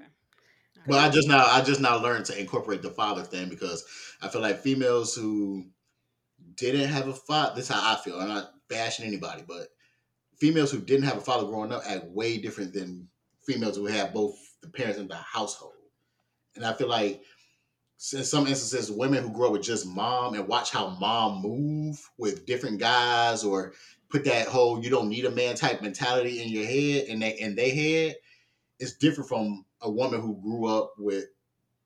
But 0.87 0.99
I 0.99 1.09
just 1.09 1.27
now 1.27 1.45
I 1.45 1.61
just 1.61 1.81
now 1.81 2.01
learned 2.01 2.25
to 2.25 2.39
incorporate 2.39 2.81
the 2.81 2.89
father 2.89 3.23
thing 3.23 3.49
because 3.49 3.85
I 4.21 4.27
feel 4.27 4.41
like 4.41 4.61
females 4.61 5.15
who 5.15 5.65
didn't 6.55 6.89
have 6.89 7.07
a 7.07 7.13
father. 7.13 7.55
This 7.55 7.69
is 7.69 7.75
how 7.75 7.93
I 7.93 7.97
feel. 8.01 8.19
I'm 8.19 8.27
not 8.27 8.53
bashing 8.67 9.05
anybody, 9.05 9.43
but 9.47 9.67
females 10.37 10.71
who 10.71 10.79
didn't 10.79 11.05
have 11.05 11.17
a 11.17 11.21
father 11.21 11.45
growing 11.45 11.71
up 11.71 11.83
act 11.85 12.05
way 12.05 12.37
different 12.37 12.73
than 12.73 13.07
females 13.45 13.77
who 13.77 13.85
have 13.85 14.13
both 14.13 14.35
the 14.61 14.69
parents 14.69 14.99
in 14.99 15.07
the 15.07 15.15
household. 15.15 15.73
And 16.55 16.65
I 16.65 16.73
feel 16.73 16.89
like 16.89 17.21
in 18.13 18.23
some 18.23 18.47
instances, 18.47 18.91
women 18.91 19.23
who 19.23 19.31
grow 19.31 19.47
up 19.47 19.53
with 19.53 19.61
just 19.61 19.85
mom 19.85 20.33
and 20.33 20.47
watch 20.47 20.71
how 20.71 20.89
mom 20.99 21.41
move 21.41 22.01
with 22.17 22.45
different 22.47 22.79
guys 22.79 23.43
or 23.43 23.73
put 24.11 24.25
that 24.25 24.47
whole 24.47 24.83
you 24.83 24.89
don't 24.89 25.09
need 25.09 25.25
a 25.25 25.31
man 25.31 25.55
type 25.55 25.81
mentality 25.81 26.41
in 26.41 26.49
your 26.49 26.65
head 26.65 27.05
and 27.09 27.21
they 27.21 27.31
in 27.39 27.55
their 27.55 27.73
head 27.73 28.15
it's 28.79 28.93
different 28.93 29.29
from 29.29 29.65
a 29.81 29.89
woman 29.89 30.21
who 30.21 30.41
grew 30.41 30.67
up 30.67 30.93
with 30.97 31.25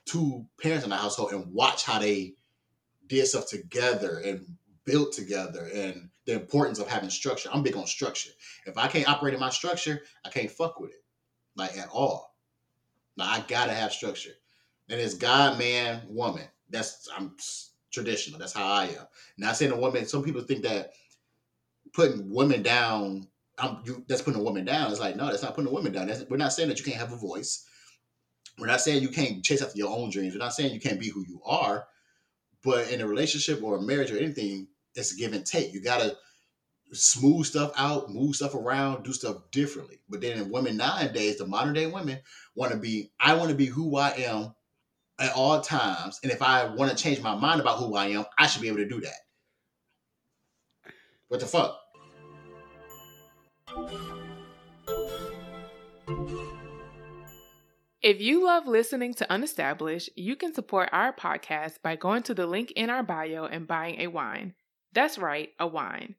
two 0.05 0.45
parents 0.61 0.83
in 0.83 0.89
the 0.89 0.95
household 0.95 1.33
and 1.33 1.53
watch 1.53 1.83
how 1.83 1.99
they 1.99 2.33
did 3.07 3.27
stuff 3.27 3.47
together 3.47 4.21
and 4.23 4.45
built 4.85 5.11
together 5.11 5.69
and 5.73 6.09
the 6.25 6.33
importance 6.33 6.79
of 6.79 6.87
having 6.87 7.09
structure. 7.09 7.49
I'm 7.51 7.63
big 7.63 7.75
on 7.75 7.85
structure. 7.85 8.31
If 8.65 8.77
I 8.77 8.87
can't 8.87 9.09
operate 9.09 9.33
in 9.33 9.39
my 9.39 9.49
structure, 9.49 10.01
I 10.23 10.29
can't 10.29 10.49
fuck 10.49 10.79
with 10.79 10.91
it. 10.91 11.03
Like 11.55 11.77
at 11.77 11.89
all. 11.89 12.35
Now 13.17 13.25
I 13.25 13.43
gotta 13.47 13.73
have 13.73 13.93
structure. 13.93 14.33
And 14.89 14.99
it's 14.99 15.13
God, 15.13 15.57
man, 15.57 16.01
woman. 16.07 16.45
That's 16.69 17.07
I'm 17.15 17.35
traditional. 17.91 18.39
That's 18.39 18.53
how 18.53 18.65
I 18.65 18.85
am. 18.85 19.07
Not 19.37 19.55
saying 19.55 19.71
a 19.71 19.77
woman. 19.77 20.05
Some 20.05 20.23
people 20.23 20.41
think 20.41 20.63
that 20.63 20.91
putting 21.95 22.29
women 22.29 22.61
down. 22.61 23.27
I'm, 23.57 23.79
you, 23.85 24.03
that's 24.07 24.21
putting 24.21 24.39
a 24.39 24.43
woman 24.43 24.65
down. 24.65 24.91
It's 24.91 24.99
like 24.99 25.15
no, 25.15 25.27
that's 25.27 25.41
not 25.41 25.55
putting 25.55 25.69
a 25.69 25.73
woman 25.73 25.93
down. 25.93 26.07
That's, 26.07 26.25
we're 26.29 26.37
not 26.37 26.53
saying 26.53 26.69
that 26.69 26.77
you 26.77 26.85
can't 26.85 26.97
have 26.97 27.13
a 27.13 27.17
voice. 27.17 27.65
We're 28.59 28.67
not 28.67 28.81
saying 28.81 29.01
you 29.01 29.09
can't 29.09 29.43
chase 29.43 29.61
after 29.61 29.77
your 29.77 29.95
own 29.95 30.09
dreams. 30.09 30.33
We're 30.33 30.39
not 30.39 30.53
saying 30.53 30.73
you 30.73 30.79
can't 30.79 30.99
be 30.99 31.09
who 31.09 31.25
you 31.27 31.41
are. 31.45 31.87
But 32.63 32.91
in 32.91 33.01
a 33.01 33.07
relationship 33.07 33.63
or 33.63 33.77
a 33.77 33.81
marriage 33.81 34.11
or 34.11 34.17
anything, 34.17 34.67
it's 34.95 35.13
give 35.13 35.33
and 35.33 35.45
take. 35.45 35.73
You 35.73 35.81
gotta 35.81 36.17
smooth 36.93 37.45
stuff 37.45 37.71
out, 37.77 38.11
move 38.11 38.35
stuff 38.35 38.55
around, 38.55 39.03
do 39.03 39.13
stuff 39.13 39.37
differently. 39.51 39.99
But 40.09 40.21
then 40.21 40.37
in 40.37 40.51
women 40.51 40.77
nowadays, 40.77 41.37
the 41.37 41.47
modern 41.47 41.73
day 41.73 41.87
women 41.87 42.19
want 42.55 42.71
to 42.71 42.77
be, 42.77 43.11
I 43.19 43.33
want 43.35 43.49
to 43.49 43.55
be 43.55 43.65
who 43.65 43.97
I 43.97 44.09
am 44.11 44.53
at 45.19 45.33
all 45.33 45.61
times. 45.61 46.19
And 46.23 46.31
if 46.31 46.41
I 46.41 46.65
want 46.65 46.91
to 46.91 47.01
change 47.01 47.21
my 47.21 47.35
mind 47.35 47.61
about 47.61 47.79
who 47.79 47.95
I 47.95 48.07
am, 48.07 48.25
I 48.37 48.47
should 48.47 48.61
be 48.61 48.67
able 48.67 48.77
to 48.77 48.87
do 48.87 49.01
that. 49.01 49.13
What 51.27 51.39
the 51.39 51.47
fuck? 51.47 51.77
If 58.05 58.21
you 58.21 58.45
love 58.45 58.67
listening 58.67 59.15
to 59.15 59.25
Unestablished, 59.31 60.09
you 60.15 60.35
can 60.35 60.53
support 60.53 60.89
our 60.91 61.11
podcast 61.11 61.81
by 61.81 61.95
going 61.95 62.21
to 62.21 62.35
the 62.35 62.45
link 62.45 62.69
in 62.75 62.91
our 62.91 63.01
bio 63.01 63.45
and 63.45 63.67
buying 63.67 63.99
a 63.99 64.05
wine. 64.05 64.53
That's 64.93 65.17
right, 65.17 65.49
a 65.59 65.65
wine. 65.65 66.13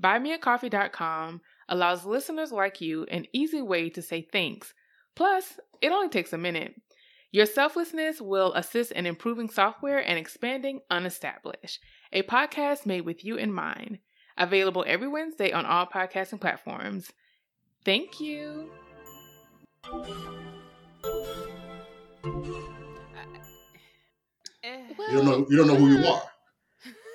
BuyMeACoffee.com 0.00 1.40
allows 1.68 2.04
listeners 2.04 2.50
like 2.50 2.80
you 2.80 3.04
an 3.12 3.26
easy 3.32 3.62
way 3.62 3.90
to 3.90 4.02
say 4.02 4.22
thanks. 4.22 4.74
Plus, 5.14 5.60
it 5.80 5.92
only 5.92 6.08
takes 6.08 6.32
a 6.32 6.36
minute. 6.36 6.74
Your 7.30 7.46
selflessness 7.46 8.20
will 8.20 8.52
assist 8.54 8.90
in 8.90 9.06
improving 9.06 9.48
software 9.48 10.00
and 10.00 10.18
expanding 10.18 10.80
Unestablished, 10.90 11.78
a 12.12 12.24
podcast 12.24 12.86
made 12.86 13.02
with 13.02 13.24
you 13.24 13.36
in 13.36 13.52
mind. 13.52 14.00
Available 14.36 14.84
every 14.84 15.06
Wednesday 15.06 15.52
on 15.52 15.64
all 15.64 15.86
podcasting 15.86 16.40
platforms. 16.40 17.12
Thank 17.84 18.18
you. 18.18 18.72
You 25.08 25.16
don't 25.16 25.24
know. 25.24 25.46
You 25.48 25.56
don't 25.56 25.66
know 25.66 25.74
who 25.74 25.88
you 25.88 26.06
are. 26.06 26.22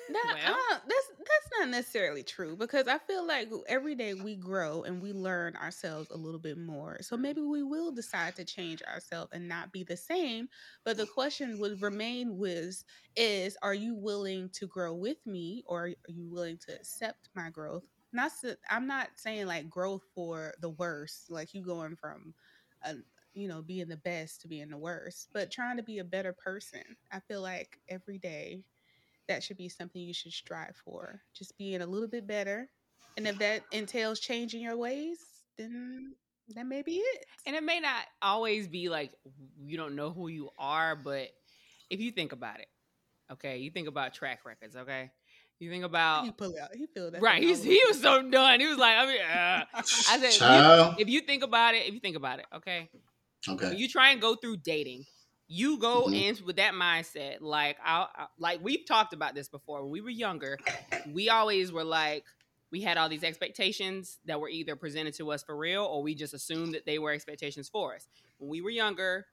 That, 0.08 0.36
Well. 0.44 0.54
uh, 0.54 0.78
that's 0.88 1.08
that's 1.18 1.50
not 1.58 1.68
necessarily 1.68 2.22
true 2.22 2.56
because 2.56 2.86
I 2.86 2.98
feel 2.98 3.26
like 3.26 3.48
every 3.68 3.94
day 3.94 4.14
we 4.14 4.36
grow 4.36 4.82
and 4.84 5.02
we 5.02 5.12
learn 5.12 5.56
ourselves 5.56 6.10
a 6.10 6.16
little 6.16 6.38
bit 6.38 6.58
more. 6.58 6.98
So 7.00 7.16
maybe 7.16 7.40
we 7.40 7.62
will 7.64 7.90
decide 7.90 8.36
to 8.36 8.44
change 8.44 8.82
ourselves 8.82 9.32
and 9.32 9.48
not 9.48 9.72
be 9.72 9.82
the 9.82 9.96
same. 9.96 10.48
But 10.84 10.96
the 10.96 11.06
question 11.06 11.58
would 11.58 11.82
remain 11.82 12.38
was 12.38 12.84
is 13.16 13.56
are 13.62 13.74
you 13.74 13.94
willing 13.96 14.48
to 14.50 14.66
grow 14.68 14.94
with 14.94 15.18
me 15.26 15.64
or 15.66 15.84
are 15.84 15.88
you 16.08 16.28
willing 16.30 16.58
to 16.68 16.74
accept 16.74 17.28
my 17.34 17.50
growth? 17.50 17.84
Not 18.12 18.26
s- 18.26 18.56
I'm 18.70 18.86
not 18.86 19.08
saying 19.16 19.46
like 19.46 19.68
growth 19.68 20.02
for 20.14 20.54
the 20.60 20.70
worst, 20.70 21.30
like 21.30 21.52
you 21.52 21.62
going 21.62 21.96
from 21.96 22.32
a 22.82 22.94
you 23.36 23.48
know 23.48 23.62
being 23.62 23.88
the 23.88 23.98
best 23.98 24.40
to 24.40 24.48
being 24.48 24.70
the 24.70 24.76
worst, 24.78 25.28
but 25.32 25.50
trying 25.50 25.76
to 25.76 25.82
be 25.82 25.98
a 25.98 26.04
better 26.04 26.32
person. 26.32 26.80
I 27.12 27.20
feel 27.20 27.42
like 27.42 27.78
every 27.88 28.18
day 28.18 28.64
that 29.28 29.42
should 29.42 29.56
be 29.58 29.68
something 29.68 30.00
you 30.00 30.14
should 30.14 30.32
strive 30.32 30.76
for. 30.84 31.20
Just 31.34 31.56
being 31.58 31.82
a 31.82 31.86
little 31.86 32.08
bit 32.08 32.26
better. 32.26 32.68
And 33.16 33.26
if 33.26 33.38
that 33.38 33.62
entails 33.72 34.20
changing 34.20 34.62
your 34.62 34.76
ways, 34.76 35.18
then 35.58 36.14
that 36.54 36.66
may 36.66 36.82
be 36.82 36.96
it. 36.96 37.26
And 37.46 37.56
it 37.56 37.62
may 37.62 37.80
not 37.80 38.04
always 38.22 38.68
be 38.68 38.88
like 38.88 39.12
you 39.62 39.76
don't 39.76 39.96
know 39.96 40.10
who 40.10 40.28
you 40.28 40.50
are, 40.58 40.96
but 40.96 41.28
if 41.90 42.00
you 42.00 42.10
think 42.12 42.32
about 42.32 42.60
it, 42.60 42.68
okay, 43.32 43.58
you 43.58 43.70
think 43.70 43.88
about 43.88 44.14
track 44.14 44.40
records, 44.46 44.76
okay, 44.76 45.10
you 45.58 45.70
think 45.70 45.84
about 45.84 46.24
he 46.24 46.30
pull 46.30 46.54
out. 46.60 46.74
He 46.74 46.86
feel 46.86 47.10
that. 47.10 47.22
right. 47.22 47.40
thing 47.40 47.48
He's, 47.48 47.62
he 47.62 47.80
was 47.88 48.00
so 48.00 48.22
done. 48.30 48.60
He 48.60 48.66
was 48.66 48.78
like, 48.78 48.96
I 48.96 49.06
mean, 49.06 49.20
uh. 49.20 49.64
I 49.74 50.18
said, 50.18 50.96
you- 50.98 51.02
if 51.02 51.08
you 51.08 51.20
think 51.20 51.42
about 51.42 51.74
it, 51.74 51.86
if 51.86 51.94
you 51.94 52.00
think 52.00 52.16
about 52.16 52.38
it, 52.38 52.46
okay, 52.56 52.88
Okay. 53.48 53.68
when 53.70 53.78
you 53.78 53.88
try 53.88 54.10
and 54.10 54.20
go 54.20 54.34
through 54.34 54.58
dating, 54.58 55.04
you 55.48 55.78
go 55.78 56.08
Mhm. 56.08 56.38
in 56.40 56.44
with 56.46 56.56
that 56.56 56.74
mindset. 56.74 57.40
Like 57.40 57.76
I, 57.84 58.06
I 58.14 58.26
like 58.38 58.60
we've 58.62 58.84
talked 58.86 59.12
about 59.12 59.34
this 59.34 59.48
before. 59.48 59.82
When 59.82 59.92
we 59.92 60.00
were 60.00 60.10
younger, 60.10 60.58
we 61.12 61.28
always 61.28 61.70
were 61.72 61.84
like 61.84 62.24
we 62.72 62.82
had 62.82 62.98
all 62.98 63.08
these 63.08 63.22
expectations 63.22 64.18
that 64.24 64.40
were 64.40 64.48
either 64.48 64.74
presented 64.74 65.14
to 65.14 65.30
us 65.30 65.42
for 65.44 65.56
real 65.56 65.84
or 65.84 66.02
we 66.02 66.14
just 66.16 66.34
assumed 66.34 66.74
that 66.74 66.84
they 66.84 66.98
were 66.98 67.12
expectations 67.12 67.68
for 67.68 67.94
us. 67.94 68.08
When 68.38 68.50
we 68.50 68.60
were 68.60 68.70
younger, 68.70 69.26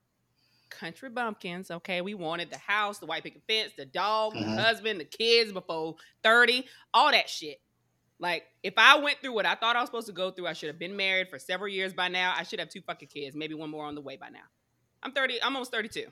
country 0.70 1.09
bumpkins, 1.09 1.72
okay, 1.72 2.01
we 2.01 2.14
wanted 2.14 2.51
the 2.51 2.59
house, 2.59 2.99
the 2.99 3.07
white 3.07 3.24
picket 3.24 3.41
fence, 3.47 3.74
the 3.76 3.86
dog, 3.88 4.34
Mhm. 4.34 4.55
the 4.55 4.61
husband, 4.61 4.99
the 4.99 5.05
kids 5.05 5.51
before 5.51 5.95
30, 6.22 6.68
all 6.93 7.11
that 7.11 7.28
shit. 7.28 7.59
Like, 8.24 8.45
if 8.63 8.76
I 8.78 8.97
went 8.99 9.17
through 9.21 9.34
what 9.34 9.45
I 9.45 9.53
thought 9.55 9.76
I 9.76 9.82
was 9.82 9.89
supposed 9.89 10.07
to 10.07 10.13
go 10.13 10.32
through, 10.32 10.47
I 10.47 10.53
should 10.53 10.67
have 10.67 10.80
been 10.80 10.95
married 10.95 11.28
for 11.28 11.38
several 11.38 11.67
years 11.67 11.93
by 11.93 12.07
now. 12.07 12.34
I 12.38 12.43
should 12.43 12.57
have 12.59 12.69
two 12.69 12.80
fucking 12.80 13.09
kids, 13.09 13.36
maybe 13.36 13.53
one 13.53 13.69
more 13.69 13.84
on 13.84 13.95
the 13.95 14.01
way 14.01 14.15
by 14.15 14.30
now. 14.30 14.45
I'm 15.03 15.11
30, 15.11 15.43
I'm 15.43 15.53
almost 15.53 15.71
32. 15.74 16.05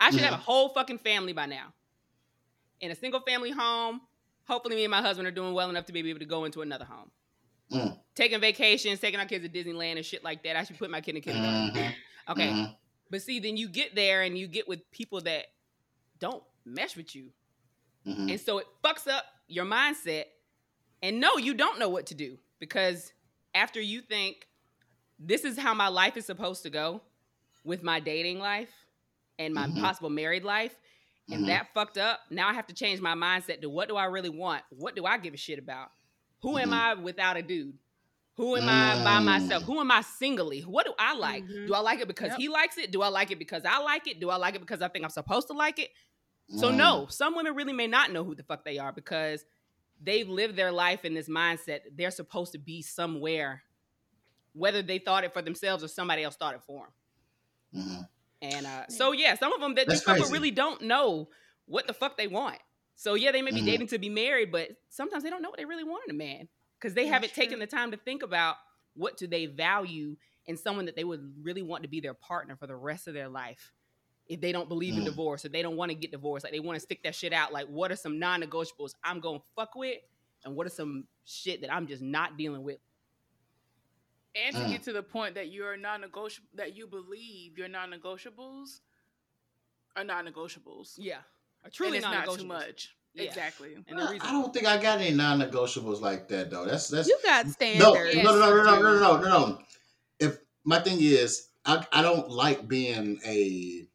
I 0.00 0.10
should 0.10 0.22
have 0.22 0.32
a 0.32 0.38
whole 0.38 0.70
fucking 0.70 0.98
family 0.98 1.32
by 1.32 1.46
now. 1.46 1.72
In 2.80 2.90
a 2.90 2.96
single 2.96 3.20
family 3.20 3.52
home. 3.52 4.00
Hopefully, 4.48 4.74
me 4.74 4.84
and 4.84 4.90
my 4.90 5.00
husband 5.00 5.28
are 5.28 5.30
doing 5.30 5.54
well 5.54 5.70
enough 5.70 5.84
to 5.86 5.92
be 5.92 6.00
able 6.00 6.18
to 6.18 6.24
go 6.24 6.46
into 6.46 6.62
another 6.62 6.84
home. 6.84 7.12
Mm. 7.70 7.96
Taking 8.16 8.40
vacations, 8.40 8.98
taking 8.98 9.20
our 9.20 9.26
kids 9.26 9.48
to 9.48 9.48
Disneyland 9.48 9.98
and 9.98 10.04
shit 10.04 10.24
like 10.24 10.42
that. 10.42 10.56
I 10.56 10.64
should 10.64 10.78
put 10.78 10.90
my 10.90 11.00
kid 11.00 11.14
in 11.14 11.22
kindergarten. 11.22 11.70
Mhm. 11.70 11.94
Okay. 12.28 12.48
Mhm. 12.48 12.76
But 13.08 13.22
see, 13.22 13.38
then 13.38 13.56
you 13.56 13.68
get 13.68 13.94
there 13.94 14.22
and 14.22 14.36
you 14.36 14.48
get 14.48 14.66
with 14.66 14.90
people 14.90 15.20
that 15.20 15.46
don't 16.18 16.42
mesh 16.64 16.96
with 16.96 17.14
you. 17.14 17.32
Mhm. 18.04 18.32
And 18.32 18.40
so 18.40 18.58
it 18.58 18.66
fucks 18.82 19.06
up 19.06 19.24
your 19.46 19.64
mindset. 19.64 20.24
And 21.06 21.20
no, 21.20 21.36
you 21.36 21.54
don't 21.54 21.78
know 21.78 21.88
what 21.88 22.06
to 22.06 22.16
do 22.16 22.36
because 22.58 23.12
after 23.54 23.80
you 23.80 24.00
think 24.00 24.48
this 25.20 25.44
is 25.44 25.56
how 25.56 25.72
my 25.72 25.86
life 25.86 26.16
is 26.16 26.26
supposed 26.26 26.64
to 26.64 26.70
go 26.70 27.00
with 27.62 27.84
my 27.84 28.00
dating 28.00 28.40
life 28.40 28.72
and 29.38 29.54
my 29.54 29.68
Mhm. 29.68 29.80
possible 29.80 30.10
married 30.10 30.42
life, 30.42 30.76
and 31.30 31.44
Mhm. 31.44 31.46
that 31.46 31.72
fucked 31.74 31.96
up, 31.96 32.22
now 32.28 32.48
I 32.48 32.54
have 32.54 32.66
to 32.66 32.74
change 32.74 33.00
my 33.00 33.14
mindset 33.14 33.60
to 33.60 33.70
what 33.70 33.86
do 33.88 33.94
I 33.94 34.06
really 34.06 34.30
want? 34.30 34.64
What 34.70 34.96
do 34.96 35.06
I 35.06 35.16
give 35.18 35.32
a 35.32 35.36
shit 35.36 35.60
about? 35.60 35.92
Who 36.42 36.58
am 36.58 36.70
Mhm. 36.70 36.74
I 36.74 36.94
without 36.94 37.36
a 37.36 37.42
dude? 37.42 37.78
Who 38.34 38.56
am 38.56 38.68
I 38.68 39.04
by 39.04 39.20
Mm. 39.20 39.24
myself? 39.26 39.62
Who 39.62 39.78
am 39.78 39.92
I 39.92 40.00
singly? 40.00 40.62
What 40.62 40.86
do 40.86 40.94
I 40.98 41.14
like? 41.14 41.44
Mhm. 41.44 41.68
Do 41.68 41.74
I 41.74 41.78
like 41.78 42.00
it 42.00 42.08
because 42.08 42.30
Yep. 42.30 42.38
he 42.40 42.48
likes 42.48 42.78
it? 42.78 42.90
Do 42.90 43.02
I 43.02 43.08
like 43.08 43.30
it 43.30 43.38
because 43.38 43.64
I 43.64 43.78
like 43.78 44.08
it? 44.08 44.18
Do 44.18 44.28
I 44.30 44.36
like 44.36 44.56
it 44.56 44.60
because 44.60 44.82
I 44.82 44.88
think 44.88 45.04
I'm 45.04 45.10
supposed 45.10 45.46
to 45.46 45.52
like 45.54 45.78
it? 45.78 45.92
So 46.48 46.72
Mm. 46.72 46.76
no, 46.76 47.06
some 47.06 47.36
women 47.36 47.54
really 47.54 47.72
may 47.72 47.86
not 47.86 48.10
know 48.10 48.24
who 48.24 48.34
the 48.34 48.42
fuck 48.42 48.64
they 48.64 48.78
are 48.78 48.92
because 48.92 49.44
they've 50.02 50.28
lived 50.28 50.56
their 50.56 50.72
life 50.72 51.04
in 51.04 51.14
this 51.14 51.28
mindset 51.28 51.80
they're 51.94 52.10
supposed 52.10 52.52
to 52.52 52.58
be 52.58 52.82
somewhere, 52.82 53.62
whether 54.52 54.82
they 54.82 54.98
thought 54.98 55.24
it 55.24 55.32
for 55.32 55.42
themselves 55.42 55.82
or 55.84 55.88
somebody 55.88 56.22
else 56.22 56.36
thought 56.36 56.54
it 56.54 56.62
for 56.62 56.86
them. 57.72 57.82
Mhm. 57.82 58.08
And 58.42 58.66
uh, 58.66 58.86
so 58.88 59.12
yeah, 59.12 59.34
some 59.34 59.52
of 59.52 59.60
them 59.60 59.74
that 59.74 59.86
That's 59.86 60.04
these 60.04 60.14
people 60.14 60.30
really 60.30 60.50
don't 60.50 60.82
know 60.82 61.28
what 61.66 61.86
the 61.86 61.94
fuck 61.94 62.16
they 62.16 62.28
want. 62.28 62.58
So 62.94 63.14
yeah, 63.14 63.32
they 63.32 63.42
may 63.42 63.50
be 63.50 63.62
Mhm. 63.62 63.66
dating 63.66 63.86
to 63.88 63.98
be 63.98 64.08
married, 64.08 64.52
but 64.52 64.70
sometimes 64.88 65.22
they 65.22 65.30
don't 65.30 65.42
know 65.42 65.50
what 65.50 65.58
they 65.58 65.64
really 65.64 65.84
want 65.84 66.04
in 66.08 66.14
a 66.14 66.18
man 66.18 66.48
because 66.78 66.94
they 66.94 67.02
That's 67.04 67.12
haven't 67.14 67.34
taken 67.34 67.58
the 67.58 67.66
time 67.66 67.90
to 67.90 67.96
think 67.96 68.22
about 68.22 68.56
what 68.94 69.16
do 69.16 69.26
they 69.26 69.46
value 69.46 70.16
in 70.46 70.56
someone 70.56 70.86
that 70.86 70.96
they 70.96 71.04
would 71.04 71.34
really 71.42 71.62
want 71.62 71.82
to 71.82 71.88
be 71.88 72.00
their 72.00 72.14
partner 72.14 72.56
for 72.56 72.66
the 72.66 72.76
rest 72.76 73.08
of 73.08 73.14
their 73.14 73.28
life. 73.28 73.72
If 74.28 74.40
they 74.40 74.50
don't 74.52 74.68
believe 74.68 74.94
in 74.96 75.02
Mm. 75.02 75.06
divorce, 75.06 75.44
if 75.44 75.52
they 75.52 75.62
don't 75.62 75.76
want 75.76 75.90
to 75.90 75.94
get 75.94 76.10
divorced, 76.10 76.44
like 76.44 76.52
they 76.52 76.60
want 76.60 76.76
to 76.76 76.80
stick 76.80 77.02
that 77.04 77.14
shit 77.14 77.32
out, 77.32 77.52
like 77.52 77.66
what 77.68 77.92
are 77.92 77.96
some 77.96 78.18
non-negotiables 78.18 78.94
I'm 79.04 79.20
gonna 79.20 79.38
fuck 79.54 79.74
with, 79.76 79.98
and 80.44 80.56
what 80.56 80.66
are 80.66 80.70
some 80.70 81.06
shit 81.24 81.60
that 81.60 81.72
I'm 81.72 81.86
just 81.86 82.02
not 82.02 82.36
dealing 82.36 82.62
with. 82.62 82.78
and 84.34 84.54
to 84.54 84.62
Mm. 84.64 84.68
get 84.68 84.82
to 84.82 84.92
the 84.92 85.02
point 85.02 85.34
that 85.36 85.48
you're 85.50 85.78
non-negotiable 85.78 86.46
that 86.52 86.76
you 86.76 86.86
believe 86.86 87.56
your 87.56 87.68
non-negotiables 87.68 88.80
are 89.96 90.04
non-negotiables 90.04 90.94
Yeah, 90.98 91.20
are 91.64 91.70
truly 91.70 91.96
and 91.96 92.04
it's 92.04 92.12
not 92.12 92.38
too 92.38 92.44
much 92.44 92.94
Yeah. 93.14 93.22
Exactly. 93.22 93.72
And 93.88 93.98
the 93.98 94.18
I, 94.20 94.32
don't 94.32 94.52
think 94.52 94.66
I 94.66 94.76
got 94.76 95.00
any 95.00 95.14
non-negotiables 95.16 96.02
like 96.02 96.28
that 96.28 96.50
though. 96.50 96.66
That's 96.66 96.88
that's 96.88 97.08
You 97.08 97.18
got 97.24 97.46
no, 97.46 97.52
standards. 97.52 98.16
no, 98.16 98.22
no, 98.22 98.38
no, 98.38 98.62
no, 98.62 98.82
no, 98.82 98.98
no, 98.98 99.20
no, 99.20 99.28
no. 99.46 99.62
If 100.18 100.38
my 100.64 100.80
thing 100.80 100.98
is, 101.00 101.48
I 101.64 101.86
I 101.92 102.02
don't 102.02 102.28
like 102.28 102.68
being 102.68 103.18
a 103.24 103.88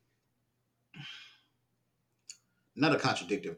not 2.75 2.95
a 2.95 2.99
contradictive 2.99 3.57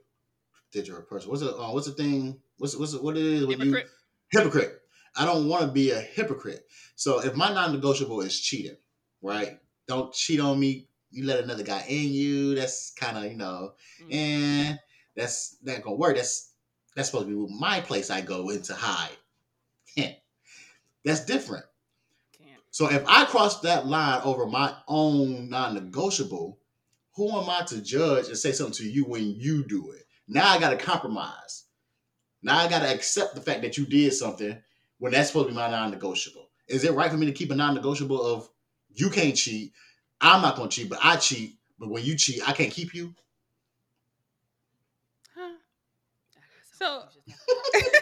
digital 0.71 1.01
person. 1.01 1.29
What's 1.29 1.41
it? 1.41 1.49
Uh, 1.49 1.69
what's 1.71 1.87
the 1.87 1.93
thing? 1.93 2.39
What's 2.57 2.75
what's 2.75 2.93
it, 2.93 3.03
what 3.03 3.17
it 3.17 3.23
is 3.23 3.45
when 3.45 3.59
hypocrite. 3.59 3.87
you 4.31 4.39
hypocrite? 4.39 4.79
I 5.15 5.25
don't 5.25 5.47
want 5.47 5.63
to 5.63 5.71
be 5.71 5.91
a 5.91 5.99
hypocrite. 5.99 6.65
So 6.95 7.23
if 7.23 7.35
my 7.35 7.53
non-negotiable 7.53 8.21
is 8.21 8.39
cheating, 8.39 8.77
right? 9.21 9.59
Don't 9.87 10.13
cheat 10.13 10.39
on 10.39 10.59
me. 10.59 10.87
You 11.11 11.25
let 11.25 11.43
another 11.43 11.63
guy 11.63 11.85
in 11.87 12.11
you. 12.11 12.55
That's 12.55 12.91
kind 12.91 13.17
of 13.17 13.25
you 13.25 13.37
know, 13.37 13.73
Mm. 14.01 14.13
and 14.13 14.79
that's 15.15 15.57
not 15.61 15.83
gonna 15.83 15.95
work. 15.95 16.15
That's 16.15 16.51
that's 16.95 17.09
supposed 17.09 17.27
to 17.27 17.47
be 17.47 17.53
my 17.53 17.81
place. 17.81 18.09
I 18.09 18.21
go 18.21 18.49
in 18.49 18.61
to 18.63 18.73
hide. 18.73 19.15
Heh. 19.95 20.13
That's 21.05 21.25
different. 21.25 21.65
Can't. 22.37 22.61
So 22.71 22.89
if 22.89 23.03
I 23.07 23.25
cross 23.25 23.59
that 23.61 23.85
line 23.85 24.21
over 24.23 24.47
my 24.47 24.73
own 24.87 25.49
non-negotiable, 25.49 26.57
who 27.15 27.29
am 27.31 27.49
I 27.49 27.61
to 27.67 27.81
judge 27.81 28.27
and 28.27 28.37
say 28.37 28.51
something 28.51 28.75
to 28.75 28.89
you 28.89 29.05
when 29.05 29.35
you 29.35 29.63
do 29.63 29.91
it? 29.91 30.05
Now 30.27 30.49
I 30.49 30.59
got 30.59 30.71
to 30.71 30.77
compromise. 30.77 31.65
Now 32.41 32.57
I 32.57 32.67
got 32.67 32.79
to 32.79 32.93
accept 32.93 33.35
the 33.35 33.41
fact 33.41 33.61
that 33.61 33.77
you 33.77 33.85
did 33.85 34.13
something 34.13 34.57
when 34.99 35.11
that's 35.11 35.29
supposed 35.29 35.47
to 35.47 35.53
be 35.53 35.57
my 35.57 35.69
non-negotiable. 35.69 36.49
Is 36.67 36.83
it 36.83 36.93
right 36.93 37.11
for 37.11 37.17
me 37.17 37.25
to 37.25 37.31
keep 37.31 37.51
a 37.51 37.55
non-negotiable 37.55 38.21
of 38.21 38.49
you 38.93 39.09
can't 39.09 39.35
cheat, 39.35 39.73
I'm 40.21 40.41
not 40.41 40.55
gonna 40.55 40.69
cheat, 40.69 40.89
but 40.89 40.99
I 41.03 41.17
cheat. 41.17 41.57
But 41.79 41.89
when 41.89 42.03
you 42.03 42.15
cheat, 42.15 42.47
I 42.47 42.53
can't 42.53 42.71
keep 42.71 42.93
you. 42.93 43.13
Huh. 45.35 45.55
So- 46.79 46.99
got 46.99 47.11
some 47.11 47.23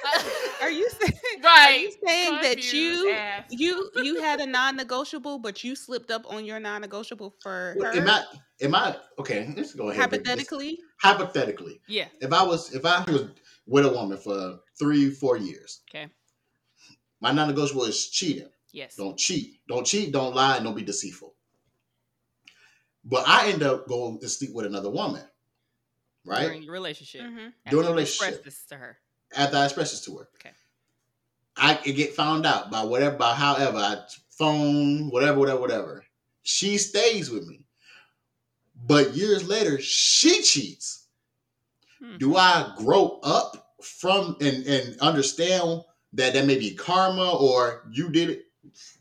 Are 0.62 0.70
you 0.72 0.90
saying? 1.00 1.14
Are 1.46 1.72
you 1.72 1.92
saying 2.06 2.42
that 2.42 2.74
you 2.74 3.12
ass. 3.12 3.46
you 3.50 3.90
you 4.04 4.22
had 4.22 4.40
a 4.40 4.46
non-negotiable, 4.46 5.40
but 5.40 5.64
you 5.64 5.76
slipped 5.76 6.12
up 6.12 6.24
on 6.32 6.46
your 6.46 6.60
non-negotiable 6.60 7.36
for 7.42 7.76
her? 7.82 7.92
Am 7.96 8.08
I? 8.10 8.24
Am 8.62 8.76
I? 8.76 8.96
Okay, 9.20 9.52
let's 9.58 9.74
go 9.74 9.90
ahead. 9.90 10.04
and 10.04 10.12
this. 10.14 10.18
hypothetically? 10.20 10.80
Hypothetically, 11.02 11.82
Yeah. 11.88 12.08
if 12.22 12.32
I 12.32 12.44
was 12.44 12.74
if 12.76 12.86
I 12.86 13.04
was 13.12 13.26
with 13.66 13.86
a 13.86 13.90
woman 13.90 14.18
for 14.18 14.60
three, 14.78 15.10
four 15.10 15.38
years, 15.38 15.82
Okay. 15.90 16.08
my 17.20 17.32
non-negotiable 17.32 17.86
is 17.86 18.08
cheating. 18.10 18.50
Yes. 18.74 18.96
Don't 18.96 19.18
cheat. 19.18 19.60
Don't 19.68 19.86
cheat. 19.86 20.12
Don't 20.14 20.34
lie. 20.34 20.56
And 20.58 20.66
don't 20.66 20.76
be 20.76 20.84
deceitful. 20.84 21.34
But 23.04 23.28
I 23.28 23.50
end 23.50 23.64
up 23.64 23.88
going 23.88 24.20
to 24.20 24.30
sleep 24.30 24.52
with 24.54 24.66
another 24.66 24.90
woman, 24.90 25.24
right? 26.26 26.44
During 26.46 26.64
your 26.64 26.72
relationship. 26.74 27.22
Mm-hmm. 27.22 27.70
During 27.70 27.88
a 27.88 27.92
you 27.92 27.98
express 27.98 28.30
relationship. 28.30 28.46
this 28.46 28.64
to 28.68 28.76
her. 28.76 28.98
After 29.36 29.58
I 29.58 29.66
express 29.66 29.92
this 29.92 30.06
to 30.06 30.18
her, 30.18 30.30
Okay. 30.36 30.54
I 31.56 31.76
could 31.76 31.96
get 31.96 32.16
found 32.16 32.46
out 32.46 32.72
by 32.72 32.84
whatever, 32.84 33.16
by 33.18 33.34
however, 33.34 33.78
I 33.78 33.98
phone, 34.30 35.10
whatever, 35.10 35.40
whatever, 35.40 35.62
whatever. 35.62 36.06
She 36.44 36.78
stays 36.78 37.30
with 37.30 37.48
me, 37.48 37.62
but 38.88 39.16
years 39.16 39.48
later, 39.48 39.80
she 39.80 40.42
cheats. 40.42 41.08
Hmm. 42.00 42.18
Do 42.18 42.36
I 42.36 42.74
grow 42.78 43.20
up 43.24 43.76
from 43.82 44.36
and 44.42 44.66
and 44.66 45.00
understand 45.00 45.82
that 46.14 46.34
that 46.34 46.46
may 46.46 46.58
be 46.58 46.74
karma 46.74 47.32
or 47.38 47.88
you 47.92 48.10
did 48.10 48.30
it? 48.30 48.46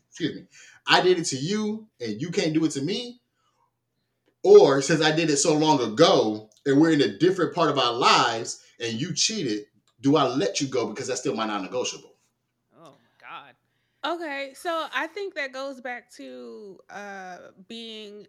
Excuse 0.09 0.35
me. 0.35 0.45
I 0.87 1.01
did 1.01 1.19
it 1.19 1.25
to 1.25 1.37
you 1.37 1.87
and 1.99 2.21
you 2.21 2.29
can't 2.29 2.53
do 2.53 2.65
it 2.65 2.71
to 2.71 2.81
me. 2.81 3.21
Or 4.43 4.81
since 4.81 5.01
I 5.01 5.15
did 5.15 5.29
it 5.29 5.37
so 5.37 5.53
long 5.53 5.81
ago 5.81 6.49
and 6.65 6.79
we're 6.79 6.91
in 6.91 7.01
a 7.01 7.17
different 7.17 7.53
part 7.53 7.69
of 7.69 7.77
our 7.77 7.93
lives 7.93 8.63
and 8.79 8.99
you 8.99 9.13
cheated, 9.13 9.65
do 10.01 10.15
I 10.17 10.27
let 10.27 10.61
you 10.61 10.67
go 10.67 10.87
because 10.89 11.07
that's 11.07 11.21
still 11.21 11.35
my 11.35 11.45
non-negotiable? 11.47 12.17
Oh 12.75 12.99
God. 13.19 13.55
Okay, 14.03 14.53
so 14.55 14.87
I 14.93 15.07
think 15.07 15.35
that 15.35 15.51
goes 15.51 15.79
back 15.81 16.11
to 16.13 16.79
uh 16.89 17.51
being 17.67 18.25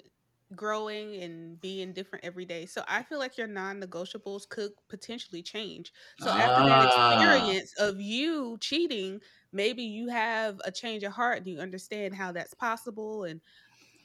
growing 0.55 1.17
and 1.23 1.59
being 1.61 1.93
different 1.95 2.25
every 2.27 2.45
day. 2.45 2.67
So 2.67 2.85
I 2.89 3.03
feel 3.05 3.19
like 3.19 3.39
your 3.39 3.47
non-negotiables 3.47 4.49
could 4.49 4.73
potentially 4.89 5.43
change. 5.43 5.93
So 6.19 6.31
after 6.31 6.63
that 6.65 6.83
Ah. 6.87 7.55
experience 7.63 7.73
of 7.79 8.01
you 8.01 8.59
cheating, 8.61 9.21
maybe 9.53 9.83
you 9.85 10.09
have 10.11 10.61
a 10.65 10.71
change 10.73 11.05
of 11.05 11.13
heart 11.13 11.39
and 11.39 11.47
you 11.49 11.59
understand 11.59 12.15
how 12.15 12.33
that's 12.33 12.55
possible 12.55 13.25
and 13.25 13.41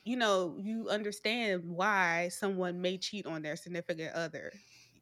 you 0.06 0.16
know, 0.18 0.58
you 0.60 0.90
understand 0.90 1.66
why 1.66 2.30
someone 2.30 2.82
may 2.82 2.98
cheat 2.98 3.26
on 3.26 3.42
their 3.42 3.56
significant 3.56 4.14
other 4.14 4.54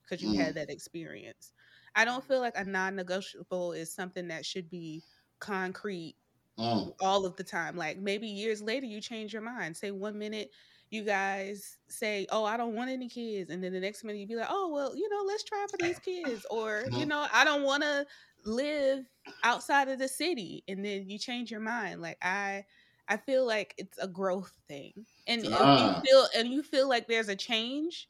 because 0.03 0.21
you 0.23 0.31
Mm. 0.31 0.43
had 0.43 0.55
that 0.55 0.69
experience. 0.71 1.53
I 1.95 2.05
don't 2.05 2.25
feel 2.25 2.39
like 2.41 2.57
a 2.57 2.65
non-negotiable 2.65 3.73
is 3.73 3.93
something 3.93 4.27
that 4.29 4.45
should 4.45 4.69
be 4.69 5.03
concrete 5.39 6.17
Mm. 6.57 6.95
all 7.01 7.25
of 7.25 7.35
the 7.35 7.43
time. 7.43 7.75
Like 7.75 7.97
maybe 7.99 8.27
years 8.27 8.61
later 8.61 8.85
you 8.85 9.01
change 9.01 9.33
your 9.33 9.41
mind. 9.41 9.75
Say 9.77 9.91
one 9.91 10.17
minute 10.17 10.51
you 10.91 11.03
guys 11.03 11.77
say, 11.89 12.27
"Oh, 12.31 12.45
I 12.45 12.57
don't 12.57 12.75
want 12.75 12.89
any 12.91 13.09
kids," 13.09 13.49
and 13.51 13.63
then 13.63 13.73
the 13.73 13.79
next 13.79 14.03
minute 14.03 14.19
you'd 14.19 14.29
be 14.29 14.35
like, 14.35 14.47
"Oh, 14.49 14.69
well, 14.69 14.95
you 14.95 15.09
know, 15.09 15.23
let's 15.27 15.43
try 15.43 15.65
for 15.71 15.77
these 15.77 15.99
kids," 15.99 16.45
or 16.49 16.89
you 16.93 17.05
Mhm. 17.05 17.07
know, 17.07 17.27
I 17.31 17.43
don't 17.43 17.63
want 17.63 17.83
to 17.83 18.05
live 18.45 19.05
outside 19.43 19.89
of 19.89 19.99
the 19.99 20.07
city, 20.07 20.63
and 20.67 20.85
then 20.85 21.09
you 21.09 21.19
change 21.19 21.51
your 21.51 21.59
mind. 21.59 22.01
Like 22.01 22.17
I, 22.23 22.65
I 23.07 23.17
feel 23.17 23.45
like 23.45 23.73
it's 23.77 23.97
a 23.97 24.07
growth 24.07 24.53
thing, 24.67 25.05
and 25.27 25.45
if 25.45 25.69
Ah. 25.69 25.77
you 25.77 25.95
feel 26.05 26.27
and 26.37 26.49
you 26.49 26.63
feel 26.63 26.87
like 26.89 27.07
there's 27.07 27.29
a 27.29 27.35
change. 27.35 28.09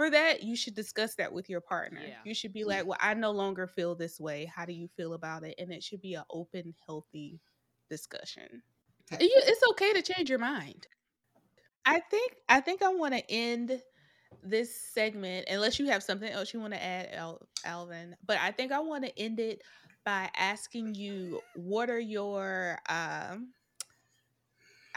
For 0.00 0.08
that, 0.08 0.42
you 0.42 0.56
should 0.56 0.74
discuss 0.74 1.14
that 1.16 1.30
with 1.30 1.50
your 1.50 1.60
partner. 1.60 2.00
Yeah. 2.02 2.14
You 2.24 2.32
should 2.32 2.54
be 2.54 2.64
like, 2.64 2.86
"Well, 2.86 2.96
I 3.02 3.12
no 3.12 3.32
longer 3.32 3.66
feel 3.66 3.94
this 3.94 4.18
way. 4.18 4.46
How 4.46 4.64
do 4.64 4.72
you 4.72 4.88
feel 4.88 5.12
about 5.12 5.44
it?" 5.44 5.56
And 5.58 5.70
it 5.70 5.82
should 5.84 6.00
be 6.00 6.14
an 6.14 6.24
open, 6.30 6.74
healthy 6.86 7.38
discussion. 7.90 8.62
It's 9.12 9.62
okay 9.72 9.92
to 9.92 10.00
change 10.00 10.30
your 10.30 10.38
mind. 10.38 10.86
I 11.84 12.00
think 12.00 12.32
I 12.48 12.60
think 12.62 12.80
I 12.80 12.88
want 12.94 13.12
to 13.12 13.30
end 13.30 13.82
this 14.42 14.74
segment 14.74 15.48
unless 15.50 15.78
you 15.78 15.88
have 15.88 16.02
something 16.02 16.30
else 16.30 16.54
you 16.54 16.60
want 16.60 16.72
to 16.72 16.82
add, 16.82 17.10
Al- 17.12 17.46
Alvin. 17.66 18.16
But 18.24 18.38
I 18.38 18.52
think 18.52 18.72
I 18.72 18.80
want 18.80 19.04
to 19.04 19.18
end 19.18 19.38
it 19.38 19.60
by 20.06 20.30
asking 20.34 20.94
you 20.94 21.42
what 21.56 21.90
are 21.90 22.00
your 22.00 22.78
um 22.88 23.52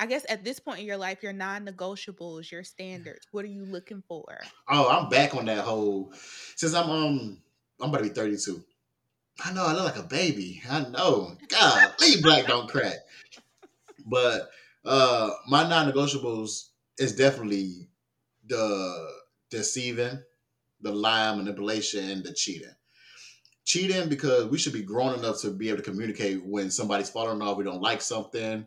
I 0.03 0.05
guess 0.05 0.25
at 0.27 0.43
this 0.43 0.59
point 0.59 0.81
in 0.81 0.85
your 0.85 0.97
life, 0.97 1.23
your 1.23 1.31
non-negotiables, 1.31 2.51
your 2.51 2.65
standards. 2.65 3.25
What 3.31 3.45
are 3.45 3.47
you 3.47 3.63
looking 3.63 4.03
for? 4.05 4.37
Oh, 4.67 4.89
I'm 4.89 5.07
back 5.07 5.33
on 5.33 5.45
that 5.45 5.63
whole 5.63 6.11
since 6.57 6.73
I'm 6.73 6.89
um 6.89 7.41
I'm 7.79 7.87
about 7.87 7.99
to 7.99 8.03
be 8.03 8.09
32. 8.09 8.61
I 9.45 9.53
know 9.53 9.65
I 9.65 9.71
look 9.71 9.85
like 9.85 10.03
a 10.03 10.03
baby. 10.03 10.61
I 10.69 10.81
know. 10.89 11.37
God, 11.47 11.93
leave 12.01 12.21
black 12.21 12.47
don't 12.47 12.69
crack. 12.69 12.97
But 14.05 14.49
uh 14.83 15.29
my 15.47 15.69
non-negotiables 15.69 16.67
is 16.97 17.15
definitely 17.15 17.87
the 18.45 19.09
deceiving, 19.51 20.21
the 20.81 20.91
lying, 20.91 21.37
manipulation, 21.37 22.09
and 22.09 22.25
the 22.25 22.33
cheating. 22.33 22.75
Cheating 23.63 24.09
because 24.09 24.47
we 24.47 24.57
should 24.57 24.73
be 24.73 24.81
grown 24.81 25.17
enough 25.17 25.39
to 25.39 25.49
be 25.49 25.69
able 25.69 25.77
to 25.77 25.89
communicate 25.89 26.43
when 26.43 26.69
somebody's 26.69 27.09
falling 27.09 27.41
off, 27.41 27.55
we 27.55 27.63
don't 27.63 27.81
like 27.81 28.01
something, 28.01 28.65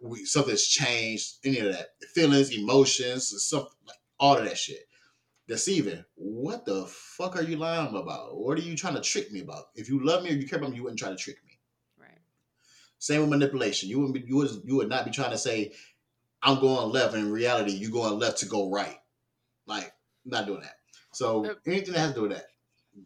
we, 0.00 0.24
something's 0.24 0.66
changed, 0.66 1.36
any 1.44 1.58
of 1.58 1.72
that. 1.72 1.88
Feelings, 2.14 2.56
emotions, 2.56 3.34
something 3.44 3.70
like 3.86 3.98
all 4.18 4.36
of 4.36 4.44
that 4.44 4.58
shit 4.58 4.88
deceiving. 5.48 6.04
What 6.14 6.64
the 6.64 6.86
fuck 6.86 7.34
are 7.36 7.42
you 7.42 7.56
lying 7.56 7.96
about? 7.96 8.38
What 8.38 8.58
are 8.58 8.62
you 8.62 8.76
trying 8.76 8.94
to 8.94 9.00
trick 9.00 9.32
me 9.32 9.40
about? 9.40 9.64
If 9.74 9.88
you 9.88 10.04
love 10.04 10.22
me 10.22 10.30
or 10.30 10.34
you 10.34 10.46
care 10.46 10.58
about 10.58 10.70
me, 10.70 10.76
you 10.76 10.82
wouldn't 10.84 11.00
try 11.00 11.08
to 11.08 11.16
trick 11.16 11.38
me. 11.44 11.58
Right. 11.98 12.20
Same 12.98 13.22
with 13.22 13.30
manipulation. 13.30 13.88
You 13.88 13.98
wouldn't 13.98 14.14
be, 14.14 14.28
you 14.28 14.36
would 14.36 14.50
you 14.64 14.76
would 14.76 14.90
not 14.90 15.06
be 15.06 15.10
trying 15.10 15.30
to 15.30 15.38
say, 15.38 15.72
I'm 16.42 16.60
going 16.60 16.92
left, 16.92 17.14
and 17.14 17.26
in 17.26 17.32
reality, 17.32 17.72
you're 17.72 17.90
going 17.90 18.18
left 18.18 18.38
to 18.38 18.46
go 18.46 18.70
right. 18.70 18.98
Like, 19.66 19.92
not 20.24 20.46
doing 20.46 20.60
that. 20.60 20.76
So 21.12 21.44
Yep. 21.44 21.58
anything 21.66 21.94
that 21.94 22.00
has 22.00 22.10
to 22.10 22.14
do 22.14 22.22
with 22.22 22.32
that, 22.32 22.46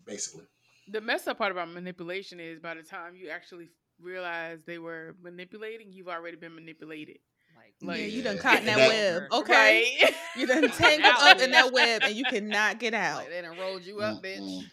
basically. 0.04 0.44
The 0.88 1.00
messed 1.00 1.28
up 1.28 1.38
part 1.38 1.52
about 1.52 1.70
manipulation 1.70 2.40
is 2.40 2.58
by 2.58 2.74
the 2.74 2.82
time 2.82 3.14
you 3.14 3.30
actually 3.30 3.70
realize 4.02 4.58
they 4.66 4.78
were 4.78 5.14
manipulating, 5.22 5.92
you've 5.92 6.08
already 6.08 6.36
been 6.36 6.54
manipulated. 6.54 7.18
Like, 7.56 7.74
Like- 7.82 8.00
yeah, 8.00 8.06
you 8.06 8.22
done 8.22 8.38
caught 8.38 8.60
in 8.60 8.66
that, 8.66 8.76
that- 8.76 8.88
web. 9.30 9.32
Okay. 9.42 9.98
Right? 10.02 10.14
You 10.36 10.46
done 10.46 10.68
tangled 10.70 11.14
up 11.20 11.40
in 11.40 11.50
that 11.52 11.72
web 11.72 12.02
and 12.04 12.14
you 12.14 12.24
cannot 12.24 12.78
get 12.78 12.94
out. 13.06 13.18
like, 13.18 13.30
they 13.30 13.42
done 13.42 13.56
rolled 13.58 13.84
you 13.84 14.00
up, 14.00 14.22
bitch. 14.22 14.64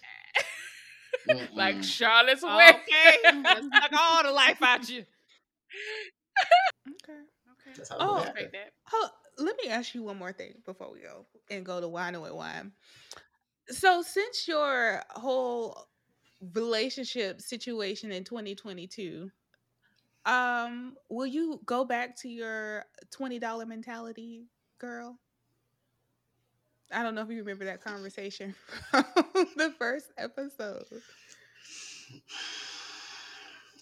Mm-mm. 1.30 1.48
like. 1.56 1.84
Charlotte's 1.84 2.42
Web. 2.44 2.76
Okay. 2.76 3.42
Let's 3.44 3.68
suck 3.74 3.92
all 4.00 4.24
the 4.24 4.32
life 4.32 4.62
out 4.62 4.90
you. 4.90 5.06
Okay. 6.88 7.14
Okay. 7.14 7.72
That's 7.78 7.90
how 7.90 7.98
Oh, 8.00 8.02
it 8.02 8.04
I'll 8.06 8.18
happened. 8.24 8.36
take 8.38 8.52
that. 8.54 8.74
Oh, 8.94 9.10
let 9.38 9.56
me 9.64 9.70
ask 9.70 9.94
you 9.94 10.04
one 10.04 10.18
more 10.18 10.32
thing 10.34 10.54
before 10.66 10.92
we 10.92 11.00
go 11.02 11.26
and 11.52 11.66
go 11.66 11.80
to 11.82 11.88
wine 11.88 12.20
with 12.20 12.32
wine. 12.34 12.72
So, 13.68 14.02
since 14.02 14.48
your 14.48 15.04
whole 15.12 15.88
relationship 16.54 17.42
situation 17.42 18.12
in 18.12 18.24
2022, 18.24 19.30
um, 20.26 20.96
will 21.10 21.26
you 21.26 21.60
go 21.66 21.86
back 21.86 22.16
to 22.22 22.30
your 22.30 22.86
$20 23.12 23.68
mentality, 23.68 24.46
girl? 24.78 25.18
I 26.92 27.04
don't 27.04 27.14
know 27.16 27.22
if 27.22 27.30
you 27.30 27.38
remember 27.38 27.66
that 27.66 27.84
conversation 27.84 28.56
from 28.92 29.06
the 29.56 29.74
first 29.78 30.08
episode. 30.18 30.86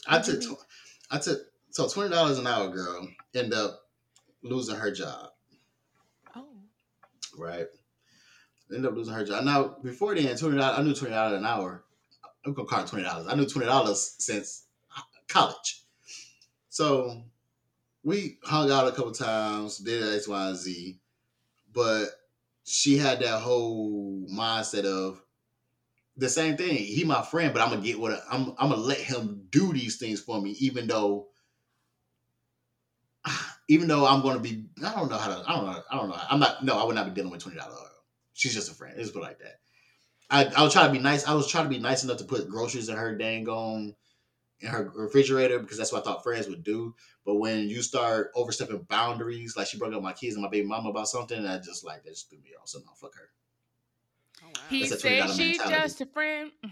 I 0.07 0.19
took 0.19 0.41
tw- 0.41 0.65
I 1.09 1.17
took 1.19 1.39
so 1.71 1.87
twenty 1.87 2.09
dollars 2.09 2.37
an 2.37 2.47
hour 2.47 2.69
girl 2.69 3.07
end 3.33 3.53
up 3.53 3.81
losing 4.43 4.75
her 4.75 4.91
job. 4.91 5.29
Oh. 6.35 6.47
Right. 7.37 7.67
End 8.73 8.85
up 8.85 8.93
losing 8.95 9.13
her 9.13 9.25
job. 9.25 9.45
Now 9.45 9.77
before 9.81 10.15
then, 10.15 10.35
twenty 10.35 10.57
dollars 10.57 10.79
I 10.79 10.83
knew 10.83 10.93
twenty 10.93 11.13
dollars 11.13 11.39
an 11.39 11.45
hour. 11.45 11.83
I'm 12.47 12.53
gonna 12.53 12.67
call 12.67 12.83
it 12.83 12.87
twenty 12.87 13.03
dollars. 13.03 13.27
I 13.27 13.35
knew 13.35 13.45
twenty 13.45 13.67
dollars 13.67 14.15
since 14.19 14.65
college. 15.27 15.83
So 16.69 17.23
we 18.03 18.39
hung 18.43 18.71
out 18.71 18.87
a 18.87 18.91
couple 18.91 19.11
times, 19.11 19.79
did 19.79 20.15
X, 20.15 20.27
Y, 20.27 20.47
and 20.47 20.57
Z, 20.57 20.99
but 21.73 22.05
she 22.63 22.97
had 22.97 23.19
that 23.19 23.41
whole 23.41 24.25
mindset 24.31 24.85
of 24.85 25.21
the 26.15 26.29
same 26.29 26.55
thing. 26.57 26.77
He 26.77 27.03
my 27.03 27.21
friend, 27.21 27.53
but 27.53 27.61
I'm 27.61 27.69
gonna 27.69 27.81
get 27.81 27.99
what 27.99 28.13
I- 28.13 28.23
I'm. 28.31 28.51
I'm 28.57 28.69
gonna 28.69 28.77
let 28.77 28.99
him 28.99 29.47
do 29.49 29.73
these 29.73 29.97
things 29.97 30.21
for 30.21 30.41
me, 30.41 30.51
even 30.51 30.87
though, 30.87 31.27
even 33.67 33.89
though 33.89 34.05
I'm 34.07 34.21
gonna 34.21 34.39
be. 34.39 34.65
I 34.85 34.95
don't 34.95 35.09
know 35.11 35.17
how 35.17 35.27
to. 35.35 35.43
I 35.49 35.53
don't 35.55 35.65
know. 35.65 35.83
I 35.91 35.95
don't 35.97 36.09
know. 36.09 36.19
I'm 36.29 36.39
not. 36.39 36.63
No, 36.63 36.77
I 36.77 36.85
would 36.85 36.95
not 36.95 37.07
be 37.07 37.11
dealing 37.13 37.31
with 37.31 37.41
twenty 37.41 37.57
dollars. 37.57 37.77
She's 38.33 38.53
just 38.53 38.71
a 38.71 38.73
friend. 38.73 38.95
Let's 38.97 39.11
put 39.11 39.19
it 39.19 39.23
like 39.23 39.39
that. 39.39 39.59
I 40.29 40.45
I 40.45 40.63
was 40.63 40.73
trying 40.73 40.87
to 40.87 40.93
be 40.93 40.99
nice. 40.99 41.25
I 41.27 41.33
was 41.33 41.47
trying 41.47 41.65
to 41.65 41.69
be 41.69 41.79
nice 41.79 42.03
enough 42.03 42.17
to 42.17 42.25
put 42.25 42.49
groceries 42.49 42.89
in 42.89 42.97
her 42.97 43.15
dang 43.15 43.47
on 43.47 43.95
in 44.59 44.67
her 44.69 44.91
refrigerator 44.95 45.59
because 45.59 45.77
that's 45.77 45.91
what 45.91 46.01
I 46.01 46.05
thought 46.05 46.23
friends 46.23 46.47
would 46.47 46.63
do. 46.63 46.95
But 47.25 47.35
when 47.35 47.69
you 47.69 47.81
start 47.81 48.31
overstepping 48.35 48.79
boundaries, 48.89 49.55
like 49.55 49.67
she 49.67 49.77
broke 49.77 49.93
up 49.93 50.01
my 50.01 50.13
kids 50.13 50.35
and 50.35 50.43
my 50.43 50.49
baby 50.49 50.67
mama 50.67 50.89
about 50.89 51.07
something, 51.07 51.45
I 51.45 51.59
just 51.59 51.85
like 51.85 52.03
that 52.03 52.09
just 52.11 52.29
threw 52.29 52.39
me 52.39 52.49
off. 52.59 52.67
So 52.67 52.79
no, 52.79 52.91
fuck 52.95 53.13
her. 53.15 53.29
Oh, 54.43 54.47
wow. 54.47 54.53
He 54.69 54.81
That's 54.81 54.91
a 54.93 54.99
say 54.99 55.19
$20 55.21 55.35
she 55.35 55.47
mentality. 55.51 55.75
just 55.75 56.01
a 56.01 56.05
friend. 56.07 56.51
Mm. 56.65 56.71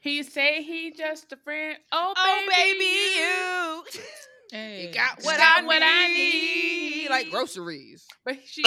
He 0.00 0.22
say 0.22 0.62
he 0.62 0.92
just 0.92 1.32
a 1.32 1.36
friend. 1.36 1.78
Oh, 1.92 2.14
Oh, 2.16 2.46
baby, 2.48 2.78
baby, 2.78 2.84
you. 3.18 3.84
Hey. 4.54 4.88
You 4.88 4.92
got 4.92 5.16
what, 5.22 5.38
Got 5.38 5.62
I, 5.62 5.64
what 5.64 5.82
I 5.82 6.08
need. 6.08 7.04
need. 7.04 7.08
Like 7.08 7.30
groceries. 7.30 8.06
But 8.22 8.36
she. 8.44 8.62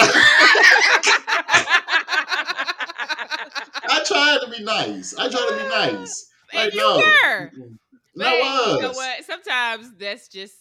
I 4.14 4.38
tried 4.38 4.46
to 4.52 4.58
be 4.58 4.64
nice. 4.64 5.14
I 5.16 5.28
tried 5.28 5.48
to 5.48 5.54
be 5.56 5.62
ah, 5.72 5.90
nice. 5.92 6.30
And 6.52 6.64
Like, 6.64 6.74
you 6.74 6.80
no. 6.80 6.96
were. 6.96 7.52
But 8.14 8.26
I 8.26 8.32
was. 8.38 8.76
You 8.76 8.82
know 8.82 8.92
what? 8.92 9.24
Sometimes 9.24 9.92
that's 9.98 10.28
just 10.28 10.54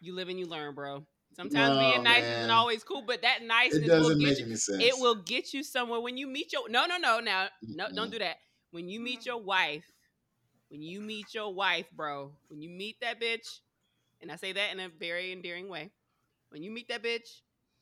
you 0.00 0.14
live 0.14 0.28
and 0.28 0.38
you 0.38 0.46
learn, 0.46 0.74
bro. 0.74 1.04
Sometimes 1.36 1.76
No, 1.76 1.78
being 1.78 2.02
nice 2.02 2.22
man. 2.22 2.38
isn't 2.40 2.50
always 2.50 2.82
cool, 2.84 3.02
but 3.06 3.22
that 3.22 3.42
niceness 3.42 3.82
It 3.84 3.90
will 3.90 3.98
doesn't 4.00 4.18
get 4.18 4.28
make 4.28 4.38
you. 4.38 4.44
any 4.46 4.56
sense. 4.56 4.82
It 4.82 4.94
will 4.98 5.14
get 5.14 5.52
you 5.54 5.62
somewhere 5.62 6.00
when 6.00 6.16
you 6.16 6.26
meet 6.26 6.52
your. 6.52 6.68
No, 6.68 6.86
no, 6.86 6.96
no. 6.98 7.20
Now, 7.20 7.48
no, 7.62 7.86
Mm-mm. 7.86 7.94
don't 7.94 8.10
do 8.10 8.18
that. 8.18 8.36
When 8.72 8.88
you 8.88 9.00
meet 9.00 9.26
your 9.26 9.38
wife, 9.40 9.84
when 10.68 10.82
you 10.82 11.00
meet 11.00 11.34
your 11.34 11.52
wife, 11.54 11.86
bro, 11.92 12.32
when 12.48 12.60
you 12.60 12.68
meet 12.70 13.00
that 13.00 13.20
bitch, 13.20 13.60
and 14.20 14.30
I 14.30 14.36
say 14.36 14.52
that 14.52 14.72
in 14.72 14.80
a 14.80 14.88
very 14.88 15.32
endearing 15.32 15.68
way. 15.68 15.90
When 16.50 16.62
you 16.62 16.70
meet 16.70 16.88
that 16.88 17.02
bitch, 17.02 17.28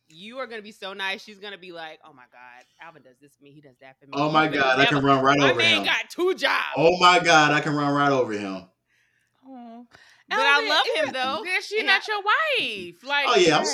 you 0.08 0.38
are 0.38 0.46
gonna 0.46 0.62
be 0.62 0.72
so 0.72 0.92
nice. 0.92 1.22
She's 1.22 1.38
gonna 1.38 1.58
be 1.58 1.72
like, 1.72 1.98
"Oh 2.04 2.12
my 2.12 2.24
god, 2.32 2.64
Alvin 2.82 3.02
does 3.02 3.16
this 3.20 3.34
for 3.36 3.44
me. 3.44 3.52
He 3.52 3.60
does 3.60 3.76
that 3.80 3.98
for 3.98 4.06
me." 4.06 4.12
Oh 4.14 4.30
my 4.30 4.48
He 4.48 4.54
god, 4.54 4.78
I 4.78 4.86
can 4.86 5.04
run 5.04 5.22
right 5.24 5.38
My 5.38 5.50
over 5.50 5.58
man 5.58 5.78
him. 5.78 5.84
got 5.84 6.08
two 6.10 6.34
jobs. 6.34 6.64
Oh 6.76 6.96
my 6.98 7.18
god, 7.20 7.52
I 7.52 7.60
can 7.60 7.74
run 7.74 7.92
right 7.94 8.10
over 8.12 8.32
him. 8.32 8.64
Oh. 9.50 9.86
but 10.28 10.38
Alvin, 10.38 10.70
I 10.70 10.74
love 10.74 11.04
him 11.06 11.12
though. 11.12 11.42
Then 11.44 11.62
she 11.62 11.78
Yeah. 11.78 11.84
not 11.84 12.06
your 12.08 12.18
wife. 12.22 13.02
Like, 13.04 13.26
Oh 13.28 13.36
yeah, 13.36 13.58
I'm, 13.58 13.66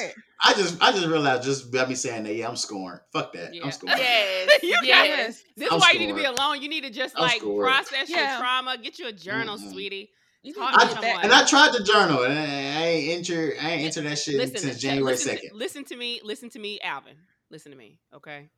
I 0.45 0.55
just 0.55 0.83
I 0.83 0.93
just 0.93 1.07
realized 1.07 1.43
just 1.43 1.73
by 1.73 1.85
me 1.87 1.95
saying 1.97 2.25
that, 2.25 2.35
yeah, 2.35 2.49
I'm 2.49 2.57
scoring. 2.57 3.01
Fuck 3.13 3.33
that, 3.33 3.53
Yeah. 3.55 3.65
I'm 3.65 3.73
scoring. 3.73 3.99
yes, 3.99 4.51
You 4.63 4.73
got 4.75 4.85
yes. 4.87 5.43
This 5.57 5.67
is 5.67 5.73
I'm 5.73 5.81
why 5.81 5.93
you 5.93 5.99
need 6.01 6.09
to 6.09 6.15
be 6.15 6.25
alone. 6.25 6.63
You 6.63 6.69
need 6.69 6.85
to 6.85 6.91
just 6.91 7.17
I'm 7.17 7.23
like 7.23 7.41
scored. 7.41 7.65
process 7.67 8.09
your 8.09 8.25
trauma. 8.39 8.77
Get 8.81 8.99
you 8.99 9.09
a 9.09 9.13
journal, 9.13 9.57
Mm-mm. 9.59 9.73
sweetie. 9.73 10.11
You 10.45 10.51
It's 10.51 10.59
need 10.59 10.65
hard 10.65 10.75
to 10.75 10.81
to 10.81 10.87
get 10.87 10.95
get 10.95 11.01
back- 11.03 11.11
someone. 11.23 11.25
And 11.25 11.33
I 11.33 11.47
tried 11.47 11.73
to 11.77 11.83
journal, 11.83 12.23
and 12.25 12.39
I 12.39 12.85
ain't 12.87 13.19
enter 13.19 13.55
I 13.61 13.71
ain't 13.71 13.85
enter 13.87 14.03
that 14.09 14.19
shit 14.19 14.37
Listen, 14.37 14.59
since 14.59 14.75
to- 14.75 14.81
January 14.81 15.17
second. 15.17 15.51
listen 15.55 15.85
to 15.87 15.97
me. 15.97 16.21
Listen 16.23 16.51
to 16.51 16.59
me, 16.59 16.79
Alvin. 16.83 17.17
Listen 17.51 17.73
to 17.73 17.79
me, 17.79 17.99
okay? 18.15 18.51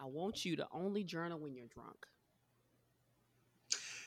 I 0.00 0.06
want 0.06 0.44
you 0.44 0.56
to 0.56 0.66
only 0.72 1.04
journal 1.04 1.38
when 1.38 1.54
you're 1.54 1.66
drunk. 1.68 2.06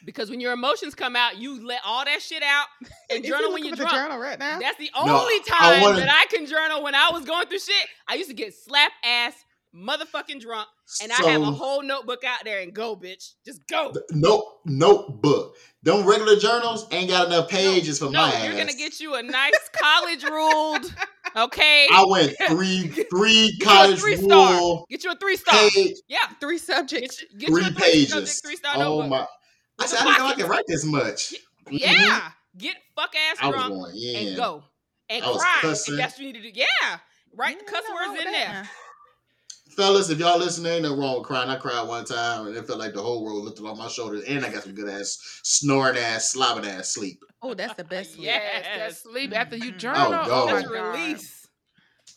Because 0.03 0.29
when 0.29 0.39
your 0.39 0.53
emotions 0.53 0.93
come 0.93 1.15
out, 1.15 1.37
you 1.37 1.65
let 1.65 1.81
all 1.85 2.05
that 2.05 2.21
shit 2.21 2.43
out 2.43 2.67
and 3.09 3.19
Is 3.19 3.25
he 3.25 3.29
journal 3.29 3.53
when 3.53 3.63
you're 3.63 3.75
for 3.75 3.83
the 3.83 3.89
drunk. 3.89 3.95
journal 4.09 4.17
right 4.19 4.37
now. 4.37 4.59
That's 4.59 4.77
the 4.77 4.91
No, 4.95 5.21
only 5.21 5.35
I 5.35 5.41
time 5.47 5.81
wanna- 5.81 5.97
that 5.99 6.09
I 6.11 6.25
can 6.35 6.45
journal 6.45 6.83
when 6.83 6.95
I 6.95 7.09
was 7.11 7.23
going 7.25 7.47
through 7.47 7.59
shit. 7.59 7.87
I 8.07 8.15
used 8.15 8.29
to 8.29 8.35
get 8.35 8.53
slap 8.55 8.91
ass 9.03 9.33
motherfucking 9.75 10.39
drunk, 10.39 10.67
and 11.03 11.11
I 11.11 11.29
have 11.31 11.41
a 11.41 11.45
whole 11.51 11.83
notebook 11.83 12.23
out 12.23 12.43
there 12.43 12.61
and 12.61 12.73
go, 12.73 12.95
bitch. 12.95 13.33
Just 13.45 13.65
go. 13.67 13.93
Nope, 14.11 14.61
notebook. 14.65 15.55
Them 15.83 16.05
regular 16.07 16.35
journals 16.37 16.87
ain't 16.91 17.09
got 17.09 17.27
enough 17.27 17.49
pages 17.49 17.99
for 17.99 18.05
No, 18.05 18.21
my 18.21 18.43
you're 18.43 18.53
ass. 18.53 18.57
gonna 18.57 18.73
get 18.73 18.99
you 18.99 19.15
a 19.15 19.21
nice 19.23 19.53
college 19.73 20.23
ruled, 20.23 20.95
okay? 21.35 21.87
I 21.91 22.03
went 22.07 22.35
three 22.47 22.87
three 23.11 23.51
Get 23.51 23.59
you 23.59 23.65
a 23.65 23.65
college 23.65 23.99
three 23.99 24.15
star. 24.17 24.53
rule 24.53 24.85
Get 24.89 25.03
you 25.03 25.11
a 25.11 25.15
three 25.15 25.35
star. 25.37 25.69
page, 25.71 25.97
Yeah, 26.07 26.19
Three 26.39 26.57
get, 26.57 26.65
subjects. 26.65 27.21
you- 27.21 27.37
get 27.37 27.49
you 27.49 27.55
three 27.55 27.65
a 27.65 27.69
three 27.71 27.83
pages. 27.83 28.09
subject, 28.11 28.39
three 28.45 28.55
star 28.55 28.73
oh 28.77 28.79
notebook. 29.01 29.09
my! 29.09 29.17
I 29.17 29.27
With 29.79 29.87
said 29.89 29.97
a 29.97 30.01
I 30.01 30.05
didn't 30.05 30.05
know 30.05 30.25
I 30.25 30.29
pocket. 30.29 30.41
could 30.41 30.49
write 30.49 30.63
this 30.67 30.85
much. 30.85 31.33
Mhm. 31.67 31.79
Yeah, 31.81 32.29
get 32.57 32.75
fuck 32.95 33.13
ass 33.15 33.37
drunk 33.39 33.73
going, 33.73 33.91
yeah. 33.95 34.19
and 34.19 34.37
go 34.37 34.63
and 35.09 35.23
I 35.23 35.27
was 35.29 35.37
cry. 35.41 35.57
cussing. 35.61 35.93
If 35.95 35.97
that's 35.99 36.17
what 36.17 36.25
you 36.25 36.33
need 36.33 36.41
to 36.41 36.51
do. 36.51 36.59
Yeah, 36.59 36.97
write 37.35 37.59
the 37.59 37.65
cuss 37.65 37.83
words 37.93 38.19
in 38.19 38.31
that 38.31 38.31
there. 38.31 38.69
Now. 39.77 39.83
Fellas, 39.83 40.09
if 40.09 40.19
y'all 40.19 40.37
listening, 40.39 40.71
ain't 40.71 40.83
no 40.83 40.95
wrong 40.95 41.15
with 41.15 41.23
crying. 41.23 41.49
I 41.49 41.55
cried 41.57 41.87
one 41.87 42.05
time 42.05 42.47
and 42.47 42.55
it 42.55 42.67
felt 42.67 42.79
like 42.79 42.93
the 42.93 43.01
whole 43.01 43.23
world 43.23 43.43
lifted 43.45 43.65
off 43.65 43.77
my 43.77 43.87
shoulders, 43.87 44.23
and 44.27 44.45
I 44.45 44.51
got 44.51 44.63
some 44.63 44.73
good 44.73 44.89
ass 44.89 45.17
snoring 45.43 45.97
ass, 45.97 46.35
slobbing 46.35 46.65
ass 46.65 46.93
sleep. 46.93 47.23
Oh, 47.41 47.53
that's 47.53 47.73
the 47.75 47.83
best. 47.83 48.13
sleep. 48.15 48.27
Yeah. 48.27 48.39
Yes, 48.41 48.65
that 48.77 49.09
sleep 49.09 49.33
after 49.35 49.55
you 49.55 49.71
Mhm. 49.71 49.77
journal. 49.77 50.13
Oh, 50.13 50.29
Oh, 50.31 50.45
my 50.47 50.53
That's 50.53 50.67
God. 50.67 50.73
God. 50.73 50.95
release. 50.95 51.47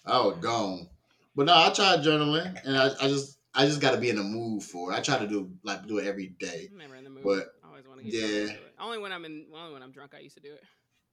I 0.06 0.20
was 0.24 0.38
gone. 0.40 0.88
But 1.36 1.46
no, 1.46 1.54
I 1.54 1.70
tried 1.70 2.00
journaling, 2.00 2.60
and 2.64 2.76
I, 2.76 2.86
I 3.00 3.08
just 3.08 3.38
I 3.54 3.66
just 3.66 3.80
got 3.80 3.92
to 3.92 3.98
be 3.98 4.10
in 4.10 4.16
the 4.16 4.22
mood 4.22 4.62
for 4.62 4.92
it. 4.92 4.96
I 4.96 5.00
try 5.00 5.18
to 5.18 5.26
do 5.26 5.50
like 5.62 5.86
do 5.86 5.98
it 5.98 6.06
every 6.06 6.28
day. 6.38 6.68
I'm 6.70 6.78
never 6.78 6.96
in 6.96 7.04
the 7.04 7.10
mood. 7.10 7.24
But, 7.24 7.48
I 7.64 7.68
always 7.68 7.86
want 7.86 8.00
to 8.00 8.04
get 8.04 8.14
yeah. 8.14 8.26
yeah. 8.26 8.50
it. 8.52 8.74
Only 8.78 8.98
when 8.98 9.12
I'm 9.12 9.24
in. 9.24 9.46
Only 9.54 9.72
when 9.72 9.82
I'm 9.82 9.90
drunk, 9.92 10.14
I 10.16 10.20
used 10.20 10.36
to 10.36 10.42
do 10.42 10.52
it. 10.52 10.62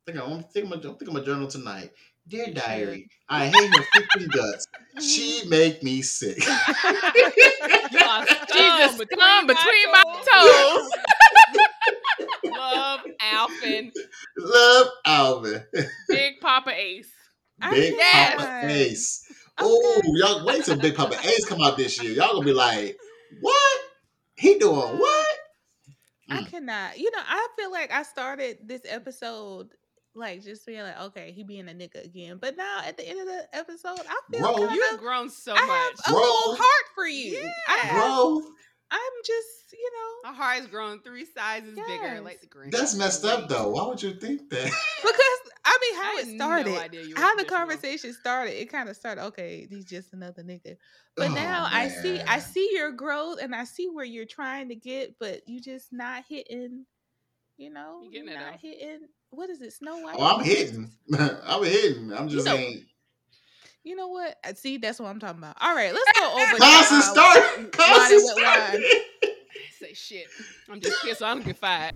I 0.07 0.11
think 0.11 0.23
I'm, 0.23 0.33
I 0.33 0.41
think 0.43 0.65
I'm, 0.67 0.73
I 0.73 0.81
think 0.81 1.09
I'm 1.09 1.15
a 1.15 1.25
journal 1.25 1.47
tonight. 1.47 1.91
Dear 2.27 2.47
diary, 2.53 3.07
I 3.29 3.47
hate 3.47 3.69
her 3.69 3.83
freaking 3.83 4.31
guts. 4.31 4.65
She 4.99 5.43
make 5.49 5.83
me 5.83 6.01
sick. 6.01 6.37
You 6.45 6.53
are 7.99 8.25
Jesus, 8.25 8.95
scum 8.95 8.97
scum 8.97 9.47
between 9.47 9.91
my 9.91 10.03
toes. 10.25 10.89
Love 12.57 13.01
Alvin. 13.21 13.91
Love 14.37 14.87
Alvin. 15.05 15.63
Big 16.09 16.39
Papa 16.41 16.71
Ace. 16.75 17.09
Big 17.71 17.93
Yes. 17.93 18.35
Papa 18.37 18.59
Ace. 18.71 19.21
Oh, 19.59 20.01
y'all 20.15 20.45
wait 20.45 20.63
till 20.65 20.77
Big 20.77 20.95
Papa 20.95 21.15
Ace 21.23 21.45
come 21.45 21.61
out 21.61 21.77
this 21.77 22.01
year. 22.01 22.11
Y'all 22.13 22.33
gonna 22.33 22.45
be 22.45 22.53
like, 22.53 22.97
what? 23.41 23.79
He 24.35 24.57
doing 24.57 24.97
what? 24.97 25.37
I 26.29 26.41
Mm. 26.41 26.47
cannot. 26.49 26.97
You 26.97 27.11
know, 27.11 27.21
I 27.23 27.47
feel 27.57 27.71
like 27.71 27.91
I 27.91 28.01
started 28.03 28.57
this 28.65 28.81
episode 28.89 29.69
like 30.15 30.43
just 30.43 30.65
being 30.65 30.81
like, 30.81 30.99
okay, 30.99 31.31
he 31.31 31.43
being 31.43 31.67
a 31.67 31.71
nigga 31.73 32.03
again. 32.03 32.37
But 32.41 32.57
now 32.57 32.79
at 32.85 32.97
the 32.97 33.07
end 33.07 33.19
of 33.19 33.27
the 33.27 33.47
episode, 33.53 33.99
I 34.07 34.19
feel 34.31 34.41
Bro, 34.41 34.55
kind 34.67 34.75
You've 34.75 34.99
grown 34.99 35.29
so 35.29 35.53
I 35.53 35.65
much. 35.65 36.05
have 36.05 36.13
a 36.13 36.17
little 36.17 36.35
Bro. 36.47 36.55
heart 36.55 36.85
for 36.95 37.07
you. 37.07 37.49
I 37.67 37.77
have, 37.87 38.01
I'm 38.91 38.99
just, 39.25 39.73
you 39.73 39.91
know, 39.93 40.29
my 40.31 40.35
heart 40.35 40.57
has 40.59 40.67
grown 40.67 41.01
three 41.01 41.25
sizes 41.25 41.77
bigger, 41.87 42.21
like 42.21 42.41
the 42.41 42.47
Grinch. 42.47 42.71
that's 42.71 42.95
messed 42.95 43.25
up 43.25 43.49
though. 43.49 43.69
Why 43.69 43.87
would 43.87 44.01
you 44.01 44.13
think 44.13 44.49
that? 44.49 44.63
because 45.01 45.51
I 45.67 45.77
mean, 45.81 45.95
how 46.01 46.17
I 46.17 46.21
it 46.21 46.35
started, 46.39 46.71
No 46.71 46.79
idea 46.79 47.01
you 47.01 47.15
how 47.17 47.35
the 47.35 47.43
traditional. 47.43 47.57
conversation 47.67 48.13
started, 48.13 48.61
it 48.61 48.71
kind 48.71 48.87
of 48.87 48.95
started. 48.95 49.23
Okay, 49.25 49.67
he's 49.69 49.85
just 49.85 50.13
another 50.13 50.43
nigga. 50.43 50.77
But 51.17 51.31
Oh, 51.31 51.33
now 51.33 51.67
I 51.69 51.87
see, 51.87 52.21
I 52.21 52.39
see 52.39 52.69
your 52.73 52.91
growth, 52.91 53.39
and 53.41 53.55
I 53.55 53.63
see 53.63 53.89
where 53.89 54.05
you're 54.05 54.25
trying 54.25 54.69
to 54.69 54.75
get, 54.75 55.15
but 55.19 55.41
you 55.47 55.59
just 55.59 55.91
not 55.91 56.23
hitting. 56.29 56.85
You 57.57 57.71
know, 57.71 58.01
You 58.03 58.11
getting 58.11 58.27
you're 58.27 58.37
it, 58.37 58.39
not 58.39 58.51
though. 58.61 58.67
hitting. 58.69 58.99
What 59.35 59.49
is 59.49 59.61
it, 59.61 59.73
Snow 59.73 59.97
White? 59.99 60.15
Oh, 60.17 60.37
I'm 60.37 60.43
hitting. 60.43 60.89
I'm 61.19 61.63
hitting. 61.63 62.13
I'm 62.13 62.29
just 62.29 62.45
know- 62.45 62.55
saying. 62.55 62.85
You 63.83 63.95
know 63.95 64.07
what? 64.07 64.35
Uh, 64.43 64.53
See, 64.55 64.77
that's 64.77 64.99
what 64.99 65.09
I'm 65.09 65.19
talking 65.19 65.37
about. 65.37 65.57
All 65.61 65.75
right, 65.75 65.93
let's 65.93 66.19
go 66.19 66.33
over. 66.41 66.53
to, 66.53 66.57
Constance 66.57 67.05
start. 67.05 67.37
wine 67.57 67.69
Constance 67.69 68.23
and 68.23 68.39
start. 68.39 68.69
wine. 68.73 68.81
Say 69.79 69.93
shit. 69.93 70.25
I'm 70.71 70.79
just 70.81 71.03
here, 71.03 71.13
so 71.13 71.27
I 71.27 71.33
don't 71.35 71.45
get 71.45 71.57
fired. 71.57 71.93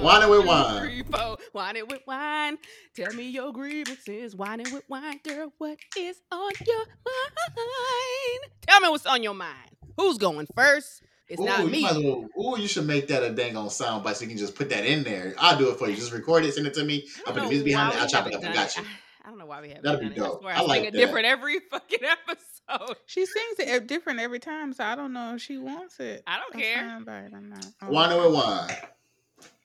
Wine 0.00 0.22
it 0.22 0.30
with 0.30 0.46
wine. 0.46 0.97
Three, 1.10 1.18
four. 1.18 1.38
Wine 1.54 1.76
it 1.76 1.88
with 1.88 2.00
wine. 2.06 2.58
Tell 2.94 3.12
me 3.14 3.28
your 3.30 3.52
grievances. 3.52 4.34
Wine 4.36 4.60
it 4.60 4.72
with 4.72 4.84
wine, 4.88 5.20
girl. 5.26 5.52
What 5.58 5.78
is 5.96 6.16
on 6.32 6.50
your 6.66 6.78
mind? 6.78 8.50
Tell 8.66 8.80
me 8.80 8.88
what's 8.88 9.06
on 9.06 9.22
your 9.22 9.34
mind. 9.34 9.70
Who's 9.96 10.18
going 10.18 10.46
first? 10.54 11.02
It's 11.28 11.40
Ooh, 11.40 11.44
not 11.44 11.66
me. 11.70 11.82
might 11.82 11.90
as 11.92 11.98
well- 11.98 12.26
ooh, 12.40 12.58
you 12.58 12.66
should 12.68 12.86
make 12.86 13.08
that 13.08 13.22
a 13.22 13.30
dang 13.30 13.56
on 13.56 13.68
sound 13.68 14.02
bite 14.02 14.16
so 14.16 14.22
you 14.22 14.28
can 14.28 14.38
just 14.38 14.54
put 14.54 14.70
that 14.70 14.86
in 14.86 15.02
there. 15.02 15.34
I'll 15.38 15.58
do 15.58 15.70
it 15.70 15.78
for 15.78 15.88
you. 15.88 15.94
Just 15.96 16.12
record 16.12 16.44
it, 16.44 16.54
send 16.54 16.66
it 16.66 16.74
to 16.74 16.84
me. 16.84 17.06
I 17.18 17.20
I'll 17.28 17.34
put 17.34 17.42
the 17.42 17.48
music 17.50 17.66
behind 17.66 17.94
it. 17.94 18.00
I'll 18.00 18.08
chop 18.08 18.26
it 18.26 18.34
up 18.34 18.42
and 18.42 18.54
got 18.54 18.74
you. 18.76 18.82
I 19.24 19.28
don't 19.28 19.38
know 19.38 19.44
why 19.44 19.60
we 19.60 19.68
haven't 19.68 19.84
That'd 19.84 20.00
done 20.00 20.08
be 20.08 20.14
it. 20.14 20.22
I 20.22 20.26
dope. 20.26 20.40
swear 20.40 20.54
I 20.54 20.58
I, 20.58 20.62
like 20.62 20.76
sing 20.78 20.84
it 20.86 20.92
that. 20.92 20.98
different 20.98 21.26
every 21.26 21.60
fucking 21.70 21.98
episode. 22.02 22.96
She 23.04 23.26
sings 23.26 23.58
it 23.58 23.86
different 23.86 24.20
every 24.20 24.38
time, 24.38 24.72
so 24.72 24.84
I 24.84 24.94
don't 24.94 25.12
know 25.12 25.34
if 25.34 25.42
she 25.42 25.58
wants 25.58 26.00
it. 26.00 26.22
I 26.26 26.38
don't 26.38 26.54
A 26.54 26.58
care. 26.58 26.82
soundbite 26.82 27.34
or 27.34 27.40
not. 27.42 27.66
Oh, 27.82 27.90
Wine 27.90 28.12
okay. 28.12 28.24
with 28.26 28.34
wine. 28.34 28.70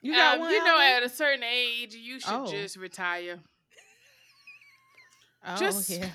You 0.03 0.11
got 0.13 0.35
Um, 0.35 0.41
one. 0.41 0.51
you 0.51 0.63
know, 0.63 0.79
at 0.79 1.01
a 1.01 1.09
certain 1.09 1.43
age, 1.43 1.95
you 1.95 2.19
should 2.19 2.29
Oh. 2.31 2.51
just 2.51 2.75
retire. 2.75 3.39
oh, 5.45 5.55
just- 5.57 5.89
yeah. 5.89 6.09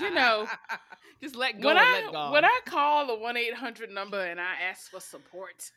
You 0.00 0.10
know, 0.10 0.48
just 1.22 1.36
let 1.36 1.60
go 1.60 1.68
when 1.68 1.76
and 1.76 1.86
I 1.86 1.92
let 2.04 2.12
God. 2.12 2.32
when 2.32 2.44
I 2.44 2.60
call 2.64 3.06
the 3.06 3.14
one 3.16 3.36
eight 3.36 3.54
hundred 3.54 3.90
number 3.90 4.18
and 4.20 4.40
I 4.40 4.54
ask 4.62 4.90
for 4.90 4.98
support, 5.00 5.70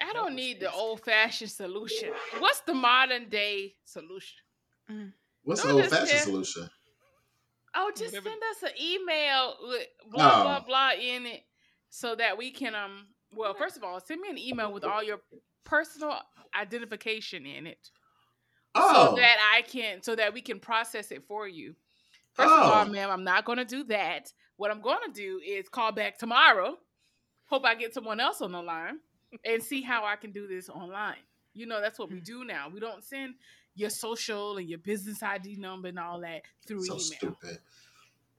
I 0.00 0.12
don't 0.14 0.34
need 0.34 0.58
the 0.60 0.72
old 0.72 1.02
fashioned 1.04 1.50
solution. 1.50 2.12
What's 2.38 2.60
the 2.60 2.72
modern 2.74 3.28
day 3.28 3.74
solution? 3.84 4.38
What's 5.44 5.62
the 5.62 5.68
Don't 5.68 5.82
old 5.82 5.90
fashioned 5.90 6.20
solution? 6.20 6.70
Oh, 7.74 7.90
just 7.96 8.14
Whatever- 8.14 8.30
send 8.30 8.42
us 8.50 8.62
an 8.62 8.82
email 8.82 9.56
with 9.62 9.86
blah 10.10 10.40
Oh. 10.40 10.42
blah 10.44 10.60
blah 10.60 10.92
in 10.92 11.26
it, 11.26 11.44
so 11.90 12.14
that 12.14 12.38
we 12.38 12.50
can 12.52 12.74
um. 12.74 13.08
Well, 13.34 13.54
first 13.54 13.76
of 13.76 13.84
all, 13.84 13.98
send 14.00 14.20
me 14.22 14.28
an 14.30 14.38
email 14.38 14.72
with 14.72 14.84
all 14.84 15.02
your 15.02 15.20
personal 15.64 16.18
identification 16.58 17.46
in 17.46 17.66
it, 17.66 17.90
Oh, 18.74 19.10
so 19.10 19.16
that 19.16 19.36
I 19.54 19.62
can, 19.62 20.02
so 20.02 20.16
that 20.16 20.32
we 20.32 20.40
can 20.40 20.58
process 20.58 21.10
it 21.12 21.24
for 21.26 21.46
you. 21.46 21.74
First 22.32 22.52
of 22.52 22.58
all, 22.58 22.86
Oh. 22.86 22.88
ma'am, 22.88 23.10
I'm 23.10 23.24
not 23.24 23.44
going 23.44 23.58
to 23.58 23.64
do 23.64 23.84
that. 23.84 24.32
What 24.56 24.70
I'm 24.70 24.80
going 24.80 25.00
to 25.06 25.12
do 25.12 25.40
is 25.44 25.68
call 25.68 25.92
back 25.92 26.18
tomorrow. 26.18 26.78
Hope 27.46 27.66
I 27.66 27.74
get 27.74 27.92
someone 27.92 28.20
else 28.20 28.40
on 28.40 28.52
the 28.52 28.62
line 28.62 29.00
and 29.44 29.62
see 29.62 29.82
how 29.82 30.04
I 30.04 30.16
can 30.16 30.32
do 30.32 30.46
this 30.46 30.68
online. 30.70 31.18
You 31.52 31.66
know, 31.66 31.80
that's 31.80 31.98
what 31.98 32.10
we 32.10 32.18
hmm. 32.18 32.24
do 32.24 32.44
now. 32.44 32.70
We 32.72 32.80
don't 32.80 33.04
send 33.04 33.34
your 33.74 33.90
social 33.90 34.56
and 34.56 34.68
your 34.68 34.78
business 34.78 35.22
ID 35.22 35.56
number 35.56 35.88
and 35.88 35.98
all 35.98 36.20
that 36.20 36.42
through 36.66 36.84
so 36.84 36.94
email. 36.94 37.00
stupid. 37.00 37.58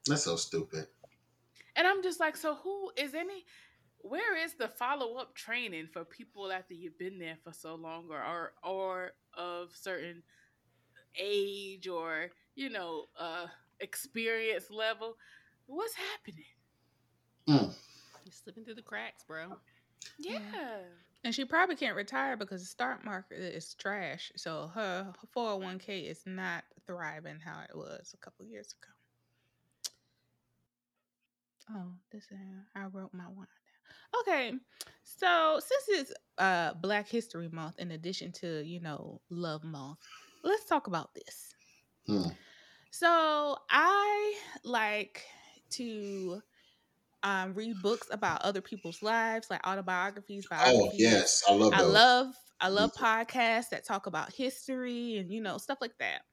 That's 0.08 0.24
so 0.24 0.36
stupid. 0.36 0.88
And 1.76 1.88
I'm 1.88 2.04
just 2.04 2.20
like, 2.20 2.36
so 2.36 2.56
who 2.56 2.92
is 2.98 3.14
any? 3.14 3.46
Where 4.04 4.38
is 4.38 4.54
the 4.54 4.68
follow 4.68 5.16
up 5.16 5.34
training 5.34 5.88
for 5.92 6.04
people 6.04 6.52
after 6.52 6.74
you've 6.74 7.00
been 7.00 7.18
there 7.18 7.38
for 7.44 7.54
so 7.54 7.76
long, 7.76 8.06
or 8.10 8.24
or, 8.24 8.54
or 8.64 9.12
of 9.36 9.72
certain 9.74 10.22
age, 11.20 11.88
or 11.88 12.30
you 12.56 12.70
know, 12.70 13.06
uh, 13.20 13.48
experience 13.80 14.70
level? 14.70 15.18
What's 15.66 15.96
happening? 15.96 16.46
Mm. 17.48 17.74
You're 18.26 18.34
slipping 18.34 18.66
through 18.66 18.76
the 18.76 18.82
cracks, 18.82 19.24
bro. 19.24 19.58
Yeah, 20.20 20.40
And 21.24 21.34
she 21.34 21.46
probably 21.46 21.76
can't 21.76 21.96
retire 21.96 22.36
because 22.36 22.62
the 22.62 22.68
stock 22.68 23.06
market 23.06 23.40
is 23.40 23.74
trash. 23.76 24.32
So 24.36 24.70
her 24.74 25.14
401k 25.36 26.10
is 26.10 26.22
not 26.26 26.66
thriving 26.86 27.40
how 27.40 27.62
it 27.70 27.76
was 27.76 28.14
a 28.14 28.18
couple 28.18 28.46
years 28.46 28.76
ago. 28.82 28.92
Oh, 31.80 31.94
this 32.12 32.24
is 32.24 32.38
I 32.76 32.86
wrote 32.86 33.14
my 33.14 33.24
one 33.24 33.48
down. 33.48 33.63
Okay, 34.22 34.54
so 35.04 35.60
since 35.60 35.84
it's 35.90 36.14
uh 36.38 36.74
Black 36.76 37.08
History 37.08 37.50
Month, 37.50 37.80
in 37.80 37.92
addition 37.92 38.32
to 38.34 38.64
you 38.66 38.80
know 38.80 39.22
Love 39.30 39.64
Month, 39.64 40.00
let's 40.44 40.66
talk 40.66 40.88
about 40.88 41.14
this. 41.14 41.56
Hmm. 42.08 42.30
So 42.92 43.58
I 43.70 44.40
like 44.64 45.26
to 45.72 46.42
um, 47.24 47.54
read 47.56 47.82
books 47.82 48.10
about 48.12 48.44
other 48.44 48.62
people's 48.62 49.02
lives, 49.04 49.50
like 49.50 49.62
autobiographies, 49.68 50.48
Oh 50.66 50.90
yes, 50.94 51.44
I 51.48 51.54
love 51.54 51.74
I 51.74 51.82
those. 51.82 52.02
love 52.04 52.36
I 52.62 52.70
love 52.70 52.92
podcasts 52.94 53.70
that 53.70 53.86
talk 53.86 54.06
about 54.08 54.34
history 54.34 55.18
and 55.18 55.32
you 55.32 55.42
know 55.42 55.58
stuff 55.58 55.80
like 55.82 55.98
that. 56.00 56.24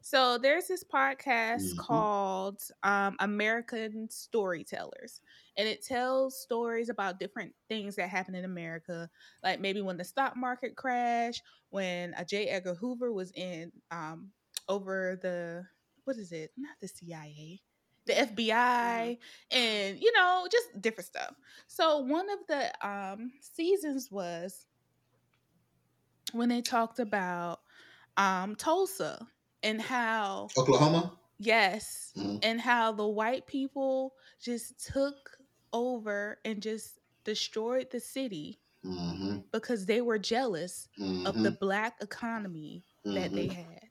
So 0.00 0.38
there's 0.38 0.68
this 0.68 0.84
podcast 0.84 1.76
Mhm. 1.76 1.76
called 1.76 2.62
um, 2.82 3.16
American 3.20 4.08
Storytellers, 4.10 5.20
and 5.56 5.68
it 5.68 5.82
tells 5.84 6.40
stories 6.40 6.88
about 6.88 7.18
different 7.18 7.54
things 7.68 7.96
that 7.96 8.08
happened 8.08 8.36
in 8.36 8.44
America, 8.44 9.08
like 9.42 9.60
maybe 9.60 9.80
when 9.82 9.96
the 9.96 10.04
stock 10.04 10.36
market 10.36 10.76
crashed, 10.76 11.42
when 11.70 12.14
uh, 12.14 12.24
J. 12.24 12.48
Edgar 12.48 12.74
Hoover 12.74 13.12
was 13.12 13.30
in 13.32 13.72
um, 13.90 14.32
over 14.68 15.18
the 15.20 15.66
what 16.04 16.16
is 16.16 16.32
it? 16.32 16.52
Not 16.56 16.76
the 16.80 16.88
CIA, 16.88 17.60
the 18.06 18.18
FBI, 18.18 19.18
and 19.50 19.98
you 20.00 20.12
know 20.12 20.46
just 20.50 20.80
different 20.80 21.06
stuff. 21.06 21.34
So 21.66 21.98
one 22.00 22.28
of 22.30 22.38
the 22.48 22.86
um, 22.86 23.32
seasons 23.40 24.10
was 24.10 24.66
when 26.32 26.48
they 26.48 26.62
talked 26.62 26.98
about 26.98 27.60
um, 28.16 28.56
Tulsa 28.56 29.26
and 29.62 29.80
how 29.80 30.48
Oklahoma. 30.56 31.12
yes, 31.38 32.12
Mhm. 32.16 32.40
and 32.42 32.60
how 32.60 32.92
the 32.92 33.06
white 33.06 33.46
people 33.46 34.14
just 34.40 34.84
took 34.84 35.38
over 35.74 36.38
and 36.46 36.62
just 36.62 37.00
destroyed 37.24 37.88
the 37.92 38.00
city 38.00 38.60
Mm-hmm. 38.86 39.38
because 39.50 39.86
they 39.86 40.02
were 40.02 40.18
jealous 40.18 40.88
Mm-hmm. 41.00 41.26
of 41.26 41.42
the 41.42 41.52
black 41.52 41.94
economy 42.02 42.84
that 43.04 43.32
they 43.32 43.46
had. 43.48 43.88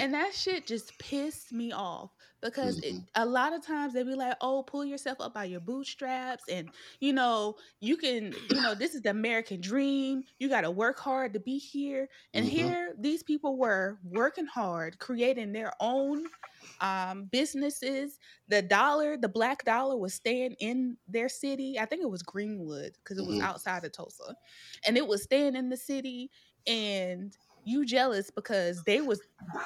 And 0.00 0.14
that 0.14 0.34
shit 0.34 0.66
just 0.66 0.98
pissed 0.98 1.52
me 1.52 1.70
off 1.72 2.10
because 2.42 2.78
it, 2.82 2.96
Mhm. 2.96 3.06
a 3.14 3.26
lot 3.26 3.52
of 3.54 3.64
times 3.64 3.94
they 3.94 4.02
be 4.02 4.14
like, 4.14 4.36
"Oh, 4.40 4.62
pull 4.62 4.84
yourself 4.84 5.20
up 5.20 5.34
by 5.34 5.44
your 5.44 5.60
bootstraps," 5.60 6.44
and 6.48 6.72
you 7.00 7.12
know, 7.12 7.56
you 7.80 7.96
can, 7.96 8.34
you 8.48 8.60
know, 8.60 8.74
this 8.74 8.94
is 8.94 9.02
the 9.02 9.10
American 9.10 9.60
dream. 9.60 10.24
You 10.38 10.48
got 10.48 10.62
to 10.62 10.70
work 10.70 10.98
hard 10.98 11.32
to 11.34 11.40
be 11.40 11.58
here. 11.58 12.08
And 12.34 12.46
Mhm. 12.46 12.46
here, 12.46 12.94
these 12.98 13.22
people 13.22 13.56
were 13.58 13.98
working 14.04 14.46
hard, 14.46 14.98
creating 14.98 15.52
their 15.52 15.72
own 15.80 16.28
um, 16.80 17.24
businesses. 17.26 18.18
The 18.48 18.62
dollar, 18.62 19.16
the 19.16 19.28
black 19.28 19.64
dollar, 19.64 19.96
was 19.96 20.14
staying 20.14 20.52
in 20.60 20.98
their 21.06 21.28
city. 21.28 21.78
I 21.78 21.86
think 21.86 22.02
it 22.02 22.10
was 22.10 22.22
Greenwood 22.22 22.94
because 23.02 23.18
it 23.18 23.24
was 23.26 23.38
Mhm. 23.38 23.40
outside 23.40 23.84
of 23.84 23.92
Tulsa, 23.92 24.36
and 24.86 24.96
it 24.98 25.06
was 25.06 25.22
staying 25.22 25.56
in 25.56 25.70
the 25.70 25.76
city. 25.76 26.30
And 26.66 27.36
you 27.64 27.84
jealous 27.84 28.30
because 28.30 28.84
they 28.84 29.00
was 29.00 29.20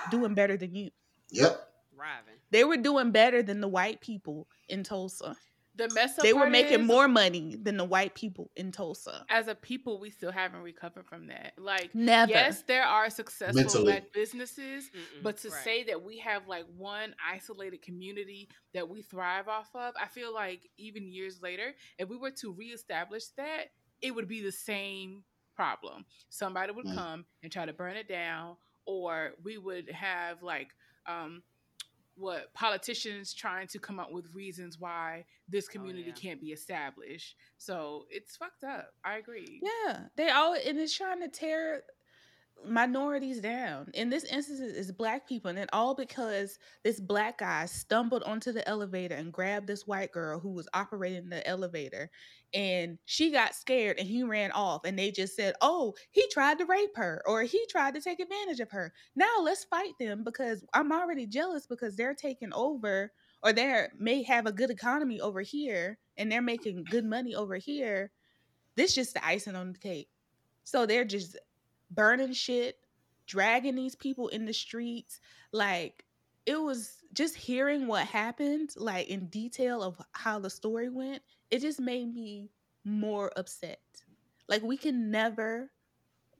doing 0.08 0.34
better 0.34 0.56
than 0.56 0.74
you. 0.74 0.90
Yep. 1.30 1.69
Thriving. 2.00 2.40
They 2.50 2.64
were 2.64 2.78
doing 2.78 3.10
better 3.10 3.42
than 3.42 3.60
the 3.60 3.68
white 3.68 4.00
people 4.00 4.48
in 4.68 4.82
Tulsa. 4.84 5.36
the 5.76 5.88
mess 5.88 6.18
up. 6.18 6.22
They 6.24 6.32
were 6.32 6.48
making 6.50 6.80
is, 6.80 6.86
more 6.86 7.08
money 7.08 7.56
than 7.62 7.76
the 7.76 7.84
white 7.84 8.14
people 8.14 8.50
in 8.56 8.72
Tulsa. 8.72 9.24
As 9.28 9.48
a 9.48 9.54
people, 9.54 10.00
we 10.00 10.10
still 10.10 10.32
haven't 10.32 10.62
recovered 10.62 11.06
from 11.06 11.26
that. 11.28 11.52
Like, 11.58 11.94
Never. 11.94 12.30
yes, 12.30 12.62
there 12.66 12.84
are 12.84 13.08
successful 13.10 13.54
Mentally. 13.62 13.84
black 13.84 14.12
businesses, 14.12 14.90
Mm-mm, 14.96 15.22
But 15.22 15.36
to 15.38 15.50
right. 15.50 15.58
say 15.64 15.84
that 15.84 16.02
we 16.02 16.18
have 16.18 16.48
like 16.48 16.64
one 16.76 17.14
isolated 17.30 17.82
community 17.82 18.48
that 18.74 18.88
we 18.88 19.02
thrive 19.02 19.46
off 19.48 19.68
of, 19.74 19.94
I 20.00 20.06
feel 20.08 20.32
like 20.34 20.68
even 20.78 21.12
years 21.12 21.40
later, 21.42 21.74
if 21.98 22.08
we 22.08 22.16
were 22.16 22.32
to 22.32 22.52
reestablish 22.52 23.26
that, 23.36 23.66
it 24.00 24.14
would 24.14 24.26
be 24.28 24.42
the 24.42 24.52
same 24.52 25.22
problem. 25.54 26.04
Somebody 26.30 26.72
would 26.72 26.86
Mm. 26.86 26.94
come 26.94 27.26
and 27.42 27.52
try 27.52 27.66
to 27.66 27.72
burn 27.72 27.96
it 27.96 28.08
down, 28.08 28.56
or 28.86 29.34
we 29.42 29.58
would 29.58 29.90
have 29.90 30.42
like 30.42 30.74
um 31.06 31.42
what 32.20 32.52
politicians 32.54 33.32
trying 33.32 33.66
to 33.68 33.78
come 33.78 33.98
up 33.98 34.12
with 34.12 34.34
reasons 34.34 34.78
why 34.78 35.24
this 35.48 35.66
oh, 35.68 35.72
community 35.72 36.08
yeah. 36.08 36.14
can't 36.14 36.40
be 36.40 36.48
established. 36.48 37.36
So 37.58 38.04
it's 38.10 38.36
fucked 38.36 38.64
up. 38.64 38.90
I 39.04 39.16
agree. 39.16 39.60
Yeah, 39.62 40.00
they 40.16 40.28
all 40.30 40.54
and 40.54 40.78
it's 40.78 40.96
trying 40.96 41.20
to 41.20 41.28
tear 41.28 41.82
minorities 42.66 43.40
down. 43.40 43.90
In 43.94 44.10
this 44.10 44.24
instance, 44.24 44.60
it's 44.60 44.92
black 44.92 45.28
people, 45.28 45.50
and 45.50 45.58
it 45.58 45.68
all 45.72 45.94
because 45.94 46.58
this 46.82 47.00
black 47.00 47.38
guy 47.38 47.66
stumbled 47.66 48.22
onto 48.24 48.52
the 48.52 48.66
elevator 48.68 49.14
and 49.14 49.32
grabbed 49.32 49.66
this 49.66 49.86
white 49.86 50.12
girl 50.12 50.38
who 50.38 50.50
was 50.50 50.68
operating 50.74 51.28
the 51.28 51.46
elevator, 51.46 52.10
and 52.54 52.98
she 53.04 53.30
got 53.30 53.54
scared 53.54 53.98
and 53.98 54.08
he 54.08 54.22
ran 54.22 54.50
off. 54.52 54.84
And 54.84 54.98
they 54.98 55.10
just 55.10 55.36
said, 55.36 55.54
"Oh, 55.60 55.94
he 56.10 56.26
tried 56.28 56.58
to 56.58 56.66
rape 56.66 56.96
her, 56.96 57.22
or 57.26 57.42
he 57.42 57.64
tried 57.68 57.94
to 57.94 58.00
take 58.00 58.20
advantage 58.20 58.60
of 58.60 58.70
her." 58.70 58.92
Now 59.14 59.40
let's 59.42 59.64
fight 59.64 59.94
them 59.98 60.24
because 60.24 60.64
I'm 60.74 60.92
already 60.92 61.26
jealous 61.26 61.66
because 61.66 61.96
they're 61.96 62.14
taking 62.14 62.52
over. 62.52 63.12
Or 63.42 63.54
they 63.54 63.86
may 63.98 64.22
have 64.24 64.44
a 64.44 64.52
good 64.52 64.68
economy 64.70 65.18
over 65.18 65.40
here, 65.40 65.98
and 66.18 66.30
they're 66.30 66.42
making 66.42 66.84
good 66.84 67.06
money 67.06 67.34
over 67.34 67.56
here 67.56 68.10
this 68.76 68.94
just 68.94 69.14
the 69.14 69.24
icing 69.24 69.56
on 69.56 69.72
the 69.72 69.78
cake. 69.78 70.08
So 70.64 70.86
they're 70.86 71.04
just 71.04 71.36
burning 71.90 72.32
shit, 72.32 72.78
dragging 73.26 73.74
these 73.74 73.94
people 73.94 74.28
in 74.28 74.44
the 74.44 74.52
streets. 74.52 75.20
Like 75.52 76.04
it 76.46 76.60
was 76.60 77.02
just 77.12 77.36
hearing 77.36 77.86
what 77.86 78.06
happened, 78.06 78.70
like 78.76 79.08
in 79.08 79.26
detail 79.26 79.82
of 79.82 80.00
how 80.12 80.38
the 80.38 80.50
story 80.50 80.88
went, 80.88 81.22
it 81.50 81.60
just 81.60 81.80
made 81.80 82.12
me 82.14 82.50
more 82.84 83.30
upset. 83.36 83.80
Like 84.48 84.62
we 84.62 84.76
can 84.76 85.10
never 85.10 85.70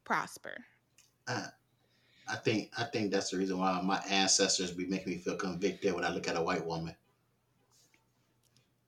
prosper. 0.04 0.56
I 2.30 2.36
think 2.36 2.70
I 2.76 2.84
think 2.84 3.10
that's 3.10 3.30
the 3.30 3.36
reason 3.38 3.58
why 3.58 3.80
my 3.82 4.00
ancestors 4.08 4.70
be 4.70 4.86
making 4.86 5.12
me 5.12 5.18
feel 5.18 5.36
convicted 5.36 5.94
when 5.94 6.04
I 6.04 6.10
look 6.10 6.28
at 6.28 6.36
a 6.36 6.42
white 6.42 6.64
woman. 6.64 6.94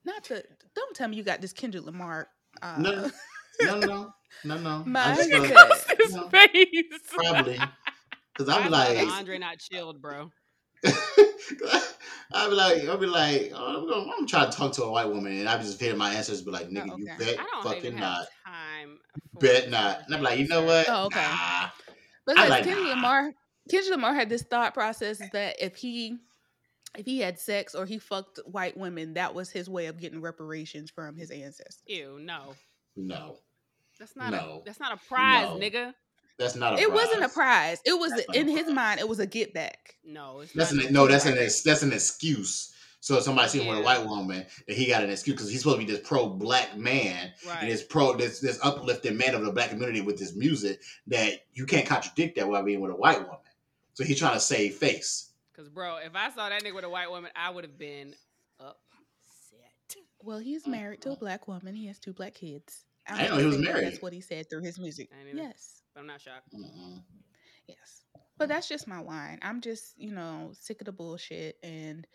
not 0.05 0.25
to 0.25 0.43
don't 0.75 0.97
tell 0.97 1.09
me 1.09 1.17
you 1.17 1.23
got 1.23 1.41
this 1.41 1.53
Kendrick 1.53 1.85
Lamar. 1.85 2.29
Uh, 2.61 2.77
No, 2.79 3.11
no, 3.61 3.79
no, 3.81 4.13
no, 4.45 4.57
no. 4.59 4.85
My 4.87 5.13
I 5.13 5.15
just 5.17 5.31
goodness. 5.31 5.51
feel- 5.51 5.59
Across 5.61 5.87
his 6.03 6.15
No. 6.15 6.29
face. 6.29 6.89
probably 7.09 7.61
because 8.37 8.49
I'm 8.49 8.71
Why 8.71 8.95
like, 8.95 9.09
Andre 9.09 9.39
not 9.39 9.59
chilled, 9.59 10.01
bro. 10.01 10.31
I'll 12.35 12.49
be 12.49 12.55
like, 12.57 12.89
I'll 12.89 12.97
be 12.97 13.07
like, 13.07 13.53
oh, 13.55 13.83
I'm, 13.83 13.89
gonna, 13.89 14.11
I'm 14.19 14.27
trying 14.27 14.51
to 14.51 14.57
talk 14.57 14.73
to 14.75 14.85
a 14.85 14.91
white 14.91 15.09
woman, 15.09 15.39
and 15.39 15.49
I 15.49 15.57
be 15.59 15.65
just 15.65 15.79
hearing 15.81 15.99
my 15.99 16.15
answers, 16.15 16.41
be 16.43 16.51
like, 16.51 16.71
nigga, 16.71 16.91
Oh, 16.93 16.97
you 16.97 17.07
bet 17.19 17.39
fucking 17.63 17.97
not, 17.97 18.27
time. 18.47 18.99
bet 19.39 19.69
not. 19.71 20.01
And 20.07 20.15
I'm 20.15 20.23
like, 20.23 20.39
you 20.39 20.49
know 20.49 20.63
what? 20.65 20.87
Oh, 20.89 21.05
okay. 21.07 21.21
Nah. 21.21 21.69
Because 22.27 22.49
like, 22.51 22.65
Kendrick 22.65 22.87
nah. 22.87 22.95
Lamar, 22.95 23.33
Kendrick 23.71 23.91
Lamar 23.91 24.15
had 24.15 24.29
this 24.31 24.43
thought 24.45 24.73
process 24.73 25.21
that 25.33 25.57
if 25.61 25.77
he 25.77 26.17
if 26.97 27.05
he 27.07 27.21
had 27.21 27.39
sex 27.39 27.75
or 27.75 27.85
he 27.85 27.99
fucked 27.99 28.39
white 28.47 28.77
women, 28.79 29.15
that 29.15 29.35
was 29.35 29.51
his 29.51 29.69
way 29.69 29.87
of 29.87 29.99
getting 30.01 30.21
reparations 30.23 30.91
from 30.91 31.17
his 31.17 31.31
ancestors. 31.31 31.83
Ew, 31.87 32.19
no. 32.21 32.55
No, 32.97 33.39
That's 33.99 34.17
not 34.17 34.31
No. 34.33 34.61
a 34.63 34.65
that's 34.65 34.81
not 34.81 34.93
a 34.93 34.97
prize, 35.09 35.49
No. 35.49 35.57
nigga. 35.59 35.95
that's 36.39 36.55
not 36.57 36.75
a. 36.79 36.83
It 36.83 36.93
wasn't 36.93 37.23
a 37.25 37.29
prize. 37.29 37.79
prize. 37.79 37.81
It 37.87 37.99
was 37.99 38.11
That's 38.11 38.37
in 38.37 38.49
his 38.49 38.65
prize. 38.65 38.75
mind. 38.75 39.01
It 39.01 39.09
was 39.09 39.19
a 39.21 39.27
get 39.27 39.55
back. 39.55 39.97
No, 40.05 40.41
it's 40.41 40.53
That's 40.53 40.73
not 40.73 40.87
an 40.87 40.93
no. 40.93 41.07
That's 41.07 41.25
an 41.27 41.39
ex- 41.39 41.63
that's 41.63 41.83
an 41.83 41.93
excuse. 41.93 42.71
So 43.01 43.17
if 43.17 43.25
somebody 43.25 43.49
seen 43.49 43.67
with 43.67 43.79
a 43.79 43.83
white 43.83 44.07
woman 44.07 44.47
that 44.69 44.77
he 44.77 44.87
got 44.87 45.03
an 45.03 45.11
excuse 45.11 45.35
because 45.35 45.51
he's 45.51 45.61
supposed 45.63 45.81
to 45.81 45.87
be 45.87 45.91
this 45.93 46.07
pro 46.07 46.29
black 46.29 46.77
man 46.77 47.33
right. 47.47 47.59
and 47.63 47.71
this 47.71 47.83
pro 47.83 48.15
this 48.17 48.39
this 48.41 48.59
uplifting 48.63 49.17
man 49.17 49.35
of 49.35 49.45
the 49.45 49.51
black 49.53 49.71
community 49.71 50.01
with 50.01 50.19
this 50.19 50.35
music 50.37 50.81
that 51.09 51.45
you 51.53 51.67
can't 51.67 51.87
contradict 51.87 52.37
that 52.37 52.49
while 52.49 52.63
being 52.63 52.81
with 52.81 52.93
a 52.93 52.97
white 52.97 53.21
woman. 53.21 53.39
So 53.95 54.05
he's 54.05 54.19
trying 54.19 54.35
to 54.35 54.41
save 54.41 54.75
face. 54.77 55.31
Cause 55.57 55.69
bro, 55.69 55.97
if 55.97 56.15
I 56.15 56.31
saw 56.31 56.49
that 56.49 56.63
nigga 56.63 56.75
with 56.75 56.85
a 56.85 56.89
white 56.91 57.11
woman, 57.11 57.31
I 57.37 57.51
would 57.51 57.65
have 57.65 57.77
been 57.79 58.09
upset. 58.09 58.19
Well, 60.25 60.39
he's 60.39 60.67
married 60.67 61.01
to 61.03 61.13
a 61.13 61.17
black 61.17 61.49
woman. 61.49 61.75
He 61.75 61.87
has 61.87 61.99
two 61.99 62.13
black 62.13 62.35
kids. 62.35 62.85
I'm 63.09 63.21
I 63.21 63.27
know 63.29 63.37
he 63.39 63.47
was 63.47 63.59
married. 63.59 63.85
That's 63.87 64.03
what 64.03 64.13
he 64.13 64.21
said 64.21 64.49
through 64.49 64.63
his 64.63 64.79
music. 64.79 65.09
I 65.13 65.25
didn't 65.25 65.39
either. 65.41 65.49
Yes, 65.49 65.83
But 65.95 66.01
I'm 66.03 66.07
not 66.07 66.21
shocked. 66.21 66.49
Mm-mm. 66.55 67.03
yes. 67.69 68.05
But 68.39 68.49
that's 68.49 68.69
just 68.69 68.87
my 68.89 69.01
wine. 69.01 69.39
I'm 69.43 69.61
just, 69.61 69.95
you 69.97 70.13
know, 70.13 70.51
sick 70.55 70.81
of 70.81 70.87
the 70.87 70.93
bullshit 70.93 71.57
and. 71.63 72.07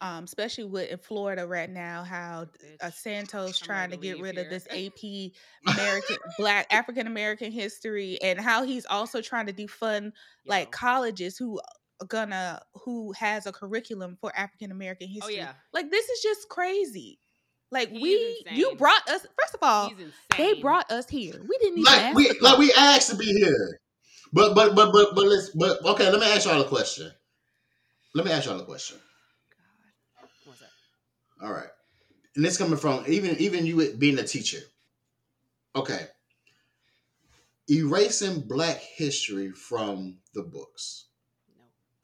Um, 0.00 0.24
especially 0.24 0.64
with 0.64 0.90
in 0.90 0.98
Florida 0.98 1.46
right 1.46 1.70
now, 1.70 2.02
how 2.02 2.46
uh, 2.80 2.90
Santos 2.90 3.62
I'm 3.62 3.66
trying 3.66 3.90
to 3.90 3.96
to 3.96 4.02
get 4.02 4.18
rid 4.20 4.34
here. 4.34 4.42
of 4.42 4.50
this 4.50 4.66
AP 4.72 5.30
American 5.76 6.16
Black 6.38 6.66
African 6.74 7.06
American 7.06 7.52
history, 7.52 8.18
and 8.20 8.40
how 8.40 8.64
he's 8.64 8.84
also 8.86 9.20
trying 9.20 9.46
to 9.46 9.52
defund 9.52 10.10
like 10.44 10.72
colleges 10.72 11.38
who 11.38 11.60
are 12.00 12.06
gonna 12.08 12.60
who 12.74 13.12
has 13.12 13.46
a 13.46 13.52
curriculum 13.52 14.18
for 14.20 14.36
African 14.36 14.72
American 14.72 15.06
history. 15.06 15.22
Oh 15.22 15.28
history. 15.28 15.44
yeah. 15.44 15.52
Like 15.72 15.88
this 15.92 16.08
is 16.08 16.20
just 16.20 16.48
crazy. 16.48 17.20
Like 17.72 17.88
He 17.88 17.96
is 17.96 18.44
we, 18.50 18.56
you 18.56 18.74
brought 18.76 19.08
us. 19.08 19.26
First 19.40 19.54
of 19.54 19.60
all, 19.62 19.90
they 20.36 20.60
brought 20.60 20.92
us 20.92 21.08
here. 21.08 21.40
We 21.40 21.58
didn't 21.58 21.78
even 21.78 21.84
Like 21.84 22.02
ask 22.02 22.16
we 22.16 22.28
to 22.28 22.44
like 22.44 22.58
we 22.58 22.72
asked 22.74 23.10
to 23.10 23.16
be 23.16 23.24
here. 23.24 23.80
But 24.30 24.54
but 24.54 24.74
but 24.74 24.92
but 24.92 25.14
but 25.14 25.24
let's 25.24 25.48
but 25.50 25.82
okay, 25.86 26.10
let 26.10 26.20
me 26.20 26.26
ask 26.26 26.46
y'all 26.46 26.60
a 26.60 26.68
question. 26.68 27.10
Let 28.14 28.26
me 28.26 28.32
ask 28.32 28.44
y'all 28.44 28.60
a 28.60 28.64
question. 28.66 28.98
God. 30.20 30.28
What's 30.44 30.60
that? 30.60 30.68
All 31.42 31.52
right. 31.52 31.70
And 32.36 32.44
this 32.44 32.58
coming 32.58 32.76
from 32.76 33.04
even 33.08 33.36
even 33.38 33.64
you 33.64 33.94
being 33.94 34.18
a 34.18 34.22
teacher. 34.22 34.60
Okay. 35.74 36.06
Erasing 37.70 38.40
black 38.40 38.80
history 38.80 39.50
from 39.50 40.18
the 40.34 40.42
books. 40.42 41.06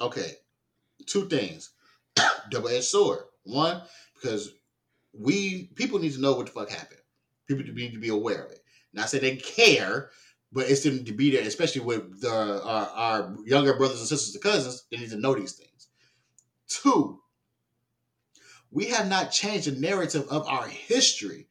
No. 0.01 0.07
Okay. 0.07 0.33
Two 1.05 1.29
things. 1.29 1.73
Double 2.51 2.71
edged 2.71 2.85
sword. 2.85 3.19
One, 3.45 3.83
because 4.15 4.53
we 5.19 5.67
people 5.75 5.99
need 5.99 6.13
to 6.15 6.21
know 6.21 6.35
what 6.35 6.47
the 6.47 6.53
fuck 6.53 6.71
happened. 6.71 7.01
People 7.47 7.65
need 7.75 7.93
to 7.93 7.99
be 8.01 8.09
aware 8.09 8.45
of 8.45 8.53
it. 8.53 8.61
Not 8.93 9.11
say 9.11 9.19
they 9.19 9.37
care, 9.37 10.11
but 10.53 10.71
it's 10.71 10.83
them 10.83 11.05
to 11.05 11.13
be 11.13 11.31
there, 11.31 11.43
especially 11.47 11.83
with 11.83 12.21
the, 12.21 12.31
our, 12.31 12.87
our 12.89 13.37
younger 13.45 13.75
brothers 13.77 14.01
and 14.01 14.09
sisters 14.09 14.35
and 14.35 14.43
cousins. 14.43 14.87
They 14.91 14.99
need 14.99 15.11
to 15.11 15.17
know 15.21 15.35
these 15.35 15.53
things. 15.53 15.89
Two, 16.69 17.21
we 18.71 18.87
have 18.87 19.09
not 19.09 19.31
changed 19.33 19.67
the 19.67 19.81
narrative 19.81 20.27
of 20.31 20.47
our 20.49 20.67
history. 20.69 21.49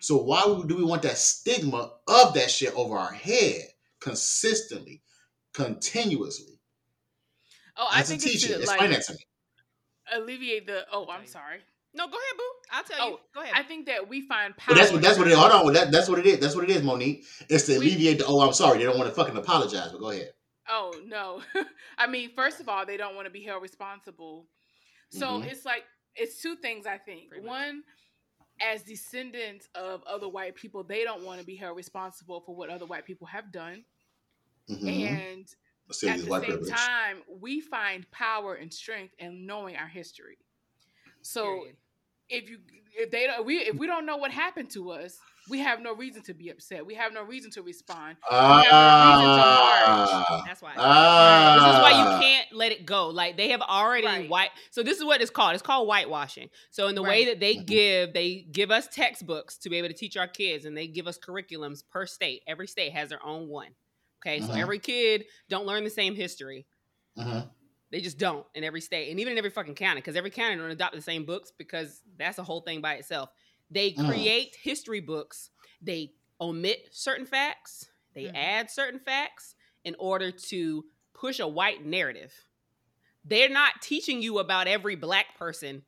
So 0.00 0.16
why 0.16 0.42
do 0.66 0.76
we 0.76 0.84
want 0.84 1.02
that 1.02 1.18
stigma 1.18 1.92
of 2.08 2.34
that 2.34 2.50
shit 2.50 2.74
over 2.74 2.96
our 2.96 3.12
head 3.12 3.62
consistently, 4.00 5.02
continuously? 5.52 6.60
Oh, 7.76 7.88
I 7.90 8.00
As 8.00 8.10
a 8.10 8.18
think 8.18 8.22
it's 8.24 8.32
teacher, 8.42 8.54
to 8.54 8.60
explain 8.60 8.90
like 8.90 8.90
that 8.92 9.02
to 9.06 9.12
me. 9.14 9.18
alleviate 10.12 10.66
the. 10.66 10.86
Oh, 10.92 11.08
I'm 11.08 11.26
sorry. 11.26 11.60
No, 11.92 12.06
go 12.06 12.12
ahead, 12.12 12.36
boo. 12.38 12.44
I'll 12.72 12.84
tell 12.84 13.08
you. 13.10 13.14
Oh, 13.16 13.20
Go 13.34 13.40
ahead. 13.42 13.54
I 13.56 13.62
think 13.64 13.86
that 13.86 14.08
we 14.08 14.20
find 14.20 14.56
power. 14.56 14.74
But 14.74 14.80
that's 14.80 14.92
what 14.92 15.02
that's 15.02 15.18
what 15.18 15.26
it. 15.28 15.34
Hold 15.34 15.50
on, 15.68 15.72
that, 15.72 15.90
that's 15.90 16.08
what 16.08 16.18
it 16.20 16.26
is. 16.26 16.38
That's 16.38 16.54
what 16.54 16.64
it 16.64 16.70
is, 16.70 16.82
Monique. 16.82 17.24
It's 17.48 17.66
to 17.66 17.72
We- 17.78 17.86
alleviate 17.88 18.18
the. 18.18 18.26
Oh, 18.26 18.40
I'm 18.40 18.52
sorry. 18.52 18.78
They 18.78 18.84
don't 18.84 18.96
want 18.98 19.08
to 19.10 19.14
fucking 19.14 19.36
apologize. 19.36 19.90
But 19.92 20.00
go 20.00 20.10
ahead. 20.10 20.32
Oh 20.68 20.92
no. 21.04 21.42
I 21.98 22.06
mean, 22.06 22.30
first 22.36 22.60
of 22.60 22.68
all, 22.68 22.86
they 22.86 22.96
don't 22.96 23.16
want 23.16 23.26
to 23.26 23.30
be 23.32 23.42
held 23.42 23.60
responsible. 23.62 24.46
So 25.10 25.26
Mhm. 25.26 25.50
it's 25.50 25.64
like 25.64 25.82
it's 26.14 26.40
two 26.40 26.54
things 26.56 26.86
I 26.86 26.96
think. 26.98 27.30
Pretty 27.30 27.44
much. 27.44 27.50
One, 27.50 27.82
as 28.62 28.82
descendants 28.84 29.68
of 29.74 30.04
other 30.04 30.28
white 30.28 30.54
people, 30.54 30.84
they 30.84 31.02
don't 31.02 31.24
want 31.24 31.40
to 31.40 31.46
be 31.46 31.56
held 31.56 31.76
responsible 31.76 32.40
for 32.46 32.54
what 32.54 32.70
other 32.70 32.86
white 32.86 33.04
people 33.04 33.26
have 33.26 33.50
done. 33.50 33.84
Mhm. 34.68 35.08
And 35.08 35.42
at 35.42 35.48
the 35.88 35.94
same 35.94 36.24
privilege. 36.24 36.70
time, 36.70 37.24
we 37.28 37.60
find 37.60 38.08
power 38.12 38.54
and 38.54 38.72
strength 38.72 39.14
in 39.18 39.44
knowing 39.46 39.74
our 39.76 39.88
history. 39.88 40.38
So 41.22 41.44
Period. 41.44 41.76
if 42.28 42.50
you 42.50 42.58
if 42.96 43.10
they 43.10 43.26
don't 43.26 43.44
we 43.46 43.58
if 43.58 43.76
we 43.76 43.86
don't 43.86 44.06
know 44.06 44.16
what 44.16 44.30
happened 44.30 44.70
to 44.70 44.90
us, 44.90 45.16
we 45.48 45.58
have 45.60 45.80
no 45.80 45.94
reason 45.94 46.22
to 46.24 46.34
be 46.34 46.50
upset. 46.50 46.84
We 46.86 46.94
have 46.94 47.12
no 47.12 47.22
reason 47.22 47.50
to 47.52 47.62
respond. 47.62 48.16
Ah, 48.30 50.42
That's 50.46 50.62
why. 50.62 50.74
ah, 50.76 51.54
This 51.54 51.74
is 51.74 51.80
why 51.82 51.90
you 51.90 52.20
can't 52.20 52.46
let 52.52 52.72
it 52.72 52.86
go. 52.86 53.08
Like 53.08 53.36
they 53.36 53.50
have 53.50 53.60
already 53.62 54.06
Right. 54.06 54.28
white. 54.30 54.50
So 54.70 54.82
this 54.82 54.98
is 54.98 55.04
what 55.04 55.20
it's 55.20 55.30
called. 55.30 55.54
It's 55.54 55.62
called 55.62 55.88
whitewashing. 55.88 56.50
So 56.70 56.88
in 56.88 56.94
the 56.94 57.02
way 57.02 57.26
that 57.26 57.40
they 57.40 57.56
give, 57.56 58.12
they 58.12 58.46
give 58.50 58.70
us 58.70 58.88
textbooks 58.88 59.56
to 59.58 59.70
be 59.70 59.76
able 59.78 59.88
to 59.88 59.94
teach 59.94 60.16
our 60.16 60.28
kids, 60.28 60.64
and 60.64 60.76
they 60.76 60.86
give 60.86 61.06
us 61.06 61.18
curriculums 61.18 61.82
per 61.90 62.06
state. 62.06 62.42
Every 62.46 62.66
state 62.66 62.92
has 62.92 63.08
their 63.10 63.24
own 63.24 63.48
one. 63.48 63.68
Okay, 64.24 64.40
so 64.40 64.48
Mhm. 64.52 64.60
every 64.60 64.78
kid 64.78 65.24
don't 65.48 65.66
learn 65.66 65.84
the 65.84 65.90
same 65.90 66.14
history. 66.14 66.66
Mhm. 67.18 67.48
They 67.90 68.00
just 68.00 68.18
don't 68.18 68.46
in 68.54 68.62
every 68.62 68.80
state, 68.80 69.10
and 69.10 69.18
even 69.18 69.32
in 69.32 69.38
every 69.38 69.50
fucking 69.50 69.74
county, 69.74 70.00
because 70.00 70.16
every 70.16 70.30
county 70.30 70.56
don't 70.56 70.70
adopt 70.70 70.94
the 70.94 71.02
same 71.02 71.24
books 71.24 71.52
because 71.56 72.02
that's 72.16 72.38
a 72.38 72.42
whole 72.44 72.60
thing 72.60 72.80
by 72.80 72.94
itself. 72.94 73.30
They 73.70 73.92
Mm. 73.92 74.08
create 74.08 74.56
history 74.56 75.00
books. 75.00 75.50
They 75.82 76.14
omit 76.40 76.88
certain 76.92 77.26
facts. 77.26 77.88
They 78.14 78.24
Mhm. 78.24 78.32
add 78.34 78.70
certain 78.70 79.00
facts 79.00 79.54
in 79.84 79.96
order 79.98 80.30
to 80.30 80.84
push 81.14 81.38
a 81.40 81.48
white 81.48 81.84
narrative. 81.84 82.32
They're 83.24 83.48
not 83.48 83.82
teaching 83.82 84.22
you 84.22 84.38
about 84.38 84.66
every 84.68 84.94
black 84.94 85.36
person 85.36 85.84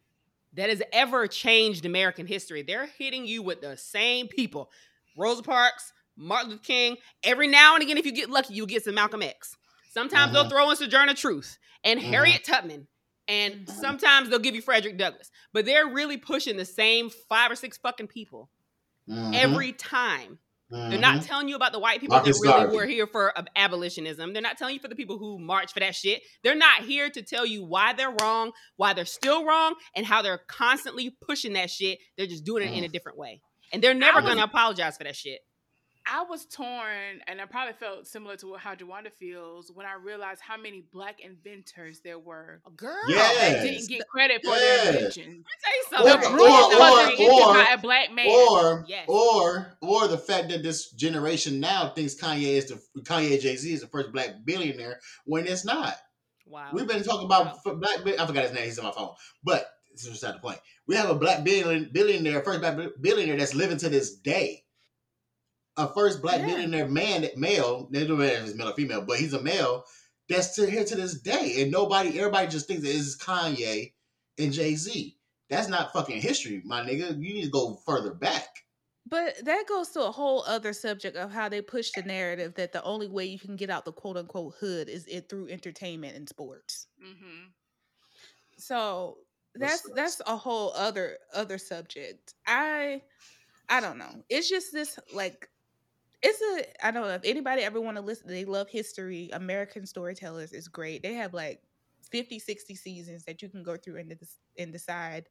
that 0.53 0.68
has 0.68 0.82
ever 0.92 1.26
changed 1.26 1.84
American 1.86 2.26
history. 2.26 2.62
They're 2.62 2.86
hitting 2.86 3.26
you 3.26 3.42
with 3.42 3.61
the 3.61 3.76
same 3.76 4.28
people. 4.28 4.70
Rosa 5.16 5.42
Parks, 5.42 5.92
Martin 6.16 6.50
Luther 6.50 6.62
King. 6.62 6.98
Every 7.22 7.46
now 7.46 7.74
and 7.74 7.82
again, 7.82 7.96
if 7.96 8.05
you 8.05 8.12
get 8.12 8.28
lucky, 8.28 8.55
you'll 8.55 8.66
get 8.66 8.84
some 8.84 8.94
Malcolm 8.94 9.22
X. 9.22 9.57
Sometimes 9.90 10.32
they'll 10.32 10.44
Mhm. 10.44 10.50
throw 10.50 10.70
in 10.70 10.76
Sojourner 10.76 11.14
Truth 11.14 11.59
and 11.84 12.00
Mhm. 12.00 12.04
Harriet 12.04 12.44
Tubman. 12.44 12.88
And 13.28 13.68
sometimes 13.68 14.28
they'll 14.28 14.38
give 14.40 14.54
you 14.54 14.62
Frederick 14.62 14.98
Douglass. 14.98 15.30
But 15.52 15.64
they're 15.64 15.86
really 15.86 16.16
pushing 16.16 16.56
the 16.56 16.64
same 16.64 17.09
five 17.28 17.50
or 17.50 17.54
six 17.54 17.78
fucking 17.78 18.09
people 18.09 18.50
Mhm. 19.09 19.34
every 19.34 19.72
time. 19.72 20.38
They're 20.70 20.92
Mhm. 20.98 21.00
not 21.00 21.22
telling 21.22 21.48
you 21.48 21.54
about 21.56 21.72
the 21.72 21.78
white 21.78 22.00
people 22.00 22.16
Marcus 22.16 22.40
that 22.40 22.46
really 22.48 22.60
Garvey. 22.62 22.76
were 22.76 22.86
here 22.86 23.06
for 23.06 23.34
abolitionism. 23.56 24.32
They're 24.32 24.40
not 24.42 24.56
telling 24.56 24.74
you 24.74 24.80
for 24.80 24.88
the 24.88 24.94
people 24.96 25.18
who 25.18 25.38
marched 25.38 25.74
for 25.74 25.80
that 25.80 25.94
shit. 25.94 26.22
They're 26.42 26.54
not 26.54 26.84
here 26.84 27.10
to 27.10 27.20
tell 27.22 27.44
you 27.44 27.62
why 27.62 27.92
they're 27.92 28.14
wrong, 28.22 28.52
why 28.76 28.94
they're 28.94 29.04
still 29.04 29.44
wrong, 29.44 29.74
and 29.94 30.06
how 30.06 30.22
they're 30.22 30.38
constantly 30.38 31.10
pushing 31.10 31.52
that 31.52 31.70
shit. 31.70 31.98
They're 32.16 32.26
just 32.26 32.44
doing 32.44 32.66
it 32.66 32.74
in 32.76 32.84
a 32.84 32.88
different 32.88 33.18
way. 33.18 33.42
And 33.70 33.82
they're 33.82 33.94
never 33.94 34.20
going 34.22 34.38
to 34.38 34.44
apologize 34.44 34.96
for 34.96 35.04
that 35.04 35.16
shit. 35.16 35.40
I 36.06 36.24
was 36.24 36.46
torn, 36.46 37.20
and 37.28 37.40
I 37.40 37.44
probably 37.46 37.74
felt 37.74 38.06
similar 38.06 38.36
to 38.38 38.54
how 38.54 38.74
Jawanda 38.74 39.12
feels 39.20 39.70
when 39.72 39.86
I 39.86 39.94
realized 39.94 40.40
how 40.40 40.56
many 40.56 40.84
black 40.92 41.20
inventors 41.20 42.00
there 42.02 42.18
were 42.18 42.60
A 42.66 42.70
Girl. 42.70 42.96
Yes. 43.08 43.38
that 43.38 43.62
didn't 43.64 43.88
get 43.88 44.08
credit 44.08 44.42
for 44.44 44.50
Yes. 44.50 44.84
their 44.84 44.94
inventions. 44.96 45.26
Let 45.26 45.26
me 45.34 45.46
Or- 45.46 45.60
tell 45.62 45.72
you 45.72 45.84
The 45.90 45.96
something. 45.96 46.32
or- 46.32 46.36
broom 46.36 46.50
or- 46.50 46.78
wasn't 46.78 47.20
or- 47.20 47.54
by 47.54 47.72
a 47.72 47.78
black 47.78 48.12
man. 48.12 48.26
Or 48.28 48.84
Yes. 48.88 49.04
or 49.08 49.78
or 49.80 50.08
the 50.08 50.18
fact 50.18 50.48
that 50.50 50.62
this 50.62 50.90
generation 50.90 51.60
now 51.60 51.90
thinks 51.94 52.14
Kanye 52.14 52.54
is 52.56 52.66
the 52.66 52.80
Kanye 53.02 53.40
Jay 53.40 53.56
Z 53.56 53.72
is 53.72 53.80
the 53.82 53.86
first 53.88 54.12
black 54.12 54.30
billionaire 54.44 55.00
when 55.24 55.46
it's 55.46 55.64
not. 55.64 55.96
wow. 56.46 56.68
We've 56.72 56.86
been 56.86 57.02
talking 57.02 57.24
about 57.26 57.46
f- 57.64 57.74
black. 57.76 58.00
I 58.18 58.26
forgot 58.26 58.42
his 58.44 58.52
name. 58.52 58.64
He's 58.64 58.78
on 58.78 58.84
my 58.86 58.92
phone. 58.92 59.14
But 59.42 59.66
this 59.92 60.04
is 60.04 60.10
beside 60.10 60.34
the 60.34 60.38
point. 60.40 60.58
We 60.86 60.96
have 60.96 61.08
a 61.08 61.14
black 61.14 61.44
billion, 61.44 61.90
billionaire, 61.92 62.42
first 62.42 62.60
black 62.60 62.76
billionaire 63.00 63.36
that's 63.38 63.54
living 63.54 63.78
to 63.78 63.88
this 63.88 64.16
day. 64.16 64.61
A 65.77 65.93
first 65.94 66.20
black 66.20 66.40
Yeah. 66.40 66.47
billionaire 66.47 66.89
man, 66.89 67.27
male. 67.36 67.89
They 67.90 68.07
don't 68.07 68.19
matter 68.19 68.35
if 68.35 68.44
he's 68.44 68.55
male 68.55 68.69
or 68.69 68.74
female, 68.74 69.03
but 69.03 69.19
he's 69.19 69.32
a 69.32 69.43
male 69.43 69.85
that's 70.28 70.53
still 70.53 70.69
here 70.69 70.85
to 70.85 70.94
this 70.94 71.20
day. 71.20 71.62
And 71.62 71.70
nobody, 71.70 72.19
everybody 72.19 72.49
just 72.49 72.66
thinks 72.66 72.82
that 72.82 72.94
it's 72.94 73.16
Kanye 73.16 73.93
and 74.39 74.53
Jay 74.53 74.74
Z. 74.74 75.16
That's 75.49 75.69
not 75.69 75.93
fucking 75.93 76.20
history, 76.20 76.62
my 76.65 76.82
nigga. 76.82 77.11
You 77.11 77.35
need 77.35 77.44
to 77.44 77.51
go 77.51 77.74
further 77.86 78.15
back. 78.15 78.49
But 79.07 79.35
that 79.44 79.66
goes 79.69 79.90
to 79.90 80.03
a 80.07 80.12
whole 80.12 80.44
other 80.47 80.73
subject 80.73 81.16
of 81.16 81.32
how 81.32 81.49
they 81.49 81.61
push 81.61 81.90
the 81.90 82.03
narrative 82.03 82.55
that 82.55 82.73
the 82.73 82.82
only 82.85 83.09
way 83.09 83.24
you 83.24 83.39
can 83.39 83.57
get 83.57 83.69
out 83.69 83.85
the 83.85 83.93
quote 83.93 84.16
unquote 84.16 84.55
hood 84.61 84.89
is 84.89 85.07
it 85.07 85.28
through 85.28 85.49
entertainment 85.49 86.16
and 86.16 86.28
sports. 86.28 86.86
Mm-hmm. 87.05 87.49
So 88.59 89.19
that's 89.55 89.82
that's 89.94 90.20
a 90.27 90.36
whole 90.36 90.73
other 90.74 91.19
other 91.35 91.59
subject. 91.59 92.35
I 92.47 93.03
I 93.69 93.81
don't 93.81 93.99
know. 93.99 94.23
It's 94.28 94.49
just 94.49 94.73
this 94.73 94.99
like 95.12 95.49
it's 96.23 96.40
a 96.40 96.86
I 96.86 96.90
don't 96.90 97.03
know 97.03 97.15
if 97.15 97.23
anybody 97.24 97.62
ever 97.62 97.81
want 97.81 97.97
to 97.97 98.03
listen 98.03 98.28
they 98.28 98.44
love 98.44 98.69
history. 98.69 99.31
American 99.32 99.86
Storytellers 99.86 100.53
is 100.53 100.69
great. 100.69 101.03
They 101.03 101.15
have 101.15 101.35
like 101.35 101.62
50 102.11 102.39
60 102.39 102.74
seasons 102.74 103.24
that 103.24 103.43
you 103.43 103.49
can 103.49 103.62
go 103.62 103.77
through 103.77 103.99
and, 103.99 104.19
and 104.59 104.73
decide 104.73 105.28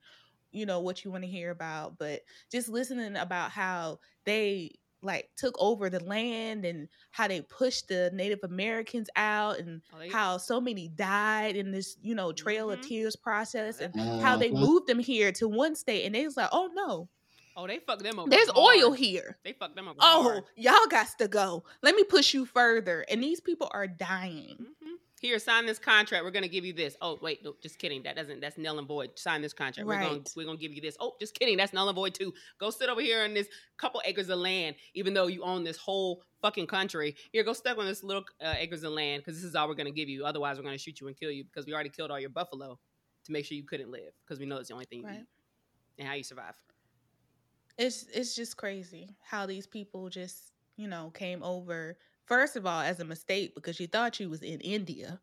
you 0.51 0.65
know 0.65 0.81
what 0.81 1.03
you 1.05 1.11
want 1.11 1.23
to 1.23 1.29
hear 1.29 1.51
about 1.51 1.97
but 1.97 2.21
just 2.51 2.69
listening 2.69 3.15
about 3.17 3.51
how 3.51 3.99
they 4.25 4.71
like 5.01 5.31
took 5.35 5.55
over 5.59 5.89
the 5.89 6.03
land 6.03 6.65
and 6.65 6.87
how 7.11 7.27
they 7.27 7.41
pushed 7.41 7.87
the 7.89 8.11
native 8.13 8.39
americans 8.43 9.09
out 9.15 9.59
and 9.59 9.81
Oh, 9.91 9.99
they- 9.99 10.17
how 10.17 10.37
so 10.37 10.61
many 10.61 10.87
died 10.89 11.55
in 11.55 11.71
this 11.71 11.97
you 12.01 12.15
know 12.15 12.31
trail 12.31 12.71
of 12.71 12.79
Mhm. 12.79 12.81
tears 12.81 13.15
process 13.15 13.79
and 13.79 13.95
how 14.19 14.37
they 14.37 14.51
Mhm. 14.51 14.51
moved 14.51 14.87
them 14.87 14.99
here 14.99 15.31
to 15.31 15.47
one 15.47 15.75
state 15.75 16.05
and 16.05 16.15
they 16.15 16.25
was 16.25 16.37
like 16.37 16.49
oh 16.51 16.69
no 16.73 17.09
oh, 17.55 17.67
they 17.67 17.79
fuck 17.79 17.99
them 17.99 18.19
over. 18.19 18.29
there's 18.29 18.49
hard. 18.49 18.77
oil 18.83 18.91
here 18.93 19.37
They 19.43 19.53
fucked 19.53 19.75
them 19.75 19.87
over. 19.87 19.97
oh 20.01 20.23
hard. 20.23 20.43
y'all 20.55 20.87
got 20.89 21.07
to 21.19 21.27
go 21.27 21.63
let 21.81 21.95
me 21.95 22.03
push 22.03 22.33
you 22.33 22.45
further 22.45 23.05
and 23.09 23.21
these 23.23 23.39
people 23.39 23.69
are 23.73 23.87
dying 23.87 24.57
Mhm. 24.83 24.95
Here, 25.21 25.37
sign 25.37 25.67
this 25.67 25.77
contract. 25.77 26.23
We're 26.25 26.31
gonna 26.31 26.47
give 26.47 26.65
you 26.65 26.73
this. 26.73 26.95
Oh, 26.99 27.19
wait, 27.21 27.43
no, 27.43 27.53
just 27.61 27.77
kidding. 27.77 28.01
That 28.01 28.15
doesn't. 28.15 28.39
That's 28.41 28.57
null 28.57 28.79
and 28.79 28.87
void. 28.87 29.19
Sign 29.19 29.43
this 29.43 29.53
contract. 29.53 29.87
We're 29.87 29.99
gonna 29.99 30.13
Right. 30.15 30.33
we're 30.35 30.47
gonna 30.47 30.57
give 30.57 30.73
you 30.73 30.81
this. 30.81 30.97
Oh, 30.99 31.15
just 31.19 31.35
kidding. 31.37 31.57
That's 31.57 31.73
null 31.73 31.87
and 31.87 31.95
void 31.95 32.15
too. 32.15 32.33
Go 32.57 32.71
sit 32.71 32.89
over 32.89 33.01
here 33.01 33.23
in 33.23 33.35
this 33.35 33.47
couple 33.77 34.01
acres 34.03 34.29
of 34.29 34.39
land, 34.39 34.77
even 34.95 35.13
though 35.13 35.27
you 35.27 35.43
own 35.43 35.63
this 35.63 35.77
whole 35.77 36.23
fucking 36.41 36.65
country. 36.65 37.15
Here, 37.31 37.43
go 37.43 37.53
stuck 37.53 37.77
on 37.77 37.85
this 37.85 38.03
little 38.03 38.23
uh, 38.41 38.55
acres 38.57 38.81
of 38.83 38.93
land 38.93 39.21
because 39.21 39.35
this 39.39 39.43
is 39.47 39.53
all 39.53 39.67
we're 39.67 39.75
gonna 39.75 39.91
give 39.91 40.09
you. 40.09 40.25
Otherwise, 40.25 40.57
we're 40.57 40.63
gonna 40.63 40.79
shoot 40.79 40.99
you 40.99 41.07
and 41.07 41.15
kill 41.15 41.29
you 41.29 41.43
because 41.43 41.67
we 41.67 41.73
already 41.75 41.91
killed 41.91 42.09
all 42.09 42.19
your 42.19 42.31
buffalo 42.31 42.79
to 43.25 43.31
make 43.31 43.45
sure 43.45 43.55
you 43.55 43.63
couldn't 43.63 43.91
live 43.91 44.13
because 44.25 44.39
we 44.39 44.47
know 44.47 44.57
it's 44.57 44.69
the 44.69 44.73
only 44.73 44.85
thing 44.87 45.01
you 45.01 45.05
Right. 45.05 45.19
eat 45.19 45.27
and 45.99 46.07
how 46.07 46.15
you 46.15 46.23
survive. 46.23 46.55
It's 47.81 48.05
it's 48.13 48.35
just 48.35 48.57
crazy 48.57 49.17
how 49.21 49.47
these 49.47 49.67
people 49.67 50.09
just 50.09 50.53
you 50.77 50.87
know 50.87 51.11
came 51.11 51.43
over 51.43 51.97
first 52.25 52.57
of 52.57 52.65
all 52.67 52.81
as 52.81 53.01
a 53.01 53.05
mistake 53.05 53.55
because 53.55 53.79
you 53.81 53.87
thought 53.87 54.19
you 54.21 54.29
was 54.29 54.43
in 54.43 54.61
India 54.61 55.21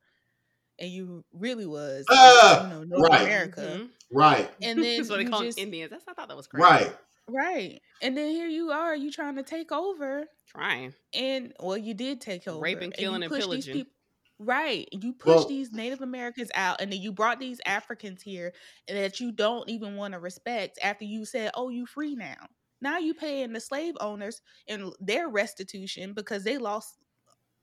and 0.79 0.91
you 0.91 1.25
really 1.33 1.67
was 1.67 2.15
in, 2.23 2.35
Ah, 2.41 2.57
you 2.57 2.67
know 2.69 2.85
North 2.85 3.11
right. 3.11 3.29
America 3.29 3.83
Mhm. 3.83 3.93
Right, 4.11 4.51
and 4.63 4.83
then 4.83 4.87
That's 4.97 5.11
what 5.11 5.19
they 5.19 5.25
you 5.25 5.31
call 5.31 5.47
just, 5.47 5.57
Indians. 5.57 5.91
That's 5.91 6.07
I 6.09 6.15
thought 6.15 6.29
that 6.29 6.37
was 6.39 6.49
crazy. 6.49 6.81
right. 6.81 6.97
right 7.29 7.81
and 8.03 8.17
then 8.17 8.31
here 8.33 8.49
you 8.49 8.71
are 8.73 8.97
you 8.97 9.11
trying 9.13 9.37
to 9.37 9.43
take 9.45 9.73
over 9.73 10.27
Trying. 10.47 10.95
and 11.15 11.55
well 11.61 11.79
you 11.79 11.95
did 11.95 12.21
take 12.21 12.49
over 12.49 12.79
Raping, 12.79 12.93
and 12.99 13.11
you 13.11 13.11
killing, 13.11 13.23
and 13.23 13.33
pushed 13.33 13.51
these 13.51 13.69
pillaging. 13.69 13.83
Peop- 14.39 14.49
right 14.49 14.89
you 14.93 15.13
pushed 15.13 15.37
Well- 15.37 15.49
these 15.49 15.73
native 15.73 16.01
americans 16.01 16.51
out 16.55 16.81
and 16.81 16.93
then 16.93 17.01
you 17.01 17.13
brought 17.13 17.41
these 17.41 17.61
africans 17.67 18.23
here 18.23 18.53
and 18.89 18.97
that 18.99 19.21
you 19.21 19.33
don't 19.33 19.69
even 19.69 19.97
want 19.97 20.13
to 20.13 20.21
respect 20.21 20.79
after 20.83 21.05
you 21.05 21.25
said 21.25 21.51
oh 21.55 21.69
you 21.71 21.87
free 21.87 22.15
now 22.15 22.47
now 22.81 22.99
you 22.99 23.15
paying 23.15 23.53
the 23.53 23.61
slave 23.61 23.97
owners 24.01 24.41
and 24.69 24.93
their 25.01 25.29
restitution 25.29 26.13
because 26.15 26.45
they 26.45 26.59
lost 26.59 26.97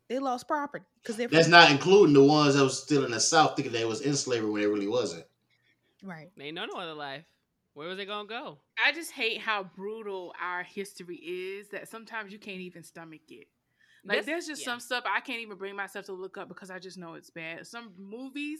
they 0.09 0.19
lost 0.19 0.47
property 0.47 0.85
because 1.01 1.17
they're 1.17 1.27
That's 1.29 1.47
free. 1.47 1.51
not 1.51 1.71
including 1.71 2.13
the 2.13 2.23
ones 2.23 2.55
that 2.55 2.63
was 2.63 2.81
still 2.83 3.05
in 3.05 3.11
the 3.11 3.19
South 3.19 3.55
thinking 3.55 3.71
they 3.73 3.85
was 3.85 4.01
in 4.01 4.15
slavery 4.15 4.51
when 4.51 4.61
it 4.61 4.67
really 4.67 4.87
wasn't. 4.87 5.25
right 6.03 6.29
They 6.37 6.51
know 6.51 6.65
no 6.65 6.79
other 6.79 6.93
life. 6.93 7.25
Where 7.73 7.87
was 7.89 7.97
they 7.97 8.05
gonna 8.05 8.27
go? 8.27 8.59
I 8.83 8.91
just 8.93 9.11
hate 9.11 9.41
how 9.41 9.63
brutal 9.63 10.33
our 10.41 10.63
history 10.63 11.17
is 11.17 11.69
that 11.69 11.89
sometimes 11.89 12.31
you 12.31 12.39
can't 12.39 12.61
even 12.61 12.83
stomach 12.83 13.21
it. 13.29 13.47
Like 14.05 14.17
This- 14.19 14.25
there's 14.27 14.47
just 14.47 14.61
yeah. 14.61 14.65
some 14.65 14.79
stuff 14.79 15.03
I 15.07 15.19
can't 15.19 15.39
even 15.41 15.57
bring 15.57 15.75
myself 15.75 16.05
to 16.05 16.13
look 16.13 16.37
up 16.37 16.47
because 16.47 16.69
I 16.69 16.79
just 16.79 16.97
know 16.97 17.15
it's 17.15 17.29
bad. 17.31 17.65
Some 17.65 17.91
movies 17.97 18.59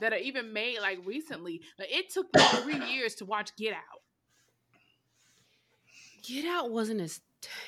that 0.00 0.12
are 0.12 0.18
even 0.18 0.52
made 0.52 0.78
like 0.80 0.98
recently, 1.04 1.60
like 1.78 1.88
it 1.90 2.10
took 2.10 2.26
me 2.34 2.42
three 2.62 2.84
years 2.94 3.14
to 3.16 3.24
watch 3.24 3.54
Get 3.56 3.72
Out. 3.72 4.00
Get 6.22 6.44
Out 6.46 6.70
wasn't 6.70 7.00
as 7.00 7.20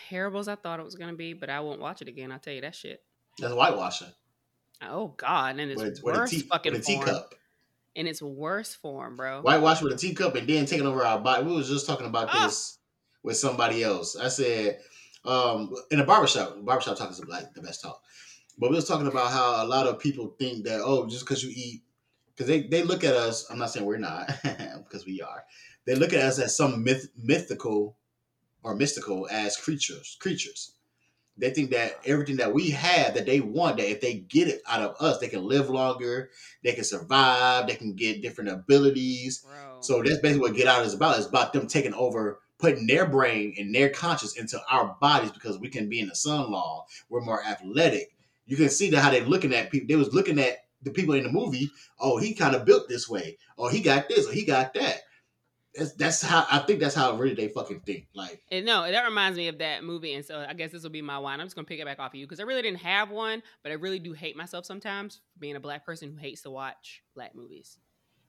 terrible 0.09 0.41
as 0.41 0.49
I 0.49 0.55
thought 0.57 0.81
it 0.81 0.85
was 0.85 0.95
gonna 0.95 1.15
be, 1.15 1.33
but 1.33 1.51
I 1.51 1.61
won't 1.61 1.81
watch 1.81 2.03
it 2.03 2.09
again. 2.09 2.33
I'll 2.33 2.39
tell 2.39 2.55
you 2.55 2.61
that 2.63 2.75
shit. 2.75 3.03
That's 3.39 3.55
whitewashing. 3.55 4.13
Oh 4.83 5.09
God, 5.17 5.59
and 5.59 5.71
it's 5.71 5.81
With, 5.83 6.03
with 6.03 6.17
a 6.17 6.19
worst 6.21 6.33
tea, 6.33 6.41
fucking 6.41 6.73
with 6.73 6.83
a 6.83 6.85
form. 6.85 7.05
teacup. 7.05 7.35
In 7.95 8.07
its 8.07 8.23
worst 8.23 8.77
form, 8.77 9.17
bro. 9.17 9.41
Whitewash 9.43 9.83
with 9.83 9.93
a 9.93 9.97
teacup 9.97 10.37
and 10.37 10.47
then 10.49 10.67
taking 10.67 10.87
over 10.87 11.05
our 11.05 11.19
body. 11.19 11.45
We 11.45 11.53
was 11.53 11.69
just 11.69 11.87
talking 11.87 12.07
about 12.07 12.29
Ah. 12.31 12.47
this 12.47 12.79
with 13.25 13.37
somebody 13.37 13.83
else. 13.83 14.15
I 14.17 14.29
said, 14.29 14.81
um, 15.25 15.75
in 15.91 16.01
a 16.01 16.05
barbershop, 16.05 16.65
barbershop 16.65 16.97
talk 16.97 17.11
is 17.11 17.25
like 17.25 17.55
the 17.55 17.63
best 17.63 17.83
talk. 17.83 18.03
But 18.59 18.71
we 18.71 18.77
was 18.77 18.89
talking 18.89 19.07
about 19.07 19.31
how 19.31 19.65
a 19.65 19.67
lot 19.67 19.87
of 19.87 20.01
people 20.01 20.35
think 20.39 20.65
that, 20.65 20.81
oh, 20.83 21.07
just 21.07 21.25
because 21.25 21.45
you 21.45 21.53
eat, 21.55 21.83
because 22.35 22.47
they, 22.47 22.63
they 22.63 22.83
look 22.83 23.05
at 23.05 23.15
us, 23.15 23.49
I'm 23.51 23.59
not 23.59 23.71
saying 23.71 23.87
we're 23.87 23.99
not, 23.99 24.31
because 24.43 25.07
we 25.07 25.21
are. 25.23 25.45
They 25.87 25.95
look 25.95 26.13
at 26.13 26.21
us 26.21 26.39
as 26.39 26.57
some 26.57 26.85
myth, 26.85 27.09
mythical 27.17 27.97
or 28.63 28.75
mystical 28.75 29.29
as 29.31 29.57
creatures, 29.57 30.17
creatures. 30.21 30.73
They 31.39 31.51
think 31.51 31.71
that 31.71 32.01
everything 32.05 32.37
that 32.39 32.53
we 32.53 32.71
have 32.71 33.15
that 33.15 33.25
they 33.25 33.41
want, 33.41 33.77
that 33.77 33.89
if 33.89 34.01
they 34.01 34.15
get 34.15 34.49
it 34.49 34.61
out 34.67 34.83
of 34.83 34.97
us, 35.01 35.19
they 35.19 35.29
can 35.29 35.45
live 35.47 35.71
longer, 35.71 36.31
they 36.65 36.73
can 36.73 36.83
survive, 36.83 37.69
they 37.69 37.77
can 37.77 37.95
get 37.95 38.23
different 38.23 38.51
abilities. 38.51 39.45
Bro. 39.47 39.81
So 39.81 40.03
that's 40.03 40.19
basically 40.19 40.49
what 40.49 40.57
Get 40.57 40.67
Out 40.67 40.85
is 40.85 40.95
about. 40.95 41.17
It's 41.17 41.27
about 41.27 41.53
them 41.53 41.69
taking 41.69 41.95
over, 41.95 42.41
putting 42.59 42.87
their 42.87 43.07
brain 43.07 43.55
and 43.59 43.75
their 43.75 43.89
conscious 43.89 44.37
into 44.37 44.61
our 44.71 44.97
bodies 45.01 45.31
because 45.31 45.59
we 45.59 45.69
can 45.69 45.89
be 45.89 46.01
in 46.01 46.09
the 46.09 46.15
sun 46.15 46.51
long. 46.51 46.85
We're 47.09 47.21
more 47.21 47.45
athletic. 47.45 48.15
You 48.47 48.57
can 48.57 48.69
see 48.69 48.91
that 48.91 49.01
how 49.01 49.11
they're 49.11 49.23
looking 49.23 49.55
at 49.55 49.71
people. 49.71 49.87
They 49.89 49.97
was 49.97 50.15
looking 50.15 50.39
at 50.39 50.65
the 50.83 50.91
people 50.91 51.15
in 51.15 51.25
the 51.25 51.33
movie. 51.33 51.71
Oh, 52.01 52.19
he 52.19 52.35
kind 52.35 52.55
of 52.55 52.65
built 52.65 52.89
this 52.89 53.09
way. 53.09 53.39
Oh, 53.57 53.69
he 53.69 53.81
got 53.81 54.09
this. 54.09 54.27
Or 54.27 54.33
he 54.33 54.45
got 54.45 54.75
that. 54.75 55.03
That's, 55.75 55.93
that's 55.93 56.23
how 56.23 56.47
I 56.51 56.61
think. 56.61 56.81
That's 56.81 56.95
how 56.95 57.17
really 57.17 57.35
they 57.35 57.49
fucking 57.49 57.81
think. 57.81 58.09
Like 58.15 58.43
And 58.51 58.65
no, 58.65 58.91
that 58.91 59.05
reminds 59.05 59.37
me 59.37 59.49
of 59.49 59.59
that 59.59 59.85
movie, 59.85 60.15
and 60.15 60.25
so 60.25 60.45
I 60.49 60.55
guess 60.55 60.73
this 60.73 60.83
will 60.83 60.91
be 60.91 61.03
my 61.03 61.19
wine. 61.19 61.41
I'm 61.41 61.47
just 61.47 61.55
gonna 61.55 61.67
pick 61.67 61.79
it 61.79 61.85
back 61.85 62.01
off 62.01 62.13
of 62.13 62.15
you 62.17 62.27
because 62.27 62.41
I 62.41 62.45
really 62.45 62.63
didn't 62.63 62.81
have 62.81 63.11
one, 63.11 63.43
but 63.63 63.71
I 63.71 63.77
really 63.77 63.99
do 63.99 64.13
hate 64.13 64.37
myself 64.37 64.65
sometimes 64.65 65.21
being 65.39 65.57
a 65.57 65.61
black 65.61 65.85
person 65.85 66.11
who 66.11 66.17
hates 66.17 66.43
to 66.43 66.51
watch 66.51 67.03
black 67.15 67.35
movies. 67.35 67.79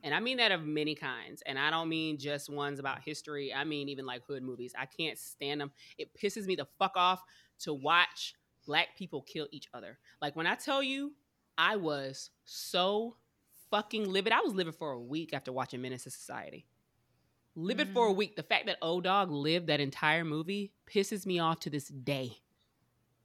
And 0.03 0.13
I 0.13 0.19
mean 0.19 0.37
that 0.37 0.51
of 0.51 0.65
many 0.65 0.95
kinds. 0.95 1.43
And 1.45 1.59
I 1.59 1.69
don't 1.69 1.89
mean 1.89 2.17
just 2.17 2.49
ones 2.49 2.79
about 2.79 3.01
history. 3.01 3.53
I 3.53 3.63
mean 3.63 3.89
even 3.89 4.05
like 4.05 4.23
hood 4.25 4.43
movies. 4.43 4.73
I 4.77 4.85
can't 4.85 5.17
stand 5.17 5.59
them. 5.59 5.71
It 5.97 6.09
pisses 6.15 6.45
me 6.45 6.55
the 6.55 6.67
fuck 6.77 6.93
off 6.95 7.21
to 7.59 7.73
watch 7.73 8.33
black 8.65 8.95
people 8.97 9.21
kill 9.23 9.47
each 9.51 9.67
other. 9.73 9.97
Like 10.21 10.35
when 10.35 10.47
I 10.47 10.55
tell 10.55 10.81
you, 10.81 11.13
I 11.57 11.75
was 11.75 12.29
so 12.45 13.17
fucking 13.69 14.09
livid. 14.09 14.31
I 14.31 14.41
was 14.41 14.53
livid 14.53 14.75
for 14.75 14.91
a 14.91 14.99
week 14.99 15.33
after 15.33 15.51
watching 15.51 15.81
Menace 15.81 16.03
to 16.03 16.11
Society. 16.11 16.65
Livid 17.55 17.89
for 17.89 18.07
a 18.07 18.11
mm. 18.11 18.15
week. 18.15 18.35
The 18.35 18.43
fact 18.43 18.67
that 18.67 18.77
Old 18.81 19.03
Dog 19.03 19.31
lived 19.31 19.67
that 19.67 19.81
entire 19.81 20.23
movie 20.23 20.71
pisses 20.89 21.25
me 21.25 21.39
off 21.39 21.59
to 21.61 21.69
this 21.69 21.87
day. 21.87 22.31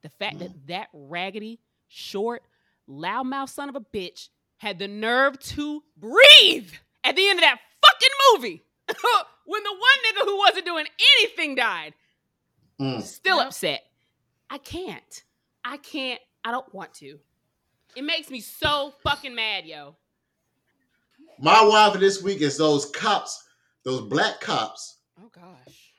The 0.02 0.09
fact 0.09 0.40
that 0.40 0.51
mm. 0.51 0.66
that 0.66 0.88
raggedy, 0.92 1.60
short, 1.86 2.42
loudmouth 2.88 3.48
son 3.48 3.68
of 3.68 3.76
a 3.76 3.80
bitch 3.80 4.28
had 4.59 4.78
the 4.78 4.89
nerve 4.89 5.39
to 5.40 5.82
breathe 5.97 6.70
at 7.02 7.16
the 7.16 7.28
end 7.28 7.39
of 7.39 7.43
that 7.43 7.59
fucking 7.85 8.43
movie 8.43 8.62
when 9.47 9.62
the 9.62 9.70
one 9.70 9.81
nigga 10.24 10.24
who 10.26 10.39
wasn't 10.39 10.64
doing 10.66 10.86
anything 11.18 11.55
died. 11.55 11.94
mm. 12.81 13.02
Still 13.02 13.39
Yep. 13.39 13.47
upset. 13.48 13.82
I 14.51 14.59
can't. 14.59 15.22
I 15.64 15.76
can't. 15.78 16.20
I 16.44 16.51
don't 16.51 16.72
want 16.74 16.94
to. 16.94 17.18
It 17.97 18.02
makes 18.05 18.31
me 18.31 18.40
so 18.40 18.93
fucking 19.02 19.35
mad, 19.35 19.66
yo. 19.66 19.97
my 21.39 21.62
wife 21.64 21.93
for 21.93 21.98
this 21.98 22.22
week 22.22 22.40
is 22.40 22.56
those 22.56 22.86
cops, 22.90 23.43
those 23.85 24.02
black 24.02 24.40
cops. 24.40 24.98
Oh 25.20 25.31
gosh. 25.35 25.93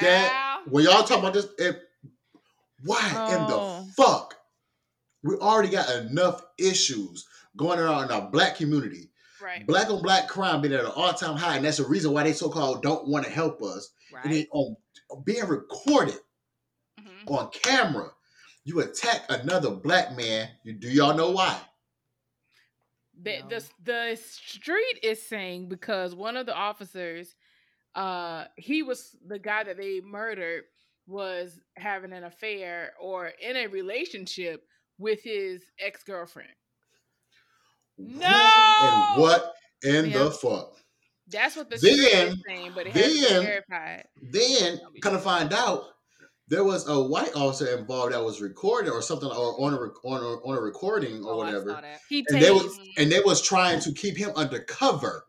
That 0.00 0.60
when 0.68 0.84
y'all 0.84 1.02
talk 1.02 1.18
about 1.20 1.32
this, 1.34 1.48
if, 1.58 1.76
why 2.84 3.08
in 3.30 3.46
Oh. 3.50 3.84
the 3.86 3.92
fuck? 4.02 4.36
We 5.22 5.34
already 5.36 5.68
got 5.70 5.90
enough 6.06 6.42
issues 6.58 7.26
going 7.56 7.78
on 7.80 8.04
in 8.04 8.10
our 8.10 8.30
black 8.30 8.56
community. 8.56 9.10
Right. 9.42 9.66
Black 9.66 9.88
on 9.90 10.02
black 10.02 10.28
crime 10.28 10.60
being 10.60 10.74
at 10.74 10.80
an 10.80 10.92
all 10.94 11.12
time 11.14 11.36
high, 11.36 11.56
and 11.56 11.64
that's 11.64 11.78
the 11.78 11.86
reason 11.86 12.12
why 12.12 12.24
they 12.24 12.32
so 12.32 12.50
called 12.50 12.82
don't 12.82 13.08
want 13.08 13.24
to 13.24 13.30
help 13.30 13.62
us. 13.62 13.90
And 14.22 14.32
then 14.32 14.46
on 14.52 14.76
being 15.24 15.46
recorded 15.46 16.18
Mhm. 17.00 17.30
on 17.30 17.50
camera, 17.52 18.12
you 18.64 18.80
attack 18.80 19.22
another 19.30 19.70
black 19.70 20.14
man. 20.16 20.50
You 20.64 20.74
do 20.74 20.88
y'all 20.90 21.16
know 21.16 21.30
why? 21.30 21.58
The, 23.22 23.40
No. 23.40 23.48
the 23.48 23.70
the 23.82 24.16
street 24.16 24.98
is 25.02 25.22
saying 25.26 25.68
because 25.68 26.14
one 26.14 26.36
of 26.36 26.46
the 26.46 26.54
officers, 26.54 27.34
uh, 27.94 28.46
he 28.56 28.82
was 28.82 29.16
the 29.26 29.38
guy 29.38 29.64
that 29.64 29.76
they 29.76 30.00
murdered 30.00 30.64
was 31.06 31.60
having 31.76 32.12
an 32.12 32.24
affair 32.24 32.94
or 33.00 33.28
in 33.28 33.56
a 33.56 33.66
relationship 33.66 34.66
with 34.98 35.22
his 35.22 35.64
ex 35.78 36.02
girlfriend. 36.02 36.52
No! 38.08 38.26
And 39.16 39.20
what 39.22 39.54
in 39.82 40.06
Yeah. 40.10 40.24
the 40.24 40.30
fuck? 40.30 40.76
That's 41.28 41.56
what 41.56 41.70
the 41.70 41.76
Then- 41.76 42.42
saying, 42.48 42.72
but 42.74 42.86
it 42.86 42.92
has 42.92 43.04
to 43.04 43.10
be 43.10 43.20
then- 43.20 44.02
Then, 44.20 44.80
kind 45.00 45.16
of 45.16 45.22
find 45.22 45.52
out 45.52 45.84
there 46.48 46.64
was 46.64 46.88
a 46.88 46.98
white 47.00 47.34
officer 47.36 47.76
involved 47.78 48.12
that 48.12 48.24
was 48.24 48.40
recording 48.40 48.90
or 48.90 49.00
something, 49.02 49.28
or 49.30 49.60
on 49.64 49.72
a 49.74 49.76
on 49.76 50.22
a, 50.22 50.26
on 50.44 50.56
a 50.58 50.60
recording 50.60 51.24
or 51.24 51.34
Oh, 51.34 51.36
whatever, 51.36 51.70
saw 51.74 51.80
that. 51.80 52.00
He 52.08 52.24
and 52.28 52.42
they 52.42 52.50
was 52.50 52.76
and 52.96 53.12
they 53.12 53.20
was 53.20 53.40
trying 53.40 53.78
to 53.80 53.92
keep 53.92 54.16
him 54.16 54.30
undercover 54.34 55.26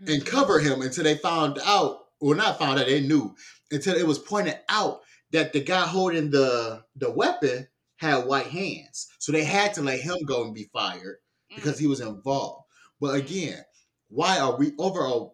and 0.00 0.22
Mhm. 0.22 0.26
cover 0.26 0.58
him 0.58 0.82
until 0.82 1.04
they 1.04 1.16
found 1.16 1.60
out, 1.64 2.08
or 2.20 2.34
not 2.34 2.58
found 2.58 2.80
out, 2.80 2.86
they 2.86 3.00
knew 3.00 3.36
until 3.70 3.94
it 3.94 4.06
was 4.06 4.18
pointed 4.18 4.58
out 4.68 5.02
that 5.30 5.52
the 5.52 5.60
guy 5.60 5.86
holding 5.86 6.30
the 6.30 6.82
the 6.96 7.10
weapon 7.10 7.68
had 7.98 8.24
white 8.26 8.48
hands, 8.48 9.06
so 9.20 9.30
they 9.30 9.44
had 9.44 9.72
to 9.74 9.82
let 9.82 10.00
him 10.00 10.18
go 10.24 10.42
and 10.42 10.52
be 10.54 10.68
fired 10.72 11.18
because 11.54 11.78
he 11.78 11.86
was 11.86 12.00
involved. 12.00 12.64
But 13.00 13.14
again, 13.14 13.62
why 14.08 14.38
are 14.38 14.56
we 14.56 14.72
over 14.78 15.00
a? 15.04 15.26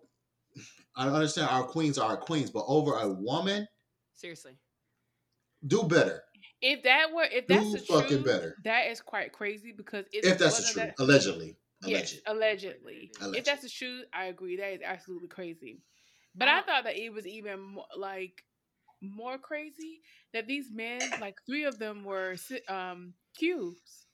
I 0.97 1.09
understand 1.09 1.49
our 1.51 1.65
queens 1.65 1.99
are 1.99 2.11
our 2.11 2.16
queens, 2.16 2.51
but 2.51 2.65
over 2.66 2.95
a 2.99 3.09
woman, 3.09 3.66
Seriously. 4.15 4.59
do 5.66 5.85
better. 5.85 6.23
If 6.61 6.82
that 6.85 7.12
were, 7.15 7.23
if 7.31 7.47
that's 7.47 7.65
Do 7.65 7.73
the 7.73 7.78
fucking 7.85 8.09
truth, 8.09 8.24
better. 8.24 8.57
that 8.65 8.86
is 8.89 9.01
quite 9.01 9.32
crazy 9.32 9.73
because 9.73 10.07
it's 10.12 10.27
If 10.27 10.39
that's 10.39 10.57
the 10.59 10.62
whether 10.62 10.73
truth, 10.89 10.97
that- 10.99 11.03
allegedly, 11.05 11.57
Yes, 11.86 12.12
alleged. 12.15 12.23
allegedly. 12.27 13.12
Alleged. 13.20 13.39
If 13.39 13.45
that's 13.45 13.62
the 13.62 13.69
truth, 13.69 14.07
I 14.12 14.24
agree. 14.24 14.57
That 14.57 14.73
is 14.73 14.81
absolutely 14.85 15.28
crazy. 15.28 15.82
But 16.35 16.49
I 16.49 16.62
thought 16.62 16.85
that 16.85 16.97
it 16.97 17.12
was 17.12 17.27
even 17.27 17.61
more, 17.61 17.86
like 17.97 18.45
more 19.01 19.39
crazy 19.39 20.01
that 20.32 20.49
these 20.49 20.73
men, 20.73 20.99
like 21.20 21.36
three 21.47 21.65
of 21.65 21.78
them, 21.78 22.03
were 22.03 22.35
si- 22.36 22.65
um 22.69 23.15
cubes, 23.36 24.07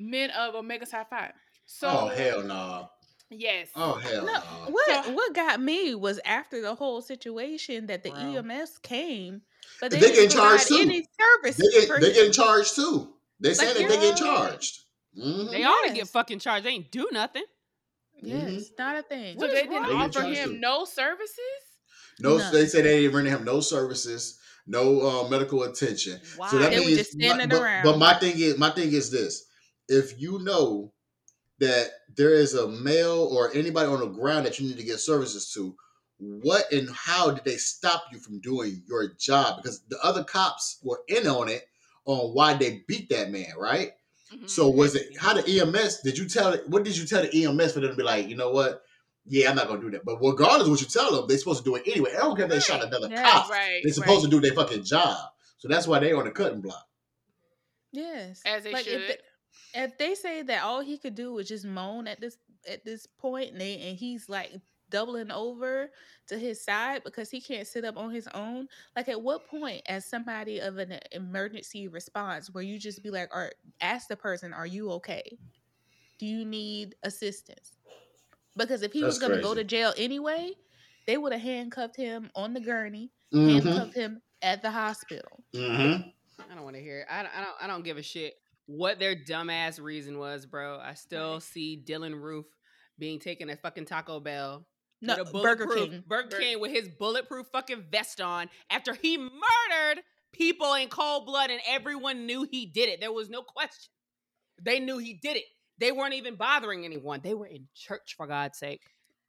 men 0.00 0.30
of 0.30 0.54
Omega 0.54 0.86
Psi 0.86 1.04
Phi. 1.04 1.32
So 1.66 1.88
oh 1.88 2.08
hell 2.08 2.42
no! 2.42 2.88
yes, 3.30 3.68
Oh 3.76 3.94
hell 3.94 4.24
No, 4.26 4.32
no! 4.32 4.40
what 4.72 5.04
So- 5.04 5.12
what 5.12 5.34
got 5.34 5.60
me 5.60 5.94
was 5.94 6.18
after 6.24 6.60
the 6.60 6.74
whole 6.74 7.00
situation 7.02 7.86
that 7.86 8.02
the 8.02 8.10
Bro. 8.10 8.20
EMS 8.50 8.78
came, 8.78 9.42
but 9.80 9.90
they, 9.92 9.98
They 10.00 10.06
didn't 10.06 10.14
getting 10.16 10.30
charged 10.30 10.66
provide 10.66 10.82
too. 10.84 10.88
any 10.90 11.06
service. 11.20 11.56
They 11.56 11.70
get 11.80 11.88
for 11.88 12.00
they 12.00 12.12
getting 12.12 12.32
charged 12.32 12.74
too. 12.74 13.14
They 13.38 13.54
saying 13.54 13.74
that 13.78 13.88
they 13.88 14.00
get 14.00 14.16
charged. 14.16 14.80
Mhm. 15.16 15.50
They 15.50 15.64
ought 15.64 15.86
to 15.88 15.94
get 15.94 16.08
fucking 16.08 16.38
charged. 16.40 16.64
They 16.66 16.70
ain't 16.70 16.90
do 16.90 17.08
nothing. 17.12 17.44
Yes, 18.22 18.64
not 18.78 18.96
a 18.98 19.02
thing. 19.02 19.38
so 19.40 19.46
they 19.46 19.62
didn't? 19.62 19.82
They 19.86 19.92
offer 19.94 20.22
him 20.22 20.50
too. 20.50 20.58
no 20.58 20.84
services. 20.84 21.38
No, 22.18 22.36
No. 22.36 22.50
they 22.50 22.66
say 22.66 22.82
they 22.82 23.00
didn't 23.00 23.14
render 23.16 23.30
him 23.30 23.44
no 23.44 23.60
services, 23.60 24.38
no 24.66 25.00
uh, 25.24 25.28
medical 25.28 25.62
attention. 25.62 26.20
Why? 26.36 26.50
So 26.50 26.58
that 26.58 26.70
They 26.70 26.80
were 26.80 26.84
means, 26.86 26.98
just 26.98 27.12
standing 27.12 27.48
but, 27.48 27.62
around. 27.62 27.84
But 27.84 27.96
my 27.98 28.14
thing 28.18 28.38
is, 28.38 28.58
my 28.58 28.70
thing 28.70 28.92
is 28.92 29.10
this: 29.10 29.46
if 29.90 30.20
you 30.20 30.38
know 30.40 30.92
that 31.58 31.90
there 32.16 32.32
is 32.32 32.54
a 32.54 32.68
male 32.68 33.28
or 33.32 33.52
anybody 33.54 33.86
on 33.86 34.00
the 34.00 34.06
ground 34.06 34.46
that 34.46 34.58
you 34.58 34.66
need 34.66 34.78
to 34.78 34.82
get 34.84 34.98
services 34.98 35.52
to, 35.52 35.76
what 36.18 36.70
and 36.72 36.88
how 36.90 37.30
did 37.30 37.44
they 37.44 37.56
stop 37.56 38.04
you 38.12 38.18
from 38.18 38.40
doing 38.40 38.82
your 38.86 39.14
job? 39.18 39.56
Because 39.62 39.82
the 39.88 39.98
other 40.02 40.24
cops 40.24 40.78
were 40.82 41.00
in 41.08 41.26
on 41.26 41.48
it 41.48 41.64
on 42.06 42.34
why 42.34 42.54
they 42.54 42.82
beat 42.88 43.08
that 43.10 43.30
man, 43.30 43.52
right? 43.58 43.92
Mhm. 44.34 44.48
So 44.48 44.68
was 44.68 44.94
it 44.94 45.16
how 45.18 45.34
the 45.34 45.46
EMS? 45.48 46.00
Did 46.02 46.16
you 46.18 46.28
tell 46.28 46.52
it? 46.52 46.68
What 46.68 46.84
did 46.84 46.96
you 46.96 47.04
tell 47.06 47.22
the 47.22 47.34
EMS 47.44 47.72
for 47.72 47.80
them 47.80 47.90
to 47.90 47.96
be 47.96 48.02
like? 48.02 48.28
You 48.28 48.36
know 48.36 48.50
what? 48.50 48.82
Yeah, 49.26 49.50
I'm 49.50 49.56
not 49.56 49.68
gonna 49.68 49.80
do 49.80 49.90
that. 49.92 50.04
But 50.04 50.18
regardless 50.22 50.62
of 50.66 50.70
what 50.70 50.80
you 50.80 50.86
tell 50.86 51.10
them, 51.14 51.26
they're 51.26 51.38
supposed 51.38 51.64
to 51.64 51.70
do 51.70 51.76
it 51.76 51.82
anyway. 51.86 52.12
I 52.14 52.20
don't 52.20 52.36
care 52.36 52.46
if 52.46 52.50
they 52.50 52.60
shot 52.60 52.82
another 52.84 53.08
Yeah, 53.10 53.22
cop. 53.30 53.50
right, 53.50 53.80
They're 53.82 53.92
supposed 53.92 54.24
right. 54.24 54.30
to 54.30 54.40
do 54.40 54.40
their 54.40 54.54
fucking 54.54 54.84
job. 54.84 55.18
So 55.58 55.68
that's 55.68 55.86
why 55.86 55.98
they 55.98 56.12
on 56.12 56.24
the 56.24 56.30
cutting 56.30 56.60
block. 56.60 56.86
Yes, 57.92 58.40
as 58.44 58.62
they 58.64 58.72
Like, 58.72 58.84
should. 58.84 59.00
If 59.02 59.08
they, 59.08 59.16
if 59.74 59.96
they 59.98 60.14
say 60.14 60.42
that 60.42 60.62
all 60.62 60.80
he 60.80 60.98
could 60.98 61.14
do 61.14 61.32
was 61.32 61.48
just 61.48 61.64
moan 61.64 62.06
at 62.06 62.20
this 62.20 62.36
at 62.68 62.84
this 62.84 63.06
point, 63.06 63.52
and 63.52 63.60
they 63.60 63.78
and 63.80 63.96
he's 63.96 64.28
like 64.28 64.52
doubling 64.90 65.30
over 65.30 65.90
to 66.26 66.38
his 66.38 66.62
side 66.62 67.02
because 67.04 67.30
he 67.30 67.40
can't 67.40 67.66
sit 67.66 67.84
up 67.84 67.96
on 67.96 68.10
his 68.10 68.26
own. 68.34 68.66
Like, 68.96 69.08
at 69.08 69.22
what 69.22 69.46
point, 69.46 69.82
as 69.86 70.04
somebody 70.04 70.58
of 70.58 70.78
an 70.78 70.98
emergency 71.12 71.86
response, 71.88 72.50
where 72.52 72.64
you 72.64 72.78
just 72.78 73.02
be 73.02 73.10
like, 73.10 73.34
or 73.34 73.52
ask 73.80 74.08
the 74.08 74.16
person, 74.16 74.52
"Are 74.52 74.66
you 74.66 74.90
okay? 74.92 75.38
Do 76.18 76.26
you 76.26 76.44
need 76.44 76.96
assistance?" 77.02 77.72
Because 78.56 78.82
if 78.82 78.92
he 78.92 79.04
was 79.04 79.18
going 79.18 79.32
to 79.32 79.40
go 79.42 79.54
to 79.54 79.62
jail 79.64 79.94
anyway, 79.96 80.52
they 81.06 81.16
would 81.16 81.32
have 81.32 81.40
handcuffed 81.40 81.96
him 81.96 82.30
on 82.34 82.52
the 82.52 82.60
gurney, 82.60 83.10
Mm-hmm. 83.32 83.68
handcuffed 83.68 83.94
him 83.94 84.20
at 84.42 84.60
the 84.60 84.70
hospital. 84.72 85.44
Mm-hmm. 85.54 86.08
I 86.50 86.54
don't 86.54 86.64
want 86.64 86.74
to 86.74 86.82
hear. 86.82 87.00
It. 87.00 87.06
I 87.08 87.22
don't, 87.22 87.32
I 87.36 87.40
don't. 87.40 87.54
I 87.62 87.66
don't 87.68 87.84
give 87.84 87.96
a 87.96 88.02
shit 88.02 88.34
what 88.70 89.00
their 89.00 89.16
dumbass 89.16 89.80
reason 89.80 90.18
was, 90.18 90.46
bro. 90.46 90.78
I 90.78 90.94
still 90.94 91.40
see 91.40 91.82
Dylann 91.84 92.20
Roof 92.20 92.46
being 92.98 93.18
taken 93.18 93.50
at 93.50 93.60
fucking 93.62 93.86
Taco 93.86 94.20
Bell. 94.20 94.66
No, 95.02 95.16
with 95.18 95.28
a 95.28 95.32
Burger 95.42 95.66
King. 95.66 96.04
Burger 96.06 96.28
Bur- 96.28 96.38
King 96.38 96.60
with 96.60 96.70
his 96.70 96.88
bulletproof 96.88 97.46
fucking 97.52 97.86
vest 97.90 98.20
on 98.20 98.48
after 98.70 98.94
he 98.94 99.16
murdered 99.16 100.02
people 100.32 100.74
in 100.74 100.88
cold 100.88 101.26
blood 101.26 101.50
and 101.50 101.60
everyone 101.66 102.26
knew 102.26 102.46
he 102.48 102.66
did 102.66 102.88
it. 102.88 103.00
There 103.00 103.12
was 103.12 103.28
no 103.30 103.42
question. 103.42 103.90
They 104.62 104.78
knew 104.78 104.98
he 104.98 105.14
did 105.14 105.36
it. 105.36 105.44
They 105.78 105.90
weren't 105.90 106.14
even 106.14 106.36
bothering 106.36 106.84
anyone. 106.84 107.20
They 107.24 107.34
were 107.34 107.46
in 107.46 107.66
church 107.74 108.14
for 108.16 108.26
God's 108.26 108.58
sake. 108.58 108.82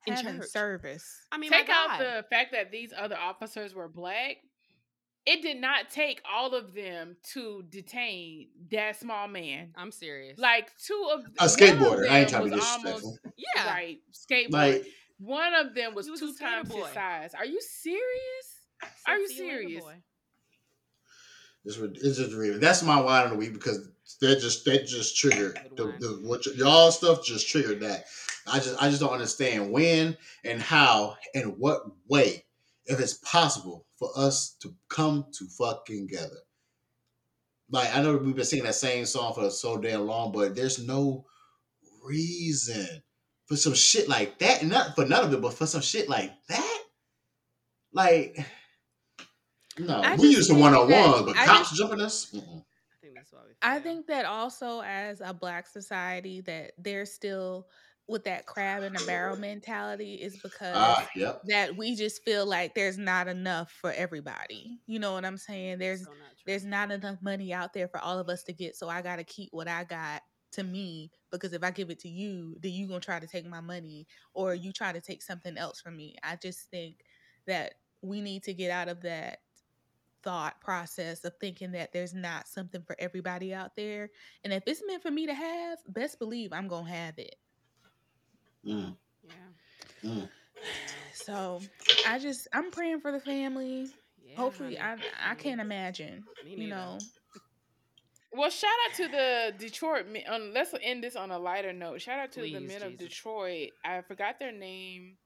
In 0.06 0.14
Having 0.14 0.42
church. 0.42 0.50
service. 0.50 1.06
I 1.32 1.38
mean, 1.38 1.52
take 1.52 1.70
out 1.70 2.00
the 2.00 2.26
fact 2.30 2.52
that 2.52 2.72
these 2.72 2.92
other 2.98 3.16
officers 3.16 3.74
were 3.74 3.88
black. 3.88 4.38
It 5.26 5.44
did 5.44 5.58
not 5.58 5.92
take 5.92 6.22
all 6.30 6.56
of 6.56 6.74
them 6.74 7.16
to 7.34 7.64
detain 7.70 8.48
that 8.72 9.00
small 9.00 9.28
man. 9.28 9.70
I'm 9.76 9.92
serious. 9.92 10.40
Like 10.40 10.72
two 10.84 11.10
of 11.14 11.20
A 11.20 11.26
one 11.26 11.46
of 11.46 11.52
skateboarder. 11.52 12.10
I 12.10 12.20
ain't 12.20 12.30
them 12.30 12.42
trying 12.42 12.44
to 12.44 12.50
be 12.50 12.56
was 12.56 12.66
disrespectful. 12.66 13.18
yeah, 13.38 13.68
right 13.68 14.00
skateboard. 14.14 14.52
Like 14.52 14.86
one 15.20 15.54
of 15.54 15.76
them 15.76 15.94
was 15.94 16.10
was 16.10 16.20
two 16.20 16.34
times 16.34 16.70
skater 16.70 16.86
his 16.86 16.94
size. 16.94 17.34
Are 17.36 17.46
you 17.46 17.62
serious? 17.62 18.08
Said, 18.82 19.12
Are 19.12 19.18
you 19.18 19.28
serious? 19.28 19.84
boy." 19.84 20.02
it's, 21.66 21.78
re- 21.78 21.92
it's 21.94 22.18
just 22.18 22.34
real. 22.34 22.60
That's 22.60 22.84
my 22.84 23.00
wine 23.00 23.26
of 23.26 23.32
the 23.32 23.38
week 23.38 23.54
because 23.54 23.88
that 24.20 24.40
just 24.40 24.66
that 24.66 24.88
just 24.88 25.18
triggered 25.18 25.60
the, 25.76 25.86
the 26.00 26.20
what 26.24 26.46
y'all 26.58 26.92
stuff 26.92 27.24
just 27.24 27.48
triggered 27.48 27.82
that. 27.82 28.06
I 28.48 28.58
just 28.58 28.82
I 28.82 28.90
just 28.90 29.02
don't 29.02 29.14
understand 29.14 29.72
when 29.72 30.18
and 30.44 30.62
how 30.62 31.18
and 31.36 31.58
what 31.58 31.84
way 32.08 32.46
if 32.86 33.00
it's 33.00 33.16
possible 33.16 33.86
for 33.98 34.10
us 34.16 34.56
to 34.62 34.74
come 34.90 35.26
to 35.34 35.46
fucking 35.46 36.08
together. 36.08 36.40
Like 37.70 37.96
I 37.96 38.02
know 38.02 38.18
we've 38.18 38.36
been 38.36 38.44
singing 38.46 38.66
that 38.66 38.76
same 38.76 39.06
song 39.06 39.34
for 39.34 39.50
so 39.50 39.78
damn 39.78 40.06
long, 40.06 40.32
but 40.32 40.56
there's 40.56 40.86
no 40.86 41.26
reason 42.04 43.02
for 43.46 43.56
some 43.56 43.74
shit 43.74 44.10
like 44.10 44.40
that. 44.40 44.62
And 44.62 44.72
not 44.72 44.96
for 44.96 45.06
none 45.06 45.24
of 45.24 45.34
it, 45.34 45.42
but 45.42 45.54
for 45.54 45.66
some 45.66 45.82
shit 45.82 46.10
like 46.10 46.32
that. 46.50 46.80
Like 47.94 48.46
no, 49.80 50.02
I 50.02 50.16
we 50.16 50.24
just 50.24 50.38
used 50.38 50.50
to 50.50 50.56
one 50.56 50.74
on 50.74 50.90
one, 50.90 51.26
but 51.26 51.38
I 51.38 51.46
cops 51.46 51.70
just- 51.70 51.76
jumping 51.80 52.02
us. 52.02 52.32
Mm-mm. 52.34 52.64
I 52.64 52.98
think 53.02 53.16
that's 53.16 53.32
why 53.32 53.40
we. 53.48 53.54
I 53.62 53.80
think 53.80 54.08
that 54.08 54.26
also 54.26 54.82
as 54.82 55.22
a 55.22 55.34
black 55.34 55.68
society 55.68 56.42
that 56.42 56.74
they're 56.78 57.06
still 57.06 57.68
with 58.12 58.26
that 58.26 58.46
crab 58.46 58.84
in 58.84 58.96
a 58.96 59.02
barrel 59.06 59.38
mentality 59.38 60.16
is 60.16 60.38
because 60.42 60.76
Ah, 60.76 61.10
yep. 61.16 61.42
that 61.48 61.76
we 61.78 61.96
just 61.96 62.24
feel 62.24 62.46
like 62.46 62.76
there's 62.76 62.98
not 62.98 63.28
enough 63.28 63.72
for 63.72 63.92
everybody. 63.92 64.80
You 64.88 65.00
know 65.00 65.14
what 65.14 65.26
I'm 65.26 65.38
saying? 65.38 65.80
There's 65.80 66.02
So 66.04 66.12
not 66.12 66.32
there's 66.46 66.66
not 66.66 66.92
enough 66.92 67.18
money 67.22 67.54
out 67.54 67.74
there 67.74 67.88
for 67.88 68.00
all 68.00 68.20
of 68.20 68.30
us 68.30 68.44
to 68.44 68.54
get, 68.54 68.76
so 68.76 68.90
I 68.90 69.02
got 69.02 69.18
to 69.18 69.24
keep 69.24 69.50
what 69.54 69.68
I 69.68 69.84
got 69.86 70.22
to 70.54 70.64
me 70.64 71.12
because 71.32 71.54
if 71.54 71.64
I 71.64 71.72
give 71.72 71.90
it 71.90 72.00
to 72.00 72.10
you, 72.10 72.58
then 72.62 72.72
you 72.74 72.88
going 72.88 73.00
to 73.02 73.06
try 73.06 73.20
to 73.20 73.28
take 73.28 73.46
my 73.46 73.62
money 73.62 74.08
or 74.34 74.54
you 74.54 74.74
try 74.74 74.92
to 74.92 75.02
take 75.02 75.22
something 75.24 75.58
else 75.58 75.80
from 75.82 75.96
me. 75.96 76.16
I 76.24 76.36
just 76.36 76.70
think 76.72 76.98
that 77.48 77.76
we 78.02 78.22
need 78.22 78.44
to 78.44 78.54
get 78.54 78.72
out 78.72 78.90
of 78.90 79.02
that 79.02 79.40
thought 80.24 80.60
process 80.62 81.24
of 81.26 81.34
thinking 81.40 81.72
that 81.72 81.94
there's 81.94 82.14
not 82.14 82.48
something 82.48 82.84
for 82.84 82.96
everybody 83.00 83.54
out 83.54 83.76
there. 83.76 84.10
And 84.44 84.54
if 84.54 84.64
it's 84.68 84.84
meant 84.86 85.02
for 85.02 85.12
me 85.12 85.28
to 85.28 85.34
have, 85.34 85.80
best 85.88 86.20
believe 86.20 86.54
I'm 86.54 86.68
going 86.68 86.86
to 86.86 86.92
have 86.92 87.18
it. 87.18 87.36
Mm. 88.66 88.96
Yeah. 89.24 90.10
Mm. 90.10 90.30
So 91.14 91.62
I 92.08 92.18
just 92.18 92.48
I'm 92.52 92.72
praying 92.72 93.02
for 93.02 93.12
the 93.12 93.20
family. 93.20 93.88
yeah 94.26 94.38
Hopefully, 94.38 94.80
I 94.80 94.92
honey. 94.92 95.04
I 95.24 95.30
mean, 95.30 95.38
can't 95.38 95.62
imagine. 95.62 96.24
me 96.44 96.56
You 96.56 96.68
know, 96.70 96.98
Well, 98.34 98.50
shout 98.50 98.72
out 98.90 98.96
to 98.98 99.08
the 99.08 99.54
Detroit. 99.60 100.06
Um, 100.28 100.52
let's 100.54 100.74
end 100.82 101.04
this 101.04 101.16
on 101.16 101.30
a 101.32 101.38
lighter 101.38 101.74
note. 101.74 102.02
Shout 102.02 102.18
out 102.20 102.32
to 102.34 102.42
the 102.42 102.52
Please, 102.56 102.68
men 102.68 102.82
of 102.82 102.98
Detroit. 102.98 103.70
I 103.86 104.02
forgot 104.02 104.40
their 104.40 104.52
name. 104.52 105.18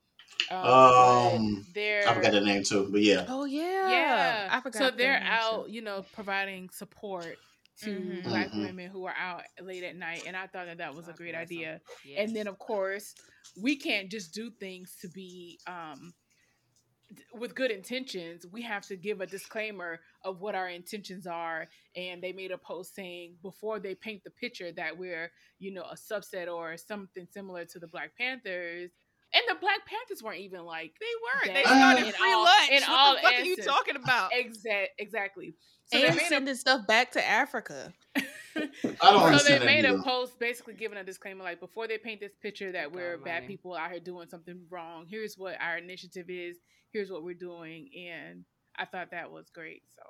Um, 0.51 1.63
but 1.63 1.73
they're 1.73 2.07
I 2.07 2.13
forgot 2.13 2.31
the 2.33 2.41
name 2.41 2.63
too, 2.63 2.87
but 2.91 3.01
yeah. 3.01 3.25
Oh 3.29 3.45
yeah, 3.45 3.89
yeah. 3.89 4.47
I 4.51 4.59
forgot. 4.59 4.77
So 4.79 4.85
their 4.89 4.97
they're 4.97 5.19
name, 5.19 5.29
out, 5.29 5.65
too. 5.67 5.71
you 5.71 5.81
know, 5.81 6.05
providing 6.13 6.69
support 6.71 7.37
to 7.81 7.99
Mhm. 7.99 8.23
black 8.23 8.51
Mhm. 8.51 8.61
women 8.67 8.89
who 8.89 9.05
are 9.05 9.15
out 9.17 9.43
late 9.61 9.83
at 9.83 9.95
night, 9.95 10.23
and 10.25 10.35
I 10.35 10.47
thought 10.47 10.65
that 10.67 10.77
that 10.77 10.93
was 10.95 11.07
a 11.07 11.13
great 11.13 11.35
idea. 11.35 11.81
Yes. 12.05 12.19
And 12.27 12.35
then, 12.35 12.47
of 12.47 12.57
course, 12.57 13.15
we 13.57 13.75
can't 13.75 14.09
just 14.09 14.33
do 14.33 14.49
things 14.51 14.95
to 15.01 15.07
be 15.09 15.59
um, 15.67 16.13
with 17.33 17.53
good 17.53 17.69
intentions. 17.71 18.47
We 18.47 18.61
have 18.63 18.85
to 18.87 18.95
give 18.97 19.21
a 19.21 19.27
disclaimer 19.27 19.99
of 20.23 20.41
what 20.41 20.55
our 20.55 20.69
intentions 20.69 21.27
are. 21.27 21.67
And 21.95 22.21
they 22.21 22.33
made 22.33 22.51
a 22.51 22.57
post 22.57 22.95
saying 22.95 23.37
before 23.41 23.79
they 23.79 23.93
paint 23.95 24.23
the 24.23 24.31
picture 24.31 24.71
that 24.71 24.97
we're, 24.97 25.31
you 25.59 25.71
know, 25.71 25.83
a 25.83 25.95
subset 25.95 26.51
or 26.53 26.75
something 26.77 27.27
similar 27.29 27.65
to 27.65 27.79
the 27.79 27.87
Black 27.87 28.15
Panthers. 28.17 28.91
And 29.35 29.43
the 29.49 29.59
Black 29.59 29.85
Panthers 29.85 30.23
weren't 30.23 30.39
even 30.39 30.63
like 30.63 30.93
They 30.99 31.05
weren't. 31.51 31.53
They 31.55 31.63
started 31.63 32.05
in 32.07 32.13
free 32.13 32.31
all- 32.33 32.43
lunch. 32.45 32.69
in 32.71 32.81
what 32.83 32.89
all 32.89 33.15
the 33.15 33.21
fuck 33.21 33.33
are 33.33 33.41
you 33.41 33.57
talking 33.57 33.95
about? 33.97 34.31
exact 34.33 34.89
exactly. 34.97 35.55
So 35.87 35.97
and 35.99 36.07
they 36.07 36.15
made 36.15 36.23
a 36.25 36.27
sending 36.29 36.55
stuff 36.55 36.87
back 36.87 37.11
to 37.11 37.23
Africa. 37.27 37.93
I 38.15 38.21
don't 39.01 39.37
so 39.39 39.57
they 39.59 39.65
made 39.65 39.85
a 39.85 39.89
either. 39.89 40.01
post 40.01 40.39
basically 40.39 40.73
giving 40.75 40.97
a 40.97 41.03
disclaimer 41.03 41.43
like 41.43 41.59
before 41.59 41.87
they 41.87 41.97
paint 41.97 42.21
this 42.21 42.31
picture 42.41 42.71
that 42.71 42.87
oh 42.87 42.91
we're 42.95 43.17
God, 43.17 43.25
bad 43.25 43.43
money. 43.43 43.47
people 43.55 43.75
out 43.75 43.91
here 43.91 43.99
doing 43.99 44.27
something 44.29 44.61
wrong 44.69 45.05
here's 45.09 45.35
what 45.37 45.55
our 45.61 45.77
initiative 45.77 46.29
is 46.29 46.57
here's 46.93 47.11
what 47.11 47.23
we're 47.23 47.33
doing 47.35 47.89
and 48.09 48.45
i 48.77 48.85
thought 48.85 49.11
that 49.11 49.29
was 49.29 49.49
great 49.53 49.83
so 49.93 50.01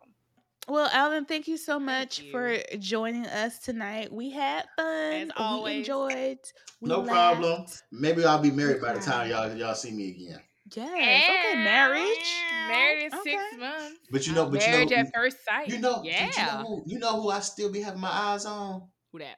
Well, 0.67 0.89
Alan, 0.91 1.25
thank 1.25 1.47
you 1.47 1.57
so 1.57 1.79
much 1.79 2.19
you. 2.19 2.31
for 2.31 2.57
joining 2.79 3.27
us 3.27 3.59
tonight. 3.59 4.11
We 4.11 4.31
had 4.31 4.65
fun. 4.75 5.31
As 5.37 5.63
We 5.63 5.77
enjoyed. 5.77 6.39
We 6.81 6.89
No 6.89 7.03
problem. 7.03 7.65
Maybe 7.91 8.25
I'll 8.25 8.41
be 8.41 8.49
married 8.51 8.81
by 8.81 8.93
the 8.93 8.99
time 8.99 9.29
y'all 9.29 9.53
y'all 9.55 9.75
see 9.75 9.91
me 9.91 10.09
again. 10.09 10.39
Yes. 10.75 11.23
Okay. 11.53 11.63
Marriage. 11.63 12.33
married 12.67 13.05
in 13.05 13.13
Okay. 13.19 13.31
six 13.31 13.59
months 13.59 13.99
But 14.09 14.25
you 14.25 14.33
know, 14.33 14.49
but 14.49 14.65
you 14.65 14.71
know, 14.71 14.95
at 14.97 15.13
first 15.13 15.37
sight 15.45 15.67
you 15.69 15.77
know, 15.77 15.97
but 15.97 16.05
you 16.05 16.11
Yeah. 16.11 16.45
know, 16.47 16.63
who, 16.63 16.83
you 16.87 16.97
know 16.97 17.21
who 17.21 17.29
I 17.29 17.39
still 17.41 17.71
be 17.71 17.81
having 17.81 18.01
my 18.01 18.09
eyes 18.09 18.45
on? 18.47 18.87
Who 19.11 19.19
that? 19.19 19.37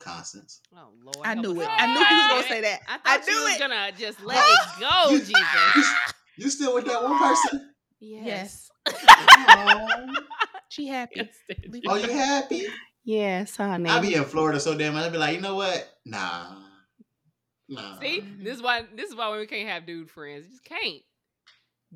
Constance. 0.00 0.62
Oh 0.74 0.88
Lord. 1.04 1.26
I 1.26 1.34
knew 1.34 1.60
it. 1.60 1.68
all. 1.68 1.76
I 1.78 1.86
knew 1.86 2.02
he 2.04 2.14
was 2.14 2.26
gonna 2.32 2.42
say 2.54 2.60
that. 2.62 2.80
I 2.88 2.94
I 2.94 3.18
thought 3.18 3.26
you 3.26 3.34
knew 3.34 3.44
was 3.44 3.54
it. 3.56 3.58
gonna 3.58 3.92
just 3.98 4.24
let 4.24 4.42
it 4.48 4.58
go, 4.80 5.10
You- 5.10 5.18
Jesus. 5.18 5.94
You 6.38 6.48
still 6.50 6.72
with 6.74 6.86
that 6.86 7.02
one 7.02 7.18
person? 7.18 7.74
Yes. 8.00 8.70
Aw. 8.88 10.14
She 10.68 10.86
happy. 10.86 11.14
Yes, 11.16 11.34
Dad. 11.48 11.64
Leave 11.68 11.82
Are 11.88 11.98
it 11.98 12.06
you 12.06 12.12
happy? 12.12 12.66
Yes, 13.04 13.56
honey. 13.56 13.88
I 13.88 14.00
be 14.00 14.14
in 14.14 14.24
Florida 14.24 14.60
so 14.60 14.76
damn. 14.76 14.94
I 14.94 15.08
be 15.08 15.16
like, 15.16 15.34
you 15.34 15.40
know 15.40 15.56
what? 15.56 15.88
Nah, 16.04 16.56
nah. 17.68 17.98
See, 18.00 18.22
this 18.42 18.56
is 18.56 18.62
why 18.62 18.84
this 18.94 19.08
is 19.08 19.16
why 19.16 19.36
we 19.36 19.46
can't 19.46 19.68
have 19.68 19.86
dude 19.86 20.10
friends. 20.10 20.44
You 20.46 20.52
just 20.52 20.64
can't 20.64 21.02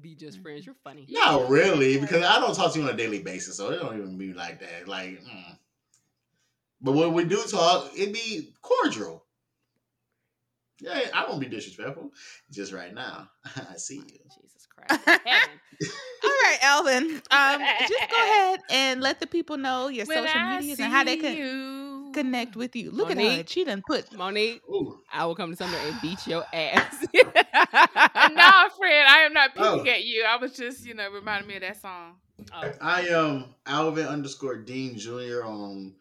be 0.01 0.15
just 0.15 0.41
friends. 0.41 0.65
You're 0.65 0.75
funny. 0.83 1.07
No, 1.11 1.47
really, 1.49 1.99
because 1.99 2.25
I 2.25 2.41
don't 2.41 2.55
talk 2.55 2.73
to 2.73 2.79
you 2.79 2.87
on 2.87 2.95
a 2.95 2.97
daily 2.97 3.23
basis, 3.23 3.59
so 3.59 3.71
it 3.71 3.79
don't 3.79 3.99
even 3.99 4.17
be 4.17 4.33
like 4.33 4.61
that. 4.61 4.89
Like, 4.89 5.23
mm. 5.23 5.59
but 6.81 6.93
when 6.93 7.13
we 7.13 7.25
do 7.25 7.43
talk, 7.51 7.91
it 7.95 8.13
be 8.13 8.55
cordial. 8.63 9.25
Yeah, 10.81 10.99
I 11.15 11.27
won't 11.29 11.41
be 11.41 11.47
disrespectful. 11.47 12.11
Just 12.51 12.73
right 12.73 12.95
now, 12.95 13.29
I 13.71 13.77
see 13.77 13.97
you. 13.97 14.03
Jesus 14.03 14.62
Christ. 14.89 15.01
All 16.25 16.31
right, 16.31 16.59
Alvin. 16.63 17.23
Um, 17.31 17.61
just 17.89 18.09
go 18.11 18.17
ahead 18.23 18.61
and 18.71 19.01
let 19.01 19.21
the 19.21 19.27
people 19.27 19.57
know 19.57 19.89
your 19.89 20.07
When 20.07 20.19
social 20.19 20.41
I 20.41 20.59
medias 20.61 20.79
and 20.79 20.93
how 20.93 21.05
they 21.05 21.17
can 21.17 21.37
you. 21.37 22.11
connect 22.13 22.57
with 22.57 22.77
you. 22.77 22.91
Look 22.91 23.11
at 23.11 23.17
her. 23.17 23.23
Monique. 23.23 23.49
She 23.49 23.65
done 23.65 23.83
put 23.83 24.13
Monique, 24.17 24.63
Ooh, 24.69 24.99
I 25.13 25.25
will 25.27 25.35
come 25.35 25.51
to 25.51 25.57
somewhere 25.57 25.81
and 25.81 26.01
beat 26.01 26.27
your 26.27 26.45
ass. 26.53 26.95
And 27.15 27.33
nah, 28.37 28.69
friend, 28.69 29.09
I 29.09 29.23
am 29.27 29.33
not 29.33 29.51
Oh. 29.57 29.79
peeking 29.79 29.93
at 29.93 30.05
you. 30.05 30.25
I 30.29 30.37
was 30.37 30.53
just, 30.53 30.85
you 30.87 30.95
know, 30.95 31.11
reminding 31.11 31.49
me 31.49 31.57
of 31.57 31.63
that 31.63 31.81
song. 31.81 32.15
Oh, 32.55 32.73
I 32.81 33.03
am 33.09 33.47
Alvin 33.67 34.07
underscore 34.07 34.59
Dean 34.59 34.97
Jr. 34.99 35.43
on 35.45 35.95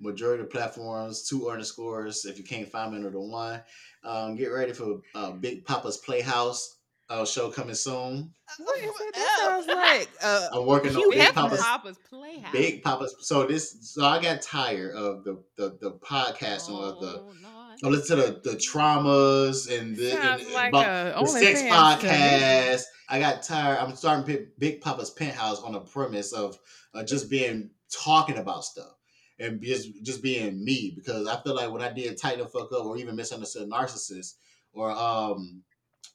majority 0.00 0.42
of 0.42 0.50
platforms, 0.50 1.28
two 1.28 1.50
underscores. 1.50 2.24
If 2.24 2.38
you 2.38 2.44
can't 2.44 2.68
find 2.68 2.92
me 2.92 2.98
under 2.98 3.10
the 3.10 3.20
one, 3.20 3.62
um, 4.04 4.36
get 4.36 4.46
ready 4.48 4.72
for 4.72 5.00
uh, 5.14 5.32
Big 5.32 5.64
Papa's 5.64 5.98
Playhouse 5.98 6.76
uh, 7.10 7.24
show 7.24 7.50
coming 7.50 7.74
soon. 7.74 8.32
what 8.58 8.78
is 8.78 8.84
that? 8.86 9.10
That 9.14 9.38
sounds 9.38 9.66
like 9.66 10.08
uh 10.22 10.48
I'm 10.52 10.64
working 10.64 10.94
on 10.94 11.10
Big 11.10 11.34
Papa's 11.34 11.60
Papa's 11.60 11.98
Playhouse. 12.08 12.52
Big 12.52 12.82
Papa's. 12.82 13.14
So 13.20 13.46
this, 13.46 13.76
so 13.82 14.04
I 14.04 14.22
got 14.22 14.40
tired 14.40 14.94
of 14.94 15.24
the 15.24 15.42
the, 15.56 15.76
the 15.80 15.92
podcasting 15.92 16.80
of 16.80 17.00
the. 17.00 17.18
Oh, 17.18 17.32
Lord. 17.42 17.78
I 17.82 17.88
listen 17.88 18.18
to 18.18 18.22
the, 18.24 18.50
the 18.50 18.56
traumas 18.56 19.70
and 19.70 19.96
the, 19.96 20.10
Sounds 20.10 20.44
and, 20.44 20.52
like 20.52 20.68
about 20.68 21.16
a 21.16 21.20
the 21.20 21.26
sex 21.26 21.62
podcast. 21.62 22.84
I 23.08 23.18
got 23.18 23.42
tired. 23.42 23.78
I'm 23.78 23.96
starting 23.96 24.24
Big, 24.26 24.58
Big 24.58 24.80
Papa's 24.80 25.10
Penthouse 25.10 25.62
on 25.62 25.72
the 25.72 25.80
premise 25.80 26.32
of 26.32 26.58
uh, 26.94 27.02
just 27.02 27.30
being 27.30 27.70
talking 27.90 28.36
about 28.38 28.64
stuff 28.64 28.94
and 29.40 29.60
just 29.62 29.88
just 30.02 30.22
being 30.22 30.62
me 30.64 30.92
because 30.94 31.26
I 31.26 31.40
feel 31.42 31.56
like 31.56 31.70
when 31.70 31.82
I 31.82 31.90
did 31.90 32.16
tighten 32.18 32.40
the 32.40 32.46
fuck 32.46 32.72
up 32.72 32.84
or 32.84 32.96
even 32.98 33.16
misunderstood 33.16 33.68
narcissist 33.68 34.34
or 34.72 34.90
um 34.90 35.62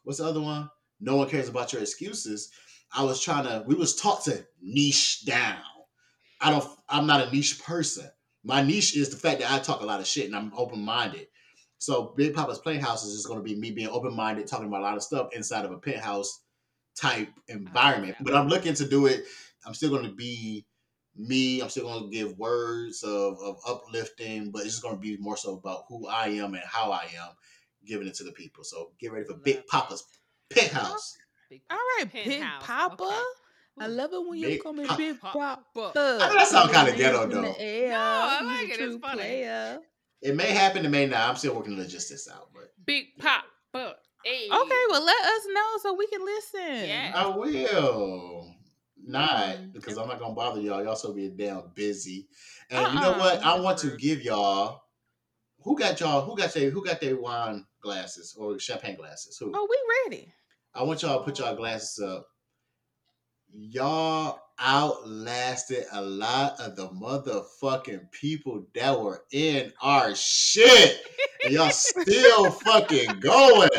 what's 0.04 0.20
the 0.20 0.26
other 0.26 0.42
one? 0.42 0.70
No 1.00 1.16
one 1.18 1.30
cares 1.30 1.50
about 1.50 1.74
your 1.74 1.82
excuses. 1.82 2.52
I 2.96 3.04
was 3.04 3.22
trying 3.22 3.44
to. 3.46 3.64
We 3.66 3.76
was 3.76 3.96
taught 3.96 4.24
to 4.26 4.46
niche 4.62 5.26
down. 5.26 5.60
I 6.42 6.52
don't. 6.52 6.68
I'm 6.90 7.08
not 7.08 7.28
a 7.28 7.32
niche 7.32 7.62
person. 7.64 8.10
My 8.44 8.62
niche 8.62 8.96
is 8.96 9.10
the 9.10 9.18
fact 9.18 9.42
that 9.42 9.52
I 9.52 9.60
talk 9.60 9.82
a 9.82 9.86
lot 9.86 10.00
of 10.00 10.08
shit 10.08 10.28
and 10.28 10.36
I'm 10.36 10.54
open 10.56 10.80
minded. 10.80 11.28
So 11.78 12.14
Big 12.16 12.34
Papa's 12.34 12.60
Playhouse 12.60 13.04
is 13.04 13.16
just 13.16 13.28
going 13.28 13.40
to 13.40 13.44
be 13.44 13.60
me 13.60 13.72
being 13.72 13.90
open 13.90 14.16
minded, 14.16 14.48
talking 14.48 14.68
about 14.68 14.82
a 14.82 14.84
lot 14.84 14.96
of 14.96 15.04
stuff 15.04 15.30
inside 15.36 15.66
of 15.66 15.72
a 15.72 15.78
penthouse 15.78 16.42
type 16.96 17.30
environment. 17.48 18.16
But 18.22 18.36
I'm 18.36 18.48
looking 18.48 18.74
to 18.76 18.88
do 18.88 19.08
it. 19.08 19.26
I'm 19.66 19.74
still 19.74 19.90
going 19.90 20.06
to 20.06 20.14
be 20.14 20.66
me. 21.16 21.62
I'm 21.62 21.70
still 21.70 21.86
going 21.86 22.10
to 22.10 22.16
give 22.16 22.38
words 22.38 23.04
of, 23.04 23.38
of 23.44 23.58
uplifting, 23.68 24.52
but 24.52 24.60
it's 24.62 24.72
just 24.72 24.84
going 24.84 24.96
to 24.96 25.02
be 25.02 25.18
more 25.18 25.38
so 25.38 25.56
about 25.56 25.86
who 25.90 26.08
I 26.08 26.28
am 26.28 26.54
and 26.54 26.64
how 26.66 26.92
I 26.92 27.04
am, 27.18 27.30
giving 27.86 28.08
it 28.08 28.16
to 28.16 28.24
the 28.24 28.32
people. 28.32 28.64
So 28.64 28.92
get 29.00 29.12
ready 29.12 29.26
for 29.26 29.36
Big. 29.36 29.66
Papa's 29.68 30.04
Penthouse. 30.56 31.18
Big 31.50 31.62
all 31.70 31.78
right, 31.78 32.12
Big 32.12 32.42
Papa. 32.62 33.04
Okay. 33.04 33.22
I 33.78 33.88
love 33.88 34.14
it 34.14 34.26
when 34.28 34.40
you 34.40 34.48
Big 34.48 34.64
call 34.64 34.74
me 34.74 34.86
Papa. 34.86 34.98
Big 34.98 35.20
Papa. 35.20 35.64
Papa. 35.74 35.92
I 35.96 36.28
know 36.30 36.34
that 36.36 36.48
sound 36.48 36.72
kinda 36.72 36.96
ghetto, 36.96 37.28
though. 37.28 37.42
No, 37.42 37.50
I 37.50 38.42
like 38.44 38.70
a 38.70 38.74
it. 38.74 38.80
It's 38.82 38.98
funny. 39.02 39.18
player. 39.22 39.80
It 40.22 40.36
may 40.36 40.48
happen, 40.52 40.86
it 40.86 40.90
may 40.90 41.06
not. 41.06 41.30
I'm 41.30 41.36
still 41.36 41.54
working 41.56 41.76
the 41.76 41.84
logistics 41.84 42.28
out, 42.30 42.50
but 42.54 42.72
Big 42.86 43.18
pop, 43.20 43.44
but 43.74 44.00
hey. 44.24 44.48
Okay, 44.50 44.84
well 44.90 45.04
let 45.06 45.26
us 45.26 45.42
know 45.54 45.78
so 45.82 45.94
we 45.94 46.08
can 46.08 46.24
listen. 46.26 46.88
Yeah. 46.90 47.12
I 47.16 47.28
will. 47.28 48.52
Not 49.08 49.58
Mm. 49.58 49.74
because 49.74 49.98
I'm 50.00 50.08
not 50.08 50.20
gonna 50.20 50.34
bother 50.34 50.60
y'all. 50.62 50.84
Y'all 50.84 50.96
so 50.96 51.14
be 51.14 51.30
damn 51.30 51.70
busy. 51.76 52.28
And 52.72 52.92
you 52.94 53.00
know 53.02 53.12
Uh-uh. 53.12 53.20
what? 53.20 53.44
I 53.46 53.60
want 53.60 53.78
to 53.80 53.96
give 53.98 54.24
y'all 54.24 54.82
who 55.62 55.78
got 55.78 56.00
y'all 56.00 56.22
who 56.22 56.36
got 56.36 56.52
their 56.54 56.72
who 56.72 56.84
got 56.84 57.00
their 57.02 57.16
wine 57.20 57.66
glasses 57.82 58.36
or 58.36 58.58
champagne 58.58 58.96
glasses? 58.96 59.38
Who? 59.38 59.52
Oh, 59.54 59.68
we 59.70 59.78
ready. 60.12 60.34
I 60.76 60.84
want 60.84 61.02
y'all 61.02 61.20
to 61.20 61.24
put 61.24 61.40
y'all 61.40 61.56
glasses 61.56 62.04
up. 62.04 62.28
Y'all 63.54 64.42
outlasted 64.60 65.86
a 65.94 66.02
lot 66.02 66.60
of 66.60 66.76
the 66.76 66.90
motherfucking 66.90 68.12
people 68.12 68.68
that 68.76 69.00
were 69.00 69.24
in 69.32 69.72
our 69.82 70.14
shit. 70.16 71.00
And 71.46 71.54
y'all 71.54 71.70
still 71.70 72.52
fucking 72.52 73.22
going. 73.22 73.70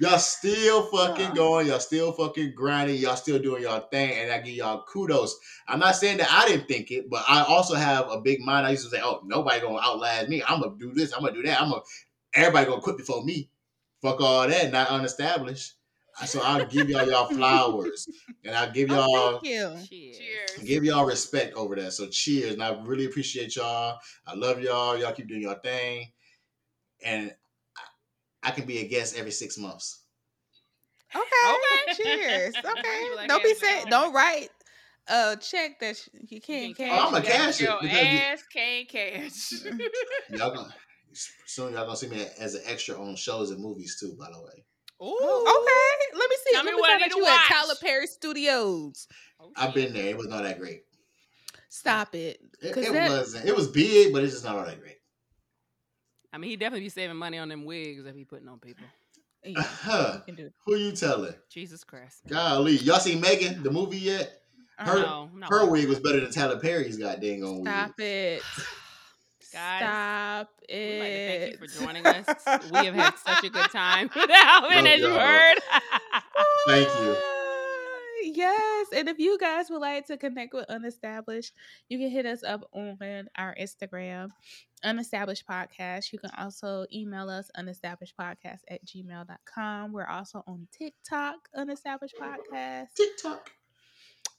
Y'all 0.00 0.18
still 0.18 0.82
fucking 0.90 1.34
going. 1.34 1.68
Y'all 1.68 1.80
still 1.80 2.12
fucking 2.12 2.52
grinding. 2.54 2.96
Y'all 2.96 3.16
still 3.16 3.38
doing 3.38 3.62
y'all 3.62 3.88
thing. 3.90 4.18
And 4.18 4.30
I 4.30 4.38
give 4.40 4.54
y'all 4.54 4.84
kudos. 4.86 5.38
I'm 5.66 5.78
not 5.78 5.96
saying 5.96 6.18
that 6.18 6.28
I 6.30 6.46
didn't 6.46 6.68
think 6.68 6.90
it, 6.90 7.08
but 7.08 7.24
I 7.26 7.42
also 7.42 7.74
have 7.74 8.10
a 8.10 8.20
big 8.20 8.40
mind. 8.40 8.66
I 8.66 8.70
used 8.72 8.84
to 8.84 8.90
say, 8.90 9.00
oh, 9.02 9.22
nobody 9.24 9.60
gonna 9.62 9.80
outlast 9.82 10.28
me. 10.28 10.42
I'm 10.46 10.60
gonna 10.60 10.76
do 10.78 10.92
this. 10.92 11.14
I'm 11.14 11.22
gonna 11.22 11.32
do 11.32 11.42
that. 11.44 11.60
I'm 11.60 11.70
gonna 11.70 11.82
everybody 12.34 12.66
gonna 12.66 12.82
quit 12.82 12.98
before 12.98 13.24
me. 13.24 13.48
Fuck 14.02 14.20
all 14.20 14.48
that, 14.48 14.72
not 14.72 14.88
unestablished. 14.88 15.74
So 16.26 16.40
I'll 16.42 16.66
give 16.66 16.90
y'all 16.90 17.08
y'all 17.08 17.28
flowers. 17.34 18.06
And 18.44 18.54
I'll 18.54 18.70
give 18.70 18.88
y'all 18.90 19.06
Oh, 19.08 19.40
thank 19.42 19.44
you. 19.44 19.70
Cheers. 19.88 20.18
Cheers. 20.18 20.68
give 20.68 20.84
y'all 20.84 21.06
respect 21.06 21.54
over 21.54 21.76
that. 21.76 21.92
So 21.92 22.08
cheers. 22.08 22.54
And 22.54 22.62
I 22.62 22.78
really 22.82 23.06
appreciate 23.06 23.56
y'all. 23.56 23.98
I 24.26 24.34
love 24.34 24.60
y'all. 24.60 24.98
Y'all 24.98 25.12
keep 25.12 25.28
doing 25.28 25.42
your 25.42 25.58
thing. 25.60 26.10
And 27.04 27.34
I, 28.42 28.48
I 28.48 28.50
can 28.50 28.66
be 28.66 28.78
a 28.78 28.88
guest 28.88 29.16
every 29.16 29.30
six 29.30 29.56
months. 29.56 30.02
Okay. 31.14 31.24
Okay. 31.48 31.94
Cheers. 32.02 32.54
Okay. 32.56 33.08
Like 33.16 33.28
don't 33.28 33.42
be 33.42 33.50
having 33.50 33.60
saying. 33.60 33.86
Don't 33.88 34.12
write 34.12 34.48
a 35.08 35.36
check 35.40 35.80
that 35.80 35.96
you 36.28 36.40
can't 36.40 36.76
can 36.76 36.88
cash. 36.88 36.98
Oh, 37.02 37.08
I'm 37.08 37.14
a 37.14 37.18
You 37.18 37.22
got 37.24 37.32
cash 37.32 37.60
it 37.60 37.64
Your 37.64 37.78
because 37.80 37.96
you- 37.98 38.18
ass 38.18 38.42
can't 38.52 38.88
cash. 38.88 39.52
Y'all 40.38 40.54
gonna 40.54 40.74
soon 41.12 41.72
y'all 41.74 41.84
gonna 41.86 41.96
see 41.96 42.08
me 42.08 42.24
as 42.38 42.54
an 42.54 42.62
extra 42.66 43.00
on 43.00 43.16
shows 43.16 43.50
and 43.50 43.60
movies 43.60 43.98
too, 43.98 44.14
by 44.18 44.26
the 44.30 44.40
way. 44.40 44.64
Ooh. 45.02 45.06
Okay. 45.48 46.18
Let 46.18 46.28
me 46.30 46.36
see. 46.44 46.50
Tell 46.52 46.64
Let 46.64 46.64
me 46.66 46.72
me 46.76 46.80
what 46.80 46.90
I 46.90 46.92
find 46.94 47.00
need 47.00 47.04
out 47.06 47.10
to 47.12 47.18
you 47.18 47.26
at 47.26 47.30
watch. 47.30 47.46
Tyler 47.48 47.74
Perry 47.80 48.06
Studios. 48.06 49.08
Oh, 49.40 49.50
I've 49.56 49.74
been 49.74 49.92
there. 49.94 50.06
It 50.08 50.16
was 50.18 50.26
not 50.28 50.42
that 50.42 50.58
great. 50.58 50.82
Stop 51.70 52.14
it. 52.14 52.40
It, 52.60 52.72
'Cause 52.74 52.84
it 52.86 52.92
that- 52.92 53.08
wasn't. 53.10 53.46
It 53.46 53.56
was 53.56 53.68
big, 53.68 54.12
but 54.12 54.22
it's 54.24 54.32
just 54.34 54.44
not 54.44 54.56
all 54.56 54.64
that 54.64 54.80
great. 54.80 54.98
I 56.32 56.38
mean, 56.38 56.50
he 56.50 56.56
definitely 56.56 56.84
be 56.86 56.88
saving 56.90 57.16
money 57.16 57.38
on 57.38 57.48
them 57.48 57.64
wigs 57.64 58.04
if 58.06 58.14
he 58.14 58.24
putting 58.24 58.48
on 58.48 58.58
people. 58.58 58.84
Yeah, 59.42 59.58
Uh-huh. 59.58 60.12
you 60.18 60.22
can 60.26 60.34
do 60.34 60.46
it. 60.48 60.52
Who 60.66 60.76
you 60.76 60.92
telling? 60.92 61.32
Jesus 61.48 61.82
Christ. 61.82 62.18
Golly, 62.28 62.76
y'all 62.76 62.98
seen 63.00 63.22
Megan 63.22 63.62
the 63.62 63.70
movie 63.70 63.96
yet? 63.96 64.42
Her 64.76 65.00
no, 65.00 65.30
her 65.48 65.64
wig 65.64 65.88
was 65.88 65.98
better 65.98 66.20
than 66.20 66.30
Tyler 66.30 66.58
Perry's 66.60 66.98
goddamn 66.98 67.42
on 67.44 67.60
wig. 67.62 67.66
Stop 67.66 68.00
it. 68.00 68.42
Guys, 69.52 69.80
Stop 69.82 70.48
We'd 70.68 70.76
it. 70.76 71.00
like 71.00 71.10
to 71.10 71.40
thank 71.40 71.52
you 71.52 71.58
for 71.58 71.84
joining 71.84 72.06
us. 72.06 72.26
We 72.70 72.86
have 72.86 72.94
had 72.94 73.14
such 73.18 73.44
a 73.44 73.50
good 73.50 73.70
time 73.72 74.10
with 74.14 74.30
Alvin, 74.32 74.84
Love 74.84 74.86
as 74.86 75.00
you 75.00 75.10
heard. 75.14 75.58
Thank 76.66 76.88
you. 77.00 77.16
Yes. 78.22 78.88
And 78.94 79.08
if 79.08 79.18
you 79.18 79.38
guys 79.38 79.70
would 79.70 79.80
like 79.80 80.06
to 80.08 80.18
connect 80.18 80.52
with 80.52 80.66
Unestablished, 80.68 81.52
you 81.88 81.98
can 81.98 82.10
hit 82.10 82.26
us 82.26 82.44
up 82.44 82.68
on 82.74 82.98
our 83.36 83.56
Instagram, 83.58 84.28
Unestablished 84.84 85.44
Podcast. 85.50 86.12
You 86.12 86.18
can 86.18 86.30
also 86.36 86.84
email 86.92 87.30
us, 87.30 87.50
unestablished.podcast 87.58 88.58
at 88.68 88.84
gmail.com. 88.84 89.92
We're 89.92 90.06
also 90.06 90.44
on 90.46 90.68
TikTok, 90.70 91.48
Unestablished 91.56 92.14
Podcast. 92.20 92.88
TikTok. 92.94 93.50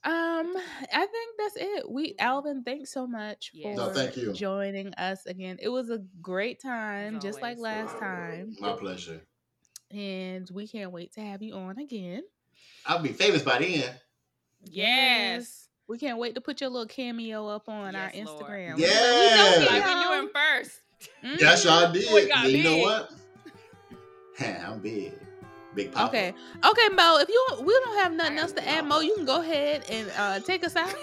Um, 0.04 0.56
I 0.94 1.06
think 1.06 1.36
that's 1.38 1.56
it. 1.58 1.90
We 1.92 2.16
Alvin, 2.18 2.64
thanks 2.64 2.92
so 2.92 3.06
much 3.06 3.52
Yes. 3.54 3.78
for 3.78 3.86
No, 3.88 3.94
thank 3.94 4.18
you. 4.18 4.34
joining 4.34 4.94
us 4.96 5.26
again. 5.28 5.58
It 5.62 5.70
was 5.70 5.90
a 5.92 6.00
great 6.22 6.60
time, 6.60 7.20
just 7.20 7.40
like 7.42 7.60
last 7.60 7.98
time. 8.00 8.56
My 8.60 8.74
pleasure. 8.74 9.22
And 9.92 10.50
we 10.52 10.68
can't 10.68 10.92
wait 10.92 11.14
to 11.14 11.22
have 11.22 11.44
you 11.44 11.54
on 11.54 11.78
again. 11.78 12.24
I'll 12.86 13.00
be 13.04 13.10
famous 13.14 13.44
by 13.44 13.60
then. 13.60 13.94
Yes. 14.66 15.68
We 15.88 15.98
can't 16.00 16.18
wait 16.18 16.34
to 16.36 16.42
put 16.42 16.62
your 16.62 16.70
little 16.72 16.88
cameo 16.88 17.48
up 17.48 17.68
on 17.70 17.96
our 17.96 18.10
Yes, 18.14 18.26
Lord. 18.28 18.44
Instagram. 18.46 18.78
Yeah. 18.78 19.60
We 19.60 19.66
Like 19.66 19.86
know 19.86 19.86
we 19.86 19.92
y'all. 19.92 20.14
doing 20.22 20.30
first. 20.34 20.80
Mhm. 21.24 21.40
Yes, 21.42 21.66
y'all 21.66 21.92
did. 21.92 22.12
We 22.14 22.28
got 22.28 22.44
Then 22.44 22.52
you 22.56 22.64
know 22.64 22.76
big. 22.76 22.84
what? 22.84 23.12
I'm 24.66 24.80
big. 24.80 25.14
Big 25.74 25.92
pop. 25.92 26.10
Okay. 26.10 26.34
Okay, 26.66 26.90
Mo, 26.94 27.18
if 27.20 27.30
you 27.30 27.46
we 27.62 27.74
don't 27.86 27.98
have 27.98 28.14
nothing 28.14 28.38
else 28.38 28.52
to 28.54 28.68
add, 28.68 28.86
Mo, 28.86 29.00
you 29.00 29.16
can 29.16 29.26
go 29.26 29.42
ahead 29.42 29.86
and 29.90 30.12
uh 30.18 30.40
take 30.40 30.64
us 30.66 30.76
out. 30.76 30.90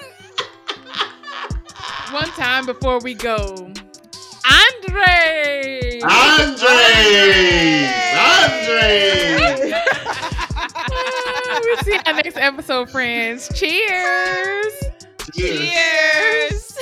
One 2.12 2.28
time 2.30 2.66
before 2.66 2.98
we 3.00 3.14
go, 3.14 3.36
Andre. 4.44 6.00
Andre! 6.02 7.88
Andre! 8.18 9.38
we'll 11.62 11.76
see 11.78 11.92
you 11.92 12.00
next 12.04 12.36
episode, 12.36 12.90
friends. 12.90 13.48
Cheers. 13.54 14.72
Cheers. 15.34 16.78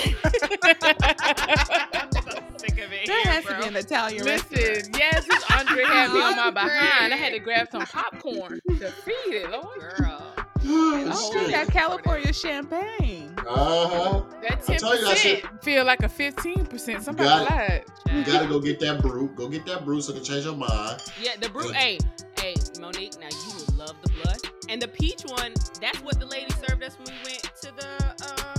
Sick 2.76 2.84
of 2.86 2.92
it 2.92 3.06
That 3.06 3.22
here, 3.24 3.32
has 3.32 3.44
to 3.44 3.58
be 3.58 3.68
an 3.68 3.76
Italian 3.76 4.24
restaurant. 4.24 4.52
Listen, 4.66 4.92
yes, 4.98 5.26
this 5.26 5.44
Andre 5.50 5.84
had 5.84 6.12
me 6.12 6.20
on 6.22 6.36
my 6.36 6.42
Andre. 6.46 6.62
behind. 6.62 7.14
I 7.14 7.16
had 7.16 7.32
to 7.32 7.38
grab 7.38 7.68
some 7.70 7.82
popcorn 7.86 8.60
to 8.78 8.90
feed 8.90 9.12
it, 9.34 9.50
Lord. 9.50 9.80
Girl. 9.80 10.34
Oh, 10.68 11.12
Oh, 11.12 11.44
we 11.46 11.52
got 11.52 11.68
California 11.68 12.32
champagne. 12.32 13.32
Uh-huh. 13.38 14.22
That 14.42 14.52
I 14.52 14.54
ten 14.56 14.78
told 14.78 14.98
you 14.98 15.04
that 15.06 15.16
shit. 15.16 15.42
percent 15.44 15.62
feel 15.64 15.84
like 15.84 16.02
a 16.02 16.08
fifteen 16.08 16.66
percent. 16.66 17.04
Somebody 17.04 17.28
Got 17.28 17.42
it. 17.42 17.50
lied. 17.50 17.84
You 18.16 18.24
gotta 18.24 18.48
go 18.48 18.58
get 18.58 18.80
that 18.80 19.00
brut. 19.00 19.36
Go 19.36 19.48
get 19.48 19.64
that 19.66 19.84
brut 19.84 20.02
so 20.02 20.12
you 20.12 20.18
can 20.18 20.24
change 20.24 20.44
your 20.44 20.56
mind. 20.56 21.02
Yeah, 21.22 21.36
the 21.40 21.48
brut. 21.50 21.72
Hey, 21.72 21.98
hey, 22.40 22.54
Monique. 22.80 23.14
Now 23.20 23.28
you 23.30 23.54
will 23.54 23.76
love 23.76 23.94
the 24.02 24.10
blood 24.10 24.38
and 24.68 24.82
the 24.82 24.88
peach 24.88 25.22
one. 25.28 25.52
That's 25.80 25.98
what 26.02 26.18
the 26.18 26.26
lady 26.26 26.52
served 26.66 26.82
us 26.82 26.98
when 26.98 27.06
we 27.14 27.30
went 27.30 27.42
to 27.62 27.72
the 27.76 28.26
uh 28.26 28.54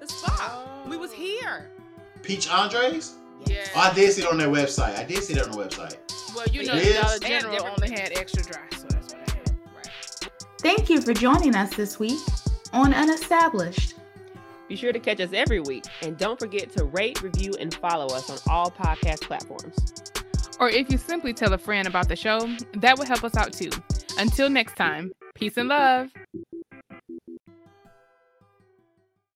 the 0.00 0.06
spa. 0.06 0.84
We 0.88 0.96
was 0.96 1.12
here. 1.12 1.68
Peach 2.22 2.48
Andres? 2.48 3.16
Yeah. 3.46 3.66
Oh, 3.74 3.80
I 3.80 3.94
did 3.94 4.12
see 4.12 4.22
it 4.22 4.28
on 4.30 4.38
their 4.38 4.48
website. 4.48 4.96
I 4.98 5.04
did 5.04 5.22
see 5.22 5.34
that 5.34 5.44
on 5.44 5.50
the 5.52 5.58
website. 5.58 5.96
Well, 6.34 6.46
you 6.48 6.64
know, 6.66 6.74
Yes. 6.74 7.02
Dollar 7.02 7.18
General 7.18 7.66
only 7.66 7.90
had 7.90 8.12
extra 8.16 8.42
dry, 8.42 8.62
so 8.76 8.86
that's 8.88 9.14
what 9.14 9.28
I 9.28 9.32
had. 9.32 9.56
Right. 9.76 10.30
Thank 10.60 10.90
you 10.90 11.00
for 11.00 11.12
joining 11.14 11.54
us 11.54 11.74
this 11.76 11.98
week 11.98 12.18
on 12.72 12.92
Unestablished. 12.92 13.94
Be 14.68 14.76
sure 14.76 14.92
to 14.92 14.98
catch 14.98 15.20
us 15.20 15.30
every 15.32 15.60
week 15.60 15.84
and 16.02 16.16
don't 16.16 16.38
forget 16.40 16.70
to 16.76 16.84
rate, 16.86 17.22
review, 17.22 17.52
and 17.60 17.72
follow 17.74 18.06
us 18.06 18.30
on 18.30 18.38
all 18.52 18.70
podcast 18.70 19.20
platforms. 19.20 19.76
Or 20.58 20.70
if 20.70 20.90
you 20.90 20.96
simply 20.98 21.32
tell 21.34 21.52
a 21.52 21.58
friend 21.58 21.86
about 21.86 22.08
the 22.08 22.16
show, 22.16 22.48
that 22.74 22.96
would 22.98 23.06
help 23.08 23.24
us 23.24 23.36
out 23.36 23.52
too. 23.52 23.70
Until 24.18 24.48
next 24.48 24.76
time, 24.76 25.12
peace 25.34 25.56
and 25.56 25.68
love. 25.68 26.10